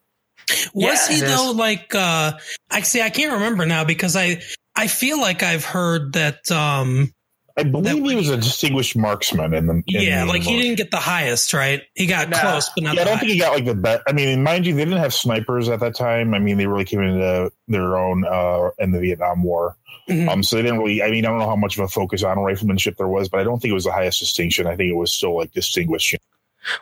Was 0.74 1.08
Yeah, 1.10 1.14
he 1.16 1.20
though 1.22 1.52
like 1.52 1.94
uh 1.94 2.32
I 2.70 2.80
see 2.82 3.00
I 3.00 3.10
can't 3.10 3.32
remember 3.34 3.64
now 3.66 3.84
because 3.84 4.16
I 4.16 4.42
I 4.76 4.88
feel 4.88 5.18
like 5.20 5.42
I've 5.42 5.64
heard 5.64 6.12
that 6.14 6.50
um 6.50 7.12
I 7.56 7.62
believe 7.62 8.02
That- 8.02 8.10
he 8.10 8.16
was 8.16 8.28
a 8.30 8.36
distinguished 8.36 8.96
marksman 8.96 9.54
in 9.54 9.66
the 9.66 9.74
in 9.74 9.82
yeah, 9.86 10.24
the 10.24 10.26
like 10.26 10.42
he 10.42 10.60
didn't 10.60 10.76
get 10.76 10.90
the 10.90 10.96
highest, 10.98 11.54
right? 11.54 11.82
He 11.94 12.06
got 12.06 12.28
No. 12.28 12.36
close, 12.38 12.68
but 12.74 12.82
not 12.82 12.96
Yeah, 12.96 13.02
I 13.02 13.04
don't 13.04 13.18
think 13.20 13.30
he 13.30 13.38
got 13.38 13.54
like 13.54 13.64
the 13.64 13.76
best. 13.76 14.02
I 14.08 14.12
mean, 14.12 14.42
mind 14.42 14.66
you, 14.66 14.74
they 14.74 14.84
didn't 14.84 14.98
have 14.98 15.14
snipers 15.14 15.68
at 15.68 15.78
that 15.78 15.94
time. 15.94 16.34
I 16.34 16.40
mean, 16.40 16.58
they 16.58 16.66
really 16.66 16.84
came 16.84 17.00
into 17.00 17.52
their 17.68 17.96
own 17.96 18.24
uh, 18.26 18.70
in 18.80 18.90
the 18.90 18.98
Vietnam 18.98 19.44
War. 19.44 19.76
Mhm. 20.10 20.28
Um, 20.28 20.42
so 20.42 20.56
they 20.56 20.62
didn't 20.62 20.78
really. 20.80 21.00
I 21.02 21.10
mean, 21.10 21.24
I 21.24 21.28
don't 21.28 21.38
know 21.38 21.46
how 21.46 21.54
much 21.56 21.78
of 21.78 21.84
a 21.84 21.88
focus 21.88 22.24
on 22.24 22.36
riflemanship 22.38 22.96
there 22.96 23.06
was, 23.08 23.28
but 23.28 23.38
I 23.38 23.44
don't 23.44 23.60
think 23.62 23.70
it 23.70 23.74
was 23.74 23.84
the 23.84 23.92
highest 23.92 24.18
distinction. 24.18 24.66
I 24.66 24.74
think 24.76 24.90
it 24.90 24.96
was 24.96 25.12
still 25.12 25.36
like 25.36 25.52
distinguished. 25.52 26.16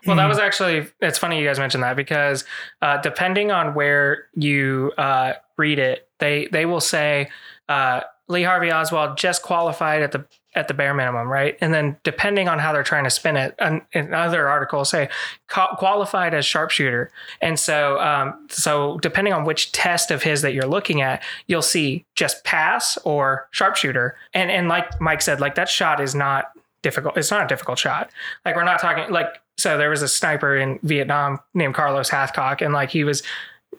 Well, 0.07 0.17
that 0.17 0.25
Mhm. 0.25 0.29
was 0.29 0.39
actually, 0.39 0.87
it's 1.01 1.19
funny 1.19 1.41
you 1.41 1.47
guys 1.47 1.59
mentioned 1.59 1.83
that 1.83 1.97
because 1.97 2.45
uh, 2.81 2.99
depending 2.99 3.51
on 3.51 3.75
where 3.75 4.27
you 4.35 4.93
uh, 4.99 5.35
read 5.57 5.79
it, 5.79 6.09
they, 6.19 6.47
they 6.53 6.67
will 6.67 6.81
say 6.81 7.29
uh, 7.69 8.01
Lee 8.29 8.43
Harvey 8.45 8.71
Oswald 8.73 9.17
just 9.19 9.43
qualified 9.43 10.03
at 10.03 10.13
the 10.13 10.25
at 10.55 10.69
the 10.69 10.75
bare 10.75 10.93
minimum, 10.93 11.29
right? 11.29 11.57
And 11.63 11.73
then 11.73 11.97
depending 12.05 12.47
on 12.47 12.59
how 12.59 12.75
they're 12.75 12.83
trying 12.83 13.05
to 13.05 13.11
spin 13.11 13.39
it, 13.39 13.55
an, 13.59 13.81
another 13.95 14.49
article 14.51 14.85
say 14.85 15.09
qualified 15.49 16.35
as 16.35 16.45
sharpshooter. 16.45 17.11
And 17.41 17.59
so, 17.59 17.99
um, 18.01 18.47
so 18.51 18.99
depending 18.99 19.33
on 19.33 19.45
which 19.45 19.73
test 19.73 20.11
of 20.11 20.23
his 20.23 20.43
that 20.43 20.53
you're 20.53 20.67
looking 20.67 21.01
at, 21.03 21.23
you'll 21.47 21.63
see 21.63 22.05
just 22.15 22.45
pass 22.45 22.99
or 23.05 23.49
sharpshooter. 23.51 24.17
And 24.35 24.51
and 24.51 24.69
like 24.69 25.01
Mike 25.01 25.23
said, 25.23 25.41
like 25.41 25.55
that 25.55 25.69
shot 25.69 26.01
is 26.01 26.15
not 26.15 26.51
difficult. 26.83 27.17
It's 27.17 27.31
not 27.31 27.45
a 27.45 27.49
difficult 27.49 27.79
shot. 27.79 28.11
Like 28.45 28.57
we're 28.57 28.65
not 28.65 28.81
talking 28.81 29.11
like 29.13 29.41
so 29.59 29.77
there 29.79 29.91
was 29.91 30.03
a 30.03 30.09
sniper 30.09 30.57
in 30.57 30.79
Vietnam 30.83 31.39
named 31.55 31.75
Carlos 31.75 32.11
Hathcock, 32.11 32.63
and 32.65 32.73
like 32.75 32.91
he 32.91 33.05
was 33.05 33.23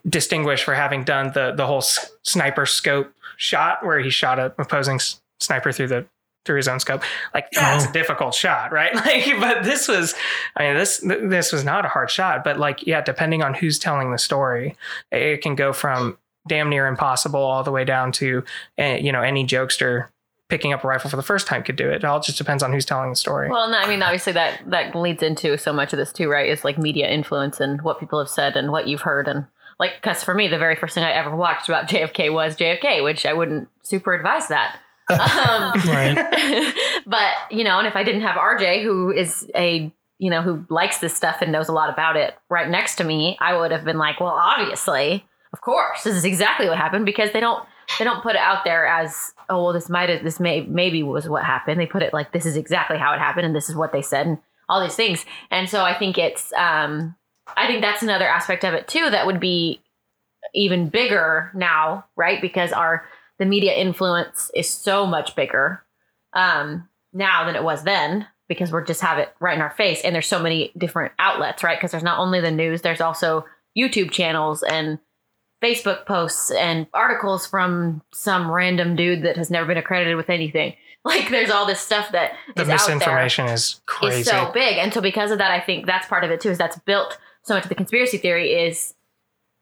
distinguished 0.07 0.63
for 0.63 0.73
having 0.73 1.03
done 1.03 1.31
the 1.33 1.53
the 1.55 1.65
whole 1.65 1.77
s- 1.79 2.11
sniper 2.23 2.65
scope 2.65 3.11
shot 3.37 3.85
where 3.85 3.99
he 3.99 4.09
shot 4.09 4.39
a 4.39 4.53
opposing 4.57 4.95
s- 4.95 5.21
sniper 5.39 5.71
through 5.71 5.87
the 5.87 6.05
through 6.45 6.57
his 6.57 6.67
own 6.67 6.79
scope. 6.79 7.01
Like 7.33 7.49
that's 7.51 7.85
Oh. 7.85 7.89
a 7.89 7.93
difficult 7.93 8.33
shot, 8.35 8.71
right? 8.73 8.93
Like, 9.05 9.39
but 9.39 9.63
this 9.63 9.87
was, 9.87 10.13
I 10.57 10.63
mean, 10.63 10.75
this 10.75 10.99
this 11.03 11.51
was 11.53 11.63
not 11.63 11.85
a 11.85 11.87
hard 11.87 12.09
shot, 12.11 12.43
but 12.43 12.59
like, 12.59 12.85
yeah, 12.85 13.01
depending 13.01 13.41
on 13.43 13.53
who's 13.53 13.79
telling 13.79 14.11
the 14.11 14.17
story, 14.17 14.75
it 15.11 15.41
can 15.41 15.55
go 15.55 15.71
from 15.71 16.17
damn 16.47 16.69
near 16.69 16.85
impossible 16.87 17.39
all 17.39 17.63
the 17.63 17.71
way 17.71 17.85
down 17.85 18.11
to, 18.13 18.43
eh, 18.77 18.97
you 18.97 19.13
know, 19.13 19.21
any 19.21 19.45
jokester 19.47 20.07
picking 20.49 20.73
up 20.73 20.83
a 20.83 20.87
rifle 20.87 21.09
for 21.09 21.15
the 21.15 21.23
first 21.23 21.47
time 21.47 21.63
could 21.63 21.75
do 21.75 21.89
it. 21.89 21.97
It 21.97 22.05
all 22.05 22.19
just 22.19 22.37
depends 22.37 22.61
on 22.63 22.71
who's 22.71 22.85
telling 22.85 23.09
the 23.09 23.15
story. 23.15 23.49
Well, 23.49 23.69
no, 23.69 23.77
I 23.77 23.87
mean, 23.87 24.03
obviously 24.03 24.33
that 24.33 24.61
that 24.67 24.95
leads 24.95 25.23
into 25.23 25.57
so 25.57 25.73
much 25.73 25.93
of 25.93 25.97
this 25.97 26.11
too, 26.11 26.29
right? 26.29 26.49
Is 26.49 26.63
like 26.63 26.77
media 26.77 27.09
influence 27.09 27.59
and 27.59 27.81
what 27.81 27.99
people 27.99 28.19
have 28.19 28.29
said 28.29 28.55
and 28.55 28.71
what 28.71 28.87
you've 28.87 29.01
heard, 29.01 29.27
and 29.27 29.45
like, 29.79 29.91
because 30.01 30.23
for 30.23 30.33
me, 30.33 30.47
the 30.47 30.57
very 30.57 30.75
first 30.75 30.95
thing 30.95 31.03
I 31.03 31.11
ever 31.11 31.35
watched 31.35 31.69
about 31.69 31.87
JFK 31.89 32.31
was 32.31 32.55
JFK, 32.55 33.03
which 33.03 33.25
I 33.25 33.33
wouldn't 33.33 33.67
super 33.81 34.13
advise 34.13 34.47
that. 34.49 34.79
um, 35.09 35.73
Right. 35.89 36.73
but 37.05 37.33
you 37.51 37.63
know, 37.63 37.79
and 37.79 37.87
if 37.87 37.95
I 37.95 38.03
didn't 38.03 38.21
have 38.21 38.35
RJ, 38.35 38.83
who 38.83 39.11
is 39.11 39.49
a 39.55 39.91
you 40.19 40.29
know 40.29 40.41
who 40.41 40.65
likes 40.69 40.99
this 40.99 41.13
stuff 41.13 41.37
and 41.41 41.51
knows 41.51 41.67
a 41.67 41.73
lot 41.73 41.89
about 41.89 42.15
it, 42.15 42.35
right 42.49 42.69
next 42.69 42.95
to 42.97 43.03
me, 43.03 43.37
I 43.41 43.57
would 43.57 43.71
have 43.71 43.83
been 43.83 43.97
like, 43.97 44.19
well, 44.19 44.29
obviously, 44.29 45.25
of 45.51 45.61
course, 45.61 46.03
this 46.03 46.15
is 46.15 46.25
exactly 46.25 46.69
what 46.69 46.77
happened 46.77 47.05
because 47.05 47.31
they 47.31 47.39
don't 47.39 47.65
they 47.97 48.05
don't 48.05 48.23
put 48.23 48.35
it 48.35 48.41
out 48.41 48.63
there 48.63 48.85
as 48.85 49.33
oh 49.49 49.63
well, 49.63 49.73
this 49.73 49.89
might 49.89 50.09
have 50.09 50.23
this 50.23 50.39
may 50.39 50.61
maybe 50.61 51.03
was 51.03 51.27
what 51.27 51.43
happened. 51.43 51.79
They 51.79 51.85
put 51.85 52.03
it 52.03 52.13
like 52.13 52.31
this 52.31 52.45
is 52.45 52.57
exactly 52.57 52.97
how 52.97 53.13
it 53.13 53.19
happened 53.19 53.45
and 53.45 53.55
this 53.55 53.69
is 53.69 53.75
what 53.75 53.91
they 53.91 54.01
said 54.01 54.27
and 54.27 54.37
all 54.69 54.81
these 54.81 54.95
things. 54.95 55.25
And 55.51 55.69
so 55.69 55.83
I 55.83 55.97
think 55.97 56.17
it's 56.17 56.51
um 56.53 57.15
I 57.57 57.67
think 57.67 57.81
that's 57.81 58.03
another 58.03 58.27
aspect 58.27 58.63
of 58.63 58.73
it 58.73 58.87
too 58.87 59.09
that 59.09 59.25
would 59.25 59.39
be 59.39 59.81
even 60.53 60.89
bigger 60.89 61.51
now, 61.55 62.05
right? 62.15 62.41
Because 62.41 62.71
our 62.71 63.05
the 63.39 63.45
media 63.45 63.73
influence 63.73 64.51
is 64.55 64.69
so 64.69 65.05
much 65.05 65.35
bigger 65.35 65.83
um, 66.33 66.87
now 67.13 67.45
than 67.45 67.55
it 67.55 67.63
was 67.63 67.83
then 67.83 68.27
because 68.47 68.71
we're 68.71 68.85
just 68.85 69.01
have 69.01 69.17
it 69.17 69.33
right 69.39 69.55
in 69.55 69.61
our 69.61 69.71
face 69.71 70.01
and 70.01 70.13
there's 70.13 70.27
so 70.27 70.39
many 70.39 70.71
different 70.77 71.13
outlets 71.19 71.63
right 71.63 71.77
because 71.77 71.91
there's 71.91 72.03
not 72.03 72.19
only 72.19 72.41
the 72.41 72.51
news 72.51 72.81
there's 72.81 73.01
also 73.01 73.45
youtube 73.77 74.11
channels 74.11 74.63
and 74.63 74.99
facebook 75.63 76.05
posts 76.05 76.51
and 76.51 76.85
articles 76.93 77.47
from 77.47 78.01
some 78.11 78.51
random 78.51 78.95
dude 78.95 79.23
that 79.23 79.37
has 79.37 79.49
never 79.49 79.65
been 79.65 79.77
accredited 79.77 80.17
with 80.17 80.29
anything 80.29 80.75
like 81.05 81.29
there's 81.29 81.49
all 81.49 81.65
this 81.65 81.81
stuff 81.81 82.11
that 82.13 82.33
the 82.55 82.61
is 82.61 82.69
out 82.69 82.87
there 82.87 82.95
misinformation 82.95 83.45
is 83.47 83.81
crazy. 83.85 84.21
is 84.21 84.27
so 84.27 84.51
big. 84.53 84.77
And 84.77 84.93
so 84.93 85.01
because 85.01 85.31
of 85.31 85.37
that, 85.39 85.51
I 85.51 85.59
think 85.59 85.85
that's 85.85 86.07
part 86.07 86.23
of 86.23 86.31
it 86.31 86.39
too, 86.39 86.49
is 86.49 86.57
that's 86.57 86.79
built 86.79 87.17
so 87.41 87.53
much 87.53 87.63
of 87.63 87.69
the 87.69 87.75
conspiracy 87.75 88.17
theory 88.17 88.53
is 88.53 88.93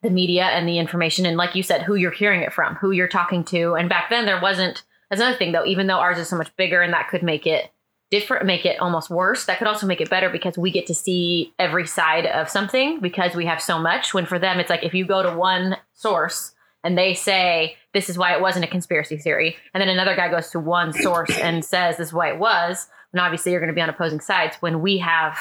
the 0.03 0.11
media 0.11 0.44
and 0.44 0.68
the 0.68 0.78
information 0.78 1.26
and 1.26 1.38
like 1.38 1.56
you 1.56 1.64
said, 1.64 1.82
who 1.82 1.95
you're 1.95 2.11
hearing 2.11 2.41
it 2.41 2.53
from, 2.53 2.76
who 2.76 2.91
you're 2.91 3.07
talking 3.07 3.44
to. 3.45 3.73
And 3.73 3.90
back 3.90 4.10
then 4.11 4.26
there 4.26 4.40
wasn't 4.40 4.84
that's 5.10 5.19
another 5.19 5.38
thing 5.38 5.52
though, 5.52 5.65
even 5.65 5.88
though 5.88 5.99
ours 5.99 6.19
is 6.19 6.30
so 6.30 6.38
much 6.38 6.56
bigger 6.57 6.82
and 6.82 6.94
that 6.94 7.10
could 7.10 7.23
make 7.23 7.48
it 7.48 7.72
different 8.11 8.45
make 8.45 8.65
it 8.65 8.79
almost 8.79 9.09
worse, 9.09 9.45
that 9.45 9.57
could 9.57 9.67
also 9.67 9.88
make 9.88 10.01
it 10.01 10.09
better 10.09 10.29
because 10.29 10.57
we 10.57 10.69
get 10.69 10.85
to 10.88 10.93
see 10.93 11.53
every 11.57 11.88
side 11.88 12.25
of 12.25 12.49
something 12.49 12.99
because 12.99 13.33
we 13.33 13.45
have 13.45 13.61
so 13.61 13.79
much. 13.79 14.13
When 14.13 14.25
for 14.25 14.38
them 14.38 14.59
it's 14.59 14.69
like 14.69 14.83
if 14.83 14.93
you 14.93 15.05
go 15.05 15.23
to 15.23 15.35
one 15.35 15.77
source 15.93 16.53
and 16.83 16.97
they 16.97 17.13
say 17.13 17.77
this 17.93 18.09
is 18.09 18.17
why 18.17 18.35
it 18.35 18.41
wasn't 18.41 18.65
a 18.65 18.67
conspiracy 18.67 19.17
theory, 19.17 19.55
and 19.73 19.81
then 19.81 19.89
another 19.89 20.15
guy 20.15 20.29
goes 20.29 20.49
to 20.51 20.59
one 20.59 20.93
source 20.93 21.35
and 21.38 21.63
says 21.63 21.97
this 21.97 22.09
is 22.09 22.13
why 22.13 22.29
it 22.29 22.38
was, 22.38 22.88
and 23.13 23.21
obviously 23.21 23.51
you're 23.51 23.61
going 23.61 23.69
to 23.69 23.75
be 23.75 23.81
on 23.81 23.89
opposing 23.89 24.19
sides. 24.19 24.57
When 24.59 24.81
we 24.81 24.97
have 24.99 25.38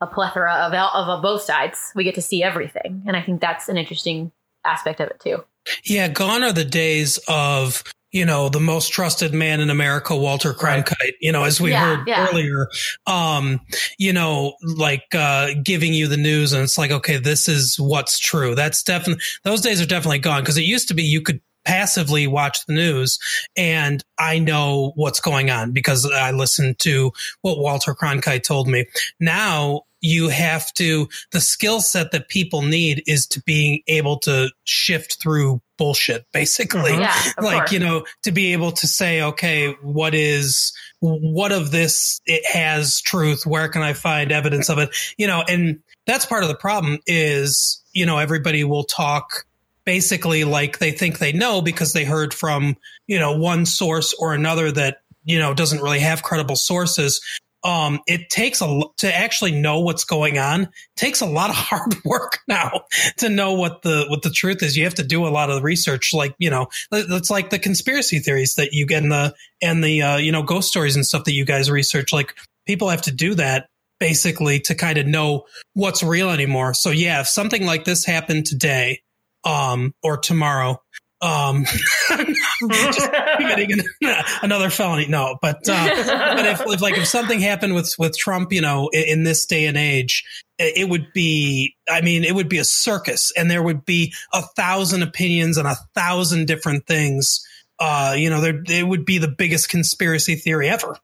a 0.00 0.06
plethora 0.06 0.54
of 0.54 0.72
of, 0.72 1.08
of 1.08 1.22
both 1.22 1.42
sides, 1.42 1.92
we 1.94 2.04
get 2.04 2.14
to 2.14 2.22
see 2.22 2.42
everything, 2.42 3.02
and 3.06 3.16
I 3.16 3.22
think 3.22 3.40
that's 3.40 3.68
an 3.68 3.76
interesting 3.76 4.32
aspect 4.64 5.00
of 5.00 5.08
it 5.08 5.20
too. 5.20 5.44
Yeah, 5.84 6.08
gone 6.08 6.42
are 6.42 6.52
the 6.52 6.64
days 6.64 7.18
of 7.28 7.82
you 8.12 8.24
know, 8.24 8.48
the 8.48 8.60
most 8.60 8.92
trusted 8.92 9.32
man 9.32 9.60
in 9.60 9.70
America, 9.70 10.16
Walter 10.16 10.52
Cronkite, 10.52 11.14
you 11.20 11.32
know, 11.32 11.44
as 11.44 11.60
we 11.60 11.70
Yeah, 11.70 11.96
heard 11.96 12.08
yeah. 12.08 12.28
earlier, 12.28 12.68
um, 13.06 13.60
you 13.98 14.12
know, 14.12 14.54
like, 14.62 15.04
uh, 15.14 15.50
giving 15.62 15.94
you 15.94 16.08
the 16.08 16.16
news 16.16 16.52
and 16.52 16.62
it's 16.62 16.76
like, 16.78 16.90
okay, 16.90 17.18
this 17.18 17.48
is 17.48 17.78
what's 17.78 18.18
true. 18.18 18.54
That's 18.54 18.82
definitely, 18.82 19.22
those 19.44 19.60
days 19.60 19.80
are 19.80 19.86
definitely 19.86 20.18
gone 20.18 20.42
because 20.42 20.58
it 20.58 20.62
used 20.64 20.88
to 20.88 20.94
be 20.94 21.02
you 21.02 21.20
could 21.22 21.40
passively 21.64 22.26
watch 22.26 22.64
the 22.66 22.72
news 22.72 23.18
and 23.56 24.02
I 24.18 24.38
know 24.38 24.92
what's 24.96 25.20
going 25.20 25.50
on 25.50 25.72
because 25.72 26.10
I 26.10 26.30
listened 26.30 26.78
to 26.80 27.12
what 27.42 27.58
Walter 27.58 27.94
Cronkite 27.94 28.42
told 28.42 28.66
me. 28.66 28.86
Now 29.20 29.82
you 30.00 30.30
have 30.30 30.72
to, 30.74 31.06
the 31.32 31.40
skill 31.40 31.80
set 31.80 32.12
that 32.12 32.28
people 32.28 32.62
need 32.62 33.02
is 33.06 33.26
to 33.28 33.42
being 33.42 33.82
able 33.86 34.18
to 34.20 34.48
shift 34.64 35.20
through 35.22 35.60
bullshit, 35.80 36.26
basically. 36.30 36.92
Yeah, 36.92 37.16
like 37.40 37.56
course. 37.56 37.72
you 37.72 37.78
know 37.78 38.04
to 38.24 38.32
be 38.32 38.52
able 38.52 38.72
to 38.72 38.86
say 38.86 39.22
okay 39.22 39.72
what 39.80 40.14
is 40.14 40.74
what 41.00 41.52
of 41.52 41.70
this 41.70 42.20
it 42.26 42.44
has 42.46 43.00
truth 43.00 43.46
where 43.46 43.68
can 43.68 43.80
i 43.80 43.94
find 43.94 44.30
evidence 44.30 44.68
of 44.68 44.78
it 44.78 44.94
you 45.16 45.26
know 45.26 45.42
and 45.48 45.80
that's 46.06 46.26
part 46.26 46.42
of 46.42 46.50
the 46.50 46.54
problem 46.54 46.98
is 47.06 47.82
you 47.94 48.04
know 48.04 48.18
everybody 48.18 48.62
will 48.62 48.84
talk 48.84 49.46
basically 49.86 50.44
like 50.44 50.78
they 50.78 50.92
think 50.92 51.18
they 51.18 51.32
know 51.32 51.62
because 51.62 51.94
they 51.94 52.04
heard 52.04 52.34
from 52.34 52.76
you 53.06 53.18
know 53.18 53.38
one 53.38 53.64
source 53.64 54.14
or 54.18 54.34
another 54.34 54.70
that 54.70 54.98
you 55.24 55.38
know 55.38 55.54
doesn't 55.54 55.80
really 55.80 56.00
have 56.00 56.22
credible 56.22 56.56
sources 56.56 57.22
um 57.62 58.00
it 58.06 58.30
takes 58.30 58.62
a 58.62 58.80
to 58.96 59.14
actually 59.14 59.52
know 59.52 59.80
what's 59.80 60.04
going 60.04 60.38
on 60.38 60.68
takes 60.96 61.20
a 61.20 61.26
lot 61.26 61.50
of 61.50 61.56
hard 61.58 61.94
work 62.04 62.38
now 62.48 62.82
to 63.18 63.28
know 63.28 63.54
what 63.54 63.82
the 63.82 64.06
what 64.08 64.22
the 64.22 64.30
truth 64.30 64.62
is. 64.62 64.76
You 64.76 64.84
have 64.84 64.94
to 64.94 65.04
do 65.04 65.26
a 65.26 65.28
lot 65.28 65.50
of 65.50 65.62
research 65.62 66.12
like 66.14 66.34
you 66.38 66.50
know 66.50 66.68
it's 66.92 67.30
like 67.30 67.50
the 67.50 67.58
conspiracy 67.58 68.18
theories 68.18 68.54
that 68.54 68.72
you 68.72 68.86
get 68.86 69.02
in 69.02 69.08
the 69.10 69.34
and 69.62 69.84
the 69.84 70.02
uh, 70.02 70.16
you 70.16 70.32
know 70.32 70.42
ghost 70.42 70.68
stories 70.68 70.96
and 70.96 71.04
stuff 71.04 71.24
that 71.24 71.32
you 71.32 71.44
guys 71.44 71.70
research. 71.70 72.12
Like 72.12 72.34
people 72.66 72.88
have 72.88 73.02
to 73.02 73.12
do 73.12 73.34
that 73.34 73.68
basically 73.98 74.60
to 74.60 74.74
kind 74.74 74.96
of 74.96 75.06
know 75.06 75.44
what's 75.74 76.02
real 76.02 76.30
anymore. 76.30 76.74
So 76.74 76.90
yeah 76.90 77.20
if 77.20 77.28
something 77.28 77.66
like 77.66 77.84
this 77.84 78.04
happened 78.04 78.46
today 78.46 79.02
um 79.44 79.94
or 80.02 80.18
tomorrow 80.18 80.82
um 81.22 81.64
committing 83.38 83.72
an- 83.72 84.14
another 84.42 84.70
felony 84.70 85.06
no 85.06 85.38
but 85.40 85.68
uh 85.68 86.34
but 86.34 86.46
if, 86.46 86.60
if 86.66 86.80
like 86.80 86.96
if 86.96 87.06
something 87.06 87.40
happened 87.40 87.74
with 87.74 87.94
with 87.98 88.16
Trump, 88.16 88.52
you 88.52 88.60
know, 88.60 88.88
in, 88.92 89.02
in 89.04 89.24
this 89.24 89.46
day 89.46 89.66
and 89.66 89.76
age, 89.76 90.24
it, 90.58 90.88
would 90.88 91.12
be. 91.12 91.76
I 91.88 92.00
mean, 92.00 92.24
it 92.24 92.34
would 92.34 92.48
be 92.48 92.58
a 92.58 92.64
circus, 92.64 93.32
and 93.36 93.50
there 93.50 93.62
would 93.62 93.84
be 93.84 94.12
a 94.32 94.42
thousand 94.42 95.02
opinions 95.02 95.56
and 95.56 95.66
a 95.66 95.76
thousand 95.94 96.46
different 96.46 96.86
things. 96.86 97.46
Uh, 97.78 98.14
you 98.16 98.30
know, 98.30 98.40
there 98.40 98.62
it 98.68 98.86
would 98.86 99.04
be 99.04 99.18
the 99.18 99.28
biggest 99.28 99.68
conspiracy 99.68 100.34
theory 100.34 100.68
ever. 100.68 100.96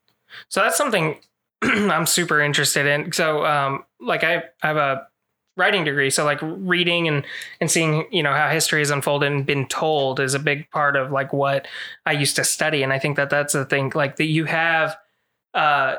So 0.48 0.60
that's 0.60 0.76
something 0.76 1.18
I'm 1.62 2.06
super 2.06 2.40
interested 2.40 2.86
in. 2.86 3.12
So, 3.12 3.44
um, 3.44 3.84
like 4.00 4.24
I 4.24 4.44
have 4.60 4.76
a 4.76 5.06
writing 5.56 5.84
degree, 5.84 6.10
so 6.10 6.24
like 6.24 6.38
reading 6.42 7.08
and 7.08 7.24
and 7.60 7.70
seeing 7.70 8.06
you 8.10 8.22
know 8.22 8.32
how 8.32 8.48
history 8.48 8.80
has 8.80 8.90
unfolded 8.90 9.32
and 9.32 9.46
been 9.46 9.66
told 9.66 10.20
is 10.20 10.34
a 10.34 10.38
big 10.38 10.70
part 10.70 10.96
of 10.96 11.10
like 11.10 11.32
what 11.32 11.66
I 12.04 12.12
used 12.12 12.36
to 12.36 12.44
study, 12.44 12.82
and 12.82 12.92
I 12.92 12.98
think 12.98 13.16
that 13.16 13.30
that's 13.30 13.52
the 13.52 13.64
thing. 13.64 13.92
Like 13.94 14.16
that 14.16 14.26
you 14.26 14.44
have, 14.44 14.96
uh, 15.54 15.96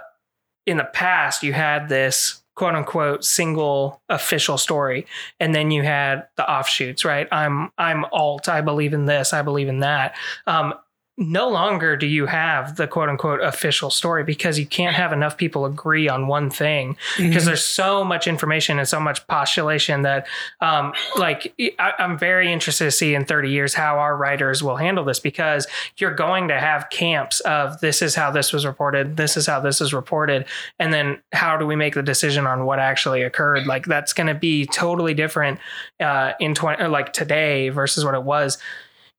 in 0.65 0.77
the 0.77 0.83
past 0.83 1.41
you 1.43 1.53
had 1.53 1.89
this 1.89 2.43
quote 2.55 2.75
unquote 2.75 3.23
single 3.23 4.01
official 4.09 4.57
story 4.57 5.05
and 5.39 5.53
then 5.53 5.69
you 5.71 5.83
had 5.83 6.27
the 6.35 6.49
offshoots 6.49 7.05
right? 7.05 7.27
I'm 7.31 7.71
i'm 7.77 8.05
alt. 8.11 8.49
I 8.49 8.61
believe 8.61 8.93
in 8.93 9.05
this. 9.05 9.31
I 9.33 9.41
believe 9.43 9.69
in 9.69 9.79
that. 9.79 10.15
Um 10.45 10.73
no 11.17 11.49
longer 11.49 11.97
do 11.97 12.05
you 12.05 12.27
have 12.27 12.75
the 12.75 12.87
quote 12.87 13.09
unquote 13.09 13.41
official 13.41 13.89
story 13.89 14.23
because 14.23 14.59
you 14.59 14.65
can't 14.65 14.95
have 14.95 15.11
enough 15.11 15.37
people 15.37 15.65
agree 15.65 16.07
on 16.07 16.27
one 16.27 16.49
thing. 16.49 16.95
Because 17.17 17.45
there's 17.45 17.65
so 17.65 18.03
much 18.03 18.27
information 18.27 18.77
and 18.77 18.87
so 18.87 18.99
much 18.99 19.25
postulation 19.27 20.03
that 20.03 20.27
um, 20.61 20.93
like 21.17 21.53
I, 21.79 21.93
i'm 21.99 22.17
very 22.17 22.51
interested 22.51 22.85
to 22.85 22.91
see 22.91 23.15
in 23.15 23.25
30 23.25 23.49
years 23.49 23.73
how 23.73 23.97
our 23.97 24.15
writers 24.15 24.61
will 24.61 24.75
handle 24.75 25.03
this 25.03 25.19
because 25.19 25.67
you're 25.97 26.13
going 26.13 26.47
to 26.49 26.59
have 26.59 26.89
camps 26.89 27.39
of 27.41 27.79
this 27.79 28.01
is 28.01 28.15
how 28.15 28.31
this 28.31 28.53
was 28.53 28.65
reported 28.65 29.17
this 29.17 29.37
is 29.37 29.47
how 29.47 29.59
this 29.59 29.81
is 29.81 29.93
reported 29.93 30.45
and 30.79 30.93
then 30.93 31.19
how 31.33 31.57
do 31.57 31.65
we 31.65 31.75
make 31.75 31.95
the 31.95 32.03
decision 32.03 32.45
on 32.45 32.65
what 32.65 32.79
actually 32.79 33.21
occurred? 33.21 33.65
Like 33.67 33.85
that's 33.85 34.13
going 34.13 34.27
to 34.27 34.35
be 34.35 34.65
totally 34.65 35.13
different 35.13 35.59
uh, 35.99 36.33
in 36.39 36.53
20 36.53 36.87
like 36.87 37.13
today 37.13 37.69
versus 37.69 38.03
what 38.03 38.13
it 38.13 38.23
was 38.23 38.57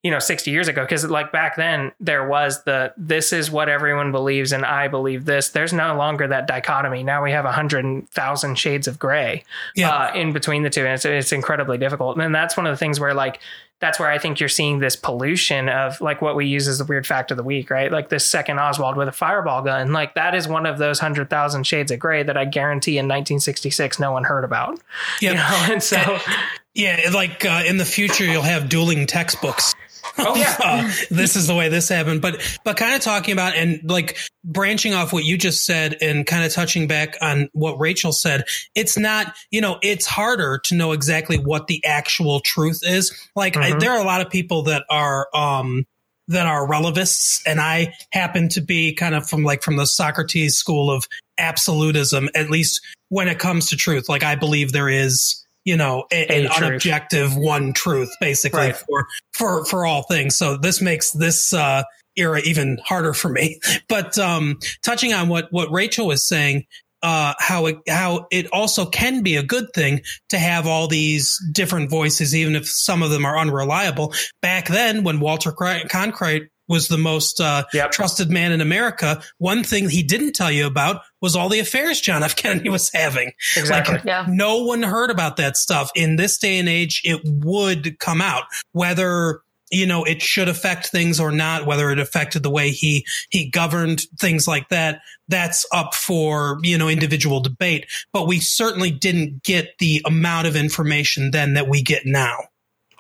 you 0.05 0.11
know 0.13 0.19
60 0.21 0.51
years 0.51 0.69
ago 0.69 0.83
because 0.85 1.05
like 1.11 1.33
back 1.33 1.57
then 1.57 1.91
there 1.99 2.27
was 2.27 2.63
the 2.63 2.93
this 2.97 3.33
is 3.33 3.51
what 3.51 3.69
everyone 3.69 4.13
believes 4.13 4.53
and 4.53 4.65
i 4.65 4.87
believe 4.87 5.25
this 5.25 5.49
there's 5.49 5.73
no 5.73 5.97
longer 5.97 6.29
that 6.29 6.47
dichotomy 6.47 7.03
now 7.03 7.23
we 7.23 7.33
have 7.33 7.45
a 7.45 7.51
hundred 7.53 8.09
thousand 8.11 8.57
shades 8.57 8.87
of 8.87 8.99
gray 8.99 9.43
Yeah. 9.75 9.91
uh, 9.91 10.15
in 10.15 10.33
between 10.33 10.63
the 10.63 10.71
two 10.71 10.83
and 10.85 10.95
it's, 10.95 11.05
it's 11.05 11.33
incredibly 11.33 11.79
difficult 11.79 12.17
and 12.19 12.33
that's 12.35 12.57
one 12.57 12.67
of 12.67 12.73
the 12.73 12.77
things 12.77 13.01
where 13.01 13.13
like 13.15 13.41
that's 13.81 14.01
where 14.01 14.11
I 14.11 14.19
think 14.19 14.41
you're 14.41 14.49
seeing 14.49 14.81
this 14.81 14.97
pollution 14.97 15.69
of 15.69 16.01
like 16.01 16.21
what 16.21 16.35
we 16.35 16.47
use 16.47 16.67
as 16.67 16.79
the 16.79 16.85
weird 16.85 17.07
fact 17.07 17.31
of 17.31 17.37
the 17.37 17.45
week, 17.45 17.71
right? 17.71 17.93
Like 17.93 18.09
this 18.09 18.27
second 18.29 18.59
Oswald 18.59 18.97
with 18.97 19.07
a 19.07 19.13
fireball 19.13 19.63
gun. 19.63 19.93
Like 19.93 20.15
that 20.17 20.35
is 20.35 20.49
one 20.49 20.67
of 20.67 20.79
those 20.79 20.99
hundred 20.99 21.31
thousand 21.31 21.63
shades 21.65 21.93
of 21.93 22.01
gray 22.01 22.25
that 22.25 22.37
I 22.37 22.45
guarantee 22.45 22.99
in 22.99 23.05
1966 23.07 24.01
no 24.01 24.11
one 24.11 24.25
heard 24.25 24.43
about. 24.43 24.81
Yeah. 25.21 25.31
You 25.31 25.37
know, 25.37 25.73
and 25.75 25.81
so 25.81 26.19
Yeah, 26.75 27.11
like 27.13 27.45
uh, 27.45 27.63
in 27.67 27.77
the 27.77 27.85
future, 27.85 28.25
you'll 28.25 28.43
have 28.43 28.69
dueling 28.69 29.07
textbooks. 29.07 29.75
Oh, 30.17 30.37
yeah. 30.37 30.57
Uh, 30.69 30.93
this 31.11 31.37
is 31.37 31.47
the 31.47 31.55
way 31.55 31.69
this 31.69 31.89
happened, 31.89 32.21
but 32.21 32.41
but 32.65 32.77
kind 32.77 32.95
of 32.95 33.01
talking 33.01 33.33
about 33.33 33.55
and 33.55 33.81
like 33.85 34.19
branching 34.45 34.93
off 34.95 35.13
what 35.13 35.25
you 35.25 35.39
just 35.39 35.65
said 35.65 35.97
and 36.01 36.27
kind 36.27 36.45
of 36.45 36.53
touching 36.53 36.87
back 36.87 37.17
on 37.21 37.49
what 37.53 37.79
Rachel 37.79 38.13
said. 38.13 38.45
It's 38.75 38.99
not, 38.99 39.35
you 39.51 39.61
know, 39.61 39.79
it's 39.83 40.07
harder 40.07 40.61
to 40.65 40.75
know 40.75 40.93
exactly 40.93 41.39
what 41.39 41.67
the 41.69 41.85
actual 41.85 42.41
truth 42.41 42.81
is. 42.83 43.13
Like 43.37 43.57
I, 43.57 43.73
Mhm. 43.73 43.81
there 43.81 43.93
are 43.93 44.01
a 44.01 44.05
lot 44.05 44.21
of 44.21 44.31
people 44.31 44.63
that 44.65 44.85
are 44.91 45.29
um 45.35 45.87
that 46.29 46.47
are 46.47 46.67
relevists, 46.69 47.41
and 47.47 47.61
I 47.61 47.95
happen 48.13 48.49
to 48.51 48.61
be 48.61 48.93
kind 48.93 49.15
of 49.15 49.29
from 49.29 49.45
like 49.45 49.63
from 49.63 49.77
the 49.77 49.87
Socrates 49.87 50.57
school 50.57 50.91
of 50.91 51.07
absolutism, 51.39 52.29
at 52.35 52.51
least 52.51 52.81
when 53.09 53.29
it 53.29 53.39
comes 53.39 53.71
to 53.71 53.77
truth. 53.77 54.09
Like 54.09 54.23
I 54.23 54.35
believe 54.35 54.73
there 54.73 54.89
is 54.91 55.43
you 55.65 55.77
know, 55.77 56.05
a, 56.13 56.27
an 56.45 56.47
unobjective 56.47 57.37
one 57.37 57.73
truth 57.73 58.11
basically 58.21 58.61
Right. 58.61 58.77
for 58.77 59.07
for 59.33 59.65
for 59.65 59.87
all 59.87 60.03
things. 60.03 60.37
So 60.37 60.57
this 60.57 60.81
makes 60.81 61.11
this 61.13 61.53
uh 61.53 61.83
era 62.17 62.41
even 62.41 62.79
harder 62.85 63.13
for 63.15 63.29
me. 63.29 63.61
But 63.89 64.19
um 64.19 64.59
touching 64.83 65.13
on 65.13 65.29
what 65.29 65.49
what 65.51 65.71
Rachel 65.71 66.07
was 66.07 66.27
saying 66.27 66.65
uh, 67.03 67.35
how 67.39 67.67
it 67.67 67.77
how 67.89 68.27
it 68.31 68.47
also 68.53 68.85
can 68.85 69.23
be 69.23 69.37
a 69.37 69.43
good 69.43 69.67
thing 69.75 70.01
to 70.31 70.39
have 70.39 70.67
all 70.67 70.89
these 70.89 71.39
different 71.53 71.91
voices, 71.91 72.35
even 72.35 72.57
if 72.57 72.69
some 72.69 73.03
of 73.03 73.11
them 73.11 73.25
are 73.25 73.39
unreliable. 73.39 74.13
Back 74.43 74.67
then, 74.69 75.05
when 75.05 75.21
Walter 75.21 75.53
Cronkite 75.53 76.49
was 76.69 76.89
the 76.89 76.99
most 76.99 77.41
uh, 77.41 77.65
Yep. 77.73 77.91
trusted 77.93 78.31
man 78.31 78.53
in 78.53 78.61
America, 78.61 79.21
one 79.39 79.65
thing 79.65 79.89
he 79.89 80.03
didn't 80.03 80.35
tell 80.35 80.51
you 80.51 80.67
about 80.67 81.03
was 81.21 81.35
all 81.35 81.49
the 81.49 81.59
affairs 81.59 82.01
John 82.01 82.23
F. 82.23 82.37
Kennedy 82.37 82.69
was 82.69 82.91
having. 82.93 83.33
exactly. 83.57 83.95
Like, 83.97 84.05
Yeah. 84.05 84.27
no 84.29 84.59
one 84.65 84.83
heard 84.83 85.11
about 85.11 85.37
that 85.39 85.57
stuff. 85.57 85.91
In 85.95 86.17
this 86.17 86.39
day 86.39 86.59
and 86.59 86.69
age, 86.69 87.01
it 87.05 87.21
would 87.25 87.99
come 87.99 88.21
out. 88.21 88.45
Whether 88.73 89.41
you 89.71 89.85
know 89.87 90.03
it 90.05 90.23
should 90.23 90.49
affect 90.49 90.87
things 90.87 91.21
or 91.21 91.31
not, 91.31 91.67
whether 91.67 91.91
it 91.91 91.99
affected 91.99 92.43
the 92.43 92.49
way 92.51 92.71
he 92.71 93.05
he 93.29 93.51
governed 93.51 94.01
things 94.19 94.49
like 94.49 94.69
that, 94.71 95.01
that's 95.29 95.67
up 95.73 95.95
for 95.95 96.59
you 96.63 96.79
know 96.79 96.89
individual 96.89 97.41
debate. 97.41 97.87
But 98.13 98.27
we 98.27 98.41
certainly 98.41 98.91
didn't 98.91 99.43
get 99.43 99.77
the 99.79 100.01
amount 100.07 100.47
of 100.47 100.57
information 100.57 101.33
then 101.33 101.55
that 101.55 101.69
we 101.69 101.83
get 101.83 102.07
now. 102.07 102.45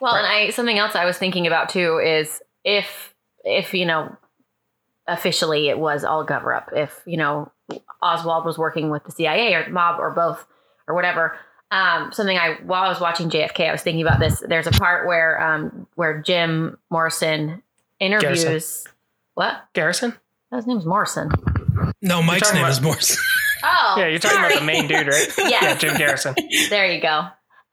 Well, 0.00 0.14
and 0.14 0.26
I 0.26 0.50
something 0.50 0.78
else 0.78 0.94
I 0.94 1.04
was 1.06 1.16
thinking 1.16 1.46
about 1.46 1.70
too 1.70 1.98
is 1.98 2.40
if 2.64 3.14
if 3.48 3.74
you 3.74 3.86
know 3.86 4.16
officially 5.06 5.68
it 5.68 5.78
was 5.78 6.04
all 6.04 6.24
cover 6.24 6.52
up. 6.54 6.70
If 6.74 7.00
you 7.06 7.16
know 7.16 7.50
Oswald 8.02 8.44
was 8.44 8.58
working 8.58 8.90
with 8.90 9.04
the 9.04 9.12
CIA 9.12 9.54
or 9.54 9.64
the 9.64 9.70
mob 9.70 9.98
or 10.00 10.10
both 10.10 10.44
or 10.86 10.94
whatever. 10.94 11.36
Um, 11.70 12.12
something 12.12 12.36
I 12.38 12.54
while 12.64 12.84
I 12.84 12.88
was 12.88 13.00
watching 13.00 13.28
JFK, 13.28 13.68
I 13.68 13.72
was 13.72 13.82
thinking 13.82 14.00
about 14.02 14.20
this. 14.20 14.42
There's 14.46 14.66
a 14.66 14.70
part 14.70 15.06
where 15.06 15.42
um, 15.42 15.86
where 15.96 16.22
Jim 16.22 16.78
Morrison 16.90 17.62
interviews 18.00 18.44
Garrison. 18.44 18.92
what? 19.34 19.64
Garrison? 19.74 20.14
His 20.50 20.66
name's 20.66 20.86
Morrison. 20.86 21.30
No, 22.00 22.22
Mike's 22.22 22.52
name 22.54 22.62
about- 22.62 22.70
is 22.72 22.80
morrison 22.80 23.16
Oh, 23.62 23.96
Yeah, 23.98 24.06
you're 24.06 24.18
talking 24.20 24.36
sorry. 24.38 24.52
about 24.54 24.60
the 24.60 24.64
main 24.66 24.86
dude, 24.88 25.08
right? 25.08 25.28
Yes. 25.38 25.62
Yeah, 25.62 25.74
Jim 25.76 25.96
Garrison. 25.98 26.34
there 26.70 26.90
you 26.90 27.02
go. 27.02 27.26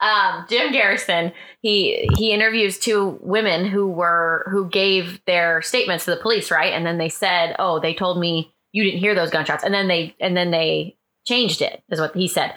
Um, 0.05 0.45
Jim 0.49 0.71
Garrison. 0.71 1.31
He 1.61 2.07
he 2.17 2.31
interviews 2.31 2.77
two 2.77 3.17
women 3.21 3.65
who 3.65 3.87
were 3.87 4.47
who 4.51 4.69
gave 4.69 5.19
their 5.25 5.61
statements 5.61 6.05
to 6.05 6.11
the 6.11 6.17
police, 6.17 6.51
right? 6.51 6.73
And 6.73 6.85
then 6.85 6.97
they 6.97 7.09
said, 7.09 7.55
"Oh, 7.59 7.79
they 7.79 7.93
told 7.93 8.19
me 8.19 8.53
you 8.71 8.83
didn't 8.83 8.99
hear 8.99 9.15
those 9.15 9.31
gunshots," 9.31 9.63
and 9.63 9.73
then 9.73 9.87
they 9.87 10.15
and 10.19 10.35
then 10.37 10.51
they 10.51 10.95
changed 11.25 11.61
it. 11.61 11.81
Is 11.89 11.99
what 11.99 12.15
he 12.15 12.27
said. 12.27 12.53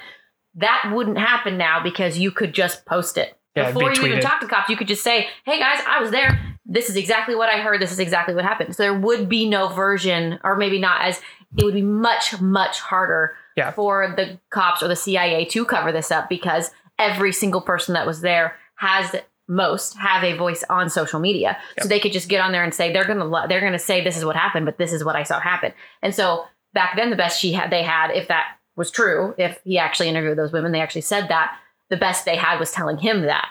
That 0.57 0.91
wouldn't 0.93 1.19
happen 1.19 1.57
now 1.57 1.83
because 1.83 2.19
you 2.19 2.31
could 2.31 2.53
just 2.53 2.85
post 2.85 3.17
it. 3.17 3.35
Yeah, 3.55 3.73
Before 3.73 3.93
you 3.93 4.07
even 4.07 4.21
talk 4.21 4.41
to 4.41 4.47
cops, 4.47 4.69
you 4.69 4.77
could 4.77 4.89
just 4.89 5.03
say, 5.03 5.29
"Hey 5.45 5.59
guys, 5.59 5.81
I 5.87 6.01
was 6.01 6.11
there. 6.11 6.39
This 6.67 6.91
is 6.91 6.97
exactly 6.97 7.35
what 7.35 7.49
I 7.49 7.61
heard. 7.61 7.81
This 7.81 7.93
is 7.93 7.99
exactly 7.99 8.35
what 8.35 8.45
happened." 8.45 8.75
So 8.77 8.83
there 8.83 8.95
would 8.99 9.29
be 9.29 9.49
no 9.49 9.69
version, 9.69 10.39
or 10.45 10.57
maybe 10.57 10.79
not 10.79 11.03
as. 11.03 11.21
It 11.57 11.65
would 11.65 11.73
be 11.75 11.81
much 11.83 12.39
much 12.43 12.79
harder 12.79 13.35
Yeah. 13.57 13.71
for 13.71 14.13
the 14.15 14.39
cops 14.51 14.83
or 14.83 14.89
the 14.89 14.97
CIA 14.97 15.47
to 15.47 15.65
cover 15.65 15.93
this 15.93 16.11
up 16.11 16.29
because 16.29 16.71
every 16.99 17.33
single 17.33 17.61
person 17.61 17.95
that 17.95 18.07
was 18.07 18.21
there 18.21 18.57
has 18.77 19.15
most 19.49 19.97
have 19.97 20.23
a 20.23 20.37
voice 20.37 20.63
on 20.69 20.91
social 20.91 21.21
media, 21.21 21.57
so 21.81 21.89
they 21.89 22.01
could 22.01 22.13
just 22.13 22.29
get 22.29 22.41
on 22.41 22.53
there 22.53 22.63
and 22.63 22.75
say 22.75 22.93
they're 22.93 23.07
gonna 23.07 23.25
lo- 23.25 23.47
they're 23.49 23.63
gonna 23.63 23.79
say 23.79 24.03
this 24.03 24.17
is 24.17 24.25
what 24.25 24.37
happened, 24.37 24.67
but 24.67 24.79
this 24.79 24.93
is 24.93 25.05
what 25.05 25.17
I 25.17 25.23
saw 25.23 25.41
happen. 25.41 25.73
And 26.03 26.15
so 26.15 26.45
back 26.75 26.97
then, 26.97 27.11
the 27.11 27.17
best 27.17 27.41
she 27.41 27.53
had 27.53 27.71
they 27.71 27.83
had, 27.83 28.11
if 28.11 28.29
that 28.29 28.57
was 28.77 28.91
true, 28.91 29.35
if 29.39 29.59
he 29.65 29.79
actually 29.79 30.09
interviewed 30.09 30.39
those 30.39 30.53
women, 30.53 30.73
they 30.73 30.81
actually 30.81 31.01
said 31.01 31.29
that 31.29 31.57
the 31.89 31.97
best 31.97 32.25
they 32.25 32.37
had 32.37 32.59
was 32.59 32.71
telling 32.71 32.99
him 32.99 33.23
that, 33.23 33.49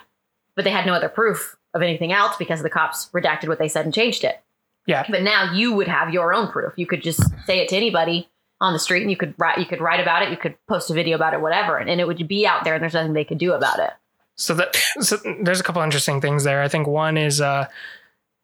but 0.55 0.63
they 0.63 0.71
had 0.71 0.85
no 0.85 0.93
other 0.93 1.09
proof 1.09 1.57
of 1.73 1.81
anything 1.81 2.11
else 2.11 2.37
because 2.37 2.61
the 2.61 2.69
cops 2.69 3.09
redacted 3.13 3.47
what 3.47 3.59
they 3.59 3.67
said 3.67 3.85
and 3.85 3.93
changed 3.93 4.23
it. 4.23 4.41
Yeah. 4.85 5.05
But 5.09 5.23
now 5.23 5.51
you 5.51 5.73
would 5.73 5.87
have 5.87 6.13
your 6.13 6.33
own 6.33 6.49
proof. 6.49 6.73
You 6.77 6.85
could 6.85 7.03
just 7.03 7.21
say 7.45 7.59
it 7.59 7.67
to 7.69 7.75
anybody 7.75 8.29
on 8.59 8.73
the 8.73 8.79
street, 8.79 9.01
and 9.01 9.11
you 9.11 9.17
could 9.17 9.33
write 9.37 9.57
you 9.57 9.65
could 9.65 9.81
write 9.81 9.99
about 9.99 10.23
it. 10.23 10.29
You 10.31 10.37
could 10.37 10.55
post 10.67 10.89
a 10.89 10.93
video 10.93 11.15
about 11.15 11.33
it, 11.33 11.41
whatever, 11.41 11.77
and, 11.77 11.89
and 11.89 11.99
it 12.01 12.07
would 12.07 12.27
be 12.27 12.45
out 12.47 12.63
there, 12.63 12.73
and 12.73 12.81
there's 12.81 12.93
nothing 12.93 13.13
they 13.13 13.23
could 13.25 13.37
do 13.37 13.53
about 13.53 13.79
it. 13.79 13.91
So 14.35 14.53
that 14.55 14.75
so 14.99 15.17
there's 15.41 15.59
a 15.59 15.63
couple 15.63 15.81
interesting 15.81 16.21
things 16.21 16.43
there. 16.43 16.61
I 16.61 16.67
think 16.67 16.87
one 16.87 17.17
is 17.17 17.41
uh, 17.41 17.67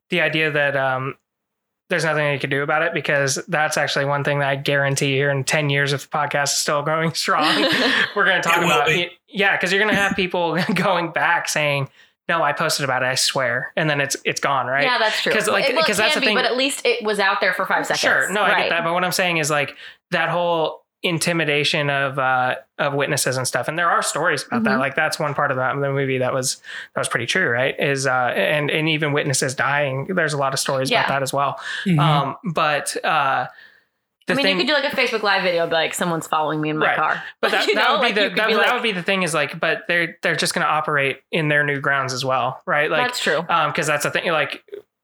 the 0.10 0.22
idea 0.22 0.50
that 0.52 0.76
um, 0.76 1.16
there's 1.90 2.04
nothing 2.06 2.32
you 2.34 2.40
could 2.40 2.50
do 2.50 2.64
about 2.64 2.82
it 2.82 2.94
because 2.94 3.36
that's 3.48 3.78
actually 3.78 4.06
one 4.06 4.24
thing 4.24 4.40
that 4.40 4.50
I 4.50 4.56
guarantee 4.56 5.14
here 5.14 5.30
in 5.30 5.44
10 5.44 5.70
years 5.70 5.94
if 5.94 6.10
the 6.10 6.18
podcast 6.18 6.46
is 6.46 6.58
still 6.58 6.82
going 6.82 7.14
strong, 7.16 7.62
we're 8.16 8.26
going 8.26 8.42
to 8.42 8.48
talk 8.48 8.58
It 8.60 8.64
about 8.66 8.88
be. 8.88 9.02
it. 9.04 9.12
Yeah, 9.28 9.56
because 9.56 9.72
you're 9.72 9.82
going 9.82 9.94
to 9.94 10.00
have 10.02 10.16
people 10.16 10.58
going 10.74 11.12
back 11.12 11.48
saying, 11.50 11.90
"No, 12.30 12.42
I 12.42 12.54
posted 12.54 12.84
about 12.86 13.04
it. 13.04 13.08
I 13.08 13.16
swear," 13.16 13.72
and 13.76 13.88
then 13.90 14.00
it's 14.02 14.16
it's 14.26 14.40
gone, 14.42 14.66
right? 14.68 14.84
Yeah, 14.84 14.98
that's 14.98 15.22
true. 15.22 15.32
'Cause, 15.34 15.48
like- 15.48 15.66
It- 15.70 15.74
well, 15.76 15.84
it 15.84 15.88
'cause 15.88 15.98
that's 15.98 16.16
the 16.16 16.22
be, 16.22 16.28
thing- 16.28 16.36
but 16.36 16.46
at 16.46 16.56
least 16.58 16.86
it 16.86 17.04
was 17.04 17.20
out 17.20 17.40
there 17.42 17.54
for 17.54 17.66
five 17.68 17.86
seconds. 17.86 18.00
Sure, 18.00 18.32
no, 18.32 18.42
I 18.42 18.50
Right. 18.52 18.62
get 18.64 18.70
that. 18.70 18.84
But 18.84 18.94
what 18.94 19.04
I'm 19.04 19.12
saying 19.12 19.38
is 19.38 19.50
like 19.52 19.76
that 20.14 20.30
whole 20.30 20.82
intimidation 21.06 21.90
of 21.90 22.18
uh 22.18 22.56
of 22.80 22.94
witnesses 22.94 23.36
and 23.36 23.46
stuff 23.46 23.68
and 23.68 23.78
there 23.78 23.90
are 23.90 24.02
stories 24.02 24.46
about 24.48 24.64
that 24.64 24.78
Mhm. 24.78 24.80
like 24.80 24.96
that's 24.96 25.20
one 25.20 25.34
part 25.34 25.52
of 25.52 25.58
that 25.58 25.76
the 25.76 25.92
movie 25.92 26.20
that 26.20 26.34
was 26.34 26.62
that 26.96 27.02
was 27.02 27.10
pretty 27.10 27.26
true 27.26 27.50
right 27.50 27.76
is 27.78 28.08
uh 28.08 28.32
and 28.34 28.72
and 28.72 28.88
even 28.88 29.12
witnesses 29.12 29.54
dying 29.54 30.08
there's 30.16 30.32
a 30.32 30.38
lot 30.38 30.54
of 30.54 30.60
stories 30.62 30.90
about 30.90 31.10
that 31.10 31.22
as 31.22 31.34
well 31.34 31.60
Mhm. 31.86 32.00
um 32.00 32.38
but 32.54 32.96
uh 33.04 33.48
the 34.26 34.32
I 34.32 34.36
mean, 34.38 34.44
thing 34.46 34.56
you 34.60 34.64
could 34.64 34.68
do 34.70 34.82
like 34.82 34.94
a 34.94 34.96
Facebook 34.96 35.22
Live 35.22 35.44
video, 35.44 35.68
be 35.68 35.74
like, 35.74 35.94
"Someone's 35.94 36.28
following 36.28 36.62
me 36.62 36.70
in 36.70 36.78
my 36.78 36.86
Right. 36.86 36.96
car." 36.96 37.22
but 37.42 37.52
that, 37.52 37.68
that 37.76 37.76
know, 37.76 38.00
would 38.00 38.00
be 38.00 38.06
like, 38.06 38.16
the 38.16 38.36
that, 38.38 38.48
be 38.48 38.54
that 38.54 38.60
like- 38.62 38.74
would 38.74 38.82
be 38.84 38.94
the 38.94 39.04
thing 39.04 39.24
is 39.24 39.34
like 39.34 39.60
but 39.60 39.82
they're 39.90 40.16
they're 40.22 40.38
just 40.38 40.54
going 40.54 40.66
to 40.66 40.72
operate 40.72 41.20
in 41.30 41.50
their 41.50 41.66
new 41.66 41.82
grounds 41.82 42.14
as 42.14 42.24
well 42.24 42.62
right 42.66 42.90
like 42.90 43.08
that's 43.08 43.20
true. 43.20 43.40
um 43.50 43.72
because 43.72 43.86
that's 43.86 44.04
the 44.06 44.12
thing 44.12 44.32
like 44.32 44.64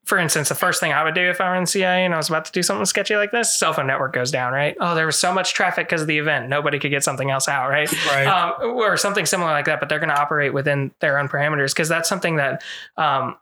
for 0.09 0.17
instance 0.17 0.49
the 0.49 0.55
first 0.55 0.79
thing 0.79 0.91
i 0.91 1.03
would 1.03 1.13
do 1.13 1.29
if 1.29 1.39
i 1.39 1.47
were 1.47 1.55
in 1.55 1.63
the 1.63 1.67
cia 1.67 2.03
and 2.03 2.15
i 2.15 2.17
was 2.17 2.29
about 2.29 2.43
to 2.43 2.51
do 2.51 2.63
something 2.63 2.83
sketchy 2.85 3.15
like 3.15 3.31
this 3.31 3.53
cell 3.53 3.73
phone 3.73 3.85
network 3.85 4.11
goes 4.11 4.31
down 4.31 4.51
right? 4.51 4.75
Oh 4.79 4.95
there 4.95 5.05
was 5.05 5.17
so 5.17 5.31
much 5.31 5.53
traffic 5.53 5.87
because 5.87 6.01
of 6.01 6.07
the 6.07 6.17
event. 6.17 6.49
Nobody 6.49 6.79
could 6.79 6.89
get 6.89 7.03
something 7.03 7.29
else 7.29 7.47
out 7.47 7.69
right? 7.69 7.91
Right. 8.07 8.25
um, 8.25 8.71
or 8.75 8.97
something 8.97 9.27
similar 9.27 9.51
like 9.51 9.65
that 9.65 9.79
but 9.79 9.87
they're 9.87 9.99
going 9.99 10.09
to 10.09 10.19
operate 10.19 10.51
within 10.51 10.91
their 10.99 11.19
own 11.19 11.27
parameters 11.27 11.73
because 11.73 11.87
that's 11.87 12.09
something 12.09 12.37
that 12.37 12.63
um 12.97 13.37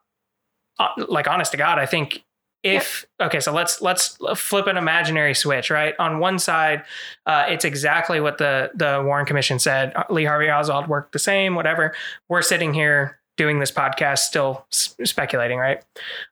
uh, 0.77 0.89
like 1.07 1.27
honest 1.27 1.52
to 1.52 1.57
god 1.57 1.80
i 1.80 1.85
think 1.85 2.23
if 2.64 3.06
okay 3.22 3.39
so 3.39 3.53
let's 3.53 3.81
let's 3.81 4.18
flip 4.35 4.68
an 4.68 4.77
imaginary 4.77 5.34
switch 5.34 5.69
right? 5.69 5.94
On 5.99 6.19
one 6.19 6.39
side 6.39 6.84
uh, 7.26 7.45
it's 7.48 7.64
exactly 7.64 8.19
what 8.19 8.39
the 8.39 8.72
the 8.73 9.02
warren 9.06 9.26
commission 9.26 9.60
said. 9.60 9.94
Lee 10.10 10.26
harvey 10.26 10.49
oswald 10.49 10.88
worked 10.88 11.14
the 11.14 11.19
same 11.19 11.56
whatever. 11.56 11.94
We're 12.27 12.41
sitting 12.41 12.73
here 12.73 13.16
doing 13.38 13.60
this 13.60 13.72
podcast 13.72 14.20
still 14.20 14.66
speculating 14.70 15.58
right? 15.58 15.84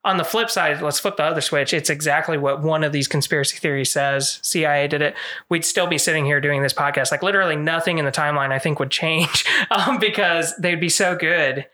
On 0.03 0.17
the 0.17 0.23
flip 0.23 0.49
side 0.49 0.81
let's 0.81 0.99
flip 0.99 1.17
the 1.17 1.23
other 1.23 1.41
switch. 1.41 1.73
It's 1.73 1.89
exactly 1.89 2.37
what 2.37 2.61
one 2.61 2.83
of 2.83 2.91
these 2.91 3.07
conspiracy 3.07 3.57
theories 3.57 3.91
says. 3.91 4.39
Cia 4.43 4.87
did 4.87 5.01
it. 5.01 5.15
We'd 5.49 5.65
still 5.65 5.87
be 5.87 5.97
sitting 5.97 6.25
here 6.25 6.41
doing 6.41 6.61
this 6.61 6.73
podcast. 6.73 7.11
Like 7.11 7.23
literally 7.23 7.55
nothing 7.55 7.97
in 7.97 8.05
the 8.05 8.11
timeline 8.11 8.51
i 8.51 8.59
think 8.59 8.79
would 8.79 8.91
change 8.91 9.45
um, 9.71 9.99
because 9.99 10.55
they'd 10.57 10.79
be 10.79 10.89
so 10.89 11.15
good 11.15 11.65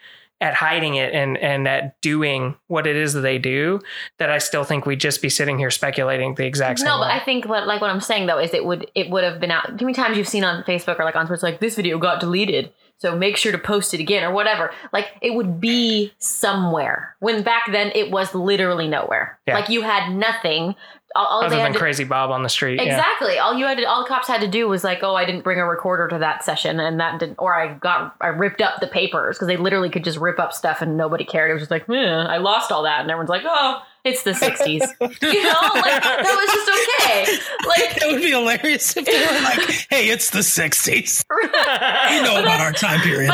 at 0.41 0.55
hiding 0.55 0.95
it 0.95 1.13
and 1.13 1.37
and 1.37 1.67
at 1.67 2.01
doing 2.01 2.55
what 2.67 2.87
it 2.87 2.95
is 2.95 3.13
that 3.13 3.21
they 3.21 3.37
do 3.37 3.79
that 4.17 4.31
I 4.31 4.39
still 4.39 4.63
think 4.63 4.87
we'd 4.87 4.99
just 4.99 5.21
be 5.21 5.29
sitting 5.29 5.59
here 5.59 5.69
speculating 5.69 6.33
the 6.33 6.45
exact 6.45 6.79
same 6.79 6.87
No, 6.87 6.97
but. 6.97 7.11
I 7.11 7.19
think 7.19 7.45
what 7.45 7.67
like 7.67 7.79
what 7.79 7.91
I'm 7.91 8.01
saying 8.01 8.25
though 8.25 8.39
is 8.39 8.53
it 8.53 8.65
would 8.65 8.89
it 8.95 9.09
would 9.11 9.23
have 9.23 9.39
been 9.39 9.51
out. 9.51 9.69
How 9.69 9.75
many 9.75 9.93
times 9.93 10.17
you've 10.17 10.27
seen 10.27 10.43
on 10.43 10.63
Facebook 10.63 10.99
or 10.99 11.05
like 11.05 11.15
on 11.15 11.27
Twitter 11.27 11.45
like 11.45 11.59
this 11.59 11.75
video 11.75 11.99
got 11.99 12.19
deleted, 12.19 12.73
so 13.01 13.17
make 13.17 13.35
sure 13.35 13.51
to 13.51 13.57
post 13.57 13.95
it 13.95 13.99
again 13.99 14.23
or 14.23 14.31
whatever. 14.31 14.71
Like 14.93 15.07
it 15.21 15.33
would 15.33 15.59
be 15.59 16.13
somewhere. 16.19 17.15
When 17.19 17.41
back 17.41 17.63
then 17.71 17.91
it 17.95 18.11
was 18.11 18.35
literally 18.35 18.87
nowhere. 18.87 19.39
Yeah. 19.47 19.55
Like 19.55 19.69
you 19.69 19.81
had 19.81 20.13
nothing. 20.13 20.75
All, 21.15 21.25
all 21.25 21.39
Other 21.43 21.49
they 21.55 21.61
had 21.61 21.65
than 21.67 21.73
to- 21.73 21.79
crazy 21.79 22.03
Bob 22.03 22.31
on 22.31 22.43
the 22.43 22.49
street. 22.49 22.75
yeah. 22.77 22.83
Exactly. 22.95 23.37
All 23.37 23.53
you 23.55 23.65
had 23.65 23.77
to, 23.77 23.83
all 23.85 24.03
the 24.03 24.07
cops 24.07 24.27
had 24.27 24.41
to 24.41 24.47
do 24.47 24.67
was 24.67 24.83
like, 24.83 24.99
oh, 25.03 25.15
I 25.15 25.25
didn't 25.25 25.41
bring 25.43 25.59
a 25.59 25.65
recorder 25.67 26.07
to 26.07 26.17
that 26.19 26.43
session, 26.43 26.79
and 26.79 26.99
that 26.99 27.19
didn't, 27.19 27.35
or 27.37 27.53
I 27.53 27.73
got, 27.73 28.15
I 28.21 28.27
ripped 28.27 28.61
up 28.61 28.79
the 28.79 28.87
papers 28.87 29.37
because 29.37 29.47
they 29.47 29.57
literally 29.57 29.89
could 29.89 30.03
just 30.03 30.17
rip 30.19 30.39
up 30.39 30.53
stuff 30.53 30.81
and 30.81 30.95
nobody 30.97 31.25
cared. 31.25 31.49
It 31.49 31.53
was 31.53 31.61
just 31.63 31.71
like, 31.71 31.89
eh, 31.89 31.93
I 31.95 32.37
lost 32.37 32.71
all 32.71 32.83
that, 32.83 33.01
and 33.01 33.11
everyone's 33.11 33.29
like, 33.29 33.43
oh, 33.45 33.81
it's 34.03 34.23
the 34.23 34.31
'60s, 34.31 34.65
you 35.21 35.43
know, 35.43 35.59
like 35.75 36.01
that 36.01 36.23
was 36.23 36.53
just 36.55 36.71
okay. 37.05 37.37
Like, 37.67 37.97
it 38.01 38.11
would 38.11 38.21
be 38.21 38.31
hilarious 38.31 38.97
if 38.97 39.05
they 39.05 39.11
were 39.13 39.41
like, 39.43 39.69
"Hey, 39.91 40.09
it's 40.09 40.31
the 40.31 40.39
'60s. 40.39 41.23
You 42.11 42.21
know 42.23 42.33
But 42.35 42.43
about 42.43 42.59
our 42.61 42.71
time 42.71 42.99
period." 43.01 43.29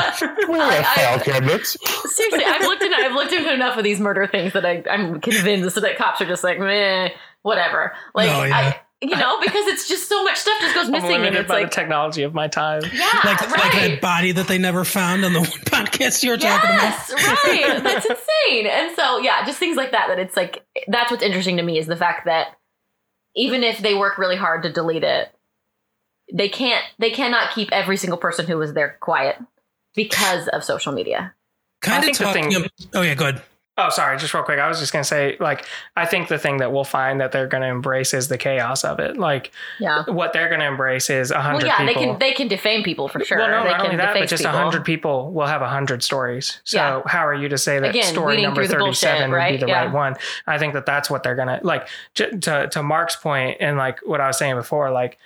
We're 0.49 0.59
I- 0.59 0.79
I- 0.79 0.83
file 0.83 1.19
cabinets. 1.21 1.77
seriously, 2.13 2.43
I've 2.45 2.61
looked 2.61 2.83
into, 2.83 2.97
I've 2.97 3.13
looked 3.13 3.31
into 3.31 3.53
enough 3.53 3.77
of 3.77 3.83
these 3.85 3.99
murder 4.01 4.27
things 4.27 4.51
that 4.53 4.65
I, 4.65 4.83
I'm 4.89 5.21
convinced 5.21 5.79
that 5.79 5.97
cops 5.97 6.19
are 6.21 6.25
just 6.25 6.43
like, 6.43 6.59
meh, 6.59 7.09
whatever. 7.41 7.93
Like, 8.15 8.27
No, 8.27 8.43
yeah. 8.43 8.57
I, 8.57 8.79
you 8.99 9.15
know, 9.15 9.39
because 9.39 9.67
it's 9.67 9.87
just 9.87 10.09
so 10.09 10.23
much 10.23 10.37
stuff 10.37 10.59
just 10.59 10.73
goes 10.73 10.85
I'm 10.87 10.91
missing, 10.93 11.23
and 11.25 11.35
it's 11.35 11.47
by 11.47 11.61
like, 11.61 11.69
the 11.69 11.75
technology 11.75 12.23
of 12.23 12.33
my 12.33 12.47
time. 12.47 12.81
yeah, 12.91 13.21
Like, 13.23 13.41
right. 13.41 13.51
like 13.51 13.71
that 13.73 14.01
body 14.01 14.31
that 14.31 14.47
they 14.47 14.57
never 14.57 14.83
found 14.83 15.23
on 15.23 15.33
the 15.33 15.39
one 15.41 15.49
podcast 15.49 16.23
you 16.23 16.31
were 16.31 16.37
talking 16.37 16.69
about. 16.71 16.81
Yes, 16.81 17.13
right. 17.13 17.83
That's 17.83 18.05
insane. 18.07 18.65
And 18.65 18.95
so, 18.95 19.19
yeah, 19.19 19.45
just 19.45 19.59
things 19.59 19.77
like 19.77 19.91
that. 19.91 20.07
That 20.07 20.17
it's 20.17 20.35
like 20.35 20.65
that's 20.87 21.11
what's 21.11 21.21
interesting 21.21 21.57
to 21.57 21.63
me 21.63 21.77
is 21.77 21.85
the 21.85 21.95
fact 21.95 22.25
that 22.25 22.57
even 23.35 23.63
if 23.63 23.77
they 23.79 23.93
work 23.93 24.17
really 24.17 24.35
hard 24.35 24.63
to 24.63 24.71
delete 24.73 25.03
it, 25.03 25.29
they 26.33 26.49
can't. 26.49 26.83
They 26.97 27.11
cannot 27.11 27.51
keep 27.53 27.71
every 27.71 27.97
single 27.97 28.17
person 28.17 28.47
who 28.47 28.57
was 28.57 28.73
there 28.73 28.97
quiet 28.99 29.37
because 29.95 30.47
of 30.47 30.63
social 30.63 30.91
media. 30.91 31.35
Kind 31.81 31.99
of 31.99 32.05
think 32.05 32.17
the 32.17 32.23
talking. 32.23 32.51
thing- 32.51 32.69
oh 32.95 33.03
yeah, 33.03 33.13
good. 33.13 33.41
Oh, 33.79 33.89
sorry, 33.89 34.17
just 34.17 34.33
real 34.33 34.41
quick. 34.41 34.57
I 34.57 34.67
was 34.67 34.79
just 34.79 34.91
gonna 34.91 35.03
say, 35.03 35.37
like, 35.39 35.65
I 35.95 36.07
think 36.07 36.29
the 36.29 36.39
thing 36.39 36.57
that 36.57 36.71
we'll 36.71 36.83
find 36.83 37.21
that 37.21 37.31
they're 37.31 37.45
gonna 37.45 37.67
embrace 37.67 38.11
is 38.11 38.27
the 38.27 38.37
chaos 38.37 38.83
of 38.83 38.99
it. 38.99 39.17
Like, 39.17 39.51
Yeah. 39.79 40.03
what 40.07 40.33
they're 40.33 40.49
gonna 40.49 40.65
embrace 40.65 41.11
is 41.11 41.29
a 41.29 41.39
hundred. 41.41 41.67
Well, 41.67 41.79
yeah, 41.79 41.85
they 41.85 41.93
can 41.93 42.17
they 42.17 42.31
can 42.33 42.47
defame 42.47 42.83
people 42.83 43.07
for 43.07 43.23
sure. 43.23 43.37
Well, 43.37 43.49
no, 43.51 43.63
they 43.63 43.69
not 43.69 43.77
can 43.77 43.85
only 43.85 43.97
that, 43.97 44.15
but 44.15 44.27
just 44.27 44.45
a 44.45 44.49
hundred 44.49 44.83
people 44.83 45.31
will 45.31 45.45
have 45.45 45.61
a 45.61 45.67
hundred 45.69 46.01
stories. 46.01 46.59
So 46.63 46.77
Yeah. 46.77 47.01
how 47.05 47.25
are 47.27 47.35
you 47.35 47.49
to 47.49 47.57
say 47.59 47.77
that 47.79 47.91
Again, 47.91 48.03
story 48.05 48.41
number 48.41 48.65
the 48.65 48.77
bullshit, 48.77 49.09
thirty-seven 49.09 49.31
would 49.31 49.47
be 49.51 49.57
the 49.57 49.67
Yeah. 49.67 49.83
right 49.83 49.91
one? 49.91 50.15
I 50.47 50.57
think 50.57 50.73
that 50.73 50.87
that's 50.87 51.09
what 51.11 51.21
they're 51.21 51.35
gonna 51.35 51.59
like. 51.61 51.87
j- 52.15 52.31
To 52.31 52.67
to 52.69 52.81
Mark's 52.81 53.15
point, 53.15 53.57
and 53.59 53.77
like 53.77 53.99
what 54.05 54.19
I 54.21 54.27
was 54.27 54.37
saying 54.39 54.55
before, 54.55 54.89
like 54.89 55.19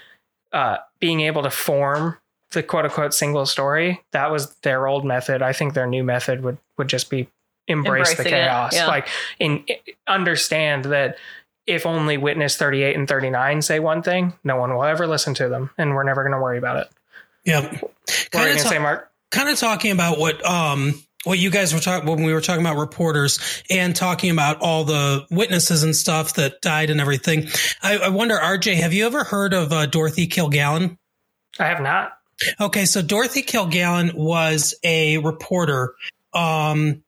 uh, 0.51 0.75
being 0.99 1.21
able 1.21 1.43
to 1.43 1.49
form 1.49 2.17
the 2.51 2.61
quote 2.61 2.83
unquote 2.83 3.13
single 3.13 3.45
story 3.45 4.03
that 4.11 4.29
was 4.29 4.53
their 4.55 4.87
old 4.87 5.05
method. 5.05 5.41
I 5.41 5.53
think 5.53 5.73
their 5.73 5.87
new 5.87 6.03
method 6.03 6.43
would 6.43 6.57
would 6.77 6.89
just 6.89 7.09
be 7.09 7.29
embrace 7.71 8.13
the 8.15 8.19
Embracing 8.19 8.25
it, 8.25 8.29
chaos, 8.29 8.75
yeah. 8.75 8.87
like 8.87 9.07
and 9.39 9.69
understand 10.07 10.85
that. 10.85 11.17
If 11.67 11.85
only 11.85 12.17
witness 12.17 12.57
38 12.57 12.95
and 12.95 13.07
39 13.07 13.61
say 13.61 13.79
one 13.79 14.01
thing, 14.01 14.33
no 14.43 14.57
one 14.57 14.73
will 14.73 14.83
ever 14.83 15.05
listen 15.05 15.35
to 15.35 15.47
them 15.47 15.69
and 15.77 15.93
we're 15.93 16.03
never 16.03 16.23
going 16.23 16.33
to 16.33 16.41
worry 16.41 16.57
about 16.57 16.77
it. 16.77 16.89
Yep. 17.45 17.81
What 17.81 17.91
Kind 18.31 18.45
going 18.45 18.51
of 18.57 18.63
to 18.63 18.67
say, 18.67 18.79
Mark? 18.79 19.11
kind 19.29 19.47
of 19.47 19.57
talking 19.57 19.91
about 19.91 20.19
what 20.19 20.43
um 20.45 20.93
what 21.23 21.37
you 21.37 21.49
guys 21.49 21.73
were 21.73 21.79
talking 21.79 22.09
when 22.09 22.23
we 22.23 22.33
were 22.33 22.41
talking 22.41 22.61
about 22.65 22.77
reporters 22.77 23.63
and 23.69 23.95
talking 23.95 24.31
about 24.31 24.59
all 24.61 24.83
the 24.85 25.25
witnesses 25.29 25.83
and 25.83 25.95
stuff 25.95 26.33
that 26.35 26.61
died 26.61 26.89
and 26.89 26.99
everything. 26.99 27.47
I, 27.81 27.97
I 27.97 28.09
wonder, 28.09 28.37
RJ, 28.37 28.75
have 28.75 28.91
you 28.91 29.05
ever 29.05 29.23
heard 29.23 29.53
of 29.53 29.71
uh, 29.71 29.85
Dorothy 29.85 30.27
Kilgallen? 30.27 30.97
I 31.59 31.65
have 31.65 31.79
not. 31.81 32.13
Okay, 32.59 32.85
so 32.85 33.03
Dorothy 33.03 33.43
Kilgallen 33.43 34.15
was 34.15 34.73
a 34.83 35.19
reporter. 35.19 35.93
Um, 36.33 37.03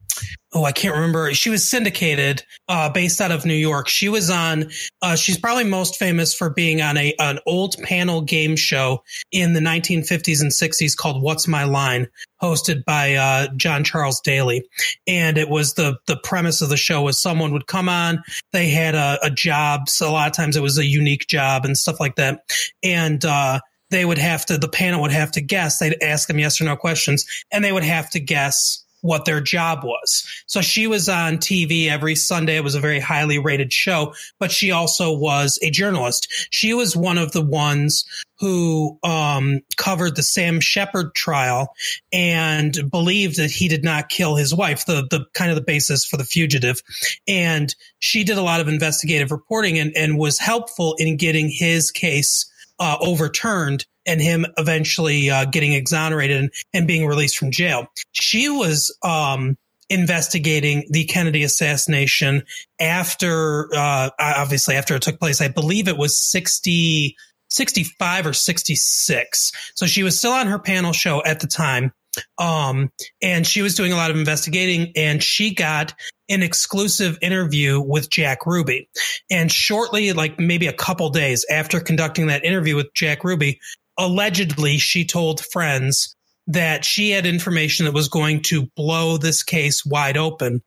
oh, 0.53 0.63
I 0.63 0.71
can't 0.71 0.93
remember. 0.93 1.33
She 1.33 1.49
was 1.49 1.67
syndicated, 1.67 2.43
uh, 2.67 2.89
based 2.89 3.19
out 3.21 3.31
of 3.31 3.45
New 3.45 3.55
York. 3.55 3.87
She 3.87 4.09
was 4.09 4.29
on. 4.29 4.69
Uh, 5.01 5.15
she's 5.15 5.37
probably 5.37 5.63
most 5.63 5.97
famous 5.97 6.33
for 6.33 6.49
being 6.49 6.81
on 6.81 6.97
a 6.97 7.13
an 7.19 7.39
old 7.45 7.75
panel 7.83 8.21
game 8.21 8.55
show 8.55 9.03
in 9.31 9.53
the 9.53 9.59
1950s 9.59 10.41
and 10.41 10.51
60s 10.51 10.95
called 10.95 11.21
"What's 11.21 11.47
My 11.47 11.63
Line," 11.63 12.07
hosted 12.41 12.85
by 12.85 13.15
uh, 13.15 13.47
John 13.55 13.83
Charles 13.83 14.21
Daly. 14.21 14.67
And 15.07 15.37
it 15.37 15.49
was 15.49 15.73
the 15.73 15.97
the 16.07 16.17
premise 16.17 16.61
of 16.61 16.69
the 16.69 16.77
show 16.77 17.01
was 17.01 17.21
someone 17.21 17.51
would 17.53 17.67
come 17.67 17.89
on. 17.89 18.23
They 18.51 18.69
had 18.69 18.95
a, 18.95 19.19
a 19.23 19.29
job. 19.29 19.89
So 19.89 20.09
a 20.09 20.11
lot 20.11 20.27
of 20.27 20.33
times 20.33 20.55
it 20.55 20.63
was 20.63 20.77
a 20.77 20.85
unique 20.85 21.27
job 21.27 21.65
and 21.65 21.77
stuff 21.77 21.99
like 21.99 22.15
that. 22.15 22.41
And 22.81 23.23
uh, 23.25 23.59
they 23.93 24.05
would 24.05 24.17
have 24.17 24.45
to, 24.47 24.57
the 24.57 24.67
panel 24.67 25.01
would 25.01 25.11
have 25.11 25.31
to 25.33 25.41
guess. 25.41 25.77
They'd 25.77 26.01
ask 26.01 26.27
them 26.27 26.39
yes 26.39 26.59
or 26.59 26.63
no 26.63 26.75
questions, 26.75 27.25
and 27.51 27.63
they 27.63 27.71
would 27.71 27.83
have 27.83 28.09
to 28.11 28.19
guess 28.19 28.82
what 29.03 29.25
their 29.25 29.41
job 29.41 29.83
was. 29.83 30.25
So 30.47 30.61
she 30.61 30.87
was 30.87 31.09
on 31.09 31.37
TV 31.37 31.87
every 31.89 32.15
Sunday. 32.15 32.55
It 32.55 32.63
was 32.63 32.75
a 32.75 32.79
very 32.79 33.01
highly 33.01 33.37
rated 33.37 33.73
show, 33.73 34.13
but 34.39 34.49
she 34.49 34.71
also 34.71 35.15
was 35.15 35.59
a 35.61 35.69
journalist. 35.69 36.47
She 36.51 36.73
was 36.73 36.95
one 36.95 37.17
of 37.17 37.33
the 37.33 37.41
ones 37.41 38.05
who 38.39 38.97
um, 39.03 39.59
covered 39.75 40.15
the 40.15 40.23
Sam 40.23 40.61
Sheppard 40.61 41.13
trial 41.15 41.73
and 42.13 42.89
believed 42.89 43.37
that 43.37 43.51
he 43.51 43.67
did 43.67 43.83
not 43.83 44.07
kill 44.09 44.35
his 44.35 44.55
wife, 44.55 44.85
the 44.85 45.05
the 45.09 45.25
kind 45.33 45.51
of 45.51 45.55
the 45.55 45.63
basis 45.63 46.05
for 46.05 46.15
the 46.15 46.23
fugitive. 46.23 46.81
And 47.27 47.75
she 47.99 48.23
did 48.23 48.37
a 48.37 48.41
lot 48.41 48.61
of 48.61 48.69
investigative 48.69 49.31
reporting 49.31 49.79
and, 49.79 49.91
and 49.97 50.17
was 50.17 50.39
helpful 50.39 50.95
in 50.97 51.17
getting 51.17 51.49
his 51.49 51.91
case 51.91 52.49
uh, 52.79 52.97
overturned 53.01 53.85
and 54.05 54.21
him 54.21 54.45
eventually 54.57 55.29
uh, 55.29 55.45
getting 55.45 55.73
exonerated 55.73 56.37
and, 56.37 56.51
and, 56.73 56.87
being 56.87 57.05
released 57.05 57.37
from 57.37 57.51
jail. 57.51 57.87
She 58.11 58.49
was 58.49 58.95
um, 59.03 59.57
investigating 59.89 60.85
the 60.89 61.05
Kennedy 61.05 61.43
assassination 61.43 62.43
after, 62.79 63.69
uh, 63.75 64.09
obviously, 64.19 64.75
after 64.75 64.95
it 64.95 65.01
took 65.01 65.19
place. 65.19 65.41
I 65.41 65.47
believe 65.47 65.87
it 65.87 65.97
was 65.97 66.17
60, 66.17 67.15
65 67.49 68.27
or 68.27 68.33
66. 68.33 69.51
So 69.75 69.85
she 69.85 70.03
was 70.03 70.17
still 70.17 70.31
on 70.31 70.47
her 70.47 70.59
panel 70.59 70.93
show 70.93 71.23
at 71.23 71.39
the 71.39 71.47
time. 71.47 71.93
Um, 72.37 72.91
and 73.21 73.45
she 73.45 73.61
was 73.61 73.75
doing 73.75 73.91
a 73.91 73.95
lot 73.95 74.11
of 74.11 74.17
investigating 74.17 74.91
and 74.95 75.21
she 75.21 75.55
got 75.55 75.95
an 76.29 76.43
exclusive 76.43 77.17
interview 77.21 77.81
with 77.81 78.09
Jack 78.09 78.45
Ruby. 78.45 78.89
And 79.29 79.51
shortly, 79.51 80.13
like 80.13 80.39
maybe 80.39 80.67
a 80.67 80.73
couple 80.73 81.09
days 81.09 81.45
after 81.49 81.79
conducting 81.79 82.27
that 82.27 82.45
interview 82.45 82.75
with 82.75 82.93
Jack 82.93 83.23
Ruby, 83.23 83.59
allegedly 83.97 84.77
she 84.77 85.05
told 85.05 85.41
friends 85.45 86.15
that 86.47 86.83
she 86.83 87.11
had 87.11 87.25
information 87.25 87.85
that 87.85 87.93
was 87.93 88.09
going 88.09 88.41
to 88.41 88.67
blow 88.75 89.17
this 89.17 89.43
case 89.43 89.85
wide 89.85 90.17
open. 90.17 90.61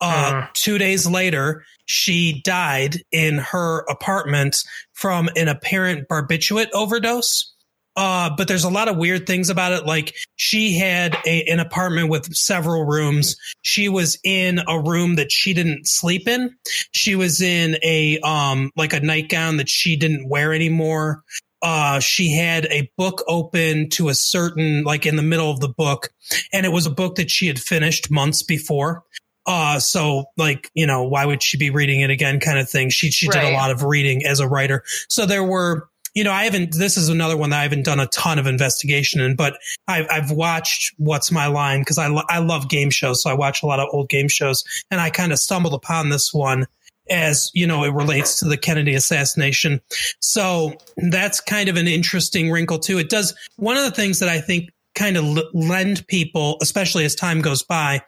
Uh, 0.00 0.32
uh. 0.34 0.46
Two 0.54 0.78
days 0.78 1.06
later, 1.06 1.64
she 1.86 2.40
died 2.42 2.96
in 3.12 3.38
her 3.38 3.84
apartment 3.88 4.56
from 4.94 5.28
an 5.36 5.48
apparent 5.48 6.08
barbiturate 6.08 6.70
overdose. 6.72 7.54
Uh, 7.96 8.30
but 8.34 8.48
there's 8.48 8.64
a 8.64 8.70
lot 8.70 8.88
of 8.88 8.96
weird 8.96 9.26
things 9.26 9.50
about 9.50 9.72
it. 9.72 9.84
Like 9.84 10.14
she 10.36 10.78
had 10.78 11.18
a, 11.26 11.42
an 11.50 11.58
apartment 11.58 12.08
with 12.08 12.32
several 12.34 12.84
rooms. 12.84 13.36
She 13.62 13.88
was 13.88 14.18
in 14.24 14.60
a 14.68 14.80
room 14.80 15.16
that 15.16 15.32
she 15.32 15.52
didn't 15.52 15.86
sleep 15.86 16.28
in. 16.28 16.54
She 16.92 17.16
was 17.16 17.42
in 17.42 17.76
a 17.82 18.18
um 18.20 18.70
like 18.76 18.92
a 18.92 19.00
nightgown 19.00 19.56
that 19.56 19.68
she 19.68 19.96
didn't 19.96 20.28
wear 20.28 20.54
anymore 20.54 21.24
uh, 21.62 22.00
she 22.00 22.30
had 22.30 22.66
a 22.66 22.90
book 22.96 23.22
open 23.26 23.90
to 23.90 24.08
a 24.08 24.14
certain, 24.14 24.82
like 24.82 25.06
in 25.06 25.16
the 25.16 25.22
middle 25.22 25.50
of 25.50 25.60
the 25.60 25.68
book, 25.68 26.10
and 26.52 26.64
it 26.64 26.70
was 26.70 26.86
a 26.86 26.90
book 26.90 27.16
that 27.16 27.30
she 27.30 27.46
had 27.46 27.58
finished 27.58 28.10
months 28.10 28.42
before. 28.42 29.04
Uh, 29.46 29.78
so 29.78 30.24
like, 30.36 30.70
you 30.74 30.86
know, 30.86 31.04
why 31.04 31.24
would 31.24 31.42
she 31.42 31.56
be 31.56 31.70
reading 31.70 32.02
it 32.02 32.10
again 32.10 32.40
kind 32.40 32.58
of 32.58 32.68
thing? 32.68 32.90
She, 32.90 33.10
she 33.10 33.26
right. 33.28 33.40
did 33.40 33.52
a 33.52 33.56
lot 33.56 33.70
of 33.70 33.82
reading 33.82 34.24
as 34.24 34.38
a 34.38 34.46
writer. 34.46 34.84
So 35.08 35.26
there 35.26 35.42
were, 35.42 35.88
you 36.14 36.24
know, 36.24 36.30
I 36.30 36.44
haven't, 36.44 36.74
this 36.74 36.96
is 36.96 37.08
another 37.08 37.36
one 37.36 37.50
that 37.50 37.60
I 37.60 37.62
haven't 37.62 37.84
done 37.84 38.00
a 38.00 38.06
ton 38.08 38.38
of 38.38 38.46
investigation 38.46 39.20
in, 39.20 39.36
but 39.36 39.58
I've, 39.88 40.06
I've 40.10 40.30
watched 40.30 40.94
What's 40.98 41.32
My 41.32 41.46
Line 41.46 41.80
because 41.80 41.98
I, 41.98 42.08
lo- 42.08 42.22
I 42.28 42.38
love 42.38 42.68
game 42.68 42.90
shows. 42.90 43.22
So 43.22 43.30
I 43.30 43.34
watch 43.34 43.62
a 43.62 43.66
lot 43.66 43.80
of 43.80 43.88
old 43.92 44.08
game 44.08 44.28
shows 44.28 44.62
and 44.90 45.00
I 45.00 45.10
kind 45.10 45.32
of 45.32 45.38
stumbled 45.38 45.74
upon 45.74 46.10
this 46.10 46.32
one 46.34 46.66
as 47.10 47.50
you 47.54 47.66
know 47.66 47.84
it 47.84 47.92
relates 47.92 48.38
to 48.38 48.46
the 48.46 48.56
Kennedy 48.56 48.94
assassination. 48.94 49.80
So 50.20 50.74
that's 50.96 51.40
kind 51.40 51.68
of 51.68 51.76
an 51.76 51.88
interesting 51.88 52.50
wrinkle 52.50 52.78
too. 52.78 52.98
It 52.98 53.10
does 53.10 53.34
one 53.56 53.76
of 53.76 53.84
the 53.84 53.90
things 53.90 54.20
that 54.20 54.28
I 54.28 54.40
think 54.40 54.70
kind 54.94 55.16
of 55.16 55.24
lend 55.52 56.06
people, 56.06 56.56
especially 56.62 57.04
as 57.04 57.14
time 57.14 57.40
goes 57.40 57.62
by, 57.62 58.02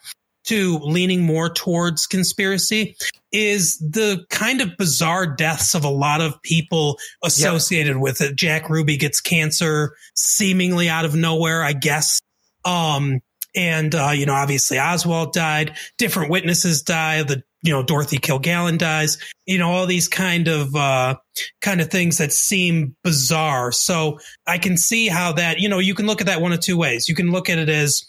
to 0.45 0.79
leaning 0.79 1.23
more 1.23 1.49
towards 1.49 2.07
conspiracy 2.07 2.97
is 3.31 3.79
the 3.79 4.25
kind 4.29 4.61
of 4.61 4.77
bizarre 4.77 5.27
deaths 5.27 5.75
of 5.75 5.85
a 5.85 5.91
lot 5.91 6.21
of 6.21 6.41
people 6.43 6.99
associated 7.23 7.95
yep. 7.95 8.03
with 8.03 8.21
it. 8.21 8.37
Jack 8.37 8.69
Ruby 8.69 8.97
gets 8.97 9.21
cancer 9.21 9.95
seemingly 10.15 10.89
out 10.89 11.05
of 11.05 11.15
nowhere, 11.15 11.63
I 11.63 11.73
guess. 11.73 12.21
Um, 12.65 13.21
and, 13.55 13.95
uh, 13.95 14.11
you 14.11 14.27
know, 14.27 14.35
obviously 14.35 14.79
Oswald 14.79 15.33
died. 15.33 15.77
Different 15.99 16.31
witnesses 16.31 16.83
die. 16.83 17.23
The 17.23 17.43
you 17.63 17.73
know, 17.73 17.83
Dorothy 17.83 18.19
Kilgallen 18.19 18.77
dies, 18.77 19.19
you 19.47 19.59
know, 19.59 19.71
all 19.71 19.87
these 19.87 20.09
kind 20.09 20.49
of, 20.49 20.75
uh, 20.75 21.17
kind 21.61 21.81
of 21.81 21.91
things 21.91 22.19
that 22.19 22.33
seem 22.33 22.97
bizarre. 23.05 23.73
So 23.73 24.19
I 24.47 24.59
can 24.59 24.77
see 24.77 25.09
how 25.09 25.33
that, 25.33 25.61
you 25.61 25.69
know, 25.69 25.79
you 25.79 25.95
can 25.95 26.07
look 26.07 26.21
at 26.21 26.27
that 26.27 26.41
one 26.41 26.53
of 26.53 26.61
two 26.61 26.77
ways. 26.77 27.09
You 27.09 27.15
can 27.15 27.31
look 27.31 27.49
at 27.49 27.59
it 27.59 27.69
as, 27.69 28.05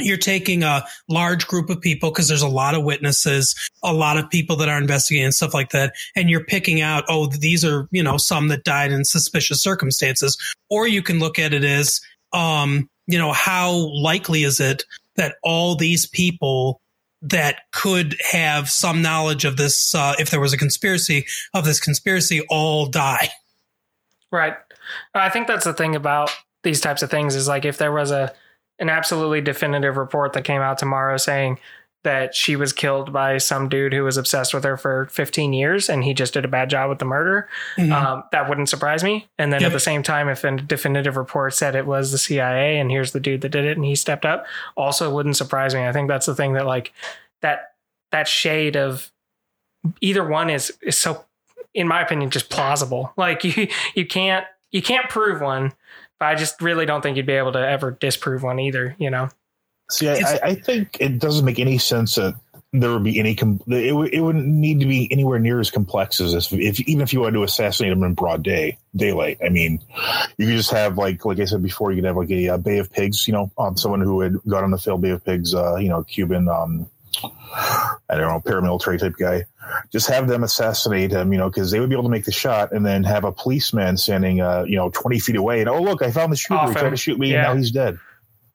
you're 0.00 0.16
taking 0.16 0.64
a 0.64 0.84
large 1.08 1.46
group 1.46 1.70
of 1.70 1.80
people 1.80 2.10
because 2.10 2.26
there's 2.26 2.42
a 2.42 2.48
lot 2.48 2.74
of 2.74 2.82
witnesses, 2.82 3.54
a 3.84 3.92
lot 3.92 4.16
of 4.16 4.28
people 4.28 4.56
that 4.56 4.68
are 4.68 4.76
investigating 4.76 5.30
stuff 5.30 5.54
like 5.54 5.70
that. 5.70 5.92
And 6.16 6.28
you're 6.28 6.44
picking 6.44 6.80
out, 6.80 7.04
oh, 7.08 7.26
these 7.26 7.64
are, 7.64 7.88
you 7.92 8.02
know, 8.02 8.16
some 8.16 8.48
that 8.48 8.64
died 8.64 8.90
in 8.90 9.04
suspicious 9.04 9.62
circumstances. 9.62 10.36
Or 10.68 10.88
you 10.88 11.00
can 11.00 11.20
look 11.20 11.38
at 11.38 11.54
it 11.54 11.62
as, 11.62 12.00
um, 12.32 12.90
you 13.06 13.18
know, 13.18 13.30
how 13.30 13.72
likely 13.94 14.42
is 14.42 14.58
it 14.58 14.82
that 15.14 15.36
all 15.44 15.76
these 15.76 16.06
people 16.06 16.80
that 17.24 17.60
could 17.72 18.16
have 18.30 18.68
some 18.68 19.02
knowledge 19.02 19.44
of 19.44 19.56
this, 19.56 19.94
uh, 19.94 20.14
if 20.18 20.30
there 20.30 20.40
was 20.40 20.52
a 20.52 20.58
conspiracy 20.58 21.26
of 21.54 21.64
this 21.64 21.80
conspiracy, 21.80 22.42
all 22.50 22.86
die. 22.86 23.30
Right. 24.30 24.54
I 25.14 25.30
think 25.30 25.46
that's 25.46 25.64
the 25.64 25.72
thing 25.72 25.96
about 25.96 26.30
these 26.62 26.80
types 26.80 27.02
of 27.02 27.10
things 27.10 27.34
is 27.34 27.48
like 27.48 27.64
if 27.64 27.78
there 27.78 27.92
was 27.92 28.10
a 28.10 28.32
an 28.80 28.88
absolutely 28.88 29.40
definitive 29.40 29.96
report 29.96 30.32
that 30.32 30.42
came 30.42 30.60
out 30.60 30.78
tomorrow 30.78 31.16
saying 31.16 31.58
that 32.04 32.34
she 32.34 32.54
was 32.54 32.72
killed 32.72 33.12
by 33.12 33.38
some 33.38 33.68
dude 33.68 33.92
who 33.92 34.04
was 34.04 34.16
obsessed 34.16 34.54
with 34.54 34.62
her 34.62 34.76
for 34.76 35.06
15 35.06 35.52
years 35.52 35.88
and 35.88 36.04
he 36.04 36.14
just 36.14 36.34
did 36.34 36.44
a 36.44 36.48
bad 36.48 36.70
job 36.70 36.88
with 36.88 36.98
the 36.98 37.04
murder, 37.04 37.48
mm-hmm. 37.76 37.92
um, 37.92 38.24
that 38.30 38.48
wouldn't 38.48 38.68
surprise 38.68 39.02
me. 39.02 39.26
And 39.38 39.52
then 39.52 39.62
yep. 39.62 39.70
at 39.70 39.72
the 39.72 39.80
same 39.80 40.02
time, 40.02 40.28
if 40.28 40.44
a 40.44 40.56
definitive 40.56 41.16
report 41.16 41.54
said 41.54 41.74
it 41.74 41.86
was 41.86 42.12
the 42.12 42.18
CIA 42.18 42.78
and 42.78 42.90
here's 42.90 43.12
the 43.12 43.20
dude 43.20 43.40
that 43.40 43.48
did 43.48 43.64
it 43.64 43.76
and 43.76 43.84
he 43.84 43.94
stepped 43.94 44.24
up, 44.24 44.46
also 44.76 45.12
wouldn't 45.12 45.36
surprise 45.36 45.74
me. 45.74 45.86
I 45.86 45.92
think 45.92 46.08
that's 46.08 46.26
the 46.26 46.34
thing 46.34 46.52
that 46.52 46.66
like 46.66 46.92
that 47.42 47.74
that 48.12 48.28
shade 48.28 48.76
of 48.76 49.10
either 50.00 50.26
one 50.26 50.50
is 50.50 50.72
is 50.82 50.96
so 50.96 51.24
in 51.74 51.88
my 51.88 52.00
opinion 52.00 52.30
just 52.30 52.48
plausible 52.48 53.12
like 53.16 53.44
you 53.44 53.68
you 53.94 54.06
can't 54.06 54.46
you 54.70 54.80
can't 54.80 55.08
prove 55.08 55.40
one 55.40 55.72
but 56.18 56.26
i 56.26 56.34
just 56.34 56.60
really 56.62 56.86
don't 56.86 57.02
think 57.02 57.16
you'd 57.16 57.26
be 57.26 57.32
able 57.32 57.52
to 57.52 57.58
ever 57.58 57.90
disprove 57.90 58.42
one 58.42 58.58
either 58.58 58.94
you 58.98 59.10
know 59.10 59.28
see 59.90 60.08
i, 60.08 60.38
I 60.42 60.54
think 60.54 60.96
it 61.00 61.18
doesn't 61.18 61.44
make 61.44 61.58
any 61.58 61.78
sense 61.78 62.14
that 62.16 62.34
there 62.72 62.90
would 62.92 63.04
be 63.04 63.20
any 63.20 63.36
com- 63.36 63.60
it, 63.68 63.90
w- 63.90 64.10
it 64.12 64.20
wouldn't 64.20 64.46
need 64.46 64.80
to 64.80 64.86
be 64.86 65.10
anywhere 65.12 65.38
near 65.38 65.60
as 65.60 65.70
complex 65.70 66.20
as 66.20 66.32
this 66.32 66.52
if 66.52 66.80
even 66.80 67.02
if 67.02 67.12
you 67.12 67.20
wanted 67.20 67.34
to 67.34 67.44
assassinate 67.44 67.92
him 67.92 68.02
in 68.02 68.14
broad 68.14 68.42
day 68.42 68.76
daylight 68.96 69.38
i 69.44 69.48
mean 69.48 69.78
you 70.38 70.46
could 70.46 70.56
just 70.56 70.72
have 70.72 70.98
like 70.98 71.24
like 71.24 71.38
i 71.38 71.44
said 71.44 71.62
before 71.62 71.92
you 71.92 71.98
could 71.98 72.06
have 72.06 72.16
like 72.16 72.30
a, 72.30 72.46
a 72.46 72.58
bay 72.58 72.78
of 72.78 72.92
pigs 72.92 73.28
you 73.28 73.32
know 73.32 73.50
on 73.56 73.76
someone 73.76 74.00
who 74.00 74.20
had 74.20 74.36
got 74.48 74.64
on 74.64 74.70
the 74.70 74.78
failed 74.78 75.00
bay 75.00 75.10
of 75.10 75.24
pigs 75.24 75.54
uh 75.54 75.76
you 75.76 75.88
know 75.88 76.02
cuban 76.02 76.48
um 76.48 76.88
I 77.22 78.16
don't 78.16 78.28
know, 78.28 78.40
paramilitary 78.40 78.98
type 78.98 79.14
guy. 79.18 79.44
Just 79.92 80.08
have 80.08 80.28
them 80.28 80.42
assassinate 80.42 81.10
him, 81.10 81.32
you 81.32 81.38
know, 81.38 81.48
because 81.48 81.70
they 81.70 81.80
would 81.80 81.88
be 81.88 81.94
able 81.94 82.04
to 82.04 82.08
make 82.10 82.24
the 82.24 82.32
shot, 82.32 82.72
and 82.72 82.84
then 82.84 83.04
have 83.04 83.24
a 83.24 83.32
policeman 83.32 83.96
standing, 83.96 84.40
uh, 84.40 84.64
you 84.66 84.76
know, 84.76 84.90
twenty 84.90 85.18
feet 85.18 85.36
away, 85.36 85.60
and 85.60 85.68
oh 85.68 85.80
look, 85.80 86.02
I 86.02 86.10
found 86.10 86.32
the 86.32 86.36
shooter 86.36 86.60
who 86.66 86.72
tried 86.72 86.90
to 86.90 86.96
shoot 86.96 87.18
me, 87.18 87.32
yeah. 87.32 87.36
and 87.36 87.44
now 87.44 87.56
he's 87.56 87.70
dead. 87.70 87.98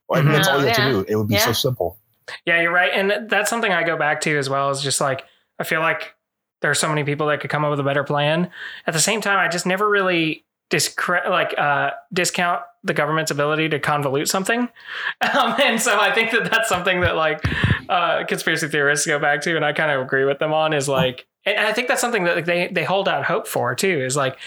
Well, 0.10 0.20
I 0.20 0.24
mean, 0.24 0.34
that's 0.34 0.48
all 0.48 0.60
you 0.60 0.68
have 0.68 0.78
yeah. 0.78 0.88
to 0.88 0.92
do. 0.92 1.06
It 1.08 1.16
would 1.16 1.28
be 1.28 1.36
yeah. 1.36 1.46
so 1.46 1.54
simple. 1.54 1.98
Yeah, 2.46 2.62
you're 2.62 2.74
right, 2.74 2.92
and 2.94 3.30
that's 3.30 3.50
something 3.50 3.72
I 3.72 3.84
go 3.84 3.98
back 3.98 4.22
to 4.22 4.38
as 4.38 4.50
well. 4.50 4.70
Is 4.72 4.82
just 4.82 5.00
like 5.00 5.24
I 5.60 5.64
feel 5.64 5.82
like 5.82 6.16
there 6.62 6.72
are 6.72 6.76
so 6.76 6.90
many 6.90 7.04
people 7.04 7.28
that 7.28 7.40
could 7.40 7.50
come 7.50 7.64
up 7.64 7.72
with 7.72 7.80
a 7.80 7.84
better 7.84 8.04
plan. 8.04 8.50
At 8.88 8.94
the 8.94 9.00
same 9.00 9.22
time, 9.22 9.38
I 9.38 9.48
just 9.48 9.66
never 9.66 9.90
really 9.90 10.46
discre- 10.70 11.30
like 11.30 11.58
uh, 11.58 11.92
discount 12.14 12.62
the 12.84 12.94
government's 12.94 13.32
ability 13.32 13.70
to 13.70 13.80
convolute 13.80 14.28
something. 14.28 14.70
Um, 15.22 15.56
and 15.62 15.82
so 15.82 16.00
I 16.00 16.14
think 16.14 16.32
that 16.32 16.50
that's 16.50 16.70
something 16.70 17.02
that 17.02 17.16
like 17.16 17.44
uh, 17.90 18.24
conspiracy 18.26 18.68
theorists 18.68 19.06
go 19.06 19.20
back 19.20 19.42
to, 19.42 19.56
and 19.56 19.66
I 19.66 19.74
kind 19.74 19.92
of 19.92 20.02
agree 20.02 20.24
with 20.24 20.40
them 20.40 20.54
on 20.54 20.74
is 20.74 20.88
like, 20.88 21.28
and 21.46 21.60
I 21.60 21.74
think 21.74 21.88
that's 21.88 22.02
something 22.02 22.24
that 22.24 22.46
they 22.46 22.68
they 22.68 22.84
hold 22.84 23.08
out 23.08 23.26
hope 23.26 23.48
for 23.48 23.76
too. 23.76 24.02
Is 24.06 24.16
like 24.16 24.38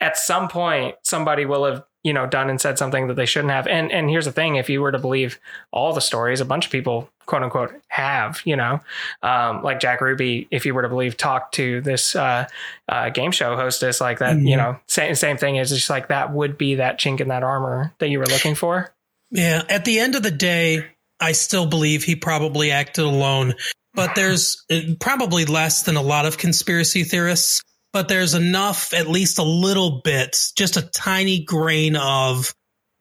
at 0.00 0.16
some 0.16 0.48
point 0.48 0.96
somebody 1.02 1.44
will 1.44 1.64
have 1.64 1.84
you 2.02 2.12
know 2.12 2.26
done 2.26 2.50
and 2.50 2.60
said 2.60 2.78
something 2.78 3.08
that 3.08 3.14
they 3.14 3.26
shouldn't 3.26 3.52
have. 3.52 3.66
And 3.66 3.90
and 3.92 4.10
here's 4.10 4.24
the 4.24 4.32
thing: 4.32 4.56
if 4.56 4.68
you 4.68 4.80
were 4.80 4.92
to 4.92 4.98
believe 4.98 5.38
all 5.70 5.92
the 5.92 6.00
stories, 6.00 6.40
a 6.40 6.44
bunch 6.44 6.66
of 6.66 6.72
people 6.72 7.08
quote 7.26 7.42
unquote 7.42 7.72
have 7.88 8.40
you 8.44 8.56
know 8.56 8.80
um, 9.22 9.62
like 9.62 9.80
Jack 9.80 10.00
Ruby, 10.00 10.48
if 10.50 10.66
you 10.66 10.74
were 10.74 10.82
to 10.82 10.88
believe, 10.88 11.16
talked 11.16 11.54
to 11.54 11.80
this 11.80 12.16
uh, 12.16 12.46
uh, 12.88 13.10
game 13.10 13.30
show 13.30 13.56
hostess 13.56 14.00
like 14.00 14.18
that. 14.18 14.36
Mm-hmm. 14.36 14.46
You 14.46 14.56
know, 14.56 14.78
same 14.86 15.14
same 15.14 15.36
thing 15.36 15.56
is 15.56 15.70
just 15.70 15.90
like 15.90 16.08
that 16.08 16.32
would 16.32 16.58
be 16.58 16.76
that 16.76 16.98
chink 16.98 17.20
in 17.20 17.28
that 17.28 17.42
armor 17.42 17.92
that 17.98 18.08
you 18.08 18.18
were 18.18 18.26
looking 18.26 18.54
for. 18.54 18.92
Yeah. 19.30 19.62
At 19.68 19.84
the 19.84 19.98
end 19.98 20.14
of 20.14 20.22
the 20.22 20.30
day, 20.30 20.86
I 21.18 21.32
still 21.32 21.66
believe 21.66 22.04
he 22.04 22.16
probably 22.16 22.70
acted 22.70 23.04
alone. 23.04 23.54
But 23.94 24.14
there's 24.14 24.64
uh, 24.70 24.80
probably 25.00 25.44
less 25.44 25.82
than 25.82 25.96
a 25.96 26.02
lot 26.02 26.24
of 26.24 26.38
conspiracy 26.38 27.04
theorists 27.04 27.62
but 27.92 28.08
there's 28.08 28.34
enough, 28.34 28.94
at 28.94 29.08
least 29.08 29.38
a 29.38 29.42
little 29.42 30.00
bit, 30.02 30.36
just 30.56 30.76
a 30.76 30.82
tiny 30.82 31.44
grain 31.44 31.96
of 31.96 32.54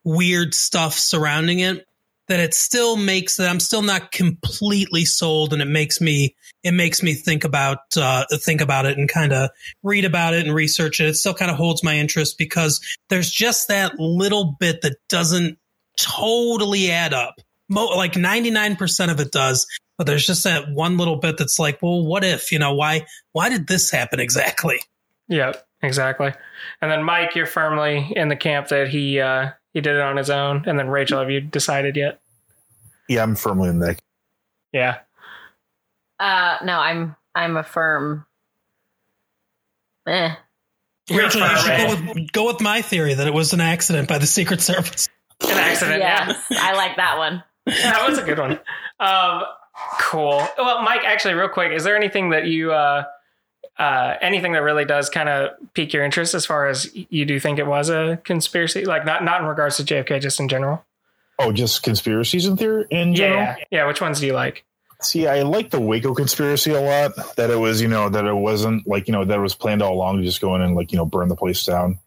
weird 0.04 0.54
stuff 0.54 0.94
surrounding 0.94 1.60
it 1.60 1.86
that 2.32 2.40
it 2.40 2.54
still 2.54 2.96
makes 2.96 3.36
that 3.36 3.50
I'm 3.50 3.60
still 3.60 3.82
not 3.82 4.14
completely 4.14 5.04
sold, 5.04 5.52
and 5.52 5.62
it 5.62 5.68
makes 5.68 6.00
me 6.00 6.34
it 6.64 6.72
makes 6.72 7.04
me 7.04 7.14
think 7.14 7.44
about 7.44 7.80
uh, 7.98 8.24
think 8.38 8.62
about 8.62 8.86
it 8.86 8.98
and 8.98 9.10
kind 9.10 9.34
of 9.34 9.50
read 9.84 10.06
about 10.06 10.34
it 10.34 10.46
and 10.46 10.56
research 10.56 11.02
it. 11.02 11.08
It 11.08 11.16
still 11.16 11.34
kind 11.34 11.52
of 11.52 11.58
holds 11.58 11.84
my 11.84 11.98
interest 11.98 12.38
because 12.38 12.80
there's 13.10 13.30
just 13.30 13.68
that 13.68 14.00
little 14.00 14.56
bit 14.62 14.82
that 14.82 14.96
doesn't 15.10 15.58
totally 16.00 16.90
add 16.90 17.14
up. 17.14 17.36
Mo- 17.68 17.98
like 17.98 18.14
99% 18.14 19.12
of 19.12 19.20
it 19.20 19.32
does, 19.32 19.68
but 20.02 20.08
there's 20.08 20.26
just 20.26 20.46
that 20.46 20.68
one 20.68 20.98
little 20.98 21.18
bit 21.18 21.38
that's 21.38 21.60
like, 21.60 21.80
well, 21.80 22.04
what 22.04 22.24
if, 22.24 22.52
you 22.52 22.58
know, 22.58 22.74
why 22.74 23.06
why 23.34 23.50
did 23.50 23.68
this 23.68 23.92
happen 23.92 24.20
exactly? 24.20 24.80
Yeah, 25.28 25.52
exactly. 25.84 26.34
And 26.82 26.90
then 26.90 27.04
Mike, 27.04 27.36
you're 27.36 27.46
firmly 27.46 28.12
in 28.16 28.28
the 28.28 28.36
camp 28.36 28.70
that 28.70 28.88
he 28.88 29.20
uh 29.20 29.52
he 29.74 29.80
did 29.80 29.94
it 29.94 30.02
on 30.02 30.18
his 30.18 30.32
own. 30.32 30.64
And 30.66 30.80
then 30.80 30.88
Rachel, 30.88 31.20
have 31.20 31.30
you 31.30 31.40
decided 31.40 31.98
yet? 31.98 32.20
Yeah, 33.08 33.22
I'm 33.22 33.36
firmly 33.36 33.70
in 33.70 33.78
that. 33.82 34.02
Yeah. 34.74 34.98
Uh, 36.20 36.58
no, 36.64 36.80
I'm 36.80 37.16
I'm 37.36 37.56
a 37.56 37.64
firm. 37.64 38.26
Eh. 40.08 40.34
You're 41.10 41.26
Rachel, 41.26 41.42
you 41.42 41.58
should 41.58 41.70
eh? 41.70 41.78
go 41.78 42.14
with, 42.14 42.32
go 42.32 42.48
with 42.48 42.60
my 42.60 42.82
theory 42.82 43.14
that 43.14 43.28
it 43.28 43.36
was 43.36 43.54
an 43.54 43.62
accident 43.62 44.10
by 44.10 44.18
the 44.18 44.26
Secret 44.26 44.62
Service. 44.62 45.10
An 45.42 45.52
accident. 45.52 46.00
Yes, 46.00 46.44
I 46.50 46.74
like 46.74 46.96
that 46.96 47.20
one. 47.20 47.44
That 47.68 48.10
was 48.10 48.18
a 48.18 48.24
good 48.24 48.40
one. 48.40 48.60
Um, 49.00 49.44
cool. 50.00 50.48
Well, 50.58 50.82
Mike, 50.84 51.04
actually, 51.04 51.34
real 51.36 51.50
quick, 51.50 51.72
is 51.72 51.84
there 51.84 51.96
anything 51.96 52.30
that 52.32 52.46
you, 52.46 52.72
uh, 52.72 53.04
uh, 53.78 54.16
anything 54.22 54.54
that 54.54 54.64
really 54.64 54.86
does 54.86 55.10
kind 55.10 55.30
of 55.30 55.52
pique 55.74 55.94
your 55.94 56.04
interest 56.04 56.34
as 56.34 56.46
far 56.46 56.68
as 56.68 56.90
you 56.94 57.26
do 57.26 57.40
think 57.40 57.60
it 57.60 57.68
was 57.68 57.90
a 57.90 58.20
conspiracy? 58.24 58.86
Like 58.86 59.06
not 59.06 59.24
not 59.24 59.42
in 59.42 59.48
regards 59.48 59.78
to 59.78 59.84
JFK, 59.84 60.22
just 60.22 60.40
in 60.40 60.48
general. 60.48 60.84
Oh, 61.40 61.52
just 61.52 61.82
conspiracies 61.82 62.46
in 62.46 62.58
theory 62.58 62.86
in 62.92 63.16
general. 63.16 63.42
yeah, 63.42 63.56
yeah. 63.72 63.88
Which 63.88 64.02
ones 64.02 64.20
do 64.20 64.28
you 64.28 64.34
like? 64.34 64.64
See, 65.02 65.28
I 65.28 65.42
like 65.42 65.72
the 65.72 65.80
Waco 65.80 66.14
conspiracy 66.14 66.72
a 66.72 66.82
lot. 66.82 67.14
That 67.36 67.50
it 67.50 67.56
was, 67.56 67.82
you 67.82 67.88
know, 67.88 68.10
that 68.10 68.26
it 68.26 68.36
wasn't 68.36 68.88
like, 68.88 69.08
you 69.08 69.14
know, 69.14 69.26
that 69.26 69.38
it 69.40 69.42
was 69.42 69.56
planned 69.56 69.82
all 69.82 69.94
along 69.94 70.18
to 70.18 70.24
just 70.24 70.42
go 70.42 70.56
in 70.56 70.62
and 70.62 70.76
like, 70.76 70.92
you 70.92 70.98
know, 70.98 71.06
burn 71.06 71.28
the 71.28 71.36
place 71.36 71.64
down. 71.64 71.98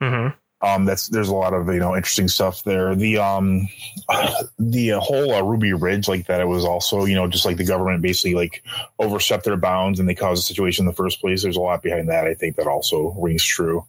Mm-hmm. 0.00 0.36
Um, 0.60 0.86
that's 0.86 1.06
there's 1.08 1.28
a 1.28 1.34
lot 1.34 1.54
of 1.54 1.68
you 1.68 1.78
know 1.78 1.94
interesting 1.94 2.28
stuff 2.28 2.64
there. 2.64 2.94
The 2.94 3.18
um, 3.18 3.68
the 4.58 4.90
whole 5.00 5.32
uh, 5.32 5.42
Ruby 5.42 5.72
Ridge, 5.72 6.08
like 6.08 6.26
that, 6.26 6.40
it 6.40 6.48
was 6.48 6.64
also 6.64 7.04
you 7.04 7.14
know 7.14 7.28
just 7.28 7.44
like 7.44 7.56
the 7.56 7.64
government 7.64 8.02
basically 8.02 8.34
like 8.34 8.64
overstepped 8.98 9.44
their 9.44 9.56
bounds 9.56 10.00
and 10.00 10.08
they 10.08 10.14
caused 10.14 10.42
the 10.42 10.46
situation 10.46 10.82
in 10.82 10.86
the 10.88 10.96
first 10.96 11.20
place. 11.20 11.42
There's 11.42 11.56
a 11.56 11.60
lot 11.60 11.82
behind 11.82 12.08
that. 12.08 12.26
I 12.26 12.34
think 12.34 12.56
that 12.56 12.66
also 12.66 13.14
rings 13.18 13.44
true. 13.44 13.86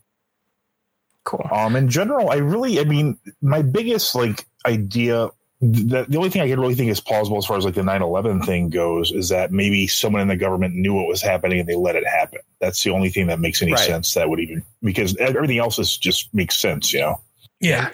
Cool. 1.23 1.47
Um, 1.51 1.75
in 1.75 1.89
general, 1.89 2.29
I 2.29 2.37
really, 2.37 2.79
I 2.79 2.85
mean, 2.85 3.17
my 3.41 3.61
biggest 3.61 4.15
like 4.15 4.47
idea, 4.65 5.29
the, 5.61 6.05
the 6.07 6.17
only 6.17 6.29
thing 6.29 6.41
I 6.41 6.47
could 6.47 6.59
really 6.59 6.75
think 6.75 6.89
is 6.89 7.01
plausible 7.01 7.37
as 7.37 7.45
far 7.45 7.57
as 7.57 7.65
like 7.65 7.75
the 7.75 7.81
9-11 7.81 8.45
thing 8.45 8.69
goes 8.69 9.11
is 9.11 9.29
that 9.29 9.51
maybe 9.51 9.87
someone 9.87 10.21
in 10.21 10.27
the 10.29 10.37
government 10.37 10.75
knew 10.75 10.93
what 10.93 11.07
was 11.07 11.21
happening 11.21 11.59
and 11.59 11.67
they 11.67 11.75
let 11.75 11.95
it 11.97 12.07
happen. 12.07 12.39
That's 12.61 12.81
the 12.83 12.91
only 12.91 13.09
thing 13.09 13.27
that 13.27 13.39
makes 13.41 13.61
any 13.61 13.73
Right. 13.73 13.81
sense 13.85 14.13
that 14.13 14.29
would 14.29 14.39
even, 14.39 14.63
because 14.81 15.17
everything 15.17 15.57
else 15.57 15.77
is 15.77 15.97
just 15.97 16.33
makes 16.33 16.57
sense, 16.59 16.93
you 16.93 17.01
know? 17.01 17.21
Yeah. 17.59 17.89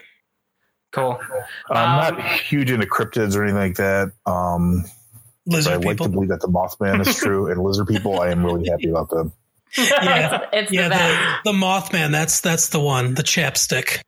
Cool. 0.92 1.20
I'm 1.70 2.14
Um, 2.14 2.18
not 2.20 2.32
huge 2.42 2.72
into 2.72 2.86
cryptids 2.86 3.36
or 3.36 3.44
anything 3.44 3.60
like 3.60 3.76
that. 3.78 4.12
Um, 4.26 4.86
but 5.48 5.56
I 5.56 5.58
Lizard 5.58 5.86
like 5.86 5.98
to 5.98 6.10
believe 6.10 6.30
that 6.30 6.42
the 6.42 6.48
Mothman 6.48 7.06
is 7.06 7.16
true 7.18 7.52
and 7.52 7.62
lizard 7.64 7.88
people. 7.88 8.20
I 8.20 8.30
am 8.30 8.46
really 8.46 8.70
happy 8.70 8.90
about 8.90 9.10
them. 9.10 9.34
Yeah. 9.78 10.36
it's, 10.36 10.46
it's 10.54 10.72
Yeah, 10.72 10.88
the 10.90 10.96
the, 11.44 11.52
the 11.52 11.58
Mothman, 11.58 12.12
that's 12.12 12.42
that's 12.42 12.70
the 12.70 12.80
one, 12.80 13.14
the 13.16 13.24
chapstick. 13.24 14.00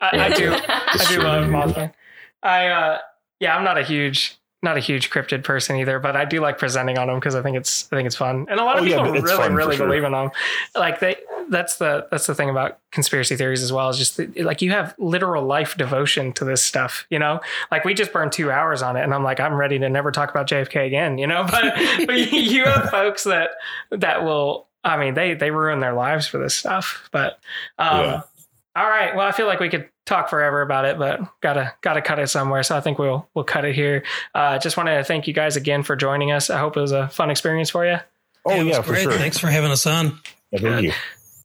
I, 0.00 0.26
I 0.26 0.30
do. 0.34 0.52
I 0.68 1.04
do 1.08 1.14
Sure. 1.14 1.24
love 1.24 1.48
Mothman. 1.48 1.92
I 2.46 2.68
uh 2.68 2.98
yeah, 3.40 3.56
I'm 3.56 3.64
not 3.64 3.78
a 3.78 3.82
huge 3.82 4.38
not 4.62 4.76
a 4.78 4.80
huge 4.80 5.10
cryptid 5.10 5.44
person 5.44 5.76
either, 5.76 5.98
but 6.00 6.16
I 6.16 6.24
do 6.24 6.40
like 6.40 6.58
presenting 6.58 6.98
on 6.98 7.06
them 7.08 7.18
because 7.20 7.34
I 7.34 7.42
think 7.42 7.56
it's 7.56 7.88
I 7.92 7.96
think 7.96 8.06
it's 8.06 8.16
fun, 8.16 8.46
and 8.48 8.58
a 8.58 8.64
lot 8.64 8.78
of 8.78 8.84
Oh, 8.84 8.86
people 8.86 9.14
it's 9.14 9.22
really 9.24 9.50
really 9.54 9.76
sure. 9.76 9.86
believe 9.86 10.02
in 10.04 10.12
them. 10.12 10.30
Like 10.74 10.98
they, 11.00 11.16
that's 11.50 11.76
the 11.76 12.08
that's 12.10 12.26
the 12.26 12.34
thing 12.34 12.48
about 12.50 12.78
conspiracy 12.90 13.36
theories 13.36 13.62
as 13.62 13.72
well 13.72 13.88
is 13.90 13.98
just 13.98 14.16
that, 14.16 14.36
like 14.40 14.62
you 14.62 14.70
have 14.72 14.94
literal 14.98 15.44
life 15.44 15.76
devotion 15.76 16.32
to 16.32 16.44
this 16.44 16.62
stuff. 16.64 17.06
You 17.10 17.18
know, 17.18 17.40
like 17.70 17.84
we 17.84 17.92
just 17.94 18.12
burned 18.12 18.32
two 18.32 18.50
hours 18.50 18.82
on 18.82 18.96
it, 18.96 19.02
and 19.02 19.12
I'm 19.14 19.22
like 19.22 19.38
I'm 19.40 19.54
ready 19.54 19.78
to 19.78 19.88
never 19.90 20.10
talk 20.10 20.30
about 20.30 20.48
JFK 20.48 20.86
again. 20.86 21.18
You 21.18 21.26
know, 21.26 21.44
but 21.50 21.74
but 22.06 22.32
you 22.32 22.64
have 22.64 22.88
folks 22.90 23.24
that 23.24 23.50
that 23.90 24.24
will. 24.24 24.66
I 24.82 24.96
mean, 24.96 25.14
they 25.14 25.34
they 25.34 25.50
ruin 25.50 25.80
their 25.80 25.92
lives 25.94 26.26
for 26.26 26.38
this 26.38 26.54
stuff, 26.56 27.08
but. 27.12 27.38
um 27.78 28.00
Yeah. 28.04 28.20
All 28.76 28.88
right. 28.88 29.16
Well, 29.16 29.26
I 29.26 29.32
feel 29.32 29.46
like 29.46 29.58
we 29.58 29.70
could 29.70 29.88
talk 30.04 30.28
forever 30.28 30.60
about 30.60 30.84
it, 30.84 30.98
but 30.98 31.20
gotta 31.40 31.72
gotta 31.80 32.02
cut 32.02 32.18
it 32.18 32.28
somewhere. 32.28 32.62
So 32.62 32.76
I 32.76 32.80
think 32.80 32.98
we'll 32.98 33.26
we'll 33.34 33.44
cut 33.44 33.64
it 33.64 33.74
here. 33.74 34.04
Uh, 34.34 34.58
just 34.58 34.76
wanted 34.76 34.98
to 34.98 35.04
thank 35.04 35.26
you 35.26 35.32
guys 35.32 35.56
again 35.56 35.82
for 35.82 35.96
joining 35.96 36.30
us. 36.30 36.50
I 36.50 36.58
hope 36.58 36.76
it 36.76 36.80
was 36.80 36.92
a 36.92 37.08
fun 37.08 37.30
experience 37.30 37.70
for 37.70 37.86
you. 37.86 37.96
Oh 38.44 38.54
it 38.54 38.64
was 38.64 38.76
yeah, 38.76 38.82
for 38.82 38.94
sure. 38.94 39.12
Thanks 39.12 39.38
for 39.38 39.48
having 39.48 39.70
us 39.70 39.86
on. 39.86 40.18
Yeah, 40.52 40.60
thank 40.60 40.82
you. 40.82 40.92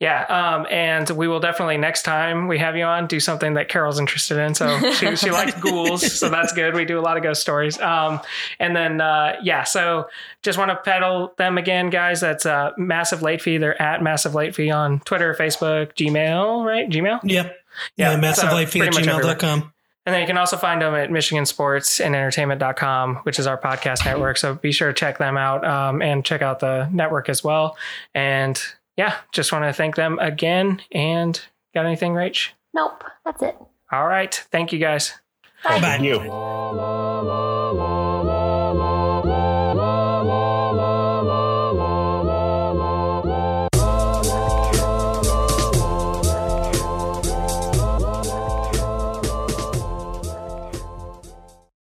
Yeah. 0.01 0.23
Um, 0.23 0.65
and 0.71 1.07
we 1.11 1.27
will 1.27 1.39
definitely 1.39 1.77
next 1.77 2.01
time 2.01 2.47
we 2.47 2.57
have 2.57 2.75
you 2.75 2.83
on 2.83 3.05
do 3.05 3.19
something 3.19 3.53
that 3.53 3.69
Carol's 3.69 3.99
interested 3.99 4.39
in. 4.39 4.55
So 4.55 4.91
she 4.93 5.15
she 5.15 5.29
likes 5.31 5.53
ghouls, 5.61 6.19
so 6.19 6.27
that's 6.27 6.51
good. 6.53 6.73
We 6.73 6.85
do 6.85 6.97
a 6.97 7.01
lot 7.01 7.17
of 7.17 7.23
ghost 7.23 7.39
stories. 7.39 7.79
Um, 7.79 8.19
and 8.59 8.75
then 8.75 8.99
uh, 8.99 9.35
yeah. 9.43 9.63
So 9.63 10.09
just 10.41 10.57
want 10.57 10.71
to 10.71 10.75
pedal 10.77 11.33
them 11.37 11.59
again, 11.59 11.91
guys. 11.91 12.19
That's 12.19 12.47
uh, 12.47 12.71
massive 12.79 13.21
late 13.21 13.43
fee. 13.43 13.59
They're 13.59 13.79
at 13.79 14.01
massive 14.01 14.33
late 14.33 14.55
fee 14.55 14.71
on 14.71 15.01
Twitter, 15.01 15.35
Facebook, 15.35 15.93
Gmail, 15.93 16.65
right? 16.65 16.89
Gmail. 16.89 17.19
Yep. 17.23 17.57
Yeah, 17.95 18.11
Yeah, 18.11 18.17
massive 18.17 18.49
so 18.49 18.55
light 18.55 18.69
feed 18.69 18.81
at 18.81 18.93
gmail.com. 18.93 19.71
And 20.07 20.15
then 20.15 20.21
you 20.21 20.27
can 20.27 20.37
also 20.37 20.57
find 20.57 20.81
them 20.81 20.95
at 20.95 21.11
Michigan 21.11 21.45
Sports 21.45 21.99
and 21.99 22.15
Entertainment.com, 22.15 23.17
which 23.17 23.37
is 23.37 23.45
our 23.45 23.57
podcast 23.57 24.03
network. 24.03 24.37
So 24.37 24.55
be 24.55 24.71
sure 24.71 24.87
to 24.87 24.93
check 24.95 25.19
them 25.19 25.37
out 25.37 25.63
um, 25.63 26.01
and 26.01 26.25
check 26.25 26.41
out 26.41 26.59
the 26.59 26.89
network 26.91 27.29
as 27.29 27.43
well. 27.43 27.77
And 28.15 28.59
yeah, 29.01 29.15
just 29.31 29.51
want 29.51 29.65
to 29.65 29.73
thank 29.73 29.95
them 29.95 30.19
again. 30.19 30.79
And 30.91 31.41
got 31.73 31.87
anything, 31.87 32.13
Rach? 32.13 32.49
Nope, 32.71 33.03
that's 33.25 33.41
it. 33.41 33.57
All 33.91 34.07
right. 34.07 34.33
Thank 34.51 34.71
you 34.71 34.77
guys. 34.77 35.13
Bye. 35.63 35.79
thank 35.79 36.03
you. 36.03 36.19
La, 36.19 36.69
la, 36.69 37.21